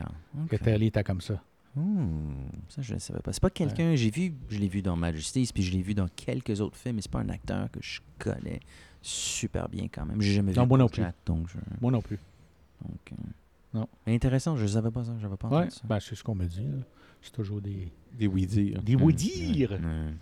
que. 0.49 0.57
Terry 0.57 0.87
était 0.87 1.05
comme 1.05 1.21
ça. 1.21 1.41
Hmm, 1.77 2.35
ça, 2.69 2.83
je 2.83 2.95
ne 2.95 2.99
savais 3.01 3.21
pas. 3.21 3.33
C'est 3.33 3.43
pas 3.43 3.51
quelqu'un, 3.51 3.97
j'ai 3.97 4.11
vu, 4.11 4.33
je 4.49 4.59
l'ai 4.59 4.69
vu 4.69 4.81
dans 4.83 4.95
Majesties, 4.97 5.51
puis 5.53 5.63
je 5.65 5.73
l'ai 5.73 5.83
vu 5.83 5.95
dans 5.95 6.07
quelques 6.15 6.61
autres 6.61 6.77
films, 6.77 6.97
mais 6.97 7.03
c'est 7.03 7.11
pas 7.11 7.19
un 7.21 7.29
acteur 7.31 7.69
que 7.73 7.81
je 7.83 8.01
connais 8.19 8.61
super 9.07 9.69
bien 9.69 9.87
quand 9.93 10.07
même. 10.07 10.21
J'ai 10.21 10.33
jamais 10.35 10.53
vu 10.53 10.59
Non, 10.59 10.67
moi 10.67 10.79
non 10.79 10.89
Kojak, 10.89 11.15
donc 11.27 11.47
je... 11.49 11.59
Moi 11.81 11.93
non 11.93 12.01
plus. 12.03 12.19
donc, 12.83 12.99
euh, 13.13 13.17
Non. 13.75 13.89
Mais 14.07 14.15
intéressant, 14.15 14.57
je 14.57 14.63
ne 14.63 14.69
savais 14.69 14.91
pas 14.91 15.05
ça, 15.05 15.13
j'avais 15.21 15.37
pas 15.37 15.49
Ouais, 15.49 15.57
entendu 15.57 15.71
ça. 15.71 15.81
ben, 15.85 16.01
c'est 16.01 16.15
ce 16.15 16.23
qu'on 16.25 16.35
me 16.35 16.47
dit. 16.47 16.67
C'est 17.23 17.33
toujours 17.33 17.61
des, 17.61 17.91
Des 18.19 18.27
oui-dire. 18.27 18.83
des 18.83 18.97
Hmm, 18.97 19.03
oui-dire. 19.03 19.73
hmm. 19.81 20.13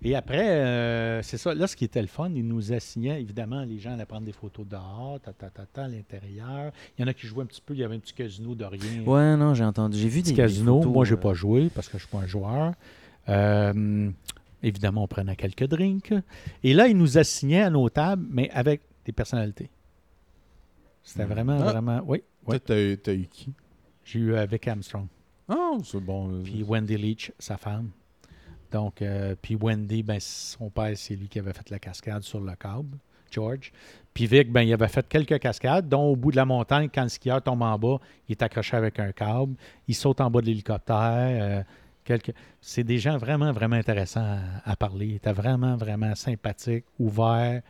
Et 0.00 0.14
après, 0.14 0.48
euh, 0.48 1.22
c'est 1.22 1.38
ça. 1.38 1.52
Là, 1.54 1.66
ce 1.66 1.74
qui 1.74 1.84
était 1.84 2.00
le 2.00 2.06
fun, 2.06 2.30
il 2.32 2.46
nous 2.46 2.72
assignait, 2.72 3.20
évidemment, 3.20 3.64
les 3.64 3.80
gens 3.80 3.94
allaient 3.94 4.06
prendre 4.06 4.24
des 4.26 4.32
photos 4.32 4.64
dehors, 4.64 5.18
ta, 5.20 5.32
ta, 5.32 5.50
ta, 5.50 5.66
ta, 5.66 5.84
à 5.84 5.88
l'intérieur. 5.88 6.70
Il 6.96 7.02
y 7.02 7.04
en 7.04 7.08
a 7.08 7.14
qui 7.14 7.26
jouaient 7.26 7.42
un 7.42 7.46
petit 7.46 7.60
peu. 7.60 7.74
Il 7.74 7.80
y 7.80 7.84
avait 7.84 7.96
un 7.96 7.98
petit 7.98 8.12
casino 8.14 8.54
de 8.54 8.64
rien. 8.64 9.02
Ouais, 9.04 9.36
non, 9.36 9.54
j'ai 9.54 9.64
entendu. 9.64 9.98
J'ai 9.98 10.06
vu 10.08 10.18
des, 10.18 10.22
petit 10.22 10.30
des 10.34 10.36
casino. 10.42 10.78
photos, 10.78 10.92
Moi, 10.92 11.04
j'ai 11.04 11.14
euh, 11.14 11.16
pas 11.16 11.34
joué 11.34 11.68
parce 11.74 11.88
que 11.88 11.98
je 11.98 12.04
suis 12.04 12.10
pas 12.12 12.18
un 12.22 12.26
joueur. 12.28 12.74
Euh, 13.28 14.10
évidemment, 14.62 15.04
on 15.04 15.08
prenait 15.08 15.36
quelques 15.36 15.66
drinks. 15.66 16.12
Et 16.62 16.74
là, 16.74 16.86
il 16.88 16.96
nous 16.96 17.18
assignait 17.18 17.62
à 17.62 17.70
nos 17.70 17.88
tables, 17.88 18.26
mais 18.30 18.50
avec 18.50 18.82
des 19.04 19.12
personnalités. 19.12 19.70
C'était 21.02 21.24
Hmm. 21.24 21.28
vraiment, 21.28 21.58
Ah. 21.60 21.64
vraiment. 21.72 22.00
Oui, 22.06 22.22
oui. 22.46 22.60
T'as 22.60 22.76
eu- 23.14 23.26
qui? 23.30 23.52
J'ai 24.04 24.18
eu 24.20 24.34
avec 24.36 24.66
Armstrong. 24.68 25.06
Ah, 25.48 25.72
c'est 25.82 26.00
bon. 26.00 26.30
euh, 26.30 26.42
Puis 26.42 26.62
Wendy 26.62 26.96
Leach, 26.96 27.32
sa 27.38 27.56
femme. 27.56 27.90
Donc, 28.70 29.00
euh, 29.00 29.34
puis 29.40 29.54
Wendy, 29.54 30.02
ben, 30.02 30.18
son 30.20 30.68
père, 30.68 30.92
c'est 30.96 31.16
lui 31.16 31.28
qui 31.28 31.38
avait 31.38 31.54
fait 31.54 31.70
la 31.70 31.78
cascade 31.78 32.22
sur 32.22 32.40
le 32.40 32.54
câble. 32.54 32.98
George. 33.30 33.72
Puis 34.14 34.26
Vic, 34.26 34.50
ben, 34.50 34.62
il 34.62 34.72
avait 34.72 34.88
fait 34.88 35.06
quelques 35.06 35.38
cascades, 35.38 35.86
dont 35.88 36.04
au 36.04 36.16
bout 36.16 36.30
de 36.30 36.36
la 36.36 36.46
montagne, 36.46 36.88
quand 36.92 37.02
le 37.02 37.08
skieur 37.10 37.42
tombe 37.42 37.60
en 37.62 37.78
bas, 37.78 37.98
il 38.26 38.32
est 38.32 38.42
accroché 38.42 38.74
avec 38.76 38.98
un 38.98 39.12
câble, 39.12 39.54
il 39.86 39.94
saute 39.94 40.20
en 40.22 40.30
bas 40.30 40.40
de 40.40 40.46
l'hélicoptère. 40.46 40.96
euh, 41.42 41.62
C'est 42.60 42.84
des 42.84 42.98
gens 42.98 43.18
vraiment, 43.18 43.52
vraiment 43.52 43.76
intéressants 43.76 44.38
à, 44.64 44.76
parler. 44.76 45.06
Ils 45.06 45.14
étaient 45.16 45.32
vraiment, 45.32 45.76
vraiment 45.76 46.14
sympathiques, 46.14 46.84
ouverts. 46.98 47.62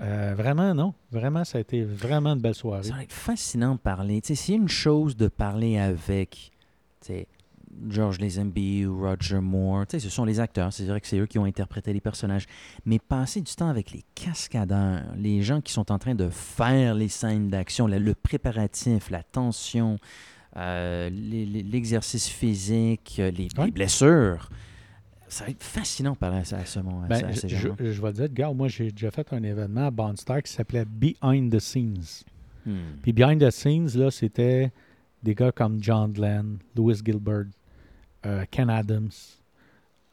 Euh, 0.00 0.34
vraiment, 0.36 0.74
non. 0.74 0.94
Vraiment, 1.10 1.44
ça 1.44 1.58
a 1.58 1.60
été 1.60 1.82
vraiment 1.82 2.34
une 2.34 2.40
belle 2.40 2.54
soirée. 2.54 2.84
Ça 2.84 2.94
va 2.94 3.02
être 3.02 3.12
fascinant 3.12 3.74
de 3.74 3.80
parler. 3.80 4.20
C'est 4.22 4.54
une 4.54 4.68
chose 4.68 5.16
de 5.16 5.28
parler 5.28 5.78
avec 5.78 6.52
George 7.88 8.18
Lazenby 8.20 8.86
ou 8.86 9.00
Roger 9.00 9.40
Moore. 9.40 9.86
Tu 9.86 10.00
ce 10.00 10.10
sont 10.10 10.24
les 10.24 10.40
acteurs. 10.40 10.72
C'est 10.72 10.84
vrai 10.84 11.00
que 11.00 11.06
c'est 11.06 11.18
eux 11.18 11.26
qui 11.26 11.38
ont 11.38 11.44
interprété 11.44 11.92
les 11.92 12.00
personnages. 12.00 12.46
Mais 12.84 12.98
passer 12.98 13.40
du 13.40 13.52
temps 13.54 13.68
avec 13.68 13.90
les 13.92 14.04
cascadeurs, 14.14 15.02
les 15.16 15.42
gens 15.42 15.60
qui 15.60 15.72
sont 15.72 15.90
en 15.90 15.98
train 15.98 16.14
de 16.14 16.28
faire 16.28 16.94
les 16.94 17.08
scènes 17.08 17.48
d'action, 17.48 17.86
le 17.86 18.14
préparatif, 18.14 19.10
la 19.10 19.22
tension, 19.22 19.98
euh, 20.56 21.10
l'exercice 21.10 22.28
physique, 22.28 23.16
euh, 23.18 23.30
les, 23.30 23.48
blessures. 23.70 24.48
Ça 25.28 25.44
va 25.44 25.50
être 25.50 25.62
fascinant 25.62 26.12
de 26.12 26.16
parler 26.16 26.38
à, 26.38 26.64
ce 26.64 26.80
moment. 26.80 27.06
Ben, 27.06 27.32
je, 27.32 27.48
je- 27.48 27.92
je 27.92 28.02
vais 28.02 28.12
te 28.12 28.16
dire, 28.16 28.24
regarde, 28.24 28.56
moi, 28.56 28.68
j'ai 28.68 28.90
déjà 28.90 29.10
fait 29.10 29.30
un 29.32 29.42
événement 29.42 29.86
à 29.86 29.90
Bondstar 29.90 30.42
qui 30.42 30.50
s'appelait 30.50 30.86
Behind 30.86 31.54
the 31.54 31.58
Scenes. 31.58 32.24
Hmm. 32.64 32.96
Puis 33.02 33.12
Behind 33.12 33.40
the 33.40 33.50
Scenes, 33.50 33.90
là, 33.94 34.10
c'était 34.10 34.72
des 35.22 35.34
gars 35.34 35.52
comme 35.52 35.82
John 35.82 36.12
Glenn, 36.12 36.58
Louis 36.74 36.96
Gilbert, 37.04 37.44
euh, 38.24 38.44
Ken 38.50 38.70
Adams, 38.70 39.10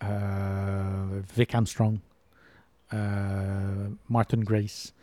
euh, 0.03 1.21
Vic 1.37 1.55
Armstrong, 1.55 1.97
Martin 4.09 4.39
Grace. 4.39 4.93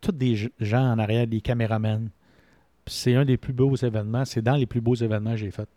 Tous 0.00 0.12
des 0.12 0.50
gens 0.60 0.92
en 0.92 0.98
arrière, 0.98 1.26
des 1.26 1.40
caméramans. 1.40 2.10
C'est 2.86 3.14
un 3.14 3.24
des 3.24 3.36
plus 3.36 3.52
beaux 3.52 3.74
événements. 3.76 4.24
C'est 4.24 4.42
dans 4.42 4.56
les 4.56 4.66
plus 4.66 4.80
beaux 4.80 4.94
événements 4.94 5.32
que 5.32 5.38
j'ai 5.38 5.50
fait. 5.50 5.68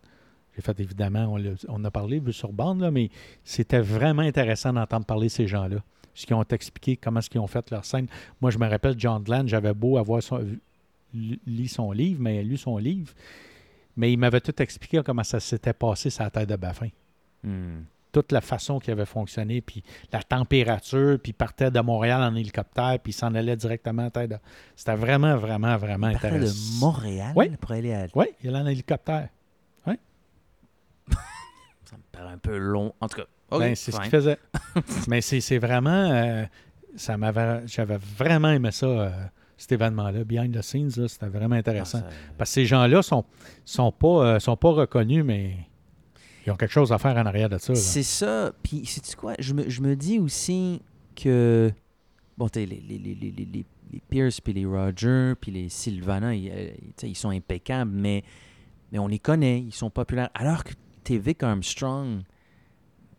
J'ai 0.55 0.61
fait 0.61 0.79
évidemment, 0.79 1.37
on, 1.67 1.83
a 1.85 1.91
parlé 1.91 2.19
sur 2.31 2.51
bande, 2.51 2.81
là, 2.81 2.89
mais 2.89 3.11
c'était 3.43 3.79
vraiment 3.79 4.23
intéressant 4.23 4.73
d'entendre 4.73 5.05
parler 5.05 5.29
ces 5.29 5.47
gens-là. 5.47 5.77
Ce 6.15 6.25
qu'ils 6.25 6.35
ont 6.35 6.43
expliqué, 6.43 6.97
comment 6.97 7.19
est-ce 7.19 7.29
qu'ils 7.29 7.39
ont 7.39 7.47
fait 7.47 7.69
leur 7.69 7.85
scène. 7.85 8.07
Moi, 8.41 8.49
je 8.49 8.57
me 8.57 8.67
rappelle, 8.67 8.95
John 8.97 9.21
Glenn, 9.21 9.47
j'avais 9.47 9.75
beau 9.75 9.97
avoir 9.97 10.23
son, 10.23 10.43
lu 11.13 11.67
son 11.67 11.91
livre, 11.91 12.19
mais 12.19 12.43
lu 12.43 12.57
son 12.57 12.77
livre, 12.77 13.13
mais 13.95 14.11
il 14.11 14.17
m'avait 14.17 14.41
tout 14.41 14.59
expliqué 14.59 15.01
comment 15.05 15.23
ça 15.23 15.39
s'était 15.39 15.73
passé 15.73 16.09
la 16.19 16.31
tête 16.31 16.49
de 16.49 16.55
Baffin. 16.55 16.89
Hmm. 17.43 17.81
Toute 18.17 18.31
la 18.31 18.41
façon 18.41 18.79
qu'il 18.79 18.91
avait 18.93 19.05
fonctionné, 19.05 19.61
puis 19.61 19.83
la 20.11 20.23
température, 20.23 21.19
puis 21.21 21.29
il 21.29 21.33
partait 21.33 21.69
de 21.69 21.79
Montréal 21.81 22.19
en 22.23 22.33
hélicoptère, 22.35 22.97
puis 23.03 23.11
il 23.11 23.13
s'en 23.15 23.35
allait 23.35 23.55
directement 23.55 24.07
à 24.07 24.09
tête. 24.09 24.33
C'était 24.75 24.95
vraiment, 24.95 25.37
vraiment, 25.37 25.77
vraiment 25.77 26.09
Il 26.09 26.15
intéressant. 26.15 26.45
de 26.75 26.79
Montréal 26.79 27.33
Oui. 27.35 27.49
pour 27.61 27.71
aller 27.73 27.93
à 27.93 28.07
Oui, 28.15 28.25
il 28.43 28.49
allait 28.49 28.63
en 28.63 28.65
hélicoptère. 28.67 29.29
Ça 31.85 31.95
me 31.95 32.01
paraît 32.11 32.33
un 32.33 32.37
peu 32.39 32.57
long. 32.57 32.93
En 32.99 33.07
tout 33.07 33.17
cas, 33.17 33.25
Ben, 33.51 33.75
c'est 33.75 33.91
ce 33.91 33.99
qu'il 34.01 34.09
faisait. 34.09 34.37
Mais 35.07 35.21
c'est 35.21 35.57
vraiment. 35.59 35.89
euh, 36.11 36.43
ça 36.95 37.17
m'avait. 37.17 37.67
J'avais 37.67 37.97
vraiment 38.17 38.49
aimé 38.49 38.71
ça, 38.71 38.87
euh, 38.87 39.09
cet 39.57 39.71
événement-là. 39.73 40.23
Behind 40.23 40.57
the 40.57 40.61
scenes, 40.63 40.89
c'était 41.07 41.27
vraiment 41.27 41.55
intéressant. 41.55 42.01
Ah, 42.05 42.09
ça- 42.09 42.17
Parce 42.37 42.49
que 42.49 42.53
ces 42.55 42.65
gens-là 42.65 43.01
sont, 43.03 43.23
sont, 43.63 43.91
pas, 43.91 44.07
euh, 44.07 44.39
sont 44.39 44.57
pas 44.57 44.71
reconnus, 44.71 45.23
mais 45.23 45.55
ils 46.47 46.51
ont 46.51 46.55
quelque 46.55 46.71
chose 46.71 46.91
à 46.91 46.97
faire 46.97 47.15
en 47.17 47.25
arrière 47.25 47.49
de 47.49 47.57
ça. 47.57 47.75
C'est 47.75 48.03
ça. 48.03 48.53
Puis, 48.63 48.85
sais-tu 48.85 49.15
quoi? 49.15 49.33
Je 49.37 49.53
me, 49.53 49.69
je 49.69 49.81
me 49.81 49.95
dis 49.95 50.17
aussi 50.19 50.81
que. 51.15 51.71
Bon, 52.37 52.47
tu 52.49 52.59
sais, 52.59 52.65
les, 52.65 52.79
les, 52.79 52.97
les, 52.97 53.15
les, 53.15 53.31
les, 53.31 53.45
les- 53.45 53.65
les 53.91 54.01
Pierce, 54.09 54.41
puis 54.41 54.51
les 54.51 54.65
Roger, 54.65 55.33
puis 55.39 55.49
les 55.49 55.69
Sylvana, 55.69 56.35
ils, 56.35 56.51
euh, 56.51 56.69
ils 57.03 57.15
sont 57.15 57.29
impeccables, 57.29 57.89
mais, 57.89 58.21
mais 58.91 58.99
on 58.99 59.07
les 59.07 59.17
connaît, 59.19 59.61
ils 59.61 59.71
sont 59.73 59.89
populaires. 59.89 60.29
Alors 60.33 60.65
que 60.65 60.73
t'es 61.05 61.17
Vic 61.17 61.41
Armstrong, 61.41 62.19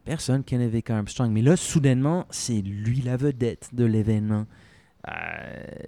personne 0.04 0.44
connaît 0.44 0.68
Vic 0.68 0.90
Armstrong. 0.90 1.30
Mais 1.32 1.40
là, 1.42 1.56
soudainement, 1.56 2.26
c'est 2.30 2.60
lui 2.60 3.00
la 3.00 3.16
vedette 3.16 3.70
de 3.72 3.84
l'événement. 3.86 4.46
Euh, 5.08 5.12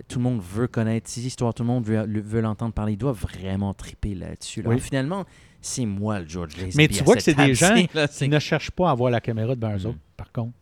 tout 0.09 0.19
le 0.19 0.23
monde 0.25 0.41
veut 0.41 0.67
connaître 0.67 1.11
ses 1.11 1.27
histoires, 1.27 1.53
tout 1.53 1.63
le 1.63 1.67
monde 1.69 1.85
veut, 1.85 2.03
veut 2.07 2.41
l'entendre 2.41 2.73
parler. 2.73 2.93
Il 2.93 2.99
doit 2.99 3.13
vraiment 3.13 3.75
triper 3.75 4.15
là-dessus. 4.15 4.63
là. 4.63 4.71
Oui. 4.71 4.81
Finalement, 4.81 5.25
c'est 5.61 5.87
moi 5.87 6.21
le 6.21 6.29
George 6.29 6.57
Lazenby. 6.57 6.77
Mais 6.77 6.89
tu 6.89 7.03
vois 7.05 7.15
que 7.17 7.23
c'est 7.23 7.35
des 7.35 7.55
gens 7.55 7.75
là, 7.95 8.07
Ils 8.21 8.31
ne 8.31 8.39
cherchent 8.39 8.71
pas 8.71 8.89
à 8.89 8.93
avoir 8.93 9.11
la 9.11 9.21
caméra 9.21 9.55
devant 9.55 9.73
eux 9.75 9.79
Mm. 9.79 9.87
autres, 9.87 9.99
par 10.17 10.33
contre. 10.33 10.53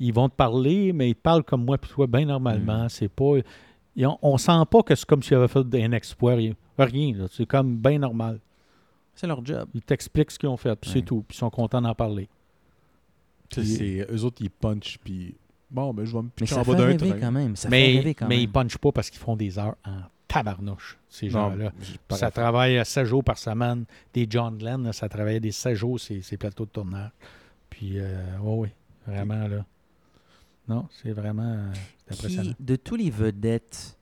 Ils 0.00 0.12
vont 0.12 0.28
te 0.28 0.34
parler, 0.34 0.92
mais 0.92 1.10
ils 1.10 1.14
te 1.14 1.20
parlent 1.20 1.44
comme 1.44 1.64
moi 1.64 1.78
puis 1.78 1.90
toi, 1.90 2.06
bien 2.06 2.24
Mm. 2.24 2.28
normalement. 2.28 2.88
C'est 2.88 3.08
pas. 3.08 3.24
ont- 3.98 4.18
on 4.22 4.38
sent 4.38 4.52
pas 4.70 4.82
que 4.82 4.94
c'est 4.94 5.04
comme 5.06 5.22
s'ils 5.22 5.36
avaient 5.36 5.48
fait 5.48 5.60
un 5.84 5.92
exploit. 5.92 6.34
Rien. 6.78 7.14
C'est 7.30 7.46
comme 7.46 7.76
bien 7.76 7.98
normal. 7.98 8.40
C'est 9.14 9.26
leur 9.26 9.44
job. 9.44 9.68
Ils 9.74 9.82
t'expliquent 9.82 10.30
ce 10.30 10.38
qu'ils 10.38 10.48
ont 10.48 10.56
fait, 10.56 10.74
puis 10.74 10.90
Ouais. 10.90 10.96
c'est 11.00 11.02
tout. 11.04 11.22
Puis 11.28 11.36
ils 11.36 11.38
sont 11.38 11.50
contents 11.50 11.82
d'en 11.82 11.94
parler. 11.94 12.28
C'est- 13.50 14.06
eux 14.10 14.24
autres, 14.24 14.38
ils 14.40 14.50
punchent, 14.50 14.98
puis 15.04 15.34
bon, 15.70 15.92
ben, 15.92 16.04
je 16.06 16.12
vais 16.16 16.22
me 16.22 16.28
pitcher 16.30 16.54
en 16.56 16.64
fait 16.64 16.72
bas 16.72 16.78
d'un 16.78 16.86
rêver 16.86 17.08
train. 17.10 17.20
quand 17.20 17.32
même. 17.32 17.54
Ça 17.56 17.68
fait 17.68 17.76
mais 17.76 17.98
rêver 17.98 18.14
quand 18.14 18.26
mais 18.26 18.36
même. 18.36 18.44
ils 18.44 18.50
punchent 18.50 18.78
pas 18.78 18.92
parce 18.92 19.10
qu'ils 19.10 19.20
font 19.20 19.36
des 19.36 19.58
heures 19.58 19.76
en 19.86 19.98
tabarnouche, 20.32 20.98
ces 21.08 21.28
gens-là. 21.28 21.72
Ça 22.10 22.30
travaille 22.30 22.78
à 22.78 22.84
16 22.84 23.06
jours 23.06 23.24
par 23.24 23.38
semaine. 23.38 23.84
Des 24.14 24.26
John 24.28 24.56
Glenn, 24.56 24.82
là, 24.82 24.92
ça 24.92 25.08
travaillait 25.08 25.40
des 25.40 25.52
16 25.52 25.76
jours, 25.76 26.00
ces, 26.00 26.22
ces 26.22 26.36
plateaux 26.36 26.64
de 26.64 26.70
tournage. 26.70 27.10
Puis, 27.68 27.98
euh, 27.98 28.38
ouais, 28.40 28.56
oui, 28.56 28.68
vraiment, 29.06 29.46
là. 29.46 29.64
Non, 30.68 30.88
c'est 31.02 31.12
vraiment 31.12 31.42
euh, 31.42 31.72
impressionnant. 32.10 32.52
Qui, 32.54 32.64
de 32.64 32.76
tous 32.76 32.96
les 32.96 33.10
vedettes, 33.10 33.96
euh, 33.96 34.01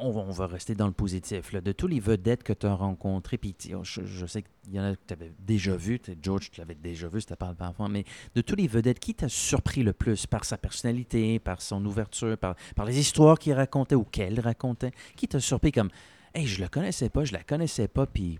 on 0.00 0.10
va, 0.10 0.20
on 0.20 0.30
va 0.30 0.46
rester 0.46 0.74
dans 0.74 0.86
le 0.86 0.92
positif, 0.92 1.52
là, 1.52 1.60
de 1.60 1.72
tous 1.72 1.86
les 1.86 2.00
vedettes 2.00 2.42
que 2.42 2.52
tu 2.52 2.66
as 2.66 2.74
rencontrées, 2.74 3.38
puis 3.38 3.54
je, 3.82 4.02
je 4.04 4.26
sais 4.26 4.42
qu'il 4.42 4.74
y 4.74 4.80
en 4.80 4.84
a 4.84 4.92
que 4.94 5.00
tu 5.06 5.12
avais 5.12 5.32
déjà 5.40 5.76
vu, 5.76 6.00
George, 6.22 6.50
tu 6.50 6.60
l'avais 6.60 6.74
déjà 6.74 7.08
vu, 7.08 7.20
c'était 7.20 7.36
pas 7.36 7.54
avant, 7.58 7.88
mais 7.88 8.04
de 8.34 8.40
tous 8.40 8.54
les 8.56 8.66
vedettes, 8.68 9.00
qui 9.00 9.14
t'a 9.14 9.28
surpris 9.28 9.82
le 9.82 9.92
plus 9.92 10.26
par 10.26 10.44
sa 10.44 10.56
personnalité, 10.56 11.38
par 11.38 11.60
son 11.60 11.84
ouverture, 11.84 12.38
par, 12.38 12.54
par 12.76 12.86
les 12.86 12.98
histoires 12.98 13.38
qu'il 13.38 13.54
racontait 13.54 13.94
ou 13.94 14.04
qu'elle 14.04 14.38
racontait, 14.40 14.92
qui 15.16 15.28
t'a 15.28 15.40
surpris 15.40 15.72
comme, 15.72 15.90
hey, 16.34 16.46
je 16.46 16.62
le 16.62 16.68
connaissais 16.68 17.08
pas, 17.08 17.24
je 17.24 17.32
la 17.32 17.42
connaissais 17.42 17.88
pas, 17.88 18.06
puis 18.06 18.38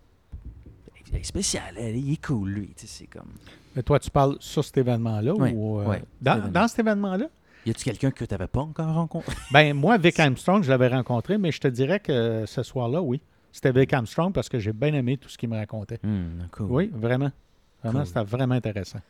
elle 1.12 1.20
est 1.20 1.24
spéciale, 1.24 1.74
elle, 1.76 1.97
il 1.97 2.12
est 2.12 2.24
cool, 2.24 2.51
lui, 2.51 2.70
c'est 2.76 3.07
comme... 3.07 3.32
Mais 3.74 3.82
toi, 3.82 3.99
tu 3.99 4.11
parles 4.11 4.36
sur 4.38 4.64
cet 4.64 4.76
événement-là 4.78 5.34
Ouais, 5.34 5.53
ou 5.55 5.80
euh, 5.80 5.99
dans, 6.20 6.36
événement. 6.36 6.53
dans 6.53 6.68
cet 6.68 6.78
événement-là? 6.80 7.26
Y 7.66 7.70
a-tu 7.70 7.84
quelqu'un 7.84 8.10
que 8.10 8.24
tu 8.24 8.32
n'avais 8.34 8.46
pas 8.48 8.60
encore 8.60 8.92
rencontré? 8.94 9.32
Ben 9.52 9.72
moi, 9.74 9.96
Vic 9.98 10.18
Armstrong, 10.18 10.62
je 10.64 10.70
l'avais 10.70 10.88
rencontré, 10.88 11.38
mais 11.38 11.52
je 11.52 11.60
te 11.60 11.68
dirais 11.68 12.00
que 12.00 12.44
ce 12.46 12.62
soir-là, 12.62 13.00
oui. 13.02 13.20
C'était 13.52 13.72
Vic 13.72 13.92
Armstrong 13.92 14.32
parce 14.32 14.48
que 14.48 14.58
j'ai 14.58 14.72
bien 14.72 14.94
aimé 14.94 15.16
tout 15.18 15.28
ce 15.28 15.36
qu'il 15.38 15.48
me 15.48 15.56
racontait. 15.56 16.00
Hmm, 16.02 16.46
cool. 16.52 16.66
Oui, 16.70 16.90
vraiment. 16.92 17.30
Vraiment, 17.82 18.00
Cool. 18.00 18.06
c'était 18.06 18.24
vraiment 18.24 18.54
intéressant. 18.54 19.00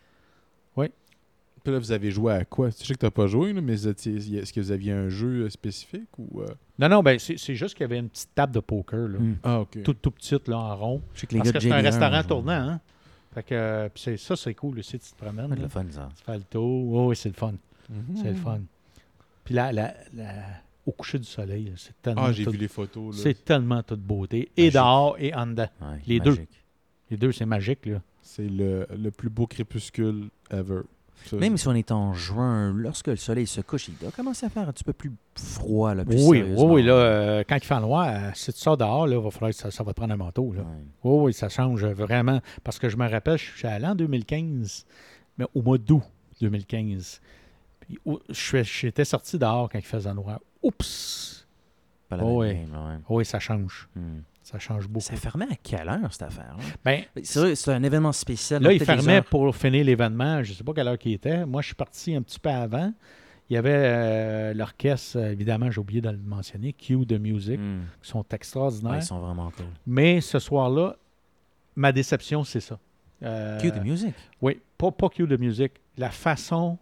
Puis 1.65 1.73
là, 1.73 1.79
vous 1.79 1.93
avez 1.93 2.11
joué 2.11 2.33
à 2.33 2.45
quoi? 2.45 2.71
Je 2.71 2.85
sais 2.85 2.95
que 2.95 2.99
t'as 2.99 3.13
pas 3.13 3.29
joué, 3.29 3.53
mais 3.53 3.75
est-ce 3.75 4.53
que 4.53 4.61
vous 4.61 4.73
aviez 4.73 4.91
un 4.91 5.09
jeu 5.09 5.45
euh, 5.45 5.49
spécifique 5.49 6.09
ou... 6.19 6.41
euh? 6.41 6.47
Non, 6.81 6.89
non, 6.89 7.03
ben 7.05 7.21
c'est 7.21 7.37
juste 7.55 7.77
qu'il 7.77 7.83
y 7.83 7.85
avait 7.85 7.99
une 8.01 8.09
petite 8.09 8.35
table 8.35 8.53
de 8.53 8.59
poker, 8.59 9.07
là. 9.07 9.19
Hmm. 9.21 9.37
Ah, 9.45 9.61
OK. 9.61 9.81
Tout, 9.85 9.95
tout 9.95 10.11
petite, 10.11 10.49
là, 10.49 10.59
en 10.59 10.77
rond. 10.77 11.03
Je 11.15 11.21
sais 11.21 11.27
que 11.29 11.35
les 11.35 11.39
Parce 11.39 11.53
gars 11.53 11.59
que 11.61 11.65
c'est 11.65 11.71
un 11.71 11.81
restaurant 11.81 12.25
tournant, 12.25 12.53
hein? 12.69 12.81
Fait 13.33 13.45
que, 13.45 13.55
euh, 13.55 13.89
ça, 14.17 14.35
c'est 14.35 14.55
cool 14.55 14.81
aussi, 14.81 14.99
tu 14.99 15.13
te 15.13 15.17
promènes. 15.17 15.51
C'est 15.55 15.63
le 15.63 15.69
fun, 15.69 15.85
ça. 15.89 16.09
Tu 16.17 16.25
fais 16.25 16.37
le 16.37 16.43
tour. 16.43 16.85
Oui, 16.93 17.07
oui, 17.11 17.17
c'est 17.17 17.29
le 17.29 17.35
fun. 17.37 17.55
Mhm. 17.93 18.17
C'est 18.17 18.31
le 18.31 18.35
fun. 18.37 18.61
Puis 19.45 19.55
là, 19.55 19.73
la- 19.73 19.95
la- 20.15 20.33
au 20.87 20.93
coucher 20.93 21.19
du 21.19 21.25
soleil, 21.25 21.73
c'est 21.77 21.95
tellement. 22.03 22.23
Ah, 22.25 22.33
j'ai 22.33 22.45
tout- 22.45 22.51
vu 22.51 22.59
les 22.59 22.69
photos. 22.69 23.17
C'est 23.23 23.45
tellement 23.45 23.83
toute 23.83 24.01
beauté. 24.01 24.51
Et 24.57 24.63
Magique. 24.65 24.75
dehors 24.75 25.17
et 25.19 25.35
en 25.35 25.47
dedans. 25.47 25.69
Ouais, 25.81 26.01
Les 26.07 26.21
deux. 26.21 26.31
magique. 26.31 26.65
Les 27.11 27.17
deux, 27.17 27.33
c'est 27.33 27.47
magique, 27.47 27.87
là. 27.87 28.01
C'est 28.23 28.49
le, 28.49 28.87
le 28.97 29.11
plus 29.11 29.29
beau 29.29 29.47
crépuscule 29.47 30.29
ever. 30.51 30.81
Ça, 31.27 31.37
Même 31.37 31.57
si 31.57 31.69
on 31.69 31.75
est 31.75 31.93
en 31.93 32.15
juin, 32.15 32.73
lorsque 32.75 33.07
le 33.09 33.15
soleil 33.17 33.47
se 33.47 33.61
couche, 33.61 33.87
il 33.89 33.97
doit 33.97 34.11
commencer 34.11 34.47
à 34.47 34.49
faire 34.49 34.69
un 34.69 34.73
petit 34.73 34.83
peu 34.83 34.93
plus 34.93 35.13
froid. 35.37 35.95
Là, 35.95 36.05
plus 36.05 36.17
Oui, 36.27 36.43
oui, 36.43 36.55
oui. 36.59 36.83
Là, 36.83 36.95
euh, 36.95 37.45
quand 37.49 37.55
il 37.55 37.65
fait 37.65 37.79
noir, 37.81 38.09
euh, 38.09 38.31
si 38.35 38.53
tu 38.53 38.59
sors 38.59 38.77
dehors, 38.77 39.07
là, 39.07 39.21
va 39.21 39.31
falloir 39.31 39.51
que 39.51 39.57
ça, 39.57 39.71
ça 39.71 39.85
va 39.85 39.93
te 39.93 39.97
prendre 39.99 40.13
un 40.15 40.17
manteau. 40.17 40.53
Là. 40.53 40.63
Ouais. 40.63 40.67
Oui, 41.05 41.25
oui, 41.27 41.33
ça 41.33 41.49
change 41.49 41.85
vraiment. 41.85 42.41
Parce 42.65 42.81
que 42.81 42.89
je 42.89 42.97
me 42.97 43.09
rappelle, 43.09 43.39
je 43.39 43.57
suis 43.57 43.69
allé 43.69 43.87
en 43.87 43.95
2015, 43.95 44.85
mais 45.39 45.45
au 45.55 45.63
mois 45.63 45.79
d'août 45.79 46.03
2015. 46.41 47.21
Puis, 47.87 47.99
j'étais 48.63 49.05
sorti 49.05 49.39
dehors 49.39 49.69
quand 49.71 49.79
il 49.79 49.85
faisait 49.85 50.13
noir. 50.15 50.41
Oups! 50.63 51.47
Pas 52.09 52.17
la 52.17 52.25
Oh, 52.25 52.43
même. 52.43 53.03
Oui, 53.09 53.25
ça 53.25 53.39
change. 53.39 53.89
Hmm. 53.97 54.21
Ça 54.43 54.59
change 54.59 54.89
beaucoup. 54.89 55.05
Ça 55.05 55.17
fermait 55.17 55.47
à 55.51 55.57
quelle 55.63 55.89
heure, 55.89 56.13
cette 56.13 56.23
affaire? 56.23 56.57
Ben, 56.85 57.05
C'est 57.23 57.39
vrai, 57.41 57.55
c'est 57.55 57.73
un 57.73 57.83
événement 57.83 58.13
spécial. 58.13 58.63
Là, 58.63 58.73
il 58.73 58.85
fermait 58.85 59.19
heures- 59.19 59.25
pour 59.25 59.55
finir 59.55 59.85
l'événement. 59.85 60.43
Je 60.43 60.51
ne 60.51 60.57
sais 60.57 60.65
pas 60.65 60.73
quelle 60.75 60.89
heure 60.89 60.97
il 61.05 61.13
était. 61.13 61.47
Moi, 61.47 61.63
je 61.63 61.67
suis 61.67 61.75
parti 61.77 62.15
un 62.15 62.23
petit 62.23 62.39
peu 62.41 62.51
avant. 62.51 62.93
Il 63.49 63.55
y 63.55 63.57
avait 63.57 63.71
euh, 63.75 64.55
l'orchestre, 64.55 65.19
euh, 65.19 65.33
évidemment, 65.33 65.71
j'ai 65.71 65.81
oublié 65.81 66.01
de 66.01 66.09
le 66.11 66.17
mentionner, 66.17 66.73
Q 66.73 67.05
de 67.07 67.19
Music, 67.19 67.59
Hmm. 67.59 67.83
qui 68.03 68.09
sont 68.11 68.19
Ouais, 68.21 68.25
extraordinaires. 68.33 68.97
ils 68.97 69.03
sont 69.03 69.21
vraiment 69.21 69.51
cool. 69.51 69.67
Mais 69.87 70.21
ce 70.21 70.39
soir-là, 70.39 70.97
ma 71.77 71.93
déception, 71.93 72.45
c'est 72.45 72.61
ça. 72.61 72.79
Euh, 73.23 73.61
Cue 73.61 73.71
de 73.71 73.79
music? 73.79 74.15
Oui, 74.41 74.61
pas, 74.77 74.91
pas 74.91 75.09
Q 75.09 75.27
de 75.29 75.37
Music. 75.37 75.73
La 75.97 76.11
façon 76.11 76.79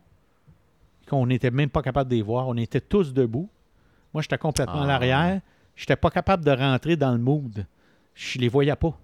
qu'on 1.10 1.26
n'était 1.26 1.50
même 1.50 1.68
pas 1.70 1.82
capable 1.82 2.08
de 2.10 2.16
les 2.16 2.22
voir. 2.22 2.48
On 2.48 2.56
était 2.56 2.80
tous 2.80 3.12
debout. 3.12 3.48
Moi, 4.14 4.22
j'étais 4.22 4.38
complètement 4.38 4.80
à 4.82 4.84
Ah. 4.84 4.86
l'arrière. 4.86 5.40
J'étais 5.76 5.96
pas 5.96 6.10
capable 6.10 6.44
de 6.44 6.50
rentrer 6.50 6.96
dans 6.96 7.12
le 7.12 7.18
mood. 7.18 7.66
Je 8.14 8.38
les 8.38 8.48
voyais 8.48 8.74
pas. 8.76 8.96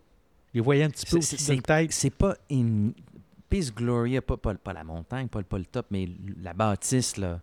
Je 0.52 0.58
les 0.58 0.60
voyais 0.60 0.84
un 0.84 0.90
petit 0.90 1.04
peu 1.06 1.20
C'est- 1.20 1.34
au-dessus 1.34 1.50
de 1.52 1.56
la 1.56 1.62
tête. 1.62 1.92
C'est 1.92 2.10
pas 2.10 2.34
une. 2.50 2.92
Peace 3.48 3.70
Gloria, 3.74 4.20
pas, 4.22 4.36
pas, 4.36 4.54
pas 4.54 4.72
la 4.72 4.82
montagne, 4.82 5.28
pas, 5.28 5.40
pas 5.42 5.58
le 5.58 5.64
top, 5.64 5.86
mais 5.92 6.08
la 6.42 6.52
bâtisse, 6.52 7.16
là, 7.16 7.38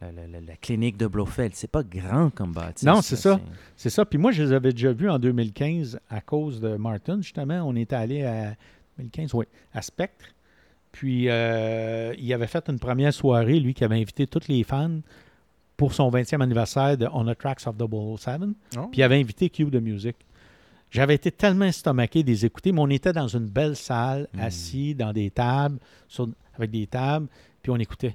la, 0.00 0.10
la- 0.10 0.26
la- 0.26 0.40
la 0.40 0.56
clinique 0.56 0.96
de 0.96 1.06
Blofeld, 1.06 1.54
c'est 1.54 1.70
pas 1.70 1.82
grand 1.82 2.30
comme 2.30 2.52
bâtisse. 2.52 2.84
Non, 2.86 3.02
c'est 3.02 3.16
ça. 3.16 3.38
C'est 3.76 3.90
ça. 3.90 4.06
Puis 4.06 4.18
moi, 4.18 4.32
je 4.32 4.42
les 4.44 4.52
avais 4.52 4.72
déjà 4.72 4.92
vus 4.92 5.10
en 5.10 5.18
2015 5.18 6.00
à 6.08 6.22
cause 6.22 6.58
de 6.60 6.76
Martin, 6.76 7.20
justement. 7.20 7.62
On 7.66 7.76
était 7.76 7.94
allé 7.96 8.24
à 8.24 8.54
2015, 8.98 9.34
oui, 9.34 9.44
à 9.74 9.82
Spectre. 9.82 10.24
Puis 10.92 11.28
euh, 11.28 12.14
il 12.18 12.32
avait 12.32 12.46
fait 12.46 12.68
une 12.68 12.78
première 12.78 13.12
soirée, 13.12 13.58
lui, 13.58 13.74
qui 13.74 13.82
avait 13.84 14.00
invité 14.00 14.26
tous 14.26 14.46
les 14.48 14.62
fans 14.62 15.00
pour 15.76 15.94
son 15.94 16.10
20e 16.10 16.40
anniversaire 16.42 16.96
de 16.98 17.08
On 17.12 17.24
the 17.24 17.36
Tracks 17.36 17.66
of 17.66 17.76
007. 17.78 18.40
Oh. 18.76 18.88
Puis 18.90 19.00
il 19.00 19.02
avait 19.02 19.18
invité 19.18 19.48
Q 19.50 19.64
de 19.66 19.80
Music. 19.80 20.16
J'avais 20.90 21.14
été 21.14 21.32
tellement 21.32 21.64
estomaqué 21.64 22.22
de 22.22 22.28
les 22.28 22.44
écouter, 22.44 22.70
mais 22.72 22.80
on 22.80 22.90
était 22.90 23.14
dans 23.14 23.26
une 23.28 23.46
belle 23.48 23.74
salle, 23.76 24.28
Mm. 24.34 24.40
assis 24.40 24.94
dans 24.94 25.12
des 25.14 25.30
tables, 25.30 25.78
sur- 26.06 26.28
avec 26.54 26.70
des 26.70 26.86
tables, 26.86 27.26
puis 27.62 27.72
on 27.72 27.76
écoutait. 27.76 28.14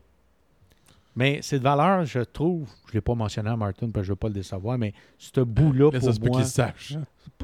Mais 1.15 1.39
cette 1.41 1.63
valeur, 1.63 2.05
je 2.05 2.19
trouve, 2.19 2.69
je 2.86 2.91
ne 2.91 2.93
l'ai 2.93 3.01
pas 3.01 3.15
mentionné 3.15 3.49
à 3.49 3.55
Martin 3.57 3.89
parce 3.89 4.03
que 4.03 4.07
je 4.07 4.11
ne 4.11 4.13
veux 4.13 4.15
pas 4.17 4.28
le 4.28 4.36
décevoir, 4.36 4.78
mais 4.78 4.93
ce 5.17 5.41
bout-là, 5.41 5.89
Là, 5.91 5.99
pour 5.99 6.13
ça 6.13 6.19
moi, 6.30 6.43
sachent. 6.43 6.95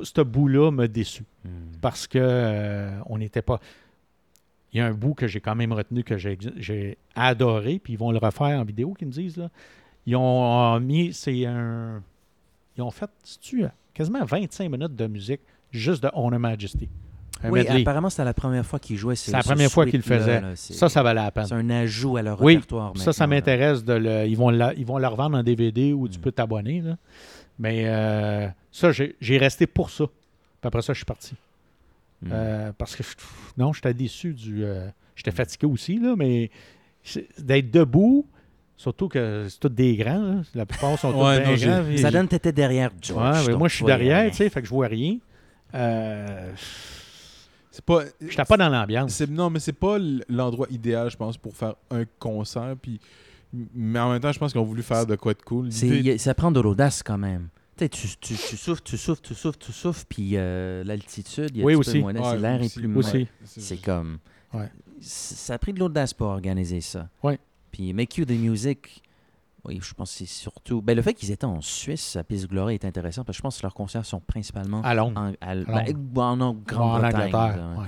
ce 0.04 0.22
bout-là 0.22 0.70
me 0.70 0.88
déçu 0.88 1.24
Hmm. 1.44 1.50
parce 1.82 2.06
que 2.08 2.20
euh, 2.22 3.00
on 3.08 3.18
n'était 3.18 3.42
pas. 3.42 3.60
Il 4.74 4.78
y 4.78 4.82
a 4.82 4.88
un 4.88 4.94
bout 4.94 5.14
que 5.14 5.28
j'ai 5.28 5.40
quand 5.40 5.56
même 5.56 5.72
retenu 5.74 6.04
que 6.04 6.18
j'ai 6.18 6.98
adoré, 7.16 7.80
puis 7.84 7.94
ils 7.94 8.00
vont 8.00 8.12
le 8.12 8.18
refaire 8.18 8.60
en 8.60 8.64
vidéo, 8.64 8.94
qu'ils 8.94 9.08
me 9.08 9.12
disent. 9.14 9.38
Là. 9.38 9.50
Ils 10.06 10.16
ont 10.16 10.80
mis, 10.80 11.14
c'est 11.14 11.46
un. 11.46 12.02
Ils 12.78 12.82
ont 12.82 12.90
fait, 12.92 13.10
tu 13.42 13.66
quasiment 13.94 14.26
25 14.26 14.70
minutes 14.70 14.96
de 14.96 15.06
musique 15.08 15.42
juste 15.72 16.02
de 16.02 16.10
Honor 16.14 16.40
Majesty. 16.40 16.90
Un 17.44 17.52
Oui, 17.52 17.60
medley. 17.64 17.82
apparemment, 17.82 18.10
c'était 18.10 18.24
la 18.24 18.34
première 18.34 18.66
fois 18.66 18.80
qu'il 18.80 18.96
jouait. 18.98 19.16
ce- 19.16 19.26
C'est 19.26 19.32
la 19.38 19.44
première 19.44 19.70
fois 19.70 19.86
qu'il 19.86 20.02
le 20.08 20.18
là, 20.18 20.56
c'est- 20.56 20.74
Ça, 20.74 20.88
ça 20.90 21.04
valait 21.04 21.22
la 21.22 21.30
peine. 21.32 21.46
C'est 21.46 21.54
un 21.54 21.70
ajout 21.70 22.18
à 22.18 22.22
leur 22.22 22.42
Oui, 22.42 22.54
répertoire. 22.56 22.94
Ça, 22.96 23.12
ça 23.14 23.28
m'intéresse 23.28 23.84
de 23.84 23.94
le. 23.94 24.26
Ils 24.28 24.38
vont, 24.38 24.50
la- 24.50 24.74
ils 24.76 24.86
vont 24.86 24.98
le 24.98 25.08
revendre 25.08 25.38
en 25.38 25.44
DVD 25.44 25.94
où 25.94 26.08
tu 26.08 26.18
Mm. 26.18 26.22
peux 26.22 26.32
t'abonner. 26.32 26.82
Mais 27.60 27.84
euh, 27.86 28.48
ça, 28.72 28.92
j'ai 28.92 29.38
resté 29.38 29.68
pour 29.68 29.90
ça. 29.90 30.06
Puis 30.08 30.68
après 30.68 30.82
ça, 30.82 30.94
je 30.94 30.98
suis 31.00 31.06
parti. 31.06 31.36
Hmm. 32.24 32.30
Euh, 32.32 32.72
parce 32.78 32.96
que 32.96 33.04
non, 33.58 33.74
j'étais 33.74 33.94
déçu 33.94 34.34
du. 34.34 34.64
euh, 34.64 34.88
j'étais 35.16 35.32
fatigué 35.32 35.68
aussi, 35.68 36.00
là, 36.00 36.16
mais 36.18 36.50
d'être 37.38 37.70
debout, 37.72 38.26
surtout 38.78 39.08
que 39.10 39.48
c'est 39.50 39.60
tous 39.60 39.70
des 39.70 39.96
grands, 39.98 40.22
là, 40.36 40.42
la 40.56 40.66
plupart 40.66 40.98
sont 40.98 41.12
tous 41.12 41.20
Ouais, 41.24 41.58
j'ai- 41.58 41.68
grands. 41.68 41.98
Ça 41.98 42.12
donne 42.12 42.28
t'étais 42.28 42.52
derrière 42.54 42.92
George. 43.02 43.46
Ouais, 43.46 43.52
mais 43.52 43.58
moi, 43.58 43.68
je 43.68 43.76
suis 43.76 43.86
derrière, 43.86 44.30
tu 44.32 44.38
sais, 44.38 44.50
fait 44.50 44.62
que 44.62 44.68
je 44.68 44.74
vois 44.74 44.88
rien. 44.88 45.18
Euh, 45.76 46.52
C'est 47.72 47.84
pas. 47.84 48.04
j'étais 48.22 48.46
pas 48.46 48.58
dans 48.58 48.70
l'ambiance. 48.70 49.20
Non, 49.22 49.50
mais 49.50 49.60
c'est 49.60 49.74
pas 49.74 49.98
l'endroit 50.30 50.68
idéal, 50.70 51.10
je 51.10 51.18
pense, 51.18 51.38
pour 51.38 51.56
faire 51.56 51.74
un 51.90 52.04
concert. 52.20 52.76
Puis, 52.82 53.00
mais 53.74 54.00
en 54.00 54.12
même 54.12 54.20
temps, 54.22 54.32
je 54.32 54.40
pense 54.40 54.52
qu'ils 54.52 54.62
ont 54.62 54.66
voulu 54.66 54.84
faire 54.84 55.06
de 55.08 55.16
quoi 55.16 55.34
de 55.34 55.42
cool. 55.42 55.70
A- 55.70 56.18
ça 56.18 56.34
prend 56.36 56.52
de 56.52 56.60
l'audace 56.60 57.02
quand 57.04 57.18
même. 57.18 57.48
Tu 57.78 57.90
tu, 57.90 58.08
tu, 58.20 58.36
tu 58.36 58.58
souffles, 58.58 58.82
tu 58.84 58.98
souffles, 58.98 59.22
tu 59.24 59.34
souffles, 59.34 59.58
tu 59.60 59.72
souffles, 59.72 60.06
puis 60.08 60.32
euh, 60.36 60.84
l'altitude, 60.84 61.50
il 61.54 61.58
y 61.58 61.62
a 61.64 61.66
Oui, 61.66 61.74
un 61.74 61.78
aussi. 61.78 61.94
peu 61.94 62.00
moins 62.00 62.14
d'air, 62.14 62.24
Ouais, 62.24 62.38
l'air 62.38 62.62
est 62.62 62.74
plus. 62.74 62.96
Aussi. 62.96 63.28
C'est 63.44 63.78
comme. 63.78 64.20
Ouais. 64.54 64.70
Ça 65.02 65.56
a 65.56 65.58
pris 65.58 65.74
de 65.74 65.80
l'audace 65.80 66.14
pour 66.14 66.28
organiser 66.28 66.82
ça. 66.82 67.10
Ouais. 67.24 67.40
Puis 67.72 67.92
Make 67.94 68.16
You 68.18 68.26
the 68.26 68.32
Music, 68.32 69.02
oui, 69.66 69.80
je 69.82 69.94
pense 69.96 70.12
que 70.12 70.18
c'est 70.20 70.26
surtout. 70.28 70.82
Ben, 70.84 70.96
le 70.96 71.02
fait 71.02 71.14
qu'ils 71.16 71.32
étaient 71.32 71.46
en 71.46 71.62
Suisse 71.62 72.16
à 72.16 72.24
Peace 72.24 72.46
Glory 72.48 72.76
est 72.76 72.86
intéressant 72.86 73.24
parce 73.24 73.38
que 73.38 73.40
je 73.40 73.42
pense 73.42 73.58
que 73.58 73.64
leurs 73.64 73.74
concerts 73.74 74.06
sont 74.06 74.20
principalement 74.20 74.82
À 74.84 74.94
Londres. 74.94 75.20
en, 75.20 75.34
à- 75.42 75.56
ben, 75.56 75.96
en, 76.22 76.42
en 76.42 76.54
Grande-Bretagne. 76.54 77.34
Ouais. 77.80 77.88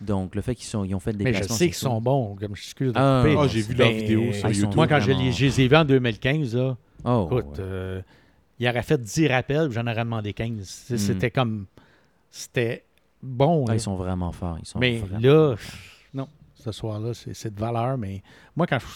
Donc, 0.00 0.34
le 0.34 0.42
fait 0.42 0.54
qu'ils 0.54 0.66
sont, 0.66 0.84
ils 0.84 0.94
ont 0.94 1.00
fait 1.00 1.12
des 1.14 1.24
Mais 1.24 1.32
je 1.32 1.38
déplacements, 1.40 1.56
sais 1.56 1.66
qu'ils 1.66 1.74
sont 1.74 2.00
bons, 2.00 2.36
comme 2.36 2.54
je 2.54 2.60
excuse 2.62 2.92
de 2.92 2.98
Ah, 2.98 3.22
couper. 3.24 3.36
Ah, 3.40 3.48
j'ai 3.48 3.62
vu 3.62 3.74
leurs 3.74 3.88
Mais, 3.88 3.94
vidéos 3.98 4.32
sur 4.32 4.46
Ah, 4.46 4.50
YouTube. 4.52 4.76
Moi, 4.76 4.86
quand 4.86 5.00
je, 5.00 5.04
vraiment- 5.06 5.20
les, 5.24 5.32
je 5.32 5.44
les 5.46 5.60
ai 5.62 5.68
vus 5.68 5.76
en 5.76 5.84
2015, 5.84 6.54
là, 6.54 6.76
Oh, 7.04 7.28
écoute, 7.30 7.58
euh, 7.60 8.02
il 8.58 8.68
aurait 8.68 8.82
fait 8.82 9.02
10 9.02 9.28
rappels, 9.28 9.70
j'en 9.70 9.82
aurais 9.86 10.04
demandé 10.04 10.32
15. 10.32 10.62
C'est- 10.66 10.94
Mm. 10.94 10.98
C'était 10.98 11.30
comme. 11.30 11.66
C'était 12.30 12.84
bon. 13.22 13.64
Ah, 13.68 13.74
ils 13.74 13.80
sont 13.80 13.96
vraiment 13.96 14.32
forts. 14.32 14.58
Ils 14.60 14.66
sont 14.66 14.78
mais 14.78 14.98
vraiment 14.98 15.18
là, 15.20 15.56
forts. 15.56 15.78
non, 16.14 16.28
ce 16.54 16.72
soir-là, 16.72 17.12
c'est 17.14 17.54
de 17.54 17.60
valeur. 17.60 17.96
Mais 17.98 18.22
moi, 18.54 18.66
quand 18.66 18.78
je, 18.78 18.86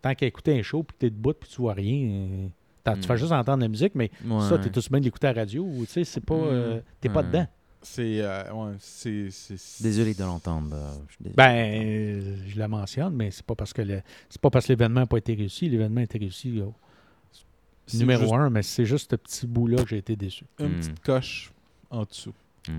tant 0.00 0.14
qu'à 0.14 0.26
écouter 0.26 0.58
un 0.58 0.62
show, 0.62 0.82
puis 0.82 0.96
tu 0.98 1.06
es 1.06 1.10
debout, 1.10 1.34
puis 1.34 1.48
tu 1.48 1.56
vois 1.60 1.74
rien, 1.74 2.08
euh, 2.08 2.48
t'as- 2.84 2.96
tu 2.96 3.02
fais 3.02 3.16
juste 3.16 3.32
entendre 3.32 3.62
la 3.62 3.68
musique, 3.68 3.94
mais 3.94 4.10
ça, 4.20 4.54
Ouais. 4.54 4.60
tu 4.62 4.68
es 4.68 4.70
tout 4.70 4.80
bien 4.90 5.00
de 5.00 5.04
l'écouter 5.04 5.26
à 5.26 5.32
la 5.32 5.40
radio, 5.42 5.68
tu 5.80 5.86
sais, 5.86 6.04
c'est 6.04 6.20
pas. 6.24 6.34
euh, 6.34 6.80
T'es 7.00 7.08
pas 7.08 7.22
dedans. 7.22 7.46
C'est. 7.84 8.20
euh, 8.20 8.52
ouais, 8.52 8.74
c'est. 8.78 9.28
c'est- 9.30 9.82
Désolé 9.82 10.14
de 10.14 10.22
l'entendre. 10.22 10.76
Ben, 11.34 11.84
euh, 11.84 12.36
je 12.46 12.56
la 12.58 12.68
mentionne, 12.68 13.12
mais 13.16 13.32
c'est 13.32 13.44
pas 13.44 13.56
parce 13.56 13.72
que 13.72 13.82
le- 13.82 14.02
c'est 14.28 14.40
pas 14.40 14.50
parce 14.50 14.66
que 14.66 14.72
l'événement 14.72 15.00
n'a 15.00 15.06
pas 15.06 15.18
été 15.18 15.34
réussi. 15.34 15.68
L'événement 15.68 16.00
a 16.00 16.04
été 16.04 16.16
réussi 16.18 16.62
numéro 17.94 18.22
juste 18.22 18.32
un, 18.34 18.50
mais 18.50 18.62
c'est 18.62 18.84
juste 18.86 19.10
ce 19.10 19.16
petit 19.16 19.46
bout-là 19.46 19.82
que 19.82 19.88
j'ai 19.90 19.98
été 19.98 20.16
déçu. 20.16 20.44
Une 20.58 20.68
Mm. 20.68 20.80
petite 20.80 21.00
coche 21.00 21.52
en 21.90 22.04
dessous. 22.04 22.34
Mm. 22.68 22.72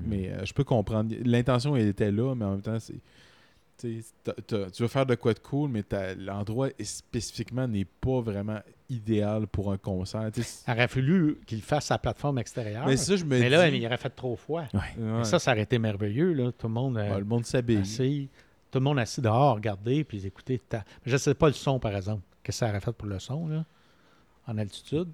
Mais 0.00 0.30
euh, 0.30 0.44
je 0.44 0.52
peux 0.52 0.64
comprendre. 0.64 1.14
L'intention, 1.24 1.74
elle 1.76 1.88
était 1.88 2.10
là, 2.12 2.34
mais 2.34 2.44
en 2.44 2.52
même 2.52 2.62
temps, 2.62 2.78
c'est. 2.78 3.00
tu 3.78 4.00
sais, 4.02 4.06
t'as- 4.24 4.32
t'as- 4.46 4.70
Tu 4.70 4.82
veux 4.82 4.88
faire 4.88 5.06
de 5.06 5.14
quoi 5.14 5.34
de 5.34 5.38
cool, 5.38 5.70
mais 5.70 5.82
t'as- 5.84 6.14
l'endroit 6.14 6.68
spécifiquement 6.82 7.66
n'est 7.68 7.84
pas 7.84 8.20
vraiment 8.20 8.60
idéal 8.90 9.46
pour 9.46 9.70
un 9.72 9.76
concert. 9.78 10.30
Il 10.36 10.72
aurait 10.72 10.88
fallu 10.88 11.38
qu'il 11.46 11.62
fasse 11.62 11.86
sa 11.86 11.98
plateforme 11.98 12.38
extérieure. 12.38 12.84
Mais 12.86 12.92
Mais, 12.92 12.96
ça, 12.96 13.16
je 13.16 13.24
me 13.24 13.38
là, 13.48 13.70
dis- 13.70 13.76
il 13.78 13.86
aurait 13.86 13.96
fait 13.96 14.10
trop 14.10 14.34
froid. 14.36 14.64
Ouais. 14.74 14.80
Mais 14.98 15.24
Ça, 15.24 15.38
ça 15.38 15.52
aurait 15.52 15.62
été 15.62 15.78
merveilleux. 15.78 16.32
Là. 16.32 16.50
Tout 16.52 16.66
le 16.68 16.72
monde 16.74 16.96
euh, 16.98 17.10
Ouais, 17.12 17.18
le 17.18 17.24
monde 17.24 17.44
s'habille. 17.44 17.78
assis. 17.78 18.28
Tout 18.70 18.78
le 18.80 18.84
monde 18.84 18.98
assis 18.98 19.20
dehors, 19.20 19.54
regarder, 19.56 20.04
puis 20.04 20.26
écouter. 20.26 20.58
ta- 20.68 20.84
Je 21.06 21.12
ne 21.12 21.18
sais 21.18 21.34
pas 21.34 21.46
le 21.48 21.54
son, 21.54 21.78
par 21.78 21.94
exemple. 21.96 22.22
Qu'est-ce 22.42 22.58
que 22.60 22.66
ça 22.66 22.68
aurait 22.70 22.80
fait 22.80 22.92
pour 22.92 23.08
le 23.08 23.18
son, 23.18 23.46
là, 23.48 23.64
en 24.48 24.58
altitude? 24.58 25.08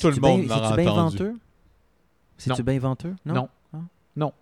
Tout 0.00 0.06
le 0.08 0.12
C'est-tu 0.14 0.20
monde 0.20 0.46
l'aura 0.48 0.70
c'est-tu 0.70 0.82
bien 0.82 0.90
entendu. 0.92 1.16
venteux? 1.18 1.38
C'est-tu 2.38 2.62
bien 2.62 2.78
venteux? 2.78 3.14
Non? 3.24 3.34
Non. 3.34 3.48
Ah, 3.74 3.78
Non. 4.16 4.32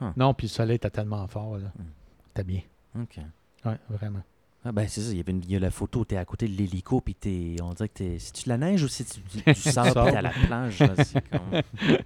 Huh. 0.00 0.04
Non, 0.16 0.34
puis 0.34 0.46
le 0.46 0.50
soleil 0.50 0.76
était 0.76 0.90
tellement 0.90 1.26
fort. 1.28 1.56
là. 1.58 1.68
Hmm. 1.78 1.82
C'était 2.28 2.44
bien. 2.44 2.60
OK. 3.00 3.18
Oui, 3.64 3.72
vraiment. 3.88 4.22
Ah 4.68 4.72
ben 4.72 4.88
c'est 4.88 5.00
ça, 5.00 5.10
il 5.12 5.16
y, 5.16 5.20
avait 5.20 5.30
une- 5.30 5.42
il 5.44 5.50
y 5.52 5.54
a 5.56 5.60
la 5.60 5.70
photo, 5.70 6.04
t'es 6.04 6.16
à 6.16 6.24
côté 6.24 6.48
de 6.48 6.52
l'hélico, 6.56 7.00
puis 7.00 7.14
t'es, 7.14 7.54
on 7.62 7.72
dirait 7.72 7.88
que 7.88 7.94
t'es... 7.98 8.18
C'est-tu 8.18 8.44
de 8.44 8.48
la 8.48 8.58
neige 8.58 8.82
ou 8.82 8.88
c'est 8.88 9.06
du, 9.32 9.40
du 9.40 9.54
sable, 9.60 9.92
puis 9.92 10.10
t'es 10.10 10.16
à 10.16 10.22
la 10.22 10.30
plage? 10.30 10.80
là, 10.80 11.04
c'est 11.04 11.22
comme- 11.30 11.62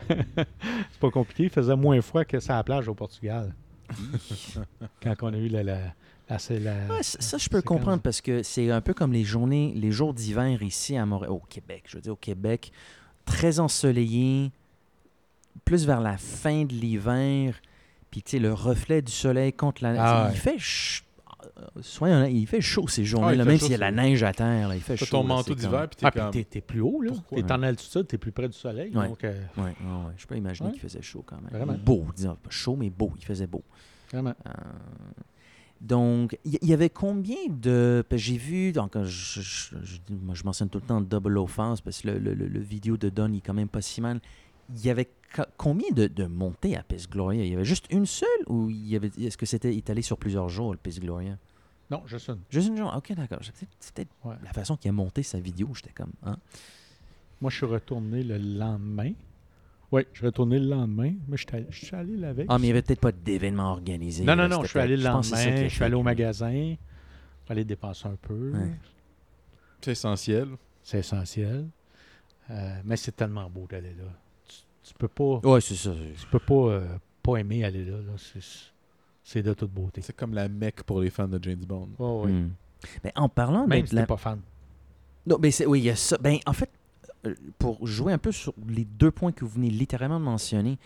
C'est 0.06 1.00
pas 1.00 1.10
compliqué. 1.10 1.44
Il 1.44 1.50
faisait 1.50 1.74
moins 1.74 1.98
froid 2.02 2.24
que 2.26 2.38
ça 2.38 2.54
à 2.54 2.56
la 2.58 2.64
plage 2.64 2.86
au 2.86 2.94
Portugal. 2.94 3.54
Quand 5.02 5.14
on 5.22 5.32
a 5.32 5.38
eu 5.38 5.48
la. 5.48 5.62
la, 5.62 5.78
la- 6.30 6.86
Ouais, 6.86 7.02
ça, 7.02 7.38
je 7.38 7.48
peux 7.48 7.62
comprendre 7.62 7.90
même- 7.92 8.00
parce 8.00 8.20
que 8.20 8.42
c'est 8.42 8.70
un 8.70 8.80
peu 8.80 8.94
comme 8.94 9.12
les 9.12 9.24
journées, 9.24 9.72
les 9.76 9.90
jours 9.92 10.14
d'hiver 10.14 10.62
ici 10.62 10.96
à 10.96 11.04
Montréal, 11.06 11.32
au 11.32 11.40
Québec. 11.48 11.84
Je 11.86 11.96
veux 11.96 12.02
dire, 12.02 12.12
au 12.12 12.16
Québec, 12.16 12.72
très 13.24 13.60
ensoleillé, 13.60 14.50
plus 15.64 15.86
vers 15.86 16.00
la 16.00 16.16
fin 16.16 16.64
de 16.64 16.72
l'hiver, 16.72 17.60
puis 18.10 18.22
tu 18.22 18.32
sais, 18.32 18.38
le 18.38 18.52
reflet 18.52 19.02
du 19.02 19.12
soleil 19.12 19.52
contre 19.52 19.82
la 19.82 19.92
neige. 19.92 20.00
Ah 20.02 20.26
il 20.28 20.32
ouais. 20.32 20.36
fait 20.36 20.50
ch- 20.58 21.04
euh, 21.58 21.66
soyons 21.80 22.24
il 22.24 22.46
fait 22.46 22.60
chaud 22.60 22.86
ces 22.86 23.04
journées-là, 23.04 23.44
fait 23.44 23.50
même 23.50 23.58
s'il 23.58 23.70
y 23.72 23.74
a 23.74 23.78
la 23.78 23.90
neige 23.90 24.22
à 24.22 24.32
terre, 24.32 24.68
là, 24.68 24.74
il 24.76 24.80
fait 24.82 24.96
chaud. 24.96 25.06
ton 25.06 25.24
manteau 25.24 25.54
d'hiver, 25.54 25.88
puis 25.88 25.96
t'es 25.96 26.06
Ah, 26.06 26.10
comme. 26.10 26.30
plus 26.66 26.80
haut, 26.80 27.00
là. 27.02 27.12
T'es 27.30 27.50
en 27.52 27.62
altitude, 27.62 28.06
t'es 28.06 28.18
plus 28.18 28.32
près 28.32 28.48
du 28.48 28.56
soleil. 28.56 28.94
Ouais. 28.96 29.08
Donc, 29.08 29.24
euh, 29.24 29.40
Ouais, 29.56 29.62
ouais, 29.62 29.68
ouais. 29.68 30.12
Je 30.16 30.26
peux 30.26 30.36
imaginer 30.36 30.68
Ouais. 30.68 30.72
qu'il 30.72 30.82
faisait 30.82 31.02
chaud 31.02 31.24
quand 31.26 31.36
même. 31.40 31.50
Vraiment. 31.50 31.74
Beau, 31.82 32.06
disons, 32.14 32.36
pas 32.36 32.50
chaud, 32.50 32.76
mais 32.76 32.90
beau, 32.90 33.12
il 33.18 33.24
faisait 33.24 33.46
beau. 33.46 33.62
vraiment. 34.12 34.34
Euh, 34.46 34.50
donc, 35.80 36.38
il 36.44 36.58
y, 36.62 36.72
avait 36.74 36.90
combien 36.90 37.36
de. 37.48 38.04
J'ai 38.12 38.36
vu, 38.36 38.72
donc, 38.72 38.92
je, 39.02 39.40
je- 39.40 39.40
je- 39.40 39.76
je- 39.82 40.14
moi, 40.14 40.34
je 40.34 40.44
mentionne 40.44 40.68
tout 40.68 40.78
le 40.78 40.84
temps 40.86 41.00
Double 41.00 41.38
Offense 41.38 41.80
parce 41.80 42.02
que 42.02 42.08
le, 42.08 42.18
le- 42.18 42.34
le- 42.34 42.48
le 42.48 42.60
vidéo 42.60 42.96
de 42.98 43.08
Don 43.08 43.32
il 43.32 43.38
est 43.38 43.40
quand 43.40 43.54
même 43.54 43.68
pas 43.68 43.80
si 43.80 44.00
mal. 44.02 44.20
Il 44.76 44.84
y 44.84 44.90
avait 44.90 45.08
co- 45.34 45.42
combien 45.56 45.88
de, 45.92 46.06
de 46.06 46.26
montées 46.26 46.76
à 46.76 46.82
Peace 46.82 47.06
Gloria? 47.10 47.44
Il 47.44 47.50
y 47.50 47.54
avait 47.54 47.64
juste 47.64 47.86
une 47.90 48.04
seule 48.06 48.28
ou 48.46 48.68
est-ce 48.70 49.36
que 49.38 49.46
c'était 49.46 49.74
étalé 49.74 50.02
sur 50.02 50.18
plusieurs 50.18 50.48
jours, 50.50 50.72
le 50.72 50.78
Peace 50.78 51.00
Gloria? 51.00 51.38
Non, 51.90 52.02
juste 52.06 52.28
une. 52.28 52.38
Juste 52.50 52.68
une 52.68 52.76
journée 52.76 52.96
Ok, 52.96 53.12
d'accord. 53.14 53.40
Ouais. 54.24 54.34
la 54.44 54.52
façon 54.52 54.76
qu'il 54.76 54.90
a 54.90 54.92
monté 54.92 55.22
sa 55.22 55.40
vidéo. 55.40 55.70
J'étais 55.74 55.92
comme. 55.92 56.12
Hein? 56.24 56.36
Moi, 57.40 57.50
je 57.50 57.56
suis 57.56 57.66
retourné 57.66 58.22
le 58.22 58.36
lendemain. 58.36 59.12
Oui, 59.92 60.02
je 60.12 60.18
suis 60.18 60.26
retourné 60.26 60.58
le 60.58 60.66
lendemain, 60.68 61.12
mais 61.26 61.36
je 61.36 61.44
suis 61.46 61.56
allé- 61.56 61.66
je 61.70 61.84
suis 61.86 61.96
allé 61.96 62.16
la 62.16 62.32
veille. 62.32 62.46
Ah, 62.48 62.58
mais 62.58 62.64
il 62.64 62.66
n'y 62.66 62.70
avait 62.70 62.82
peut-être 62.82 63.00
pas 63.00 63.10
d'événement 63.12 63.72
organisé. 63.72 64.24
Non, 64.24 64.36
non, 64.36 64.48
non, 64.48 64.62
je 64.62 64.68
suis 64.68 64.78
allé 64.78 64.96
le 64.96 65.02
lendemain, 65.02 65.36
a 65.36 65.68
je 65.68 65.74
suis 65.74 65.82
allé 65.84 65.94
au 65.94 66.02
magasin, 66.02 66.74
aller 67.48 67.64
dépenser 67.64 68.06
un 68.06 68.16
peu. 68.20 68.52
Ouais. 68.52 68.70
C'est 69.80 69.92
essentiel. 69.92 70.48
C'est 70.82 70.98
essentiel. 71.00 71.66
Euh, 72.50 72.80
mais 72.84 72.96
c'est 72.96 73.12
tellement 73.16 73.48
beau 73.50 73.66
d'aller 73.68 73.94
là. 73.98 74.04
Tu, 74.46 74.56
tu 74.84 74.94
peux 74.94 75.08
pas, 75.08 75.40
Ouais, 75.44 75.60
c'est 75.60 75.74
ça. 75.74 75.90
tu 75.92 76.26
peux 76.28 76.38
pas, 76.38 76.54
euh, 76.54 76.86
pas 77.22 77.36
aimer 77.38 77.64
aller 77.64 77.84
là. 77.84 77.96
là. 77.98 78.12
C'est, 79.22 79.42
de 79.42 79.52
toute 79.54 79.70
beauté. 79.72 80.00
C'est 80.02 80.14
comme 80.16 80.34
la 80.34 80.48
mecque 80.48 80.82
pour 80.84 81.00
les 81.00 81.10
fans 81.10 81.28
de 81.28 81.38
James 81.42 81.64
Bond. 81.66 81.88
Oh, 81.98 82.22
oui. 82.24 82.32
Hmm. 82.32 82.50
Ben, 83.04 83.12
en 83.16 83.28
parlant 83.28 83.66
Même 83.66 83.82
de 83.82 83.86
si 83.88 83.94
la- 83.94 84.02
t'es 84.02 84.06
pas 84.06 84.16
fan. 84.16 84.40
Non, 85.26 85.36
ben 85.38 85.50
c'est- 85.52 85.66
oui, 85.66 85.80
il 85.80 85.84
y 85.84 85.90
a 85.90 85.96
ça. 85.96 86.16
Ben, 86.18 86.38
en 86.46 86.52
fait, 86.52 86.70
pour 87.58 87.86
jouer 87.86 88.12
un 88.12 88.18
peu 88.18 88.32
sur 88.32 88.54
les 88.68 88.84
deux 88.84 89.10
points 89.10 89.32
que 89.32 89.44
vous 89.44 89.52
venez 89.52 89.70
littéralement 89.70 90.18
de 90.18 90.24
mentionner, 90.24 90.78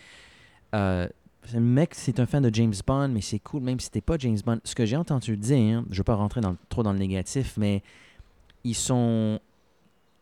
euh, 0.73 1.07
le 1.53 1.59
mec, 1.59 1.93
c'est 1.93 2.19
un 2.19 2.25
fan 2.25 2.43
de 2.43 2.53
James 2.53 2.73
Bond, 2.85 3.09
mais 3.09 3.21
c'est 3.21 3.39
cool, 3.39 3.61
même 3.61 3.79
si 3.79 3.91
t'es 3.91 4.01
pas 4.01 4.17
James 4.17 4.39
Bond. 4.43 4.59
Ce 4.63 4.73
que 4.75 4.85
j'ai 4.85 4.97
entendu 4.97 5.37
dire, 5.37 5.83
je 5.89 5.93
ne 5.93 5.97
veux 5.97 6.03
pas 6.03 6.15
rentrer 6.15 6.41
trop 6.69 6.83
dans 6.83 6.93
le 6.93 6.99
négatif, 6.99 7.55
mais 7.57 7.83
ils 8.63 8.75
sont 8.75 9.39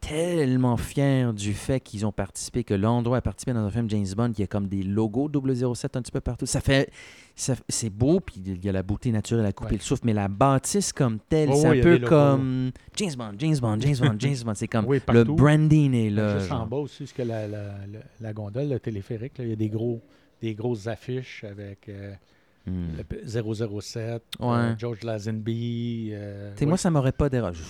tellement 0.07 0.77
fiers 0.77 1.31
du 1.33 1.53
fait 1.53 1.79
qu'ils 1.79 2.05
ont 2.05 2.11
participé, 2.11 2.63
que 2.63 2.73
l'endroit 2.73 3.17
a 3.17 3.21
participé 3.21 3.53
dans 3.53 3.61
un 3.65 3.69
film 3.71 3.89
James 3.89 4.05
Bond, 4.15 4.31
y 4.37 4.43
a 4.43 4.47
comme 4.47 4.67
des 4.67 4.83
logos 4.83 5.29
007 5.75 5.95
un 5.95 6.01
petit 6.01 6.11
peu 6.11 6.19
partout. 6.21 6.45
Ça 6.45 6.61
fait, 6.61 6.91
ça- 7.35 7.55
c'est 7.69 7.89
beau, 7.89 8.19
puis 8.19 8.35
il 8.45 8.63
y 8.63 8.69
a 8.69 8.71
la 8.71 8.83
beauté 8.83 9.11
naturelle 9.11 9.45
à 9.45 9.51
couper 9.53 9.71
Ouais. 9.71 9.77
le 9.77 9.83
souffle, 9.83 10.03
mais 10.05 10.13
la 10.13 10.27
bâtisse 10.27 10.91
comme 10.93 11.19
telle, 11.19 11.49
Oh, 11.51 11.55
c'est 11.61 11.69
oui, 11.69 11.79
un 11.79 11.83
peu 11.83 11.99
comme 11.99 12.71
James 12.95 13.13
Bond, 13.17 13.31
James 13.37 13.57
Bond, 13.59 13.77
James 13.79 13.95
Bond, 13.99 14.15
James 14.19 14.37
Bond. 14.45 14.53
C'est 14.55 14.67
comme 14.67 14.85
Oui, 14.87 14.99
le 15.11 15.23
branding 15.23 15.93
est 15.93 16.09
là. 16.09 16.39
Juste 16.39 16.51
en 16.51 16.65
bas 16.67 16.77
aussi, 16.77 17.07
ce 17.07 17.13
que 17.13 17.21
la, 17.23 17.47
la, 17.47 17.63
la, 17.91 17.99
la 18.21 18.33
gondole, 18.33 18.69
le 18.69 18.79
téléphérique, 18.79 19.37
là, 19.37 19.45
il 19.45 19.49
y 19.51 19.53
a 19.53 19.57
des 19.57 19.69
gros 19.69 20.01
des 20.41 20.53
grosses 20.55 20.87
affiches 20.87 21.43
avec 21.45 21.87
euh, 21.89 22.13
Hmm. 22.65 22.95
le 22.97 23.03
p- 23.03 23.21
007, 23.25 24.23
Ouais. 24.39 24.47
euh, 24.47 24.73
George 24.77 25.03
Lazenby. 25.03 26.11
euh, 26.13 26.53
moi, 26.61 26.77
ça 26.77 26.89
m'aurait 26.89 27.11
pas 27.11 27.27
dérangé. 27.29 27.61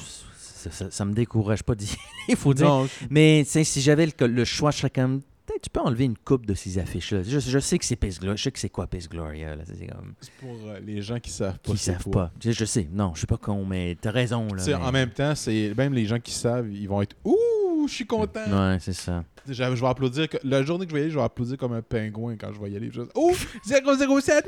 Ça, 0.64 0.72
ça, 0.72 0.91
ça 0.91 1.05
me 1.05 1.14
décourage 1.14 1.64
pas 1.64 1.76
d'y 1.76 1.86
aller, 1.89 1.97
il 2.30 2.36
faut 2.36 2.53
dire. 2.53 2.66
Non, 2.68 2.88
Mais 3.09 3.41
tu 3.45 3.51
sais, 3.51 3.64
si 3.64 3.82
j'avais 3.82 4.05
le, 4.07 4.28
le 4.28 4.45
choix, 4.45 4.72
je 4.72 4.78
serais 4.78 4.89
comme. 4.89 5.22
Peut-être 5.45 5.64
tu 5.64 5.70
peux 5.70 5.82
enlever 5.82 6.05
une 6.05 6.16
coupe 6.18 6.45
de 6.45 6.53
ces 6.53 6.80
affiches-là. 6.80 7.22
Je, 7.24 7.38
je 7.38 7.59
sais 7.59 7.78
que 7.78 7.84
c'est 7.84 7.97
Peace 7.97 8.18
Gloria. 8.18 8.38
Je 8.38 8.43
sais 8.43 8.51
que 8.51 8.59
c'est 8.59 8.70
quoi 8.70 8.88
Peace 8.88 9.09
Gloria. 9.09 9.57
Là. 9.57 9.64
C'est 9.68 9.88
comme. 9.88 10.14
pour 10.39 10.57
euh, 10.70 10.80
les 10.80 11.01
gens 11.01 11.20
qui 11.20 11.32
savent 11.32 11.59
pas. 11.59 11.72
Qui 11.74 11.78
savent 11.78 12.01
quoi. 12.03 12.11
pas. 12.28 12.32
Je, 12.41 12.51
je 12.51 12.64
sais. 12.64 12.88
Non, 12.93 13.11
je 13.14 13.18
suis 13.20 13.28
pas 13.28 13.36
con, 13.36 13.66
mais 13.66 13.97
t'as 13.99 14.11
raison. 14.11 14.47
Là, 14.47 14.64
Tu 14.64 14.72
sais, 14.72 14.78
mais- 14.78 14.86
En 14.86 14.91
même 14.93 15.09
temps, 15.09 15.36
c'est 15.36 15.74
même 15.78 15.93
les 15.93 16.05
gens 16.05 16.20
qui 16.20 16.32
savent, 16.32 16.72
ils 16.72 16.88
vont 16.88 17.01
être 17.01 17.18
Ouh, 17.26 17.86
je 17.89 17.93
suis 17.93 18.05
content. 18.07 18.39
Ouais, 18.49 18.78
c'est 18.80 18.93
ça. 18.93 19.26
Je, 19.45 19.51
je 19.53 19.64
vais 19.82 19.88
applaudir. 19.88 20.30
que- 20.30 20.38
La 20.45 20.64
journée 20.64 20.86
que 20.86 20.91
je 20.91 20.95
vais 20.95 21.01
y 21.01 21.03
aller, 21.03 21.11
je 21.11 21.18
vais 21.20 21.26
applaudir 21.26 21.57
comme 21.57 21.74
un 21.74 21.82
pingouin 21.82 22.38
quand 22.38 22.53
je 22.53 22.61
vais 22.61 22.72
y 22.72 22.78
aller. 22.78 22.89
Je 22.89 23.01
vais 23.01 23.07
dire, 23.07 23.18
Ouh, 23.22 23.34
007. 23.66 24.45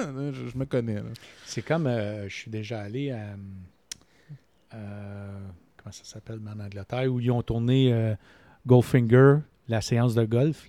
je, 0.00 0.32
je 0.52 0.58
me 0.58 0.64
connais. 0.64 0.94
Là. 0.94 1.02
C'est 1.44 1.60
comme, 1.62 1.86
euh, 1.86 2.26
je 2.30 2.34
suis 2.34 2.50
déjà 2.50 2.80
allé 2.80 3.10
à, 3.10 3.16
euh, 3.16 3.34
comment 5.76 5.92
ça 5.92 6.04
s'appelle, 6.04 6.40
en 6.46 6.60
Angleterre, 6.60 7.12
où 7.12 7.20
ils 7.20 7.30
ont 7.30 7.42
tourné 7.42 7.92
euh, 7.92 8.14
Goldfinger, 8.66 9.38
la 9.68 9.80
séance 9.80 10.14
de 10.14 10.24
golf. 10.24 10.68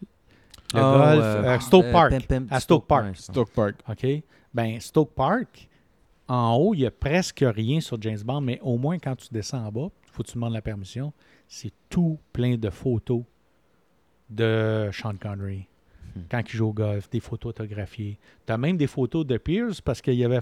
Le 0.73 0.79
Oh, 0.79 0.97
golf, 0.97 1.23
euh, 1.23 1.43
euh, 1.43 1.59
Stoke 1.59 1.85
euh, 1.85 1.91
Park. 1.91 2.13
À 2.49 2.59
Stoke 2.59 2.87
Park. 2.87 3.15
Stoke 3.15 3.51
Park. 3.51 3.75
OK? 3.87 4.05
Ben, 4.53 4.79
Stoke 4.79 5.13
Park, 5.13 5.69
en 6.27 6.55
haut, 6.55 6.73
il 6.73 6.79
n'y 6.79 6.85
a 6.85 6.91
presque 6.91 7.43
rien 7.45 7.79
sur 7.79 8.01
James 8.01 8.19
Bond, 8.23 8.41
mais 8.41 8.59
au 8.61 8.77
moins 8.77 8.99
quand 8.99 9.15
tu 9.15 9.27
descends 9.31 9.65
en 9.65 9.71
bas, 9.71 9.89
il 10.05 10.11
faut 10.11 10.23
que 10.23 10.27
tu 10.27 10.33
demandes 10.33 10.53
la 10.53 10.61
permission. 10.61 11.13
C'est 11.47 11.71
tout 11.89 12.19
plein 12.33 12.57
de 12.57 12.69
photos 12.69 13.23
de 14.29 14.89
Sean 14.91 15.15
Connery 15.15 15.67
Hmm. 16.17 16.23
quand 16.29 16.41
il 16.45 16.49
joue 16.57 16.67
au 16.67 16.73
golf, 16.73 17.09
des 17.09 17.19
photos 17.19 17.49
autographiées. 17.51 18.17
Tu 18.45 18.53
as 18.53 18.57
même 18.57 18.77
des 18.77 18.87
photos 18.87 19.25
de 19.25 19.37
Pierce 19.37 19.81
parce 19.81 20.01
qu'il 20.01 20.23
avait, 20.23 20.39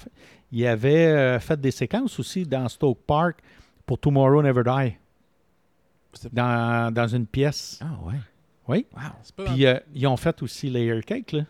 il 0.52 0.66
avait 0.68 1.08
euh, 1.08 1.40
fait 1.40 1.60
des 1.60 1.72
séquences 1.72 2.20
aussi 2.20 2.44
dans 2.46 2.68
Stoke 2.70 3.00
Park 3.06 3.40
pour 3.86 4.00
Tomorrow 4.00 4.42
Never 4.42 4.64
Die. 4.64 4.96
Dans, 6.32 6.94
dans 6.94 7.08
une 7.08 7.26
pièce. 7.28 7.80
Ah, 7.82 7.98
ouais. 8.06 8.16
Oui. 8.68 8.86
Wow. 8.96 9.46
Puis 9.46 9.66
euh, 9.66 9.78
ils 9.94 10.08
ont 10.08 10.18
fait 10.18 10.42
aussi 10.42 10.70
Layer 10.70 11.02
Cake, 11.04 11.34
là. 11.34 11.42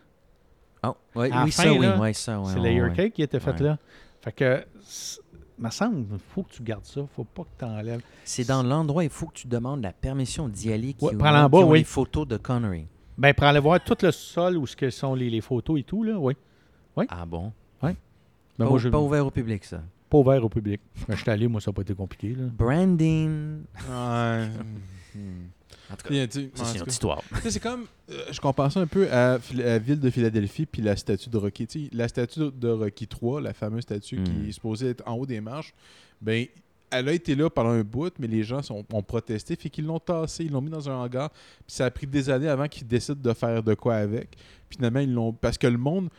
Oh, 0.84 0.96
ouais, 1.16 1.32
oui, 1.32 1.52
fin, 1.52 1.64
ça, 1.64 1.74
oui. 1.74 1.86
là, 1.86 2.14
ça, 2.14 2.40
ouais, 2.40 2.52
c'est 2.52 2.60
Layer 2.60 2.82
ouais. 2.84 2.94
Cake 2.94 3.14
qui 3.14 3.22
était 3.22 3.40
fait 3.40 3.52
Ouais. 3.54 3.64
là. 3.64 3.78
Fait 4.22 4.32
que, 4.32 4.66
me 5.58 5.70
semble, 5.70 6.06
il 6.12 6.20
faut 6.34 6.44
que 6.44 6.52
tu 6.52 6.64
gardes 6.64 6.84
ça. 6.86 7.02
faut 7.16 7.24
pas 7.24 7.44
que 7.44 7.50
tu 7.60 7.66
enlèves. 7.66 8.02
C'est 8.26 8.46
dans 8.48 8.64
l'endroit, 8.64 9.04
il 9.04 9.10
faut 9.10 9.28
que 9.28 9.34
tu 9.36 9.48
demandes 9.48 9.82
la 9.84 9.94
permission 9.94 10.50
d'y 10.50 10.74
aller. 10.74 10.94
Qui, 10.94 11.06
Ouais, 11.06 11.16
ont- 11.16 11.20
en 11.26 11.46
qui 11.46 11.52
bas, 11.52 11.58
ont 11.60 11.70
oui. 11.70 11.80
les 11.80 11.84
photos 11.86 12.28
de 12.28 12.38
Connery. 12.38 12.88
Ben, 13.18 13.34
pour 13.34 13.46
aller 13.46 13.60
voir 13.60 13.84
tout 13.84 13.96
le 14.02 14.12
sol 14.12 14.58
où 14.58 14.68
ce 14.68 14.76
que 14.76 14.90
sont 14.90 15.16
les, 15.16 15.30
les 15.30 15.42
photos 15.42 15.80
et 15.80 15.84
tout, 15.84 16.04
là, 16.04 16.18
oui. 16.20 16.34
Ah 17.10 17.26
bon? 17.26 17.52
Ben, 17.82 17.96
pas, 18.64 18.70
moi, 18.70 18.80
je, 18.80 18.88
pas 18.88 19.00
ouvert 19.00 19.26
au 19.28 19.32
public, 19.32 19.66
ça. 19.66 19.82
pas 20.10 20.18
ouvert 20.18 20.42
au 20.46 20.48
public. 20.48 20.80
Ben, 21.10 21.16
je 21.18 21.22
suis 21.22 21.30
allé, 21.30 21.46
moi, 21.48 21.60
ça 21.60 21.72
n'a 21.72 21.76
pas 21.76 21.82
été 21.82 21.94
compliqué. 21.94 22.30
Là. 22.30 22.46
Branding. 22.58 23.64
Ouais. 23.90 24.48
En 25.92 25.96
tout 25.96 26.08
en 26.08 26.64
c'est 26.66 26.74
notre 26.74 26.86
cas- 26.86 26.92
histoire. 26.92 27.22
C'est 27.44 27.60
comme. 27.60 27.86
euh, 28.10 28.24
je 28.32 28.40
compare 28.40 28.72
ça 28.72 28.80
un 28.80 28.88
peu 28.88 29.12
à, 29.12 29.38
la 29.54 29.78
ville 29.78 30.00
de 30.00 30.10
Philadelphie 30.10 30.66
puis 30.66 30.82
la 30.82 30.96
statue 30.96 31.30
de 31.30 31.38
Rocky. 31.38 31.68
Tu 31.68 31.84
sais, 31.86 31.90
la 31.94 32.08
statue 32.08 32.50
de 32.52 32.70
Rocky 32.70 33.08
3, 33.08 33.42
la 33.42 33.54
fameuse 33.54 33.84
statue 33.84 34.20
Mm. 34.20 34.24
qui 34.24 34.50
est 34.50 34.52
supposée 34.54 34.90
être 34.92 35.04
en 35.06 35.14
haut 35.16 35.26
des 35.26 35.42
marches, 35.42 35.74
ben, 36.22 36.46
elle 36.92 37.10
a 37.10 37.14
été 37.14 37.36
là 37.36 37.50
pendant 37.50 37.72
un 37.72 37.84
bout, 37.84 38.14
mais 38.20 38.28
les 38.28 38.44
gens 38.44 38.62
ont 38.72 39.02
protesté, 39.02 39.56
fait 39.56 39.70
qu'ils 39.70 39.86
l'ont 39.86 40.00
tassé, 40.00 40.46
ils 40.46 40.52
l'ont 40.52 40.62
mis 40.62 40.70
dans 40.70 40.90
un 40.90 40.96
hangar, 40.96 41.30
puis 41.32 41.76
ça 41.76 41.86
a 41.86 41.92
pris 41.92 42.08
des 42.08 42.30
années 42.30 42.48
avant 42.48 42.68
qu'ils 42.68 42.88
décident 42.88 43.20
de 43.22 43.34
faire 43.34 43.64
de 43.64 43.74
quoi 43.74 43.96
avec. 43.96 44.32
Puis 44.70 44.78
finalement, 44.78 45.00
ils 45.00 45.14
l'ont. 45.14 45.34
Parce 45.34 45.58
que 45.58 45.68
le 45.68 45.78
monde. 45.78 46.10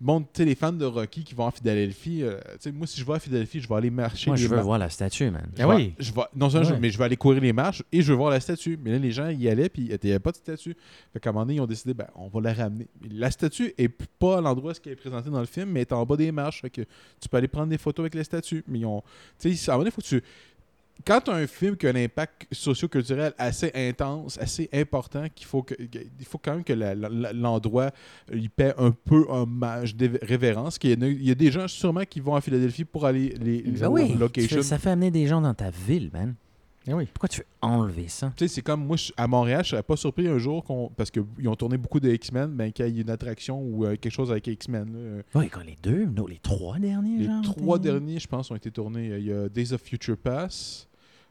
Monde 0.00 0.24
tu 0.32 0.38
sais, 0.42 0.44
les 0.44 0.54
fans 0.54 0.72
de 0.72 0.84
Rocky 0.84 1.24
qui 1.24 1.34
vont 1.34 1.46
à 1.46 1.50
Philadelphie, 1.50 2.22
euh, 2.22 2.38
tu 2.52 2.56
sais, 2.60 2.72
moi, 2.72 2.86
si 2.86 3.00
je 3.00 3.04
vais 3.06 3.14
à 3.14 3.18
Philadelphie, 3.18 3.60
je 3.60 3.68
vais 3.68 3.74
aller 3.74 3.90
marcher. 3.90 4.28
Moi, 4.30 4.36
les 4.36 4.42
je 4.42 4.48
veux 4.48 4.56
mar- 4.56 4.64
voir 4.64 4.78
la 4.78 4.90
statue, 4.90 5.30
man. 5.30 5.46
je 5.56 5.62
Ah 5.62 5.66
vais- 5.68 5.74
oui. 5.74 5.94
Je 5.98 6.12
vais, 6.12 6.20
non 6.34 6.50
seulement, 6.50 6.70
Ouais. 6.70 6.78
mais 6.80 6.90
je 6.90 6.98
vais 6.98 7.04
aller 7.04 7.16
courir 7.16 7.40
les 7.40 7.52
marches 7.52 7.82
et 7.92 8.02
je 8.02 8.12
veux 8.12 8.16
voir 8.18 8.30
la 8.30 8.40
statue. 8.40 8.78
Mais 8.82 8.90
là, 8.92 8.98
les 8.98 9.10
gens 9.10 9.28
y 9.30 9.48
allaient 9.48 9.68
puis 9.70 9.82
il 9.82 9.98
n'y 10.04 10.10
avait 10.10 10.18
pas 10.18 10.32
de 10.32 10.36
statue. 10.36 10.76
Fait 11.12 11.20
qu'à 11.20 11.30
un 11.30 11.32
moment 11.32 11.46
donné, 11.46 11.56
ils 11.56 11.60
ont 11.60 11.66
décidé, 11.66 11.94
ben, 11.94 12.08
on 12.14 12.28
va 12.28 12.40
la 12.40 12.52
ramener. 12.52 12.88
La 13.10 13.30
statue 13.30 13.72
est 13.78 13.88
pas 13.88 14.38
à 14.38 14.40
l'endroit 14.40 14.72
où 14.72 14.74
elle 14.84 14.92
est 14.92 14.96
présentée 14.96 15.30
dans 15.30 15.40
le 15.40 15.46
film, 15.46 15.70
mais 15.70 15.80
elle 15.80 15.86
est 15.86 15.92
en 15.92 16.04
bas 16.04 16.16
des 16.16 16.30
marches. 16.32 16.60
Fait 16.60 16.70
que 16.70 16.82
tu 17.20 17.28
peux 17.30 17.36
aller 17.38 17.48
prendre 17.48 17.68
des 17.68 17.78
photos 17.78 18.02
avec 18.04 18.14
la 18.14 18.24
statue. 18.24 18.64
Mais 18.68 18.80
ils 18.80 18.86
ont. 18.86 19.02
Tu 19.38 19.54
sais, 19.56 19.70
à 19.70 19.74
un 19.74 19.76
moment 19.76 19.84
donné, 19.84 19.90
faut 19.92 20.02
que 20.02 20.06
tu. 20.06 20.22
Quand 21.04 21.20
tu 21.20 21.30
as 21.30 21.34
un 21.34 21.46
film 21.46 21.76
qui 21.76 21.86
a 21.86 21.90
un 21.90 21.96
impact 21.96 22.46
socio-culturel 22.50 23.32
assez 23.38 23.70
intense, 23.74 24.38
assez 24.38 24.68
important, 24.72 25.26
qu'il 25.34 25.46
faut 25.46 25.62
que, 25.62 25.74
il 25.78 26.24
faut 26.26 26.38
quand 26.38 26.54
même 26.54 26.64
que 26.64 26.72
l'endroit 27.32 27.90
euh, 28.32 28.36
il 28.36 28.50
paie 28.50 28.74
un 28.78 28.90
peu 28.90 29.24
hommage, 29.28 29.94
révérence. 30.22 30.78
Qu'il 30.78 31.00
y, 31.02 31.24
y 31.26 31.30
a 31.30 31.34
des 31.34 31.50
gens 31.50 31.68
sûrement 31.68 32.04
qui 32.08 32.20
vont 32.20 32.34
à 32.34 32.40
Philadelphie 32.40 32.84
pour 32.84 33.06
aller 33.06 33.34
les, 33.40 33.62
les 33.62 33.78
Ben 33.80 33.88
oui, 33.88 34.14
locations. 34.18 34.62
ça 34.62 34.78
fait 34.78 34.90
amener 34.90 35.10
des 35.10 35.26
gens 35.26 35.40
dans 35.40 35.54
ta 35.54 35.70
ville, 35.70 36.10
man. 36.12 36.34
Eh 36.88 36.94
oui. 36.94 37.06
Pourquoi 37.12 37.28
tu 37.28 37.40
veux 37.40 37.46
enlever 37.62 38.08
ça? 38.08 38.32
Tu 38.36 38.46
sais, 38.46 38.54
c'est 38.54 38.62
comme 38.62 38.86
moi, 38.86 38.96
je- 38.96 39.12
à 39.16 39.26
Montréal, 39.26 39.64
je 39.64 39.70
serais 39.70 39.82
pas 39.82 39.96
surpris 39.96 40.28
un 40.28 40.38
jour 40.38 40.62
qu'on. 40.64 40.88
Parce 40.96 41.10
qu'ils 41.10 41.48
ont 41.48 41.56
tourné 41.56 41.76
beaucoup 41.76 41.98
de 42.00 42.08
X-Men, 42.10 42.50
ben, 42.54 42.70
qu'il 42.72 42.86
y 42.88 42.98
ait 42.98 43.02
une 43.02 43.10
attraction 43.10 43.60
ou 43.60 43.84
euh, 43.84 43.96
quelque 43.96 44.12
chose 44.12 44.30
avec 44.30 44.46
X-Men. 44.46 45.22
Oui, 45.34 45.48
quand 45.48 45.62
les 45.62 45.76
deux, 45.82 46.06
non, 46.06 46.26
les 46.26 46.38
trois 46.38 46.78
derniers, 46.78 47.18
Les 47.18 47.24
genre. 47.26 47.42
trois 47.42 47.78
derniers, 47.78 48.18
je 48.20 48.28
pense, 48.28 48.50
ont 48.50 48.56
été 48.56 48.70
tournés. 48.70 49.08
Il 49.18 49.26
y 49.26 49.32
a 49.32 49.48
Days 49.48 49.72
of 49.72 49.80
Future 49.82 50.16
Past, 50.16 50.88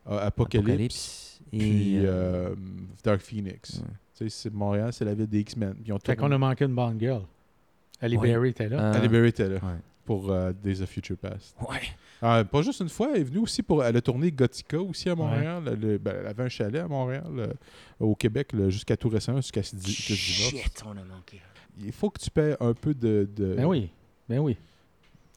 euh, 0.08 0.28
Apocalypse, 0.28 0.68
Apocalypse 0.68 1.41
et. 1.53 1.58
puis 1.58 1.97
euh, 1.99 2.03
euh, 2.51 2.56
Dark 3.03 3.22
Phoenix. 3.22 3.78
ouais. 3.78 3.84
Tu 4.18 4.30
sais, 4.30 4.43
c'est 4.43 4.53
Montréal, 4.53 4.91
c'est 4.93 5.03
la 5.06 5.14
ville 5.14 5.28
des 5.28 5.39
X-Men. 5.39 5.76
Ils 5.86 5.91
ont 5.93 5.99
Fait 5.99 6.16
qu'on 6.16 6.22
tourné. 6.24 6.36
a 6.36 6.38
manqué 6.38 6.66
une 6.66 6.76
bonne 6.76 6.99
girl. 6.99 7.22
Ali 8.01 8.17
Ouais. 8.17 8.28
Berry 8.30 8.50
était 8.50 8.67
là. 8.70 8.93
euh, 8.93 9.08
Berry 9.08 9.30
était 9.30 9.47
là 9.47 9.55
ouais. 9.55 9.80
pour 10.05 10.30
euh, 10.32 10.51
Days 10.63 10.82
of 10.82 10.89
Future 10.89 11.17
Past. 11.17 11.55
Ouais. 11.62 11.80
Ah, 12.28 12.43
pas 12.43 12.62
juste 12.64 12.80
une 12.80 12.89
fois, 12.89 13.10
elle 13.14 13.22
est 13.22 13.24
venue 13.26 13.39
aussi 13.39 13.62
pour. 13.62 13.84
Elle 13.84 13.97
a 13.97 14.02
tourné 14.02 14.32
Gothica 14.32 14.80
aussi 14.80 15.10
à 15.10 15.16
Montréal. 15.16 15.78
Le- 15.80 15.97
ben, 16.00 16.16
elle 16.22 16.28
avait 16.28 16.43
un 16.43 16.50
chalet 16.50 16.82
à 16.82 16.88
Montréal, 16.88 17.24
euh, 17.38 17.47
au 18.00 18.16
Québec, 18.16 18.50
jusqu'à 18.70 18.97
tout 18.97 19.10
récemment, 19.10 19.42
jusqu'à 19.42 19.62
ce. 19.64 19.76
Shit, 19.88 20.84
on 20.86 20.92
a 20.92 21.04
manqué. 21.04 21.42
Il 21.80 21.92
faut 21.92 22.10
que 22.10 22.20
tu 22.20 22.32
paies 22.32 22.56
un 22.60 22.74
peu 22.74 22.93
de. 22.93 23.28
de 23.36 23.56
Ben 23.56 23.66
oui. 23.66 23.89
Ben 24.28 24.39
oui. 24.39 24.58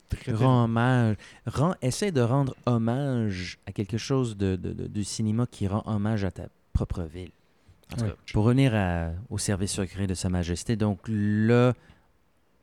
très- 0.09 0.33
Rends 0.33 0.65
hommage. 0.65 1.17
Rends, 1.47 1.75
essaie 1.83 2.11
de 2.13 2.21
rendre 2.23 2.55
hommage 2.65 3.59
à 3.67 3.73
quelque 3.73 3.99
chose 3.99 4.37
de, 4.39 4.57
de- 4.57 4.73
de- 4.73 4.87
du 4.87 5.05
cinéma 5.05 5.47
qui 5.51 5.67
rend 5.67 5.83
hommage 5.85 6.25
à 6.25 6.31
ta 6.31 6.45
propre 6.73 7.03
ville. 7.03 7.31
En 7.93 7.97
tout 7.97 8.03
Ouais. 8.05 8.11
cas, 8.11 8.17
pour 8.33 8.45
revenir 8.45 8.75
à- 8.75 9.11
au 9.29 9.37
service 9.37 9.73
secret 9.73 10.07
de 10.07 10.15
Sa 10.15 10.31
Majesté, 10.31 10.77
donc 10.77 11.01
là, 11.09 11.75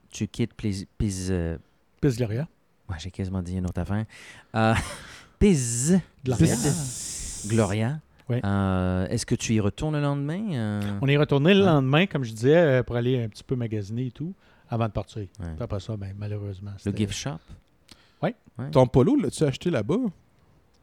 tu 0.09 0.27
quittes 0.27 0.53
Plis, 0.55 0.87
Pis- 0.97 1.27
euh, 1.29 1.57
Pis 2.01 2.15
Gloria. 2.15 2.47
Ouais, 2.89 2.95
j'ai 2.99 3.11
quasiment 3.11 3.41
dit 3.41 3.55
une 3.57 3.65
autre 3.65 3.79
affaire. 3.81 4.05
Euh, 4.55 4.73
Pis- 5.39 5.93
Gloria. 6.23 6.55
Gloria. 7.47 7.99
Ouais. 8.29 8.41
Euh, 8.43 9.07
Est-ce 9.07 9.25
que 9.25 9.35
tu 9.35 9.53
y 9.53 9.59
retournes 9.59 9.95
le 9.95 10.01
lendemain? 10.01 10.53
euh? 10.53 10.97
On 11.01 11.07
est 11.07 11.17
retourné 11.17 11.53
le 11.53 11.59
Ouais. 11.59 11.65
lendemain, 11.67 12.05
comme 12.07 12.23
je 12.23 12.31
disais, 12.33 12.81
pour 12.83 12.95
aller 12.95 13.23
un 13.23 13.27
petit 13.29 13.43
peu 13.43 13.55
magasiner 13.55 14.07
et 14.07 14.11
tout, 14.11 14.33
avant 14.69 14.87
de 14.87 14.91
partir. 14.93 15.21
Ouais. 15.39 15.53
Puis 15.55 15.63
Après 15.63 15.79
ça, 15.79 15.95
ben, 15.95 16.13
malheureusement. 16.17 16.71
Le 16.85 16.91
gift 16.91 17.13
shop? 17.13 17.37
Ouais. 18.23 18.33
Ton 18.71 18.87
polo, 18.87 19.15
l'as-tu 19.17 19.43
acheté 19.43 19.69
là-bas? 19.69 19.97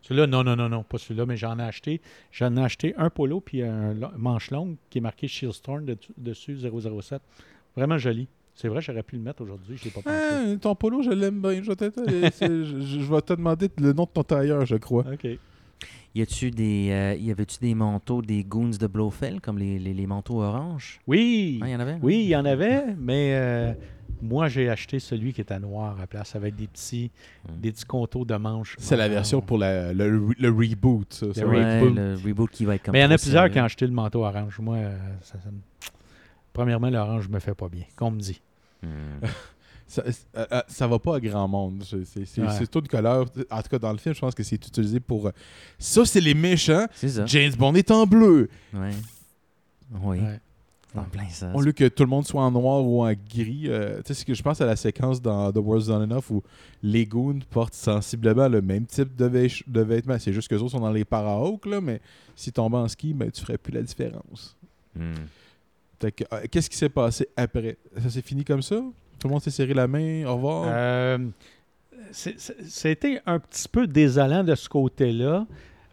Celui-là, 0.02 0.26
non, 0.26 0.44
non, 0.44 0.54
non, 0.54 0.68
non, 0.68 0.82
pas 0.84 0.98
celui-là, 0.98 1.26
mais 1.26 1.36
j'en 1.36 1.58
ai 1.58 1.62
acheté. 1.62 2.00
J'en 2.30 2.56
ai 2.56 2.62
acheté 2.62 2.94
un 2.98 3.08
polo 3.08 3.40
puis 3.40 3.62
un 3.62 3.94
manche 4.16 4.50
longue 4.50 4.76
qui 4.90 4.98
est 4.98 5.00
marqué 5.00 5.26
Shieldstone 5.26 5.84
de- 5.86 5.96
dessus 6.18 6.56
007. 6.58 7.22
Vraiment 7.76 7.98
joli. 7.98 8.28
C'est 8.54 8.68
vrai, 8.68 8.80
j'aurais 8.82 9.02
pu 9.02 9.16
le 9.16 9.22
mettre 9.22 9.42
aujourd'hui, 9.42 9.76
je 9.78 9.84
l'ai 9.84 9.90
pas 9.90 10.02
pensé. 10.02 10.16
Ah, 10.16 10.56
ton 10.60 10.74
polo, 10.74 11.02
je 11.02 11.10
l'aime 11.10 11.40
bien. 11.40 11.62
Je 11.62 11.68
vais, 11.72 11.76
te- 11.76 11.90
c'est- 12.32 12.64
je, 12.64 12.80
je 12.80 13.12
vais 13.12 13.20
te 13.22 13.32
demander 13.32 13.68
le 13.78 13.92
nom 13.92 14.04
de 14.04 14.10
ton 14.10 14.22
tailleur, 14.22 14.66
je 14.66 14.76
crois. 14.76 15.04
OK. 15.12 15.26
Y 16.14 16.20
a-tu 16.20 16.50
des, 16.50 16.88
euh, 16.90 17.14
y 17.18 17.30
avait-tu 17.30 17.56
des 17.60 17.74
manteaux, 17.74 18.20
des 18.20 18.44
goons 18.44 18.68
de 18.78 18.86
Blofeld, 18.86 19.40
comme 19.40 19.58
les, 19.58 19.78
les, 19.78 19.94
les 19.94 20.06
manteaux 20.06 20.42
oranges? 20.42 21.00
Oui! 21.06 21.58
Ah, 21.62 21.68
il 21.68 21.72
y 21.72 21.76
en 21.76 21.80
avait? 21.80 21.96
Oui, 22.02 22.16
il 22.24 22.28
y 22.28 22.36
en 22.36 22.44
avait, 22.44 22.94
mais 22.98 23.32
euh, 23.34 23.72
Moi, 24.20 24.48
j'ai 24.48 24.68
acheté 24.68 25.00
celui 25.00 25.32
qui 25.32 25.40
était 25.40 25.58
noir 25.58 25.98
à 26.00 26.06
place, 26.06 26.36
avec 26.36 26.54
des 26.54 26.66
petits, 26.68 27.10
Mm. 27.48 27.60
des 27.60 27.72
petits 27.72 27.86
contours 27.86 28.26
de 28.26 28.36
manches. 28.36 28.76
C'est 28.78 28.96
la 28.96 29.04
Ah. 29.04 29.08
version 29.08 29.40
pour 29.40 29.56
la- 29.58 29.92
le, 29.94 30.28
le 30.38 30.48
reboot, 30.50 31.12
ça. 31.14 31.26
Le 31.42 31.48
Ouais, 31.48 31.80
reboot. 31.80 31.96
le 31.96 32.14
reboot 32.22 32.50
qui 32.50 32.64
va 32.66 32.74
être 32.76 32.82
comme 32.84 32.92
Mais 32.92 32.98
il 33.00 33.02
y 33.02 33.06
en 33.06 33.10
a 33.10 33.16
plusieurs 33.16 33.42
sérieux. 33.44 33.52
qui 33.54 33.60
ont 33.60 33.64
acheté 33.64 33.86
le 33.86 33.92
manteau 33.92 34.22
orange. 34.24 34.58
Moi, 34.60 34.76
euh, 34.76 34.96
ça, 35.22 35.40
ça 35.42 35.50
me- 35.50 35.58
premièrement, 36.52 36.90
l'orange 36.90 37.28
me 37.28 37.38
fait 37.38 37.54
pas 37.54 37.68
bien, 37.68 37.84
qu'on 37.96 38.10
me 38.10 38.20
dit. 38.20 38.40
Hmm. 38.82 38.88
Ça, 39.88 40.02
euh, 40.06 40.46
euh, 40.52 40.62
ça 40.68 40.86
va 40.86 40.98
pas 40.98 41.16
à 41.16 41.20
grand 41.20 41.46
monde. 41.46 41.84
C'est 41.84 42.40
Ouais. 42.40 42.66
toute 42.66 42.88
couleur. 42.88 43.26
En 43.50 43.60
tout 43.62 43.68
cas, 43.68 43.78
dans 43.78 43.92
le 43.92 43.98
film, 43.98 44.14
je 44.14 44.20
pense 44.20 44.34
que 44.34 44.42
c'est 44.42 44.56
utilisé 44.56 45.00
pour. 45.00 45.26
euh, 45.26 45.32
Ça, 45.78 46.06
c'est 46.06 46.20
les 46.22 46.32
méchants. 46.32 46.86
Ça. 46.94 47.26
James 47.26 47.52
Bond 47.58 47.74
est 47.74 47.90
en 47.90 48.06
bleu. 48.06 48.48
Ouais. 48.72 48.90
Oui, 50.02 50.18
Ouais. 50.18 50.40
en 50.94 51.02
plein 51.02 51.28
ça. 51.28 51.52
Au 51.54 51.60
lieu 51.60 51.72
que 51.72 51.86
tout 51.88 52.04
le 52.04 52.08
monde 52.08 52.26
soit 52.26 52.40
en 52.42 52.50
noir 52.50 52.82
ou 52.82 53.04
en 53.04 53.12
gris. 53.12 53.64
euh, 53.66 53.96
tu 53.98 54.02
sais, 54.06 54.14
c'est 54.14 54.24
que 54.24 54.32
je 54.32 54.42
pense 54.42 54.62
à 54.62 54.64
la 54.66 54.76
séquence 54.76 55.20
dans 55.20 55.52
The 55.52 55.58
World's 55.58 55.88
Not 55.88 56.04
Enough 56.04 56.30
où 56.30 56.42
les 56.82 57.04
goons 57.04 57.40
portent 57.50 57.74
sensiblement 57.74 58.48
le 58.48 58.62
même 58.62 58.86
type 58.86 59.14
de, 59.14 59.26
vêtements. 59.82 60.18
C'est 60.18 60.32
juste 60.32 60.48
que 60.48 60.54
autres 60.54 60.70
sont 60.70 60.80
dans 60.80 60.90
les 60.92 61.04
para-hawks, 61.04 61.66
là, 61.66 61.82
mais 61.82 62.00
si 62.34 62.46
tu 62.46 62.54
tombais 62.54 62.78
en 62.78 62.88
ski, 62.88 63.12
ben, 63.12 63.30
tu 63.30 63.42
ferais 63.42 63.58
plus 63.58 63.72
la 63.74 63.82
différence. 63.82 64.56
Hmm. 64.96 65.12
Fait 66.02 66.12
que, 66.12 66.24
euh, 66.32 66.42
Qu'est-ce 66.50 66.68
qui 66.68 66.76
s'est 66.76 66.88
passé 66.88 67.28
après? 67.36 67.78
Ça 68.02 68.10
s'est 68.10 68.22
fini 68.22 68.44
comme 68.44 68.62
ça? 68.62 68.76
Tout 69.18 69.28
le 69.28 69.32
monde 69.32 69.42
s'est 69.42 69.50
serré 69.50 69.72
la 69.72 69.86
main 69.86 70.24
Au 70.26 70.34
revoir? 70.34 70.64
Euh, 70.66 71.18
C'était 72.12 73.20
un 73.24 73.38
petit 73.38 73.68
peu 73.68 73.86
désolant 73.86 74.42
de 74.44 74.54
ce 74.54 74.68
côté-là. 74.68 75.46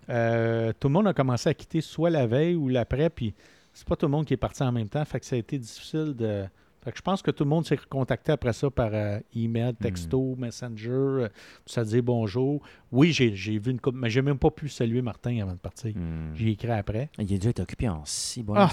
Euh, 0.10 0.74
tout 0.80 0.88
le 0.88 0.94
monde 0.94 1.08
a 1.08 1.14
commencé 1.14 1.50
à 1.50 1.54
quitter 1.54 1.82
soit 1.82 2.10
la 2.10 2.26
veille 2.26 2.56
ou 2.56 2.68
l'après, 2.68 3.10
puis 3.12 3.34
c'est 3.74 3.88
pas 3.88 3.96
tout 3.96 4.08
le 4.08 4.12
monde 4.12 4.26
qui 4.26 4.34
est 4.34 4.38
parti 4.38 4.64
en 4.64 4.72
même 4.72 4.90
temps, 4.90 5.06
fait 5.06 5.20
que 5.20 5.26
ça 5.26 5.36
a 5.36 5.40
été 5.40 5.58
difficile 5.58 6.16
de. 6.16 6.46
Fait 6.84 6.92
que 6.92 6.98
je 6.98 7.02
pense 7.04 7.22
que 7.22 7.30
tout 7.30 7.44
le 7.44 7.50
monde 7.50 7.66
s'est 7.66 7.76
recontacté 7.76 8.32
après 8.32 8.54
ça 8.54 8.70
par 8.72 8.90
euh, 8.94 9.20
email, 9.36 9.76
texto, 9.76 10.36
messenger, 10.38 10.90
euh, 10.90 11.28
pour 11.66 11.74
se 11.74 11.82
dire 11.82 12.02
bonjour. 12.02 12.62
Oui, 12.92 13.12
j'ai 13.12 13.36
j'ai 13.36 13.60
vu 13.60 13.72
une 13.72 13.80
coupe, 13.82 13.96
mais 13.96 14.10
j'ai 14.10 14.22
même 14.22 14.40
pas 14.40 14.50
pu 14.50 14.70
saluer 14.70 15.02
Martin 15.02 15.40
avant 15.42 15.52
de 15.54 15.60
partir. 15.60 15.94
Hmm. 15.94 16.34
J'ai 16.36 16.52
écrit 16.52 16.72
après. 16.72 17.10
Il 17.20 17.32
a 17.34 17.38
dû 17.38 17.50
être 17.50 17.60
occupé 17.60 17.88
en 17.90 18.02
si 18.06 18.42
bon 18.42 18.56
Ah! 18.58 18.72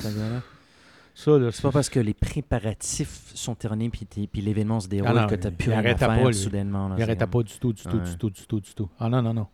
Ça, 1.18 1.38
là, 1.38 1.50
C'est 1.50 1.62
pas 1.62 1.70
parce 1.72 1.88
que 1.88 1.98
les 1.98 2.12
préparatifs 2.12 3.32
sont 3.34 3.54
terminés 3.54 3.88
puis, 3.88 4.04
puis 4.30 4.42
l'événement 4.42 4.80
se 4.80 4.86
déroule 4.88 5.08
Ah 5.16 5.22
non, 5.22 5.26
que 5.26 5.34
tu 5.34 5.48
il 5.48 5.54
plus 5.54 5.70
rien 5.70 5.78
à 5.84 5.96
faire 5.96 6.08
pas, 6.22 6.32
soudainement. 6.34 6.88
là. 6.88 6.94
il 6.94 6.98
C'est 6.98 7.02
arrêtait 7.04 7.20
comme- 7.24 7.30
pas 7.30 7.42
du 7.42 7.58
tout, 7.58 7.72
du 7.72 7.82
tout, 7.82 7.96
Ouais. 7.96 8.04
du 8.04 8.16
tout, 8.18 8.30
du 8.30 8.46
tout, 8.46 8.60
du 8.60 8.74
tout. 8.74 8.88
Ah 9.00 9.08
non, 9.08 9.22
non, 9.22 9.32
non. 9.32 9.46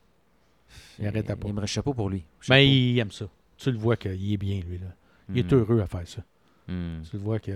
Il 0.98 1.06
arrêtait 1.06 1.36
pas. 1.36 1.46
Il 1.48 1.54
me 1.54 1.64
chapeau 1.66 1.94
pour 1.94 2.10
lui. 2.10 2.24
Mais 2.50 2.64
Chapeau. 2.64 2.72
il 2.74 2.98
aime 2.98 3.10
ça. 3.12 3.26
Tu 3.56 3.70
le 3.70 3.78
vois 3.78 3.96
qu'il 3.96 4.32
est 4.32 4.36
bien, 4.36 4.60
lui. 4.68 4.78
Là. 4.78 4.86
Il 5.30 5.38
est 5.38 5.52
Hmm. 5.52 5.54
heureux 5.56 5.80
à 5.80 5.86
faire 5.86 6.06
ça. 6.08 6.22
Hmm. 6.68 7.00
Tu 7.08 7.16
le 7.16 7.22
vois 7.22 7.38
que. 7.38 7.52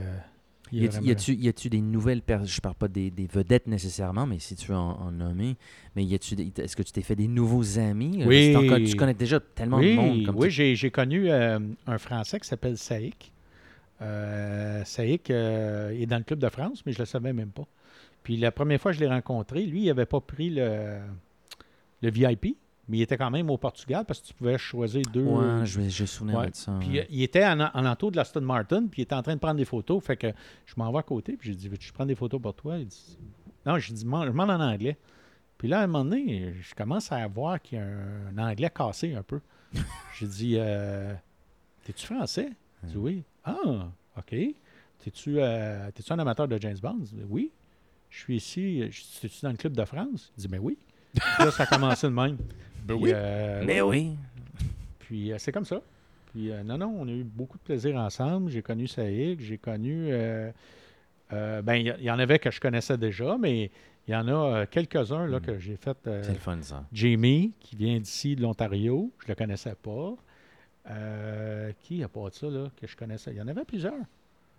il 0.72 0.82
Y 0.82 0.84
a-tu- 0.86 0.90
vraiment- 0.96 1.06
y 1.06 1.10
a-tu 1.10 1.34
y 1.34 1.48
a-tu 1.48 1.68
des 1.70 1.80
nouvelles 1.80 2.22
personnes 2.22 2.46
Je 2.48 2.60
parle 2.60 2.74
pas 2.76 2.88
des, 2.88 3.10
des 3.10 3.26
vedettes 3.26 3.66
nécessairement, 3.66 4.26
mais 4.26 4.38
si 4.38 4.54
tu 4.54 4.68
veux 4.68 4.76
en, 4.76 5.00
en 5.00 5.10
nommer. 5.10 5.56
Mais 5.96 6.04
y 6.04 6.14
a-tu 6.14 6.34
des- 6.36 6.52
est-ce 6.58 6.76
que 6.76 6.82
tu 6.84 6.92
t'es 6.92 7.02
fait 7.02 7.16
des 7.16 7.26
nouveaux 7.28 7.78
amis? 7.78 8.22
Oui. 8.24 8.54
Encore- 8.56 8.78
tu 8.78 8.94
connais 8.96 9.14
déjà 9.14 9.40
tellement 9.40 9.78
oui, 9.78 9.90
de 9.90 10.00
monde. 10.00 10.26
Comme 10.26 10.36
oui 10.36 10.46
tu- 10.48 10.54
j'ai, 10.54 10.76
j'ai 10.76 10.90
connu 10.92 11.28
euh, 11.30 11.58
un 11.88 11.98
Français 11.98 12.38
qui 12.38 12.46
s'appelle 12.48 12.76
Saïk. 12.78 13.32
Euh, 14.02 14.84
Saïk 14.84 15.30
euh, 15.30 15.90
est 15.90 16.06
dans 16.06 16.18
le 16.18 16.24
Club 16.24 16.38
de 16.38 16.48
France, 16.48 16.82
mais 16.84 16.92
je 16.92 16.98
ne 16.98 17.02
le 17.02 17.06
savais 17.06 17.32
même 17.32 17.50
pas. 17.50 17.66
Puis 18.22 18.36
la 18.36 18.50
première 18.52 18.80
fois 18.80 18.92
que 18.92 18.98
je 18.98 19.02
l'ai 19.04 19.08
rencontré, 19.10 19.64
lui, 19.64 19.82
il 19.82 19.86
n'avait 19.86 20.06
pas 20.06 20.20
pris 20.20 20.50
le, 20.50 20.98
le 22.02 22.10
VIP, 22.10 22.56
mais 22.88 22.98
il 22.98 23.02
était 23.02 23.16
quand 23.16 23.30
même 23.30 23.50
au 23.50 23.56
Portugal 23.56 24.04
parce 24.06 24.20
que 24.20 24.26
tu 24.26 24.34
pouvais 24.34 24.58
choisir 24.58 25.02
deux. 25.12 25.22
Ouais, 25.24 25.64
je 25.64 25.80
je 25.88 26.04
souvenir 26.04 26.38
Ouais. 26.40 26.50
de 26.50 26.54
ça. 26.56 26.72
Puis 26.80 26.90
ouais. 26.90 27.00
euh, 27.00 27.04
il 27.10 27.22
était 27.22 27.44
en, 27.46 27.60
en 27.60 27.86
entour 27.86 28.10
de 28.10 28.16
l'Aston 28.16 28.42
Martin, 28.42 28.86
puis 28.86 29.00
il 29.00 29.04
était 29.04 29.14
en 29.14 29.22
train 29.22 29.34
de 29.34 29.40
prendre 29.40 29.56
des 29.56 29.64
photos. 29.64 30.02
Fait 30.04 30.16
que 30.16 30.28
je 30.66 30.74
m'en 30.76 30.90
vais 30.92 30.98
à 30.98 31.02
côté, 31.02 31.36
puis 31.36 31.50
j'ai 31.50 31.56
dit 31.56 31.68
Veux-tu 31.68 31.88
je 31.88 31.92
prends 31.92 32.06
des 32.06 32.14
photos 32.14 32.40
pour 32.40 32.54
toi? 32.54 32.78
Il 32.78 32.86
dit 32.86 33.18
Non, 33.64 33.78
j'ai 33.78 33.94
dit 33.94 34.02
Je 34.02 34.06
m'en 34.06 34.20
en 34.44 34.60
anglais. 34.60 34.96
Puis 35.58 35.68
là, 35.68 35.80
à 35.80 35.84
un 35.84 35.86
moment 35.86 36.04
donné, 36.04 36.52
je 36.60 36.74
commence 36.74 37.10
à 37.12 37.26
voir 37.28 37.62
qu'il 37.62 37.78
y 37.78 37.80
a 37.80 37.84
un, 37.84 38.36
un 38.36 38.50
anglais 38.50 38.70
cassé 38.74 39.14
un 39.14 39.22
peu. 39.22 39.40
j'ai 40.18 40.26
dit 40.26 40.54
euh, 40.58 41.14
T'es-tu 41.84 42.06
français? 42.06 42.50
Il 42.82 42.90
dit 42.90 42.96
Oui. 42.98 43.22
Ah, 43.46 43.88
OK. 44.18 44.30
T'es-tu 44.30 45.36
euh, 45.38 45.90
t'es-tu 45.94 46.12
un 46.12 46.18
amateur 46.18 46.48
de 46.48 46.58
James 46.60 46.76
Bond? 46.82 46.98
Dit, 47.00 47.14
Oui. 47.28 47.50
Je 48.10 48.18
suis 48.20 48.36
ici. 48.36 48.82
T'es-tu 49.20 49.40
dans 49.42 49.50
le 49.50 49.56
club 49.56 49.72
de 49.74 49.84
France? 49.84 50.32
Il 50.36 50.42
dit 50.42 50.48
Ben 50.48 50.60
oui. 50.60 50.76
Là, 51.38 51.50
ça 51.50 51.62
a 51.62 51.66
commencé 51.66 52.06
de 52.06 52.12
même. 52.12 52.36
Ben 52.86 52.94
Puis, 52.94 53.04
oui. 53.06 53.10
euh, 53.14 53.64
Mais 53.66 53.80
oui. 53.80 54.12
puis 55.00 55.32
euh, 55.32 55.36
c'est 55.38 55.50
comme 55.50 55.64
ça. 55.64 55.80
Puis 56.32 56.52
euh, 56.52 56.62
non, 56.62 56.78
non, 56.78 56.94
on 57.00 57.08
a 57.08 57.10
eu 57.10 57.24
beaucoup 57.24 57.58
de 57.58 57.62
plaisir 57.64 57.96
ensemble. 57.96 58.48
J'ai 58.50 58.62
connu 58.62 58.86
Saïk, 58.86 59.40
j'ai 59.40 59.58
connu. 59.58 60.06
euh, 60.12 60.50
euh, 61.32 61.62
ben, 61.62 61.74
il 61.74 62.04
y, 62.04 62.10
en 62.12 62.18
avait 62.20 62.38
que 62.38 62.50
je 62.52 62.60
connaissais 62.60 62.96
déjà, 62.96 63.36
mais 63.38 63.72
il 64.06 64.12
y 64.12 64.14
en 64.14 64.28
a 64.28 64.32
euh, 64.60 64.66
quelques-uns 64.70 65.26
là, 65.26 65.40
que 65.40 65.58
j'ai 65.58 65.74
fait. 65.76 65.96
euh, 66.06 66.22
C'est 66.22 66.32
le 66.34 66.38
fun, 66.38 66.58
ça. 66.62 66.84
Jamie, 66.92 67.50
qui 67.58 67.74
vient 67.74 67.98
d'ici, 67.98 68.36
de 68.36 68.42
l'Ontario, 68.42 69.10
je 69.24 69.28
le 69.28 69.34
connaissais 69.34 69.74
pas. 69.74 70.14
Euh, 70.90 71.72
qui 71.80 72.02
a 72.04 72.08
pas 72.08 72.28
de 72.28 72.34
ça, 72.34 72.46
là, 72.48 72.68
que 72.80 72.86
je 72.86 72.96
connaissais? 72.96 73.32
Il 73.32 73.36
y 73.38 73.40
en 73.42 73.48
avait 73.48 73.64
plusieurs. 73.64 73.92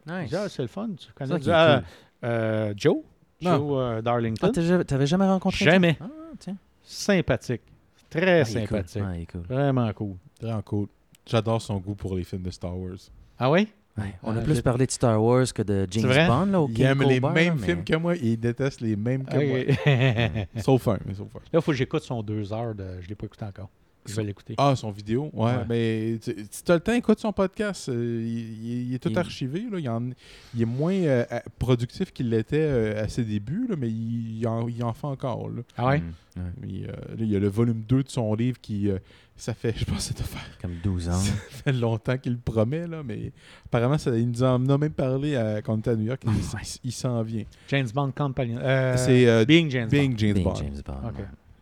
Nice. 0.05 0.17
Plusieurs, 0.19 0.49
c'est 0.49 0.61
le 0.61 0.67
fun. 0.67 0.89
Tu 0.97 1.11
connais 1.13 1.35
Ah, 1.51 1.81
cool. 1.81 2.29
euh, 2.29 2.73
Joe? 2.75 2.97
Non. 3.41 3.55
Joe 3.57 3.71
euh, 3.79 4.01
Darlington? 4.01 4.51
Ah, 4.55 4.83
t'avais 4.83 5.05
jamais 5.07 5.25
rencontré 5.27 5.63
Jamais. 5.65 5.93
ça? 5.99 6.05
Ah, 6.09 6.33
tiens. 6.39 6.57
Sympathique. 6.83 7.61
Très 8.09 8.41
Ah, 8.41 8.45
il 8.49 8.57
est 8.57 8.67
cool. 8.67 8.77
sympathique. 8.77 9.03
Ah, 9.05 9.15
il 9.15 9.21
est 9.21 9.25
cool. 9.31 9.41
Vraiment 9.41 9.93
cool. 9.93 10.15
Vraiment 10.41 10.61
cool. 10.63 10.87
J'adore 11.25 11.61
son 11.61 11.77
goût 11.77 11.95
pour 11.95 12.15
les 12.15 12.23
films 12.23 12.43
de 12.43 12.51
Star 12.51 12.77
Wars. 12.77 12.97
Ah 13.37 13.51
oui 13.51 13.67
Ouais, 13.97 14.13
On 14.21 14.35
Ah, 14.35 14.39
a 14.39 14.41
plus 14.41 14.61
parlé 14.61 14.85
de 14.85 14.91
Star 14.91 15.21
Wars 15.21 15.51
que 15.53 15.61
de 15.63 15.87
James 15.89 16.05
vrai? 16.05 16.27
Bond 16.27 16.45
là, 16.45 16.61
au 16.61 16.69
Il 16.69 16.81
aime 16.83 17.01
les 17.03 17.19
mêmes 17.19 17.55
mais- 17.55 17.65
films 17.65 17.83
que 17.83 17.95
moi 17.95 18.15
il 18.15 18.37
déteste 18.39 18.79
les 18.79 18.95
mêmes 18.95 19.25
que 19.25 19.35
moi. 19.35 20.45
Sauf 20.63 20.87
un, 20.87 20.99
mais 21.05 21.15
sauf 21.15 21.35
un. 21.35 21.39
Là, 21.39 21.45
il 21.55 21.61
faut 21.61 21.71
que 21.71 21.77
j'écoute 21.77 22.03
son 22.03 22.21
deux 22.21 22.53
heures. 22.53 22.75
De... 22.75 22.85
Je 22.99 23.05
ne 23.05 23.07
l'ai 23.09 23.15
pas 23.15 23.25
écouté 23.25 23.43
encore. 23.45 23.69
Je 24.07 24.15
vais 24.15 24.23
l'écouter. 24.23 24.55
Ah, 24.57 24.75
son 24.75 24.91
vidéo, 24.91 25.29
ouais. 25.33 25.45
Ouais. 25.51 25.65
Mais 25.69 26.19
si 26.51 26.63
tu 26.63 26.71
as 26.71 26.75
le 26.75 26.79
temps, 26.81 26.93
écoute 26.93 27.19
son 27.19 27.31
podcast. 27.33 27.89
euh, 27.89 28.21
il, 28.25 28.65
il- 28.65 28.87
il 28.89 28.93
est 28.95 28.99
tout 28.99 29.09
Il- 29.09 29.17
archivé. 29.19 29.63
Là. 29.71 29.79
Il, 29.79 29.89
en- 29.89 30.09
il 30.55 30.61
est 30.61 30.65
moins 30.65 30.93
euh, 30.93 31.25
productif 31.59 32.11
qu'il 32.11 32.29
l'était 32.29 32.57
euh, 32.59 33.03
à 33.03 33.07
ses 33.07 33.23
débuts, 33.23 33.67
là, 33.69 33.75
mais 33.77 33.89
il, 33.89 34.39
il 34.39 34.47
en, 34.47 34.67
il 34.67 34.83
en 34.83 34.93
fait 34.93 35.07
encore. 35.07 35.49
Là. 35.49 35.61
Ah 35.77 35.87
ouais? 35.87 35.99
Mm, 35.99 36.39
ouais. 36.39 36.43
Mais, 36.61 36.87
euh, 36.87 36.91
là, 36.91 37.15
il 37.19 37.31
y 37.31 37.35
a 37.35 37.39
le 37.39 37.47
volume 37.49 37.83
2 37.87 38.03
de 38.03 38.09
son 38.09 38.33
livre 38.35 38.59
qui. 38.61 38.89
euh, 38.89 38.97
ça 39.39 39.53
fait, 39.53 39.71
je 39.77 39.85
pense, 39.85 39.97
que 39.97 40.01
ça 40.01 40.13
doit 40.15 40.23
faire, 40.25 40.57
Comme 40.59 40.73
12 40.83 41.09
ans. 41.09 41.11
ça 41.13 41.31
fait 41.65 41.71
longtemps 41.71 42.17
qu'il 42.17 42.31
le 42.31 42.39
promet, 42.39 42.87
là, 42.87 43.03
mais 43.03 43.31
apparemment, 43.67 43.99
ça, 43.99 44.17
il 44.17 44.27
nous 44.31 44.41
en 44.41 44.67
a 44.67 44.77
même 44.79 44.93
parlé 44.93 45.35
à, 45.35 45.61
quand 45.61 45.75
on 45.75 45.77
était 45.77 45.91
à 45.91 45.95
New 45.95 46.05
York. 46.05 46.21
Il, 46.25 46.29
Ouais. 46.31 46.35
il- 46.63 46.79
il 46.85 46.91
s'en 46.91 47.21
vient. 47.21 47.43
James 47.67 47.87
Bond 47.93 48.11
Companion. 48.17 48.57
Euh, 48.59 48.97
C'est 48.97 49.27
euh, 49.27 49.45
Being 49.45 49.69
James 49.69 49.89
Bond. 49.89 49.95
Being 49.97 50.17
James 50.17 50.33
Being 50.33 50.43
Bond. 50.43 50.55
James 50.55 50.81
Bond. 50.83 51.11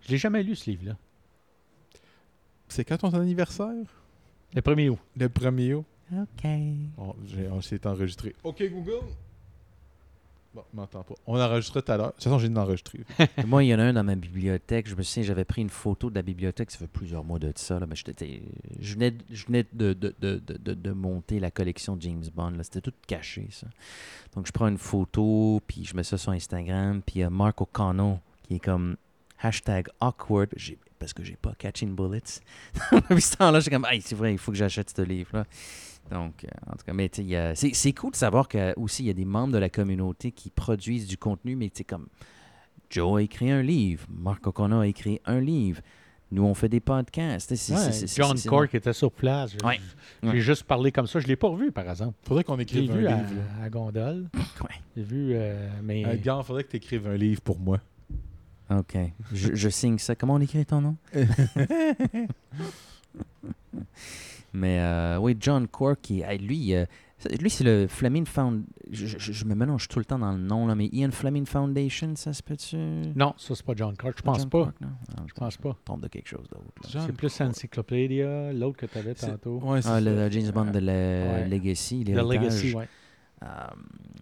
Je 0.06 0.12
l'ai 0.12 0.18
jamais 0.18 0.42
lu, 0.42 0.56
ce 0.56 0.70
livre-là. 0.70 0.96
C'est 2.76 2.84
quand 2.84 2.98
ton 2.98 3.14
anniversaire? 3.14 3.70
Le 4.54 4.62
premier 4.62 4.90
août. 4.90 5.00
Le 5.16 5.30
1er 5.30 5.76
août 5.76 5.86
OK. 6.14 6.46
On, 6.98 7.62
s'est 7.62 7.88
enregistré. 7.88 8.36
OK, 8.44 8.62
Google. 8.70 9.06
Bon, 10.54 10.62
on 10.74 10.78
m'entend 10.78 11.04
pas. 11.04 11.16
On 11.26 11.40
enregistrait 11.40 11.82
tout 11.82 11.92
à 11.94 11.96
l'heure. 11.98 12.08
De 12.08 12.12
toute 12.16 12.24
façon, 12.26 12.38
j'ai 12.38 12.50
enregistré. 12.50 13.00
Moi, 13.48 13.64
il 13.64 13.68
y 13.68 13.74
en 13.76 13.80
a 13.80 13.84
un 13.86 13.94
dans 13.94 14.04
ma 14.04 14.16
bibliothèque. 14.16 14.88
Je 14.90 14.96
me 14.96 15.04
souviens, 15.04 15.24
j'avais 15.24 15.46
pris 15.46 15.62
une 15.62 15.70
photo 15.70 16.10
de 16.10 16.16
la 16.16 16.22
bibliothèque. 16.22 16.70
Ça 16.70 16.78
fait 16.78 16.88
plusieurs 16.88 17.24
mois 17.24 17.40
de 17.40 17.52
ça. 17.56 17.80
Là, 17.80 17.86
mais 17.88 17.96
je 17.96 18.94
venais, 18.94 19.12
de- 19.12 19.24
je 19.32 19.46
venais 19.46 19.66
de, 19.72 19.94
de, 19.94 20.14
de, 20.20 20.42
de, 20.46 20.58
de- 20.58 20.74
de 20.74 20.92
monter 20.92 21.40
la 21.40 21.52
collection 21.52 21.98
James 22.02 22.26
Bond. 22.36 22.52
là. 22.52 22.64
C'était 22.64 22.82
tout 22.82 22.94
caché, 23.08 23.48
ça. 23.52 23.68
Donc, 24.36 24.48
je 24.48 24.52
prends 24.52 24.68
une 24.68 24.78
photo, 24.78 25.62
puis 25.66 25.86
je 25.86 25.96
mets 25.96 26.04
ça 26.04 26.18
sur 26.18 26.34
Instagram. 26.34 27.02
Puis 27.06 27.16
il 27.16 27.20
y 27.22 27.24
a 27.24 27.30
Mark 27.30 27.62
O'Connell 27.62 28.20
qui 28.44 28.56
est 28.56 28.60
comme 28.60 28.98
hashtag 29.42 29.88
awkward. 30.02 30.50
J'ai- 30.58 30.78
parce 31.00 31.14
que 31.14 31.24
j'ai 31.24 31.36
pas 31.36 31.54
Catching 31.58 31.96
Bullets. 31.96 32.42
Depuis 32.92 33.22
ce 33.22 33.38
temps-là, 33.38 33.60
j'étais 33.60 33.76
comme, 33.76 33.86
hey, 33.90 34.02
c'est 34.02 34.16
vrai, 34.16 34.34
il 34.34 34.38
faut 34.38 34.52
que 34.52 34.58
j'achète 34.58 34.92
ce 34.96 35.02
livre-là. 35.02 35.46
Donc, 36.12 36.44
euh, 36.44 36.48
en 36.72 36.74
tout 36.76 36.86
cas, 36.86 36.94
mais 36.94 37.08
il 37.18 37.52
c'est 37.56 37.74
c'est 37.74 37.94
cool 37.94 38.12
de 38.12 38.16
savoir 38.16 38.48
qu'aussi, 38.48 39.04
il 39.04 39.08
y 39.08 39.10
a 39.10 39.14
des 39.14 39.26
membres 39.26 39.54
de 39.54 39.58
la 39.58 39.70
communauté 39.70 40.32
qui 40.32 40.52
produisent 40.52 41.08
du 41.08 41.18
contenu, 41.18 41.56
mais 41.56 41.70
tu 41.70 41.78
sais, 41.80 41.84
comme 41.84 42.08
Joe 42.92 43.20
a 43.20 43.22
écrit 43.24 43.50
un 43.50 43.64
livre, 43.64 44.06
Marc 44.10 44.46
O'Connor 44.46 44.82
a 44.82 44.88
écrit 44.88 45.20
un 45.26 45.40
livre, 45.40 45.82
nous, 46.32 46.44
on 46.44 46.54
fait 46.54 46.70
des 46.70 46.80
podcasts. 46.80 47.52
Ouais, 47.52 48.08
John 48.16 48.36
Cork 48.48 48.74
était 48.76 48.94
sur 48.94 49.12
place. 49.12 49.52
J'ai 49.60 49.66
Ouais. 49.66 49.80
j'ai 50.24 50.30
Ouais. 50.30 50.40
juste 50.40 50.64
parlé 50.64 50.92
comme 50.92 51.06
ça. 51.08 51.20
Je 51.20 51.26
ne 51.26 51.30
l'ai 51.30 51.36
pas 51.36 51.48
revu, 51.48 51.72
par 51.72 51.90
exemple. 51.90 52.16
Faudrait 52.24 52.44
qu'on 52.44 52.58
écrive 52.60 52.92
un 52.92 52.96
vu 52.96 53.08
à, 53.08 53.18
livre. 53.18 53.30
là. 53.36 53.64
à 53.64 53.70
Gondole. 53.70 54.28
Ouais. 54.62 54.76
J'ai 54.98 55.04
vu, 55.04 55.30
euh, 55.34 55.70
mais... 55.84 56.02
Edgar, 56.02 56.44
faudrait 56.46 56.64
que 56.64 56.72
tu 56.72 56.78
écrives 56.78 57.08
un 57.08 57.16
livre 57.16 57.42
pour 57.42 57.60
moi. 57.60 57.80
OK. 58.70 58.98
Je, 59.34 59.54
je 59.56 59.70
signe 59.70 59.98
ça. 60.00 60.16
Comment 60.16 60.36
on 60.36 60.42
écrit 60.42 60.66
ton 60.66 60.82
nom? 60.82 60.96
Mais 64.54 64.80
euh, 64.80 65.18
oui, 65.20 65.36
John 65.40 65.68
Cork, 65.68 66.00
qui, 66.02 66.22
hey, 66.22 66.38
lui, 66.38 66.74
euh, 66.74 66.86
c'est- 67.18 67.42
lui 67.42 67.50
c'est 67.50 67.66
le 67.66 67.88
Fleming 67.90 68.26
Found... 68.26 68.64
Je, 68.90 69.06
je- 69.06 69.34
je 69.34 69.46
me 69.46 69.54
mélange 69.54 69.90
tout 69.90 70.00
le 70.00 70.06
temps 70.06 70.18
dans 70.18 70.32
le 70.32 70.38
nom, 70.38 70.66
là, 70.66 70.76
mais 70.76 70.88
Ian 70.94 71.12
Fleming 71.12 71.46
Foundation, 71.46 72.16
ça 72.16 72.32
se 72.32 72.42
peut-tu? 72.42 72.78
Non, 72.78 73.34
ça, 73.38 73.54
c'est 73.54 73.66
pas 73.66 73.74
John 73.76 73.98
Cork. 73.98 74.14
Je 74.18 74.22
pense 74.24 74.40
John 74.40 74.50
pas. 74.50 74.64
Cork, 74.66 74.76
non? 74.82 74.88
Ah, 75.18 75.24
Je 75.28 75.34
pense 75.34 75.58
pas. 75.58 75.76
tombe 75.84 76.02
de 76.04 76.08
quelque 76.08 76.30
chose 76.30 76.48
d'autre. 76.50 76.64
C'est 76.88 77.12
plus. 77.12 77.42
Encyclopédia, 77.42 78.54
l'autre 78.54 78.78
que 78.78 78.86
tu 78.86 78.98
avais 78.98 79.14
tantôt. 79.14 79.60
Ouais, 79.62 79.82
c'est 79.82 79.90
Ah, 79.90 80.00
le, 80.00 80.16
ça. 80.16 80.24
le 80.26 80.32
James 80.32 80.52
Bond 80.52 80.72
de 80.72 80.80
la 80.80 80.94
Ouais. 80.94 81.48
Legacy, 81.50 82.06
The. 82.06 82.10
Legacy, 82.12 82.74
ouais. 82.76 82.88
Euh, 83.46 83.68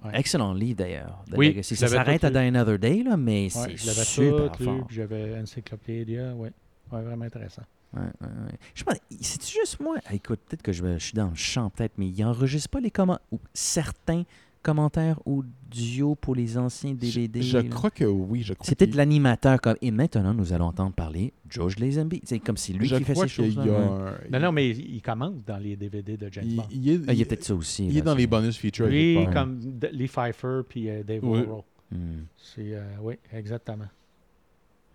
Ouais. 0.04 0.20
Excellent 0.20 0.54
livre 0.54 0.80
d'ailleurs. 0.80 1.24
The 1.32 1.38
Oui, 1.38 1.48
Legacy. 1.50 1.76
Ça 1.76 1.88
s'arrête 1.88 2.24
à. 2.24 2.30
Die 2.30 2.38
Another 2.38 2.78
Day, 2.78 3.04
là, 3.04 3.16
mais 3.16 3.44
Ouais, 3.56 3.76
c'est 3.78 4.06
super 4.06 4.52
tout 4.52 4.64
fort. 4.64 4.88
j'avais 4.90 5.40
Encyclopédia, 5.40 6.34
oui. 6.36 6.50
Ouais, 6.91 7.02
vraiment 7.02 7.26
intéressant. 7.26 7.62
Ouais, 7.94 8.02
ouais, 8.02 8.28
ouais. 8.28 8.58
Je 8.74 8.84
pas, 8.84 8.95
c'est 9.22 9.48
juste 9.48 9.80
moi? 9.80 9.98
Ah, 10.06 10.14
écoute, 10.14 10.40
peut-être 10.48 10.62
que 10.62 10.72
je, 10.72 10.98
suis 10.98 11.14
dans 11.14 11.30
le 11.30 11.36
champ, 11.36 11.70
peut-être, 11.70 11.94
mais 11.98 12.08
il 12.08 12.26
enregistre 12.26 12.70
pas 12.70 12.80
les 12.80 12.91
commentaires 12.91 13.26
ou 13.32 13.40
certains 13.54 14.24
commentaires 14.64 15.19
audio 15.27 16.15
pour 16.15 16.34
les 16.35 16.57
anciens 16.57 16.94
DVD. 16.94 17.41
Je 17.41 17.57
crois 17.60 17.91
que 17.91 18.06
oui. 18.06 18.41
Je 18.41 18.53
crois 18.53 18.65
C'est 18.65 18.76
peut-être 18.76 18.91
qu'il- 18.91 18.98
l'animateur 18.98 19.61
comme. 19.61 19.76
Et 19.81 19.91
maintenant, 19.91 20.34
nous 20.34 20.53
allons 20.53 20.65
entendre 20.65 20.94
parler 20.94 21.34
George 21.49 21.77
Lazenby. 21.77 22.22
C'est 22.23 22.40
comme 22.40 22.57
si 22.57 22.73
lui 22.73 22.88
je 22.88 22.95
qui 22.95 23.03
fait 23.03 23.14
crois 23.14 23.27
ces 23.27 23.35
qu'il 23.35 23.45
y 23.52 23.53
choses-là. 23.56 23.73
a 23.76 23.80
ouais. 23.80 24.10
un- 24.27 24.31
Non, 24.31 24.40
non, 24.48 24.52
mais 24.52 24.69
il 24.72 24.95
il 24.95 25.02
commente 25.02 25.44
dans 25.45 25.57
les 25.57 25.76
DVD 25.76 26.18
de 26.18 26.30
James 26.31 26.45
il, 26.48 26.56
Bond. 26.56 26.64
il 26.72 26.90
est, 26.90 27.02
Ah, 27.07 27.14
il 27.14 27.19
y 27.19 27.22
a 27.22 27.26
peut-être 27.26 27.44
ça 27.44 27.53
aussi. 27.56 27.85
il 27.85 27.94
là, 27.94 27.99
est 27.99 28.02
dans 28.02 28.15
les 28.15 28.26
bonus 28.27 28.57
features. 28.57 28.88
Part. 29.26 29.34
comme 29.34 29.60
Lee 29.91 30.07
Pfeiffer 30.07 30.61
puis 30.68 30.90
euh, 30.90 31.03
Dave 31.03 31.19
Oui. 31.23 31.41
Hmm, 31.91 32.23
euh, 32.57 32.95
oui, 33.02 33.15
exactement. 33.31 33.85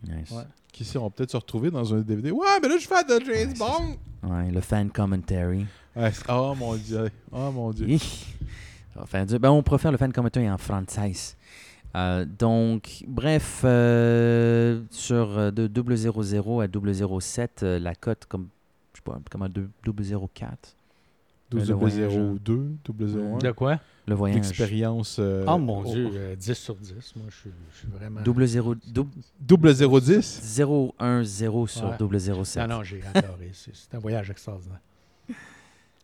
nice. 0.04 0.30
Ouais. 0.32 0.42
Qui 0.72 0.84
sait, 0.84 0.98
on 0.98 1.04
va 1.04 1.10
peut-être 1.10 1.30
se 1.32 1.36
retrouver 1.36 1.70
dans 1.70 1.94
un 1.94 2.00
DVD. 2.00 2.30
Ouais, 2.30 2.46
mais 2.62 2.68
là, 2.68 2.76
je 2.78 2.86
fais 2.86 3.02
de 3.04 3.24
James 3.24 3.54
Bond. 3.58 3.96
Ouais, 4.30 4.50
le 4.50 4.60
fan 4.60 4.90
commentary. 4.90 5.64
Ouais, 5.96 6.10
oh 6.28 6.54
mon 6.56 6.74
dieu. 6.76 7.08
Oh 7.32 7.50
mon 7.52 7.70
dieu. 7.72 7.86
Ben, 9.38 9.50
on 9.50 9.62
faire 9.78 9.92
le 9.92 9.98
fan 9.98 10.12
commentary 10.12 10.50
en 10.50 10.58
français. 10.58 11.36
Euh, 11.96 12.24
donc, 12.26 13.02
bref, 13.08 13.62
euh, 13.64 14.82
sur 14.90 15.38
euh, 15.38 15.50
de 15.50 15.66
000 15.96 16.60
à 16.60 16.66
007, 17.20 17.62
euh, 17.62 17.78
la 17.78 17.94
cote 17.94 18.26
comme, 18.26 18.48
je 18.92 18.98
sais 18.98 19.02
pas, 19.04 19.18
comme 19.30 19.42
un 19.42 19.48
004. 20.02 20.76
Le 21.50 21.60
12 21.60 21.70
voyage, 21.72 22.12
02, 22.44 22.76
001. 22.86 23.38
De 23.38 23.50
quoi? 23.52 23.80
Le 24.06 24.14
voyage. 24.14 24.36
L'expérience. 24.36 25.16
euh, 25.18 25.46
oh 25.48 25.56
mon 25.56 25.80
oh, 25.80 25.90
Dieu, 25.90 26.10
euh, 26.12 26.36
10 26.36 26.54
sur 26.54 26.74
10. 26.76 26.92
Moi, 27.16 27.26
je 27.30 27.36
suis, 27.36 27.50
je 27.72 27.78
suis 27.78 27.88
vraiment. 27.88 28.20
00, 28.22 28.74
dou- 28.86 29.08
Double 29.40 29.74
010. 29.74 30.42
010 30.58 31.66
sur 31.66 31.88
Ouais. 31.88 31.96
007. 32.44 32.68
Non, 32.68 32.76
non, 32.76 32.82
j'ai 32.82 33.00
adoré. 33.14 33.50
C'est 33.54 33.94
un 33.94 33.98
voyage 33.98 34.28
extraordinaire. 34.30 34.80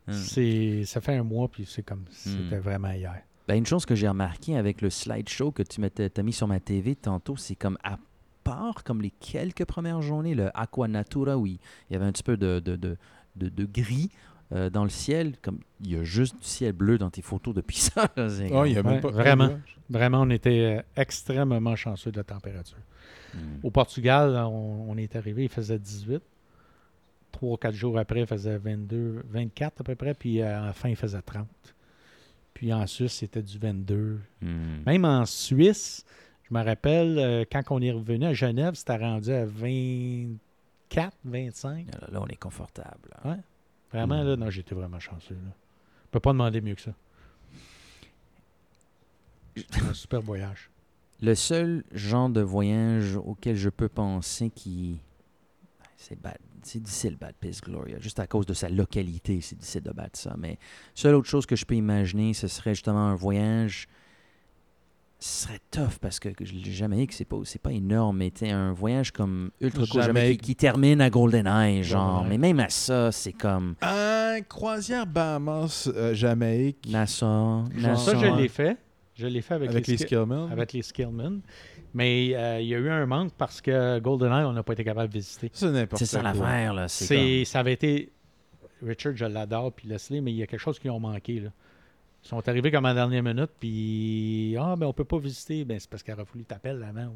Hmm. 0.06 0.12
C'est, 0.12 0.84
ça 0.84 1.00
fait 1.00 1.14
un 1.16 1.22
mois, 1.22 1.48
puis 1.48 1.64
c'est 1.66 1.82
comme 1.82 2.04
si 2.10 2.30
c'était 2.30 2.58
vraiment 2.58 2.90
hier. 2.90 3.22
Ben, 3.48 3.56
une 3.56 3.66
chose 3.66 3.84
que 3.86 3.94
j'ai 3.94 4.08
remarqué 4.08 4.56
avec 4.56 4.80
le 4.82 4.90
slideshow 4.90 5.50
que 5.50 5.62
tu 5.62 5.80
m'as 5.80 5.90
t'as 5.90 6.22
mis 6.22 6.32
sur 6.32 6.46
ma 6.48 6.60
TV 6.60 6.94
tantôt, 6.96 7.36
c'est 7.36 7.54
comme 7.56 7.78
à 7.84 7.98
part 8.42 8.84
comme 8.84 9.00
les 9.02 9.10
quelques 9.10 9.64
premières 9.64 10.02
journées, 10.02 10.34
le 10.34 10.50
Aqua 10.58 10.88
Natura, 10.88 11.36
où 11.38 11.46
il 11.46 11.58
y 11.90 11.94
avait 11.96 12.04
un 12.04 12.12
petit 12.12 12.22
peu 12.22 12.36
de, 12.36 12.60
de, 12.60 12.76
de, 12.76 12.96
de- 13.36 13.48
de 13.48 13.64
gris 13.64 14.10
euh, 14.52 14.68
dans 14.68 14.84
le 14.84 14.90
ciel, 14.90 15.36
comme 15.40 15.58
il 15.82 15.92
y 15.92 15.96
a 15.96 16.04
juste 16.04 16.36
du 16.38 16.46
ciel 16.46 16.72
bleu 16.72 16.98
dans 16.98 17.10
tes 17.10 17.22
photos 17.22 17.54
depuis 17.54 17.76
ça. 17.78 18.10
là, 18.16 18.28
Oh, 18.52 18.64
il 18.66 18.72
y 18.72 18.76
a 18.78 18.82
comme- 18.82 18.86
même 18.92 18.94
Ouais, 18.96 19.00
pas. 19.00 19.10
vraiment. 19.10 19.50
Vraiment, 19.90 20.20
on 20.22 20.30
était 20.30 20.78
euh, 20.78 20.82
extrêmement 20.96 21.76
chanceux 21.76 22.10
de 22.12 22.16
la 22.18 22.24
température. 22.24 22.78
Hmm. 23.34 23.38
Au 23.62 23.70
Portugal, 23.70 24.34
on, 24.46 24.86
on 24.90 24.96
est 24.96 25.16
arrivé, 25.16 25.44
il 25.44 25.48
faisait 25.50 25.78
18. 25.78 26.22
Trois, 27.44 27.58
quatre 27.58 27.74
jours 27.74 27.98
après, 27.98 28.20
il 28.20 28.26
faisait 28.26 28.56
22, 28.56 29.22
24 29.28 29.82
à 29.82 29.84
peu 29.84 29.94
près, 29.94 30.14
puis 30.14 30.40
euh, 30.40 30.62
à 30.62 30.64
la 30.64 30.72
fin, 30.72 30.88
il 30.88 30.96
faisait 30.96 31.20
30. 31.20 31.46
Puis 32.54 32.72
en 32.72 32.86
Suisse, 32.86 33.12
c'était 33.12 33.42
du 33.42 33.58
22. 33.58 34.18
Hmm. 34.40 34.82
Même 34.86 35.04
en 35.04 35.26
Suisse, 35.26 36.06
je 36.44 36.54
me 36.54 36.64
rappelle, 36.64 37.18
euh, 37.18 37.44
quand 37.52 37.60
on 37.68 37.82
est 37.82 37.90
revenu 37.90 38.24
à 38.24 38.32
Genève, 38.32 38.72
c'était 38.76 38.96
rendu 38.96 39.30
à 39.30 39.44
24, 39.44 41.14
25. 41.26 41.86
Là, 41.92 42.08
là, 42.12 42.22
on 42.22 42.26
est 42.28 42.40
confortable. 42.40 43.10
Ouais. 43.26 43.36
Vraiment, 43.92 44.22
là, 44.22 44.36
non, 44.36 44.48
j'étais 44.48 44.74
vraiment 44.74 44.98
chanceux. 44.98 45.34
Là. 45.34 45.52
Je 46.06 46.10
peux 46.12 46.20
pas 46.20 46.32
demander 46.32 46.62
mieux 46.62 46.76
que 46.76 46.80
ça. 46.80 46.94
C'était 49.54 49.82
un 49.82 49.92
super 49.92 50.22
voyage. 50.22 50.70
Le 51.20 51.34
seul 51.34 51.84
genre 51.92 52.30
de 52.30 52.40
voyage 52.40 53.16
auquel 53.16 53.56
je 53.56 53.68
peux 53.68 53.90
penser 53.90 54.48
qui. 54.48 54.98
C'est 56.06 56.20
bad. 56.20 56.36
C'est 56.62 56.82
difficile, 56.82 57.16
Bad 57.16 57.34
Piss 57.40 57.62
Gloria. 57.62 57.98
Juste 57.98 58.20
à 58.20 58.26
cause 58.26 58.44
de 58.44 58.52
sa 58.52 58.68
localité, 58.68 59.40
c'est 59.40 59.56
difficile 59.56 59.82
de 59.82 59.90
battre 59.90 60.18
ça. 60.18 60.34
Mais 60.38 60.58
seule 60.94 61.14
autre 61.14 61.28
chose 61.28 61.46
que 61.46 61.56
je 61.56 61.64
peux 61.64 61.76
imaginer, 61.76 62.34
ce 62.34 62.46
serait 62.46 62.74
justement 62.74 63.08
un 63.08 63.14
voyage. 63.14 63.86
Ce 65.18 65.44
serait 65.46 65.60
tough 65.70 65.98
parce 66.02 66.20
que 66.20 66.28
le 66.28 66.70
Jamaïque, 66.70 67.14
c'est 67.14 67.24
pas, 67.24 67.38
c'est 67.44 67.60
pas 67.60 67.72
énorme, 67.72 68.18
mais 68.18 68.32
un 68.50 68.72
voyage 68.74 69.12
comme 69.12 69.50
Ultra 69.60 69.86
Cool 69.86 70.02
Jamaïque 70.02 70.06
Jamaïque. 70.06 70.40
qui, 70.42 70.46
qui 70.48 70.56
termine 70.56 71.00
à 71.00 71.08
GoldenEye, 71.08 71.82
genre. 71.82 72.22
Ouais. 72.22 72.28
Mais 72.28 72.38
même 72.38 72.60
à 72.60 72.68
ça, 72.68 73.10
c'est 73.10 73.32
comme 73.32 73.74
Un 73.80 74.40
croisière 74.46 75.06
Bahamas, 75.06 75.88
euh, 75.94 76.12
Jamaïque. 76.14 76.86
Nassau. 76.86 77.62
Nassau. 77.74 78.10
Ça, 78.10 78.18
je 78.18 78.26
l'ai 78.36 78.48
fait. 78.48 78.76
Je 79.16 79.26
l'ai 79.28 79.42
fait 79.42 79.54
avec, 79.54 79.70
Avec 79.70 79.86
les 79.86 79.96
ski- 79.96 80.04
Skillmen. 80.06 80.50
avec 80.50 80.72
les 80.72 80.82
Skillmen. 80.82 81.40
Mais 81.94 82.32
euh, 82.34 82.60
il 82.60 82.66
y 82.66 82.74
a 82.74 82.78
eu 82.78 82.88
un 82.90 83.06
manque 83.06 83.32
parce 83.38 83.60
que 83.60 83.98
GoldenEye, 84.00 84.44
on 84.44 84.52
n'a 84.52 84.62
pas 84.64 84.72
été 84.72 84.82
capable 84.84 85.08
de 85.12 85.18
visiter. 85.18 85.50
C'est 85.52 85.70
n'importe 85.70 86.00
C'est 86.00 86.06
ça 86.06 86.20
l'affaire, 86.22 86.74
là. 86.74 86.88
C'est 86.88 87.04
C'est, 87.06 87.44
ça 87.44 87.60
avait 87.60 87.74
été. 87.74 88.10
Richard, 88.82 89.16
je 89.16 89.24
l'adore, 89.24 89.72
puis 89.72 89.88
Leslie, 89.88 90.20
mais 90.20 90.32
il 90.32 90.36
y 90.36 90.42
a 90.42 90.46
quelque 90.46 90.60
chose 90.60 90.78
qui 90.78 90.90
ont 90.90 90.98
manqué. 91.00 91.40
Là. 91.40 91.50
Ils 92.24 92.28
sont 92.28 92.48
arrivés 92.48 92.70
comme 92.72 92.86
en 92.86 92.94
dernière 92.94 93.22
minute, 93.22 93.50
puis 93.60 94.56
Ah, 94.58 94.74
ben 94.76 94.86
on 94.86 94.92
peut 94.92 95.04
pas 95.04 95.18
visiter. 95.18 95.64
Ben, 95.64 95.78
c'est 95.78 95.88
parce 95.88 96.02
qu'il 96.02 96.12
aurait 96.12 96.24
fallu 96.24 96.44
t'appeler 96.44 96.82
avant 96.84 97.04
ou, 97.06 97.12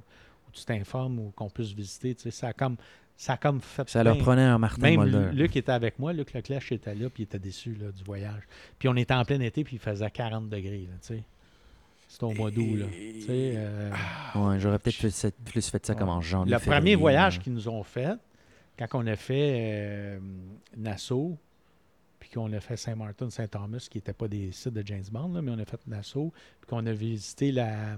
ou 0.47 0.51
tu 0.53 0.65
t'informes 0.65 1.19
ou 1.19 1.33
qu'on 1.35 1.51
puisse 1.51 1.73
visiter. 1.73 2.15
Tu 2.15 2.23
sais, 2.23 2.31
ça 2.31 2.49
a 2.49 2.53
comme, 2.53 2.77
ça 3.17 3.33
a 3.33 3.37
comme 3.39 3.61
fait. 3.61 3.89
Ça 3.89 4.05
leur 4.05 4.17
prenait 4.19 4.43
un 4.43 4.59
Martin 4.59 4.83
Même 4.83 5.03
Mulder. 5.03 5.31
Luc 5.33 5.57
était 5.57 5.73
avec 5.73 5.99
moi, 5.99 6.13
Luc 6.13 6.33
Leclerc 6.33 6.63
était 6.71 6.95
là, 6.95 7.11
puis 7.11 7.23
il 7.23 7.25
était 7.25 7.39
déçu 7.41 7.75
là, 7.75 7.91
du 7.91 8.05
voyage. 8.05 8.43
Puis 8.79 8.89
on 8.89 8.95
était 8.95 9.15
en 9.15 9.25
plein 9.25 9.41
été, 9.41 9.65
puis 9.65 9.77
il 9.77 9.81
faisait 9.81 10.11
40 10.11 10.49
degrés. 10.49 10.87
Là, 10.89 10.97
tu 11.01 11.15
sais. 11.17 11.25
C'était 12.09 12.25
au 12.25 12.33
mois 12.33 12.51
d'août. 12.51 12.75
Là. 12.77 12.87
Tu 12.91 13.21
sais, 13.23 13.53
euh, 13.57 13.91
Ouais, 14.35 14.59
j'aurais 14.59 14.79
peut-être 14.79 14.97
fait 15.13 15.35
plus 15.45 15.69
fait 15.69 15.85
ça 15.87 15.95
comme 15.95 16.09
en 16.09 16.21
janvier. 16.23 16.53
le 16.55 16.59
février, 16.59 16.81
premier 16.81 16.95
voyage 16.97 17.37
là. 17.37 17.43
qu'ils 17.45 17.53
nous 17.53 17.69
ont 17.69 17.83
fait, 17.83 18.17
quand 18.79 18.87
on 18.95 19.07
a 19.07 19.15
fait 19.15 19.53
euh, 19.57 20.19
Nassau, 20.77 21.37
puis 22.19 22.31
qu'on 22.31 22.51
a 22.53 22.61
fait 22.61 22.77
Saint-Martin, 22.77 23.29
Saint-Thomas, 23.31 23.87
qui 23.91 23.99
n'étaient 23.99 24.13
pas 24.15 24.27
des 24.27 24.51
sites 24.53 24.73
de 24.75 24.83
James 24.87 25.05
Bond, 25.13 25.33
là, 25.35 25.43
mais 25.43 25.51
on 25.53 25.59
a 25.59 25.65
fait 25.67 25.81
Nassau, 25.87 26.33
puis 26.61 26.69
qu'on 26.69 26.85
a 26.87 26.93
visité 26.93 27.53
la. 27.53 27.97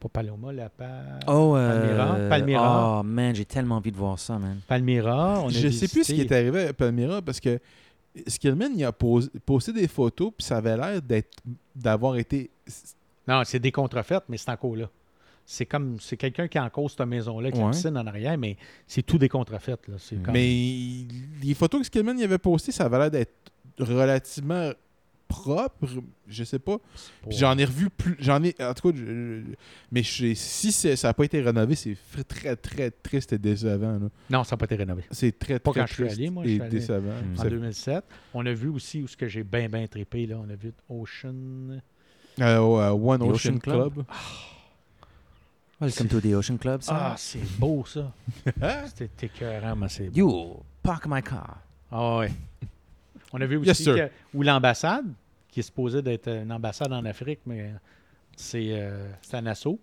Pas 0.00 0.08
Paloma, 0.10 0.52
la 0.52 0.68
pa- 0.68 1.18
Oh, 1.26 1.56
euh, 1.56 2.28
Palmyra. 2.28 3.00
Oh, 3.00 3.02
man, 3.02 3.34
j'ai 3.34 3.44
tellement 3.44 3.76
envie 3.78 3.90
de 3.90 3.96
voir 3.96 4.16
ça, 4.18 4.38
man. 4.38 4.60
Palmyra. 4.68 5.40
On 5.42 5.48
a 5.48 5.50
Je 5.50 5.68
sais 5.70 5.88
plus 5.88 6.04
ce 6.04 6.12
qui 6.12 6.20
est 6.20 6.24
visité- 6.24 6.34
arrivé 6.36 6.66
à 6.68 6.72
Palmyra 6.72 7.20
parce 7.20 7.40
que 7.40 7.58
Skillman, 8.28 8.70
il 8.76 8.84
a 8.84 8.92
posé, 8.92 9.28
posté 9.44 9.72
des 9.72 9.88
photos, 9.88 10.30
puis 10.36 10.44
ça 10.46 10.58
avait 10.58 10.76
l'air 10.76 11.02
d'être 11.02 11.38
d'avoir 11.74 12.16
été. 12.16 12.48
Non, 13.28 13.42
c'est 13.44 13.60
des 13.60 13.70
contrefaites, 13.72 14.24
mais 14.28 14.36
c'est 14.38 14.50
encore 14.50 14.74
là. 14.74 14.88
C'est 15.44 15.66
comme 15.66 15.98
c'est 16.00 16.16
quelqu'un 16.16 16.48
qui 16.48 16.58
est 16.58 16.60
en 16.60 16.68
cause 16.70 16.94
cette 16.96 17.06
maison-là, 17.06 17.50
qui 17.50 17.60
Ouais. 17.60 17.70
piscine 17.70 17.96
en 17.96 18.06
arrière, 18.06 18.36
mais 18.36 18.56
c'est 18.86 19.02
tout 19.02 19.16
des 19.18 19.28
contrefaites. 19.28 19.86
Là. 19.88 19.94
Comme- 20.24 20.34
Mais 20.34 21.06
les 21.42 21.54
photos 21.54 21.80
que 21.80 21.86
Skillman 21.86 22.16
il 22.18 22.24
avait 22.24 22.38
postées, 22.38 22.72
ça 22.72 22.84
avait 22.86 22.98
l'air 22.98 23.10
d'être 23.10 23.32
relativement 23.78 24.70
propre. 25.26 25.86
Je 26.26 26.44
sais 26.44 26.58
pas. 26.58 26.78
j'en 27.30 27.56
ai 27.58 27.64
revu 27.64 27.88
plus. 27.90 28.16
J'en 28.18 28.42
ai. 28.42 28.54
En 28.60 28.72
tout 28.74 28.90
cas, 28.92 28.98
je- 28.98 29.04
je- 29.04 29.54
mais 29.90 30.02
je- 30.02 30.34
si 30.34 30.72
ça 30.72 31.08
n'a 31.08 31.14
pas 31.14 31.24
été 31.24 31.40
rénové, 31.40 31.74
c'est 31.74 31.96
très, 32.26 32.56
très 32.56 32.90
triste 32.90 33.32
et 33.32 33.38
décevant. 33.38 33.98
là. 33.98 34.08
Non, 34.30 34.44
ça 34.44 34.54
n'a 34.54 34.58
pas 34.58 34.64
été 34.66 34.74
rénové. 34.76 35.04
C'est 35.10 35.38
très, 35.38 35.58
Pas 35.58 35.70
très 35.70 35.80
quand 35.80 35.86
je 35.86 35.94
suis 35.94 36.04
triste 36.04 36.18
allé, 36.18 36.30
moi, 36.30 36.44
je 36.44 36.48
et 36.48 36.52
suis 36.54 36.60
allé 36.62 36.70
décevant. 36.70 37.12
En 37.34 37.36
Ça- 37.42 37.48
2007. 37.48 38.04
On 38.34 38.44
a 38.44 38.52
vu 38.52 38.68
aussi 38.68 39.02
où 39.02 39.06
ce 39.08 39.16
que 39.16 39.28
j'ai 39.28 39.44
bien, 39.44 39.68
bien 39.68 39.86
trippé. 39.86 40.26
Là. 40.26 40.38
On 40.42 40.48
a 40.50 40.54
vu 40.56 40.72
Ocean. 40.90 41.80
Euh, 42.40 42.58
au, 42.58 42.80
euh, 42.80 42.90
One 42.90 43.22
Ocean, 43.22 43.30
Ocean 43.54 43.58
Club. 43.58 43.92
Club. 43.94 44.06
Welcome 45.80 46.08
to 46.08 46.20
the 46.20 46.34
Ocean 46.34 46.56
Club, 46.58 46.80
Ah, 46.88 47.14
c'est 47.16 47.40
beau, 47.58 47.84
ça. 47.86 48.12
Hein? 48.62 48.84
C'était 48.94 49.26
écœurant, 49.26 49.76
mais 49.76 49.88
c'est 49.88 50.08
beau. 50.10 50.16
You, 50.16 50.56
park 50.82 51.06
my 51.08 51.22
car. 51.22 51.58
Ah, 51.90 52.18
ouais. 52.18 52.32
On 53.32 53.40
a 53.40 53.46
vu 53.46 53.56
aussi 53.58 53.68
Yes, 53.68 53.84
que- 53.84 54.10
où 54.34 54.42
l'ambassade, 54.42 55.06
qui 55.48 55.60
est 55.60 55.62
supposée 55.62 56.02
d'être 56.02 56.28
une 56.28 56.50
ambassade 56.52 56.92
en 56.92 57.04
Afrique, 57.04 57.40
mais 57.46 57.72
c'est 58.36 58.66
euh, 58.70 59.08
c'est 59.22 59.36
à 59.36 59.40
Nassau. 59.40 59.78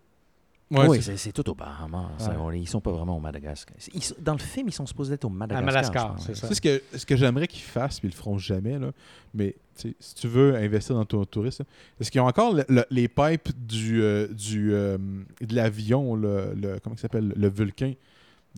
Ouais, 0.71 0.87
oui, 0.87 1.01
c'est- 1.01 1.31
tout 1.31 1.47
au 1.49 1.53
Bahamas. 1.53 2.09
Ouais. 2.27 2.35
On- 2.39 2.51
Ils 2.51 2.67
sont 2.67 2.81
pas 2.81 2.91
vraiment 2.91 3.15
au 3.17 3.19
Madagascar. 3.19 3.75
Ils 3.93 4.01
dans 4.19 4.33
le 4.33 4.39
film, 4.39 4.67
ils 4.67 4.73
sont 4.73 4.85
supposés 4.87 5.13
être 5.13 5.25
au 5.25 5.27
À 5.27 5.31
Madagascar. 5.31 6.15
Pense. 6.15 6.25
c'est 6.25 6.35
ça. 6.35 6.47
C'est 6.47 6.55
ce 6.55 6.61
que, 6.61 6.81
ce 6.97 7.05
que 7.05 7.15
j'aimerais 7.15 7.47
qu'ils 7.47 7.61
fassent, 7.61 7.99
puis 7.99 8.07
ils 8.07 8.11
le 8.11 8.17
feront 8.17 8.37
jamais, 8.39 8.79
là. 8.79 8.91
mais 9.33 9.55
si 9.75 9.93
tu 10.15 10.27
veux 10.27 10.55
investir 10.55 10.95
dans 10.95 11.05
ton 11.05 11.23
tourisme, 11.25 11.65
est-ce 11.99 12.09
qu'ils 12.09 12.21
ont 12.21 12.27
encore 12.27 12.53
le- 12.53 12.65
le- 12.67 12.85
les 12.89 13.07
pipes 13.07 13.49
du, 13.67 14.01
euh, 14.01 14.27
du, 14.29 14.73
euh, 14.73 14.97
de 15.41 15.53
l'avion, 15.55 16.15
le, 16.15 16.53
le- 16.55 16.79
comment 16.81 16.95
il 16.95 16.99
s'appelle, 16.99 17.33
le 17.35 17.47
Vulcain? 17.49 17.93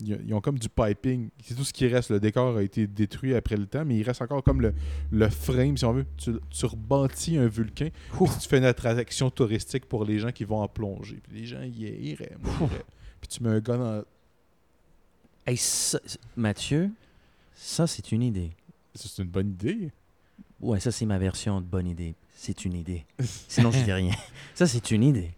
Ils, 0.00 0.20
ils 0.26 0.34
ont 0.34 0.40
comme 0.40 0.58
du 0.58 0.68
piping. 0.68 1.28
C'est 1.42 1.54
tout 1.54 1.64
ce 1.64 1.72
qui 1.72 1.86
reste. 1.88 2.10
Le 2.10 2.20
décor 2.20 2.56
a 2.56 2.62
été 2.62 2.86
détruit 2.86 3.34
après 3.34 3.56
le 3.56 3.66
temps, 3.66 3.84
mais 3.84 3.96
il 3.96 4.02
reste 4.02 4.22
encore 4.22 4.42
comme 4.42 4.60
le, 4.60 4.74
le 5.10 5.28
frame, 5.28 5.76
si 5.76 5.84
on 5.84 5.92
veut. 5.92 6.06
Tu, 6.16 6.32
tu 6.50 6.66
rebâtis 6.66 7.36
un 7.36 7.48
Vulcain, 7.48 7.88
puis 8.12 8.38
tu 8.40 8.48
fais 8.48 8.58
une 8.58 8.64
attraction 8.64 9.30
touristique 9.30 9.86
pour 9.86 10.04
les 10.04 10.18
gens 10.18 10.30
qui 10.32 10.44
vont 10.44 10.60
en 10.60 10.68
plonger. 10.68 11.20
Puis 11.22 11.40
les 11.40 11.46
gens 11.46 11.62
y 11.62 11.82
iraient. 12.10 12.36
Puis 13.20 13.28
tu 13.28 13.42
mets 13.42 13.50
un 13.50 13.60
gars 13.60 13.76
dans... 13.76 14.02
Hey, 15.46 15.56
ça- 15.56 16.00
Mathieu, 16.36 16.90
ça, 17.54 17.86
c'est 17.86 18.12
une 18.12 18.22
idée. 18.22 18.50
C'est 18.94 19.22
une 19.22 19.28
bonne 19.28 19.50
idée. 19.50 19.90
Ouais, 20.60 20.78
ça, 20.80 20.90
c'est 20.92 21.06
ma 21.06 21.18
version 21.18 21.60
de 21.60 21.66
bonne 21.66 21.86
idée. 21.86 22.14
c'est 22.34 22.64
une 22.64 22.74
idée. 22.74 23.04
Sinon, 23.48 23.70
je 23.70 23.82
dis 23.82 23.92
rien. 23.92 24.12
Ça, 24.54 24.66
c'est 24.66 24.90
une 24.90 25.02
idée. 25.04 25.30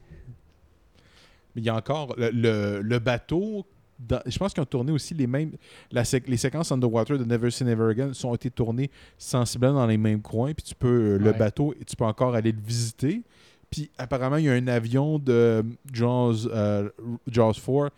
Mais 1.55 1.63
il 1.63 1.65
y 1.65 1.69
a 1.69 1.77
encore 1.77 2.15
le, 2.19 2.31
le- 2.31 2.81
le 2.83 2.99
bateau. 2.99 3.67
Dans- 4.09 4.21
je 4.27 4.39
pense 4.39 4.53
qu'ils 4.55 4.63
ont 4.63 4.67
tourné 4.67 4.93
aussi 4.93 5.15
les 5.15 5.27
mêmes. 5.27 5.53
la 5.93 6.05
sé- 6.05 6.23
les 6.27 6.37
séquences 6.37 6.73
underwater 6.73 7.19
de 7.19 7.25
Never 7.25 7.51
Say 7.51 7.65
Never 7.65 7.91
Again 7.91 8.13
sont 8.15 8.35
été 8.35 8.51
tournées 8.51 8.91
sensiblement 9.19 9.75
dans 9.75 9.87
les 9.87 9.99
mêmes 9.99 10.23
coins. 10.23 10.53
Puis 10.55 10.65
tu 10.65 10.75
peux 10.75 10.89
euh, 11.15 11.19
le 11.19 11.31
Ouais. 11.31 11.39
bateau, 11.39 11.75
tu 11.87 11.97
peux 11.97 12.05
encore 12.05 12.35
aller 12.35 12.53
le 12.53 12.61
visiter. 12.61 13.23
Puis 13.71 13.91
apparemment, 13.99 14.37
il 14.37 14.47
y 14.47 14.49
a 14.49 14.53
un 14.55 14.67
avion 14.69 15.19
de 15.19 15.63
Jaws, 15.93 16.47
euh, 16.51 16.89
Jaws 17.29 17.53
4 17.55 17.91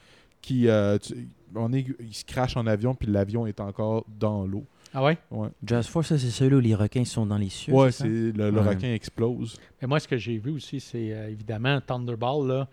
qui 0.43 0.69
euh, 0.69 0.99
tu- 0.99 1.29
on 1.55 1.73
est, 1.73 1.87
il 2.01 2.15
se 2.15 2.25
crache 2.25 2.57
en 2.57 2.67
avion, 2.67 2.95
puis 2.95 3.09
l'avion 3.09 3.47
est 3.47 3.61
encore 3.61 4.05
dans 4.19 4.45
l'eau. 4.47 4.65
Ah 4.95 5.03
ouais? 5.03 5.17
Ouais, 5.31 5.49
Jazz 5.65 5.87
Force, 5.87 6.09
ça, 6.09 6.19
c'est 6.19 6.29
celui 6.31 6.57
où 6.57 6.61
les 6.61 6.75
requins 6.75 7.05
sont 7.07 7.25
dans 7.25 7.39
les 7.39 7.49
cieux. 7.49 7.73
ouais 7.73 7.91
c'est 7.93 8.07
le, 8.09 8.33
le 8.33 8.51
Ouais. 8.51 8.61
requin 8.69 8.93
explose. 8.93 9.57
Mais 9.81 9.89
moi, 9.89 9.99
ce 10.01 10.07
que 10.09 10.19
j'ai 10.19 10.37
vu 10.37 10.51
aussi, 10.51 10.81
c'est 10.81 11.13
euh, 11.15 11.31
évidemment 11.31 11.81
Thunderball, 11.81 12.47
là, 12.47 12.69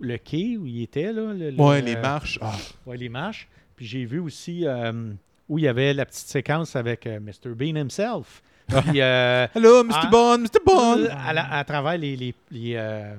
le 0.00 0.16
quai 0.18 0.56
où 0.56 0.66
il 0.66 0.82
était. 0.82 1.12
Là, 1.12 1.32
le- 1.32 1.50
le- 1.50 1.60
Ouais, 1.62 1.80
les 1.82 1.96
euh, 1.96 2.02
marches. 2.02 2.38
Ah, 2.42 2.54
Ouais, 2.86 2.96
les 2.96 3.08
marches. 3.08 3.48
Puis 3.76 3.86
j'ai 3.86 4.04
vu 4.04 4.18
aussi 4.18 4.66
euh, 4.66 5.12
où 5.48 5.58
il 5.58 5.64
y 5.64 5.68
avait 5.68 5.92
la 5.94 6.04
petite 6.06 6.26
séquence 6.28 6.76
avec 6.76 7.06
euh, 7.06 7.20
Mr. 7.20 7.54
Bean 7.54 7.76
himself. 7.76 8.42
Puis, 8.68 9.00
euh, 9.00 9.46
Hello, 9.54 9.84
Mr. 9.84 9.92
Ah. 9.94 10.08
Bond, 10.10 10.38
Mr. 10.38 10.60
Bond! 10.64 11.06
à, 11.10 11.58
à 11.58 11.64
travers 11.64 11.96
les. 11.98 12.16
les, 12.16 12.34
les, 12.50 12.72
euh, 12.76 13.14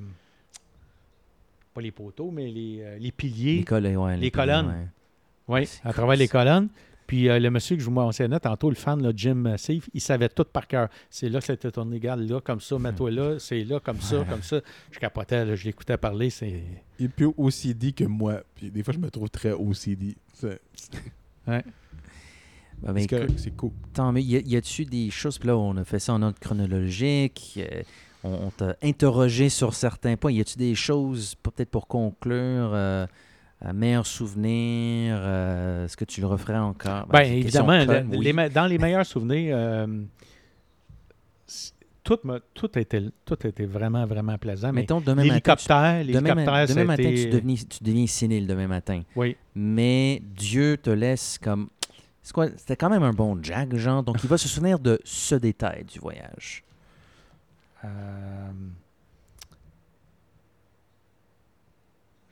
pas 1.73 1.81
les 1.81 1.91
poteaux, 1.91 2.31
mais 2.31 2.47
les, 2.47 2.79
euh, 2.81 2.97
les 2.99 3.11
piliers. 3.11 3.57
Les, 3.59 3.63
col- 3.63 3.85
ouais, 3.85 4.11
les 4.13 4.17
piliers, 4.17 4.31
colonnes. 4.31 4.67
ouais. 4.67 4.87
Oui, 5.61 5.69
à 5.83 5.93
travers 5.93 6.17
les 6.17 6.27
colonnes. 6.27 6.67
Puis 7.07 7.29
euh, 7.29 7.39
le 7.39 7.49
monsieur 7.49 7.75
que 7.77 7.81
je 7.81 7.85
vous 7.85 7.93
mentionnais 7.93 8.39
tantôt, 8.39 8.69
le 8.69 8.75
fan, 8.75 9.01
là, 9.01 9.11
Jim 9.15 9.55
Seif, 9.57 9.89
il 9.93 10.01
savait 10.01 10.29
tout 10.29 10.43
par 10.43 10.67
cœur. 10.67 10.89
C'est 11.09 11.29
là 11.29 11.39
que 11.39 11.45
c'était 11.45 11.71
tourné, 11.71 11.95
regarde 11.95 12.19
là, 12.19 12.41
comme 12.41 12.59
ça, 12.59 12.77
mets-toi 12.77 13.11
là, 13.11 13.39
c'est 13.39 13.63
là, 13.63 13.79
comme 13.79 14.01
ça, 14.01 14.25
comme 14.29 14.43
ça. 14.43 14.59
Je 14.91 14.99
capotais, 14.99 15.45
là, 15.45 15.55
je 15.55 15.65
l'écoutais 15.65 15.97
parler, 15.97 16.29
c'est... 16.29 16.63
Il 16.99 17.05
est 17.05 17.09
plus 17.09 17.31
OCD 17.37 17.93
que 17.93 18.03
moi. 18.03 18.43
Puis 18.55 18.69
des 18.69 18.83
fois, 18.83 18.93
je 18.93 18.99
me 18.99 19.09
trouve 19.09 19.29
très 19.29 19.51
OCD. 19.51 20.15
C'est 20.33 20.59
Bah, 22.81 22.93
ben, 22.93 23.07
c'est 23.37 23.55
cool. 23.55 23.71
tant 23.93 24.11
mieux. 24.11 24.21
Y 24.21 24.55
a-tu 24.55 24.85
des 24.85 25.09
choses, 25.09 25.39
puis 25.39 25.47
là, 25.47 25.57
on 25.57 25.75
a 25.77 25.83
fait 25.83 25.99
ça 25.99 26.13
en 26.13 26.21
ordre 26.21 26.37
chronologique, 26.39 27.57
euh, 27.57 27.81
on, 28.23 28.47
on 28.47 28.51
t'a 28.51 28.75
interrogé 28.83 29.49
sur 29.49 29.73
certains 29.73 30.15
points. 30.15 30.31
Y 30.31 30.41
a-tu 30.41 30.57
des 30.57 30.75
choses, 30.75 31.35
peut-être 31.41 31.69
pour 31.69 31.87
conclure, 31.87 32.71
euh, 32.73 33.07
un 33.61 33.73
meilleur 33.73 34.05
souvenir, 34.05 35.17
euh, 35.19 35.85
est-ce 35.85 35.97
que 35.97 36.05
tu 36.05 36.21
le 36.21 36.27
referais 36.27 36.57
encore? 36.57 37.07
Ben, 37.07 37.19
question 37.21 37.35
évidemment, 37.69 37.85
conne, 37.85 38.11
le- 38.11 38.17
oui. 38.17 38.25
les 38.25 38.33
me- 38.33 38.49
dans 38.49 38.67
les 38.67 38.77
meilleurs 38.77 39.05
souvenirs, 39.05 39.55
euh, 39.57 39.87
tout, 42.03 42.19
tout, 42.53 42.79
était, 42.79 43.03
tout 43.25 43.47
était 43.47 43.65
vraiment, 43.65 44.05
vraiment 44.05 44.37
plaisant. 44.37 44.71
Mais 44.71 44.81
Mettons, 44.81 45.01
demain 45.01 45.15
matin, 45.15 45.23
tu- 45.23 45.29
l'hélicoptère, 45.29 46.05
demain, 46.05 46.35
ma- 46.35 46.41
l'hélicoptère, 46.41 46.67
demain 46.67 46.83
matin, 46.85 47.13
tu, 47.15 47.29
deviens, 47.29 47.55
tu 47.69 47.83
deviens 47.83 48.07
sénile 48.07 48.47
demain 48.47 48.67
matin. 48.67 49.01
Oui. 49.15 49.35
Mais 49.55 50.21
Dieu 50.23 50.77
te 50.77 50.89
laisse 50.89 51.37
comme... 51.37 51.67
c'est 52.21 52.31
quoi? 52.33 52.47
C'était 52.55 52.75
quand 52.77 52.89
même 52.89 53.03
un 53.03 53.11
bon 53.13 53.37
Jack, 53.41 53.75
genre. 53.75 54.03
Donc, 54.03 54.23
il 54.23 54.29
va 54.29 54.37
se 54.37 54.47
souvenir 54.47 54.79
de 54.79 54.99
ce 55.03 55.35
détail 55.35 55.83
du 55.83 55.99
voyage. 55.99 56.63
Euh, 57.83 57.87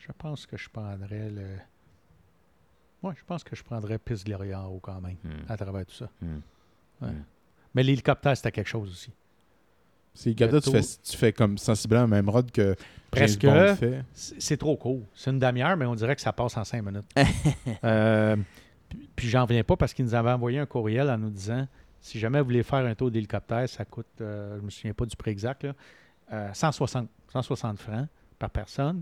je 0.05 0.11
pense 0.17 0.45
que 0.45 0.57
je 0.57 0.69
prendrais 0.69 1.29
le. 1.29 1.47
Moi, 3.01 3.13
je 3.17 3.23
pense 3.25 3.43
que 3.43 3.55
je 3.55 3.63
prendrais 3.63 3.97
Pisse 3.99 4.23
Gloria 4.23 4.61
en 4.61 4.67
haut 4.67 4.79
quand 4.79 4.99
même, 5.01 5.17
Hmm. 5.23 5.45
à 5.49 5.57
travers 5.57 5.85
tout 5.85 5.93
ça. 5.95 6.09
Hmm. 6.21 6.39
Ouais. 7.01 7.09
Hmm. 7.09 7.23
Mais 7.73 7.83
l'hélicoptère, 7.83 8.35
c'était 8.35 8.51
quelque 8.51 8.67
chose 8.69 8.89
aussi. 8.89 9.11
C'est 10.13 10.37
ça, 10.39 10.61
tu 10.61 10.71
fais, 10.71 10.81
tu 11.03 11.17
fais 11.17 11.33
comme 11.33 11.57
sensiblement 11.57 12.03
le 12.03 12.07
même 12.07 12.29
rod 12.29 12.49
que 12.49 12.73
Presque. 13.11 13.41
James 13.41 13.67
Bond 13.67 13.75
fait. 13.75 14.03
C'est 14.13 14.41
c'est 14.41 14.57
trop 14.57 14.77
court. 14.77 15.01
C'est 15.13 15.29
une 15.29 15.39
demi-heure, 15.39 15.75
mais 15.75 15.85
on 15.85 15.95
dirait 15.95 16.15
que 16.15 16.21
ça 16.21 16.31
passe 16.31 16.55
en 16.55 16.63
cinq 16.63 16.81
minutes. 16.83 17.05
Euh, 17.83 18.37
puis 18.89 19.09
puis 19.15 19.27
j'en 19.27 19.43
reviens 19.43 19.63
pas 19.63 19.75
parce 19.75 19.93
qu'ils 19.93 20.05
nous 20.05 20.15
avaient 20.15 20.31
envoyé 20.31 20.59
un 20.59 20.65
courriel 20.65 21.09
en 21.09 21.17
nous 21.17 21.29
disant 21.29 21.67
si 21.99 22.17
jamais 22.19 22.39
vous 22.39 22.45
voulez 22.45 22.63
faire 22.63 22.85
un 22.85 22.95
tour 22.95 23.11
d'hélicoptère, 23.11 23.67
ça 23.67 23.83
coûte, 23.83 24.05
euh, 24.21 24.57
je 24.57 24.61
me 24.61 24.69
souviens 24.69 24.93
pas 24.93 25.05
du 25.05 25.15
prix 25.15 25.31
exact, 25.31 25.63
là, 25.63 25.73
euh, 26.31 26.53
160, 26.53 27.09
160 27.33 27.79
francs 27.79 28.07
par 28.39 28.49
personne. 28.51 29.01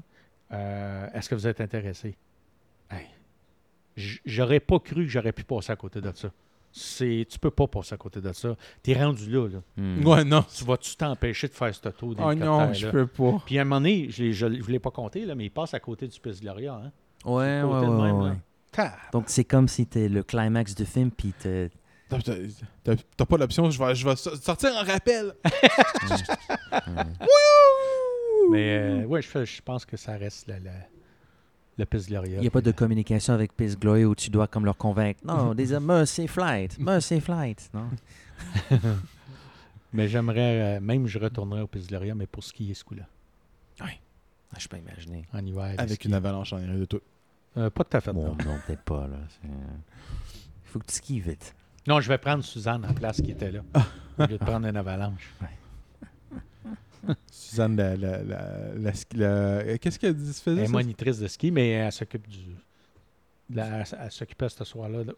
Euh, 0.53 1.07
Est-ce 1.13 1.29
que 1.29 1.35
vous 1.35 1.47
êtes 1.47 1.61
intéressé? 1.61 2.15
Hey, 2.91 3.07
J'aurais 4.25 4.59
pas 4.59 4.79
cru 4.79 5.05
que 5.05 5.09
j'aurais 5.11 5.31
pu 5.33 5.43
passer 5.43 5.71
à 5.71 5.75
côté 5.75 6.01
de 6.01 6.11
ça. 6.15 6.31
C'est, 6.71 7.27
tu 7.29 7.37
peux 7.37 7.51
pas 7.51 7.67
passer 7.67 7.93
à 7.93 7.97
côté 7.97 8.19
de 8.21 8.33
ça. 8.33 8.55
Tu 8.81 8.91
es 8.91 8.95
rendu 9.03 9.29
là, 9.29 9.47
là. 9.47 9.59
Hmm. 9.77 10.05
Ouais, 10.07 10.23
non. 10.23 10.43
Tu 10.55 10.63
vas-tu 10.63 10.95
t'empêcher 10.95 11.47
de 11.47 11.53
faire 11.53 11.73
ce 11.75 11.81
tour 11.89 12.09
Oh 12.09 12.13
d'hélicoptère? 12.15 12.45
non, 12.45 12.73
je 12.73 12.87
peux 12.89 13.05
pas. 13.05 13.41
Puis 13.45 13.59
à 13.59 13.61
un 13.61 13.65
moment 13.65 13.79
donné, 13.81 14.07
je 14.09 14.45
ne 14.47 14.59
voulais 14.61 14.79
pas 14.79 14.89
compter, 14.89 15.25
là, 15.25 15.35
mais 15.35 15.45
il 15.45 15.51
passe 15.51 15.73
à 15.75 15.79
côté 15.79 16.07
du 16.07 16.19
Pisse 16.19 16.41
Gloria. 16.41 16.73
Hein? 16.73 16.91
Ouais, 17.25 17.61
ouais, 17.61 17.63
ouais, 17.63 17.87
même, 17.87 18.17
ouais. 18.21 18.29
là. 18.29 18.35
Ta- 18.71 18.95
Donc, 19.11 19.25
c'est 19.27 19.43
comme 19.43 19.67
si 19.67 19.83
c'était 19.83 20.09
le 20.09 20.23
climax 20.23 20.73
du 20.73 20.85
film, 20.85 21.11
puis 21.11 21.31
T'as- 21.39 22.15
pas 23.25 23.37
l'option, 23.37 23.69
je 23.69 23.83
vais, 23.83 23.93
je 23.93 24.07
vais 24.07 24.15
so- 24.15 24.35
sortir 24.35 24.71
en 24.75 24.83
rappel. 24.83 25.33
Mais 28.51 28.77
euh, 28.77 29.05
ouais, 29.05 29.21
je, 29.21 29.45
je 29.45 29.61
pense 29.61 29.85
que 29.85 29.97
ça 29.97 30.17
reste 30.17 30.47
le, 30.47 30.55
le, 30.55 30.69
le 31.77 31.85
Pisse 31.85 32.07
Gloria. 32.07 32.37
il 32.37 32.41
n'y 32.41 32.47
a 32.47 32.51
pas 32.51 32.61
de 32.61 32.71
communication 32.71 33.33
avec 33.33 33.53
Peace 33.53 33.75
Glory 33.79 34.05
où 34.05 34.15
tu 34.15 34.29
dois 34.29 34.47
comme 34.47 34.65
leur 34.65 34.77
convaincre. 34.77 35.19
Non, 35.25 35.53
des 35.53 35.77
Mercy 35.79 36.27
Flight, 36.27 36.77
Mercy 36.79 37.19
Flight. 37.21 37.69
Non? 37.73 37.89
Mais 39.93 40.07
j'aimerais, 40.07 40.77
euh, 40.77 40.79
même 40.79 41.05
je 41.07 41.19
retournerais 41.19 41.61
au 41.61 41.67
Pisse 41.67 41.87
Gloria, 41.87 42.15
mais 42.15 42.25
pour 42.25 42.43
skier 42.43 42.73
ce 42.73 42.83
coup-là, 42.83 43.03
Ah, 43.79 43.85
je 44.59 44.67
peux 44.67 44.77
imaginer. 44.77 45.25
en 45.33 45.45
hiver. 45.45 45.75
Avec 45.77 45.95
skier. 45.95 46.09
une 46.09 46.15
avalanche 46.15 46.51
en 46.53 46.57
arrière 46.57 46.77
de 46.77 46.85
tout. 46.85 47.01
Euh, 47.57 47.69
pas 47.69 47.83
tout 47.83 47.97
à 47.97 48.01
fait. 48.01 48.11
Bon, 48.13 48.23
non. 48.29 48.37
non, 48.45 48.57
peut-être 48.65 48.81
pas. 48.81 49.07
là. 49.07 49.17
Il 49.43 49.49
faut 50.65 50.79
que 50.79 50.85
tu 50.87 50.95
skis 50.95 51.19
vite. 51.19 51.55
Non, 51.87 51.99
je 52.01 52.09
vais 52.09 52.17
prendre 52.17 52.43
Suzanne 52.43 52.85
en 52.85 52.93
place 52.93 53.21
qui 53.21 53.31
était 53.31 53.51
là. 53.51 53.61
au 54.17 54.21
lieu 54.23 54.27
de 54.29 54.43
prendre 54.43 54.65
une 54.67 54.77
avalanche. 54.77 55.31
Suzanne, 57.31 57.75
la, 57.75 57.95
la, 57.97 58.23
la, 58.23 58.47
la 58.75 58.93
ski- 58.93 59.17
la- 59.17 59.25
euh, 59.27 59.77
qu'est-ce 59.79 59.99
qu'elle 59.99 60.15
dit- 60.15 60.33
faisait? 60.33 60.61
Elle 60.61 60.65
est 60.65 60.71
monitrice 60.71 61.19
de 61.19 61.27
ski, 61.27 61.51
mais 61.51 61.69
elle 61.69 61.91
s'occupe 61.91 62.27
du. 62.27 62.39
la- 63.53 63.79
elle, 63.81 63.85
elle 64.01 64.11
s'occupait 64.11 64.49
ce 64.49 64.63
soir-là 64.63 65.03
de 65.03 65.15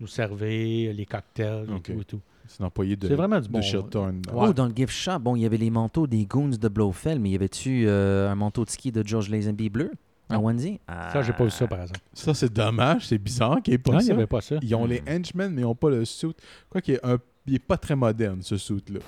nous 0.00 0.06
servir 0.06 0.94
les 0.94 1.06
cocktails 1.06 1.66
et 1.76 1.80
tout 1.80 2.00
et 2.00 2.04
tout. 2.04 2.20
C'est 2.46 2.60
l'employé 2.60 2.96
de, 2.96 3.08
C'est 3.08 3.14
vraiment 3.14 3.40
du 3.40 3.48
de 3.48 3.52
bon- 3.52 3.60
Shilton. 3.60 4.22
Ouais. 4.32 4.48
Oh, 4.48 4.52
dans 4.54 4.66
le 4.66 4.72
gift 4.74 4.92
shop, 4.92 5.18
bon, 5.18 5.36
il 5.36 5.42
y 5.42 5.46
avait 5.46 5.58
les 5.58 5.68
manteaux 5.70 6.06
des 6.06 6.24
Goons 6.24 6.48
de 6.48 6.68
Blofeld, 6.68 7.20
mais 7.20 7.30
y 7.30 7.34
avait-tu 7.34 7.84
euh, 7.86 8.30
un 8.30 8.34
manteau 8.36 8.64
de 8.64 8.70
ski 8.70 8.90
de 8.90 9.06
George 9.06 9.28
Lazenby 9.28 9.68
bleu 9.68 9.90
Non. 10.30 10.46
onesie? 10.46 10.80
Ça, 10.88 11.20
j'ai 11.20 11.34
pas 11.34 11.44
vu 11.44 11.50
ça, 11.50 11.66
par 11.66 11.82
exemple. 11.82 12.00
Ça, 12.14 12.32
c'est 12.32 12.50
dommage. 12.50 13.06
C'est 13.08 13.18
bizarre 13.18 13.60
qu'il 13.60 13.72
n'y 13.72 13.74
ait 13.74 13.78
pas 13.78 13.92
Non, 13.92 13.98
il 13.98 14.02
n'y 14.02 14.06
ça. 14.08 14.12
avait 14.14 14.26
pas 14.26 14.40
ça. 14.40 14.56
Ils 14.62 14.74
ont 14.74 14.86
Hmm. 14.86 14.90
les 14.90 15.02
henchmen, 15.08 15.52
mais 15.52 15.60
ils 15.60 15.64
n'ont 15.64 15.74
pas 15.74 15.90
le 15.90 16.04
suit. 16.06 16.32
Quoi 16.70 16.80
qu'il 16.80 16.94
est, 16.94 17.04
un... 17.04 17.18
il 17.46 17.56
est 17.56 17.58
pas 17.58 17.76
très 17.76 17.96
moderne, 17.96 18.40
ce 18.40 18.56
suit-là. 18.56 19.00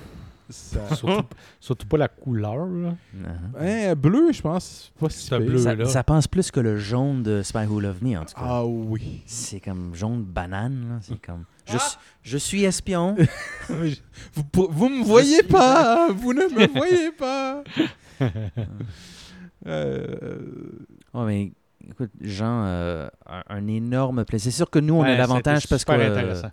Ça... 0.50 0.94
Surtout, 0.96 1.28
surtout 1.60 1.86
pas 1.86 1.96
la 1.98 2.08
couleur. 2.08 2.66
là. 2.66 2.94
Uh-huh. 3.16 3.90
Hein, 3.90 3.94
bleu, 3.94 4.32
je 4.32 4.42
pense. 4.42 4.92
Pas 4.98 5.08
si 5.08 5.30
bleu. 5.38 5.58
Ça, 5.58 5.74
là. 5.74 5.84
ça 5.86 6.02
pense 6.04 6.26
plus 6.28 6.50
que 6.50 6.60
le 6.60 6.76
jaune 6.76 7.22
de 7.22 7.42
Spy 7.42 7.66
Who 7.66 7.80
Loved 7.80 8.02
Me, 8.02 8.16
en 8.18 8.24
tout 8.24 8.34
cas. 8.34 8.40
Ah 8.42 8.64
oui. 8.66 9.22
C'est 9.26 9.60
comme 9.60 9.94
jaune 9.94 10.22
banane. 10.22 10.86
là. 10.88 10.98
C'est 11.02 11.20
comme. 11.20 11.44
Je, 11.66 11.78
suis- 11.78 11.98
je 12.22 12.38
suis 12.38 12.64
espion. 12.64 13.16
vous, 13.68 14.68
vous 14.70 14.88
me 14.88 15.04
voyez 15.04 15.36
suis- 15.38 15.46
pas! 15.48 16.08
Vous 16.12 16.32
ne 16.34 16.42
me 16.42 16.66
voyez 16.76 17.12
pas! 17.12 17.62
Euh, 19.66 20.38
Oh, 21.12 21.24
mais 21.24 21.52
écoute, 21.88 22.10
Jean, 22.20 22.64
euh, 22.66 23.08
un, 23.26 23.42
un 23.48 23.66
énorme 23.66 24.24
plaisir. 24.24 24.52
C'est 24.52 24.56
sûr 24.56 24.70
que 24.70 24.78
nous, 24.78 24.94
on 24.94 25.02
Ouais, 25.02 25.10
a 25.10 25.16
l'avantage 25.18 25.66
parce 25.66 25.82
intéressant. 25.82 26.50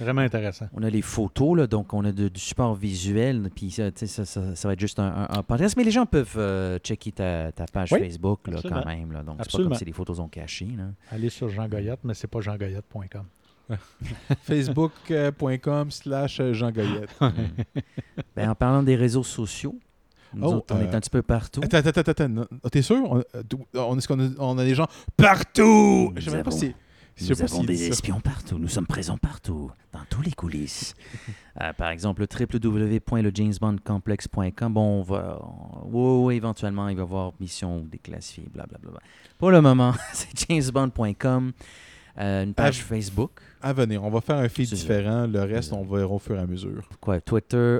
Vraiment 0.00 0.20
intéressant. 0.20 0.66
on 0.74 0.82
a 0.82 0.90
les 0.90 1.02
photos, 1.02 1.56
là, 1.56 1.66
donc 1.66 1.92
on 1.94 2.04
a 2.04 2.12
de- 2.12 2.28
du 2.28 2.40
support 2.40 2.74
visuel. 2.74 3.50
Puis 3.54 3.70
ça, 3.70 3.90
tu 3.90 4.00
sais, 4.00 4.06
ça, 4.06 4.24
ça- 4.24 4.54
ça 4.54 4.68
va 4.68 4.74
être 4.74 4.80
juste 4.80 4.98
un, 4.98 5.06
un- 5.28 5.38
un 5.38 5.42
podcast. 5.42 5.76
Mais 5.76 5.84
les 5.84 5.90
gens 5.90 6.06
peuvent 6.06 6.34
euh, 6.36 6.78
checker 6.78 7.12
ta, 7.12 7.50
ta 7.52 7.66
page 7.66 7.92
Oui, 7.92 8.00
Facebook 8.00 8.46
là, 8.48 8.60
quand 8.62 8.84
même. 8.86 9.12
Là, 9.12 9.22
donc, 9.22 9.36
c'est 9.42 9.50
pas 9.56 9.62
comme 9.64 9.74
si 9.74 9.84
les 9.84 9.92
photos 9.92 10.18
sont 10.18 10.28
cachées. 10.28 10.68
Là. 10.76 10.84
Allez 11.10 11.30
sur 11.30 11.48
Jean 11.48 11.68
Goyotte, 11.68 12.00
mais 12.04 12.14
c'est 12.14 12.28
pas 12.28 12.40
jeangoyotte.com. 12.40 13.24
Facebook.com 14.44 15.90
slash 15.90 16.40
Jean 16.52 16.70
Goyette. 16.70 17.10
Ben, 18.36 18.50
en 18.50 18.54
parlant 18.54 18.82
des 18.82 18.96
réseaux 18.96 19.22
sociaux, 19.24 19.76
nous 20.34 20.46
Oh, 20.46 20.54
autres, 20.56 20.74
on 20.74 20.78
euh, 20.78 20.82
est 20.90 20.94
un 20.94 21.00
petit 21.00 21.10
peu 21.10 21.22
partout. 21.22 21.60
Attends, 21.62 21.78
attends, 21.78 22.00
attends, 22.10 22.44
T'es 22.70 22.82
sûr? 22.82 22.96
On, 23.10 23.18
euh, 23.18 23.42
qu'on 24.06 24.20
a, 24.20 24.28
on 24.38 24.58
a 24.58 24.64
des 24.64 24.74
gens 24.74 24.86
partout! 25.16 26.12
Je 26.16 26.20
sais 26.24 26.30
même 26.36 26.44
pas 26.44 26.50
si. 26.50 26.74
Nous 27.20 27.42
avons 27.42 27.64
des 27.64 27.76
ça. 27.76 27.84
espions 27.86 28.20
partout. 28.20 28.58
Nous 28.58 28.68
sommes 28.68 28.86
présents 28.86 29.18
partout, 29.18 29.70
dans 29.92 30.04
tous 30.10 30.22
les 30.22 30.32
coulisses. 30.32 30.94
Euh, 31.60 31.72
par 31.72 31.88
exemple, 31.90 32.24
www.lejamesbondcomplex.com. 33.42 34.72
Bon, 34.72 35.00
on 35.00 35.02
va. 35.02 35.40
on- 35.42 35.86
oui, 35.86 36.24
oui, 36.26 36.36
éventuellement, 36.36 36.88
il 36.88 36.94
va 36.96 37.02
y 37.02 37.04
avoir 37.04 37.32
mission 37.40 37.80
déclassifiée, 37.80 38.48
blablabla. 38.52 39.00
Pour 39.38 39.50
le 39.50 39.60
moment, 39.60 39.92
c'est 40.12 40.46
jamesbond.com. 40.48 41.52
euh, 42.20 42.44
une 42.44 42.54
page. 42.54 42.82
Facebook. 42.82 43.32
À 43.60 43.72
venir, 43.72 44.04
on 44.04 44.10
va 44.10 44.20
faire 44.20 44.36
un 44.36 44.48
feed 44.48 44.68
différent. 44.72 45.26
Le 45.26 45.40
reste, 45.42 45.72
on 45.72 45.82
verra 45.84 46.06
au 46.14 46.18
fur 46.20 46.36
et 46.36 46.40
à 46.40 46.46
mesure. 46.46 46.88
Quoi, 47.00 47.20
Twitter, 47.20 47.78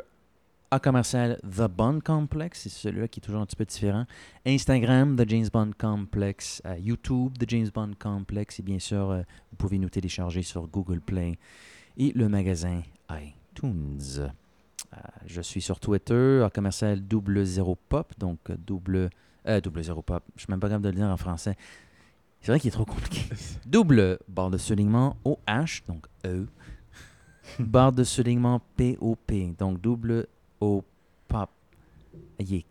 à 0.71 0.79
commercial 0.79 1.39
The 1.43 1.67
Bond 1.69 2.01
Complex, 2.05 2.63
c'est 2.63 2.69
celui-là 2.69 3.09
qui 3.09 3.21
est 3.21 3.23
toujours 3.23 3.41
un 3.41 3.47
petit 3.47 3.57
peu 3.57 3.65
différent. 3.65 4.07
Instagram, 4.47 5.17
The 5.17 5.29
James 5.29 5.49
Bond 5.53 5.71
Complex. 5.79 6.63
Euh, 6.67 6.77
YouTube, 6.79 7.39
The 7.39 7.49
James 7.49 7.69
Bond 7.73 7.93
Complex. 7.99 8.61
Et 8.61 8.63
bien 8.63 8.79
sûr, 8.79 9.11
euh, 9.11 9.23
vous 9.51 9.57
pouvez 9.57 9.79
nous 9.79 9.89
télécharger 9.89 10.43
sur 10.43 10.67
Google 10.67 11.01
Play 11.01 11.39
et 11.97 12.13
le 12.13 12.29
magasin 12.29 12.83
iTunes. 13.11 13.99
Euh, 14.19 14.99
je 15.27 15.41
suis 15.41 15.63
sur 15.63 15.81
Twitter, 15.81 16.43
à 16.45 16.51
commercial 16.51 17.01
double 17.01 17.45
zéro 17.45 17.77
pop, 17.89 18.13
donc 18.19 18.39
double, 18.53 19.11
double 19.63 19.83
zéro 19.83 20.03
pop. 20.03 20.23
Je 20.37 20.43
suis 20.43 20.51
même 20.51 20.61
pas 20.61 20.69
capable 20.69 20.85
de 20.85 20.91
le 20.91 20.97
dire 20.97 21.07
en 21.07 21.17
français. 21.17 21.57
C'est 22.41 22.53
vrai 22.53 22.61
qu'il 22.61 22.69
est 22.69 22.73
trop 22.73 22.85
compliqué. 22.85 23.23
double 23.67 24.19
barre 24.29 24.51
de 24.51 24.59
soulignement 24.59 25.17
OH, 25.25 25.83
donc 25.89 26.07
E. 26.25 26.47
barre 27.59 27.93
de 27.93 28.05
soulignement 28.05 28.61
POP, 28.77 29.33
donc 29.59 29.81
double 29.81 30.27
O 30.61 30.85
pop. 31.29 31.51
Il 32.39 32.55
est 32.55 32.65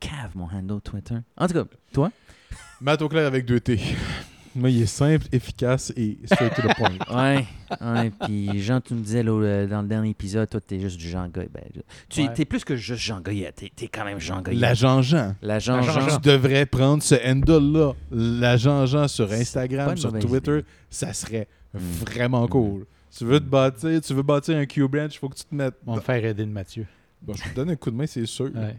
cave 0.00 0.30
mon 0.34 0.46
handle 0.46 0.80
Twitter. 0.80 1.16
En 1.36 1.46
tout 1.46 1.54
cas, 1.54 1.64
toi? 1.92 2.10
Matt 2.80 3.02
Auclair 3.02 3.26
avec 3.26 3.44
deux 3.44 3.60
T. 3.60 3.78
Moi, 4.54 4.68
il 4.68 4.82
est 4.82 4.86
simple, 4.86 5.26
efficace 5.32 5.94
et 5.96 6.18
straight 6.26 6.54
to 6.54 6.60
the 6.60 6.74
point. 6.76 6.98
Ouais, 7.10 7.46
ouais. 7.80 8.12
Puis 8.26 8.60
Jean, 8.62 8.82
tu 8.82 8.92
me 8.92 9.00
disais 9.00 9.22
là, 9.22 9.32
euh, 9.32 9.66
dans 9.66 9.80
le 9.80 9.88
dernier 9.88 10.10
épisode, 10.10 10.46
toi, 10.50 10.60
t'es 10.60 10.78
juste 10.78 10.98
du 10.98 11.08
Jean 11.08 11.26
Goy. 11.28 11.48
Ben, 11.50 11.62
tu 12.10 12.20
Ouais. 12.20 12.28
es 12.38 12.44
plus 12.44 12.62
que 12.62 12.76
juste 12.76 13.00
Jean 13.00 13.20
Goyette. 13.22 13.54
T'es, 13.56 13.72
t'es 13.74 13.88
quand 13.88 14.04
même 14.04 14.18
Jean 14.18 14.42
Goyette. 14.42 14.60
La 14.60 14.74
Jean-Jean. 14.74 15.36
La 15.40 15.58
Jean 15.58 15.76
La 15.76 15.82
Jean-Jean. 15.82 16.08
Jean. 16.10 16.20
Tu 16.20 16.28
devrais 16.28 16.66
prendre 16.66 17.02
ce 17.02 17.14
handle-là, 17.14 17.92
la 18.10 18.56
Jean-Jean 18.58 19.08
sur 19.08 19.32
Instagram, 19.32 19.96
sur 19.96 20.12
Twitter, 20.18 20.58
idée. 20.58 20.64
ça 20.90 21.14
serait 21.14 21.48
Mm. 21.72 21.78
vraiment 22.04 22.46
cool. 22.48 22.84
Tu 23.16 23.24
veux 23.24 23.40
te 23.40 23.46
bâtir, 23.46 23.98
tu 24.02 24.12
veux 24.12 24.22
bâtir 24.22 24.58
un 24.58 24.66
Q-branch, 24.66 25.14
il 25.14 25.18
faut 25.18 25.30
que 25.30 25.36
tu 25.36 25.44
te 25.44 25.54
mettes. 25.54 25.76
On 25.86 25.94
va 25.94 26.02
faire 26.02 26.22
aider 26.22 26.44
de 26.44 26.50
Mathieu. 26.50 26.86
Bon, 27.22 27.34
je 27.34 27.42
te 27.50 27.54
donne 27.54 27.70
un 27.70 27.76
coup 27.76 27.90
de 27.90 27.96
main, 27.96 28.06
c'est 28.06 28.26
sûr. 28.26 28.50
Ouais. 28.54 28.76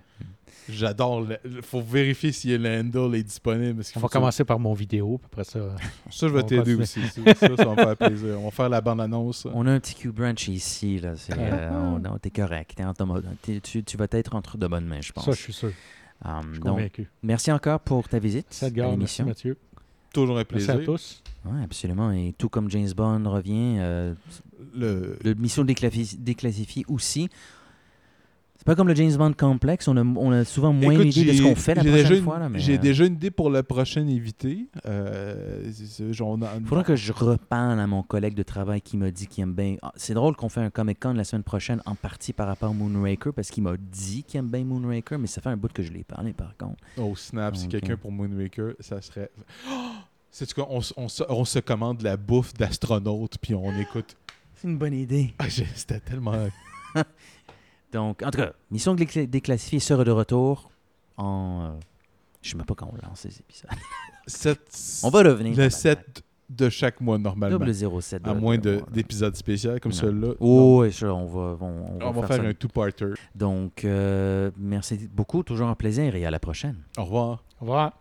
J'adore. 0.70 1.22
le- 1.22 1.62
faut 1.62 1.82
vérifier 1.82 2.32
si 2.32 2.58
le 2.58 2.80
handle 2.80 3.16
est 3.16 3.24
disponible. 3.24 3.76
parce 3.78 3.92
On 3.96 4.00
va 4.00 4.08
ça- 4.08 4.14
commencer 4.14 4.44
par 4.46 4.60
mon 4.60 4.74
vidéo, 4.74 5.18
puis 5.18 5.28
après 5.32 5.44
ça. 5.44 5.60
Ça, 6.10 6.28
je 6.28 6.34
vais 6.34 6.44
t'aider 6.44 6.76
aussi. 6.76 7.02
Ça, 7.08 7.34
ça, 7.36 7.56
ça 7.58 7.66
va 7.66 7.72
me 7.72 7.76
faire 7.76 7.98
plaisir. 7.98 8.40
On 8.40 8.46
va 8.46 8.52
faire 8.52 8.70
la 8.70 8.80
bande-annonce. 8.82 9.46
On 9.54 9.66
a 9.68 9.72
un 9.72 9.80
petit 9.80 9.96
Q-branch 9.96 10.48
ici. 10.48 11.00
Là. 11.00 11.16
C'est, 11.18 11.34
euh, 11.38 11.70
on- 11.72 12.00
non, 12.00 12.18
t'es 12.18 12.30
correct. 12.30 12.74
T'es 12.76 12.84
en 12.86 12.94
t'es- 13.42 13.60
tu, 13.60 13.84
tu 13.84 13.98
vas 13.98 14.08
être 14.12 14.36
entre 14.36 14.58
de 14.58 14.68
bonnes 14.68 14.86
mains, 14.86 15.02
je 15.02 15.12
pense. 15.12 15.26
Ça, 15.26 15.32
je 15.32 15.42
suis 15.42 15.54
sûr. 15.54 15.72
Um, 16.24 16.42
Je 16.48 16.52
suis 16.54 16.60
donc, 16.62 16.76
convaincu. 16.76 17.10
merci 17.24 17.52
encore 17.52 17.82
pour 17.82 18.08
ta 18.08 18.20
visite 18.20 18.48
Ça 18.52 18.68
à 18.68 18.70
te 18.70 18.76
garde. 18.76 18.98
Merci. 18.98 19.24
Mathieu. 19.24 19.58
Toujours 20.14 20.36
un 20.36 20.46
Merci 20.50 20.68
plaisir. 20.68 20.76
à 20.76 20.78
tous. 20.78 21.24
Ouais, 21.44 21.64
absolument. 21.64 22.12
Et 22.14 22.34
tout 22.38 22.48
comme 22.48 22.70
James 22.70 22.92
Bond 22.96 23.30
revient, 23.30 23.78
euh, 23.80 24.14
Le... 24.76 25.18
le 25.22 25.34
mission 25.34 25.66
déclassifiée 25.66 26.86
aussi. 26.88 27.28
C'est 28.64 28.68
pas 28.68 28.76
comme 28.76 28.88
le 28.88 28.96
James 28.96 29.14
Bond 29.18 29.34
complexe. 29.34 29.90
On 29.90 29.98
a, 29.98 30.04
on 30.06 30.32
a 30.32 30.46
souvent 30.46 30.72
moins 30.72 30.94
Écoute, 30.94 31.04
une 31.04 31.12
idée 31.12 31.26
de 31.26 31.34
ce 31.34 31.42
qu'on 31.44 31.54
fait 31.54 31.76
la 31.76 31.82
prochaine 31.84 32.02
déjà 32.04 32.16
une- 32.16 32.24
fois. 32.24 32.48
Mais, 32.48 32.60
J'ai 32.60 32.76
euh, 32.76 32.78
déjà 32.78 33.06
une 33.06 33.16
idée 33.16 33.30
pour 33.30 33.50
le 33.50 33.62
prochain 33.62 34.08
invité. 34.08 34.70
Euh, 34.86 35.70
Il 35.70 36.66
faudra 36.66 36.86
que 36.86 36.96
je 36.96 37.12
reparle 37.12 37.78
à 37.82 37.88
mon 37.88 38.04
collègue 38.04 38.36
de 38.36 38.44
travail 38.44 38.80
qui 38.82 38.96
m'a 38.96 39.12
dit 39.12 39.28
qu'il 39.28 39.44
aime 39.44 39.54
bien. 39.54 39.76
Ah, 39.82 39.92
C'est 39.98 40.14
drôle 40.14 40.38
qu'on 40.38 40.48
fait 40.48 40.62
un 40.62 40.70
Comic 40.70 40.98
Con 41.02 41.12
la 41.14 41.26
semaine 41.26 41.44
prochaine 41.44 41.82
en 41.86 41.96
partie 41.96 42.32
par 42.32 42.48
rapport 42.48 42.70
à 42.70 42.74
Moonraker 42.74 43.34
parce 43.34 43.50
qu'il 43.52 43.64
m'a 43.64 43.76
dit 43.78 44.24
qu'il 44.24 44.40
aime 44.40 44.48
bien 44.50 44.64
Moonraker, 44.64 45.18
mais 45.20 45.28
ça 45.28 45.42
fait 45.42 45.50
un 45.50 45.58
bout 45.58 45.74
que 45.74 45.84
je 45.84 45.92
l'ai 45.92 46.06
parlé 46.06 46.32
par 46.32 46.56
contre. 46.56 46.78
Oh 46.98 47.14
snap, 47.18 47.58
si 47.58 47.68
quelqu'un 47.68 47.98
pour 47.98 48.14
Moonraker, 48.14 48.76
ça 48.80 49.02
serait. 49.02 49.30
Oh! 49.70 49.74
C'est 50.32 50.52
quoi, 50.54 50.68
on, 50.72 50.80
on, 50.98 51.10
se- 51.10 51.24
on 51.30 51.46
se 51.46 51.60
commande 51.60 52.02
la 52.02 52.16
bouffe 52.18 52.54
d'astronaute 52.56 53.38
puis 53.42 53.54
on 53.54 53.78
écoute. 53.78 54.16
C'est 54.56 54.68
une 54.70 54.78
bonne 54.78 54.94
idée. 54.96 55.34
Ah, 55.38 55.50
C'était 55.50 56.00
tellement. 56.00 56.34
Donc, 57.94 58.22
en 58.24 58.32
tout 58.32 58.40
cas, 58.40 58.54
Mission 58.72 58.96
décla- 58.96 59.28
déclassifiée 59.28 59.80
sera 59.80 60.04
de 60.04 60.12
retour 60.12 60.70
en. 61.18 61.62
euh, 61.76 61.80
je 62.42 62.50
sais 62.52 62.58
même 62.58 62.66
pas 62.66 62.74
quand 62.76 62.92
on 62.92 63.08
lance 63.08 63.20
ces 63.22 63.40
épisodes. 63.40 63.70
Sept- 64.28 65.02
On 65.04 65.10
va 65.10 65.24
revenir. 65.24 65.56
Le 65.56 65.70
7 65.70 66.24
de 66.50 66.70
chaque 66.70 67.00
mois 67.02 67.18
normalement. 67.18 67.58
Double 67.58 68.02
07. 68.02 68.28
À 68.28 68.34
moins 68.34 68.58
d'épisodes 68.58 69.36
spéciaux 69.36 69.76
comme 69.82 69.92
celui-là. 69.92 70.34
Oh, 70.40 70.82
oui, 70.82 70.92
ça, 70.92 71.14
on 71.14 71.26
va, 71.26 71.58
on, 71.62 71.66
on 71.66 72.00
On 72.08 72.12
va 72.12 72.22
va 72.22 72.28
faire 72.28 72.46
un 72.46 72.54
two-parter. 72.54 73.14
Donc, 73.34 73.86
euh, 73.86 74.52
merci 74.58 75.10
beaucoup. 75.12 75.44
Toujours 75.44 75.68
un 75.68 75.76
plaisir 75.76 76.16
et 76.16 76.26
à 76.26 76.32
la 76.32 76.40
prochaine. 76.40 76.78
Au 76.98 77.04
revoir. 77.06 77.44
Au 77.60 77.66
revoir. 77.66 77.94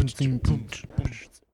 pum, 0.00 0.38
pum, 0.38 0.38
pum, 0.38 0.58
pum. 0.96 1.39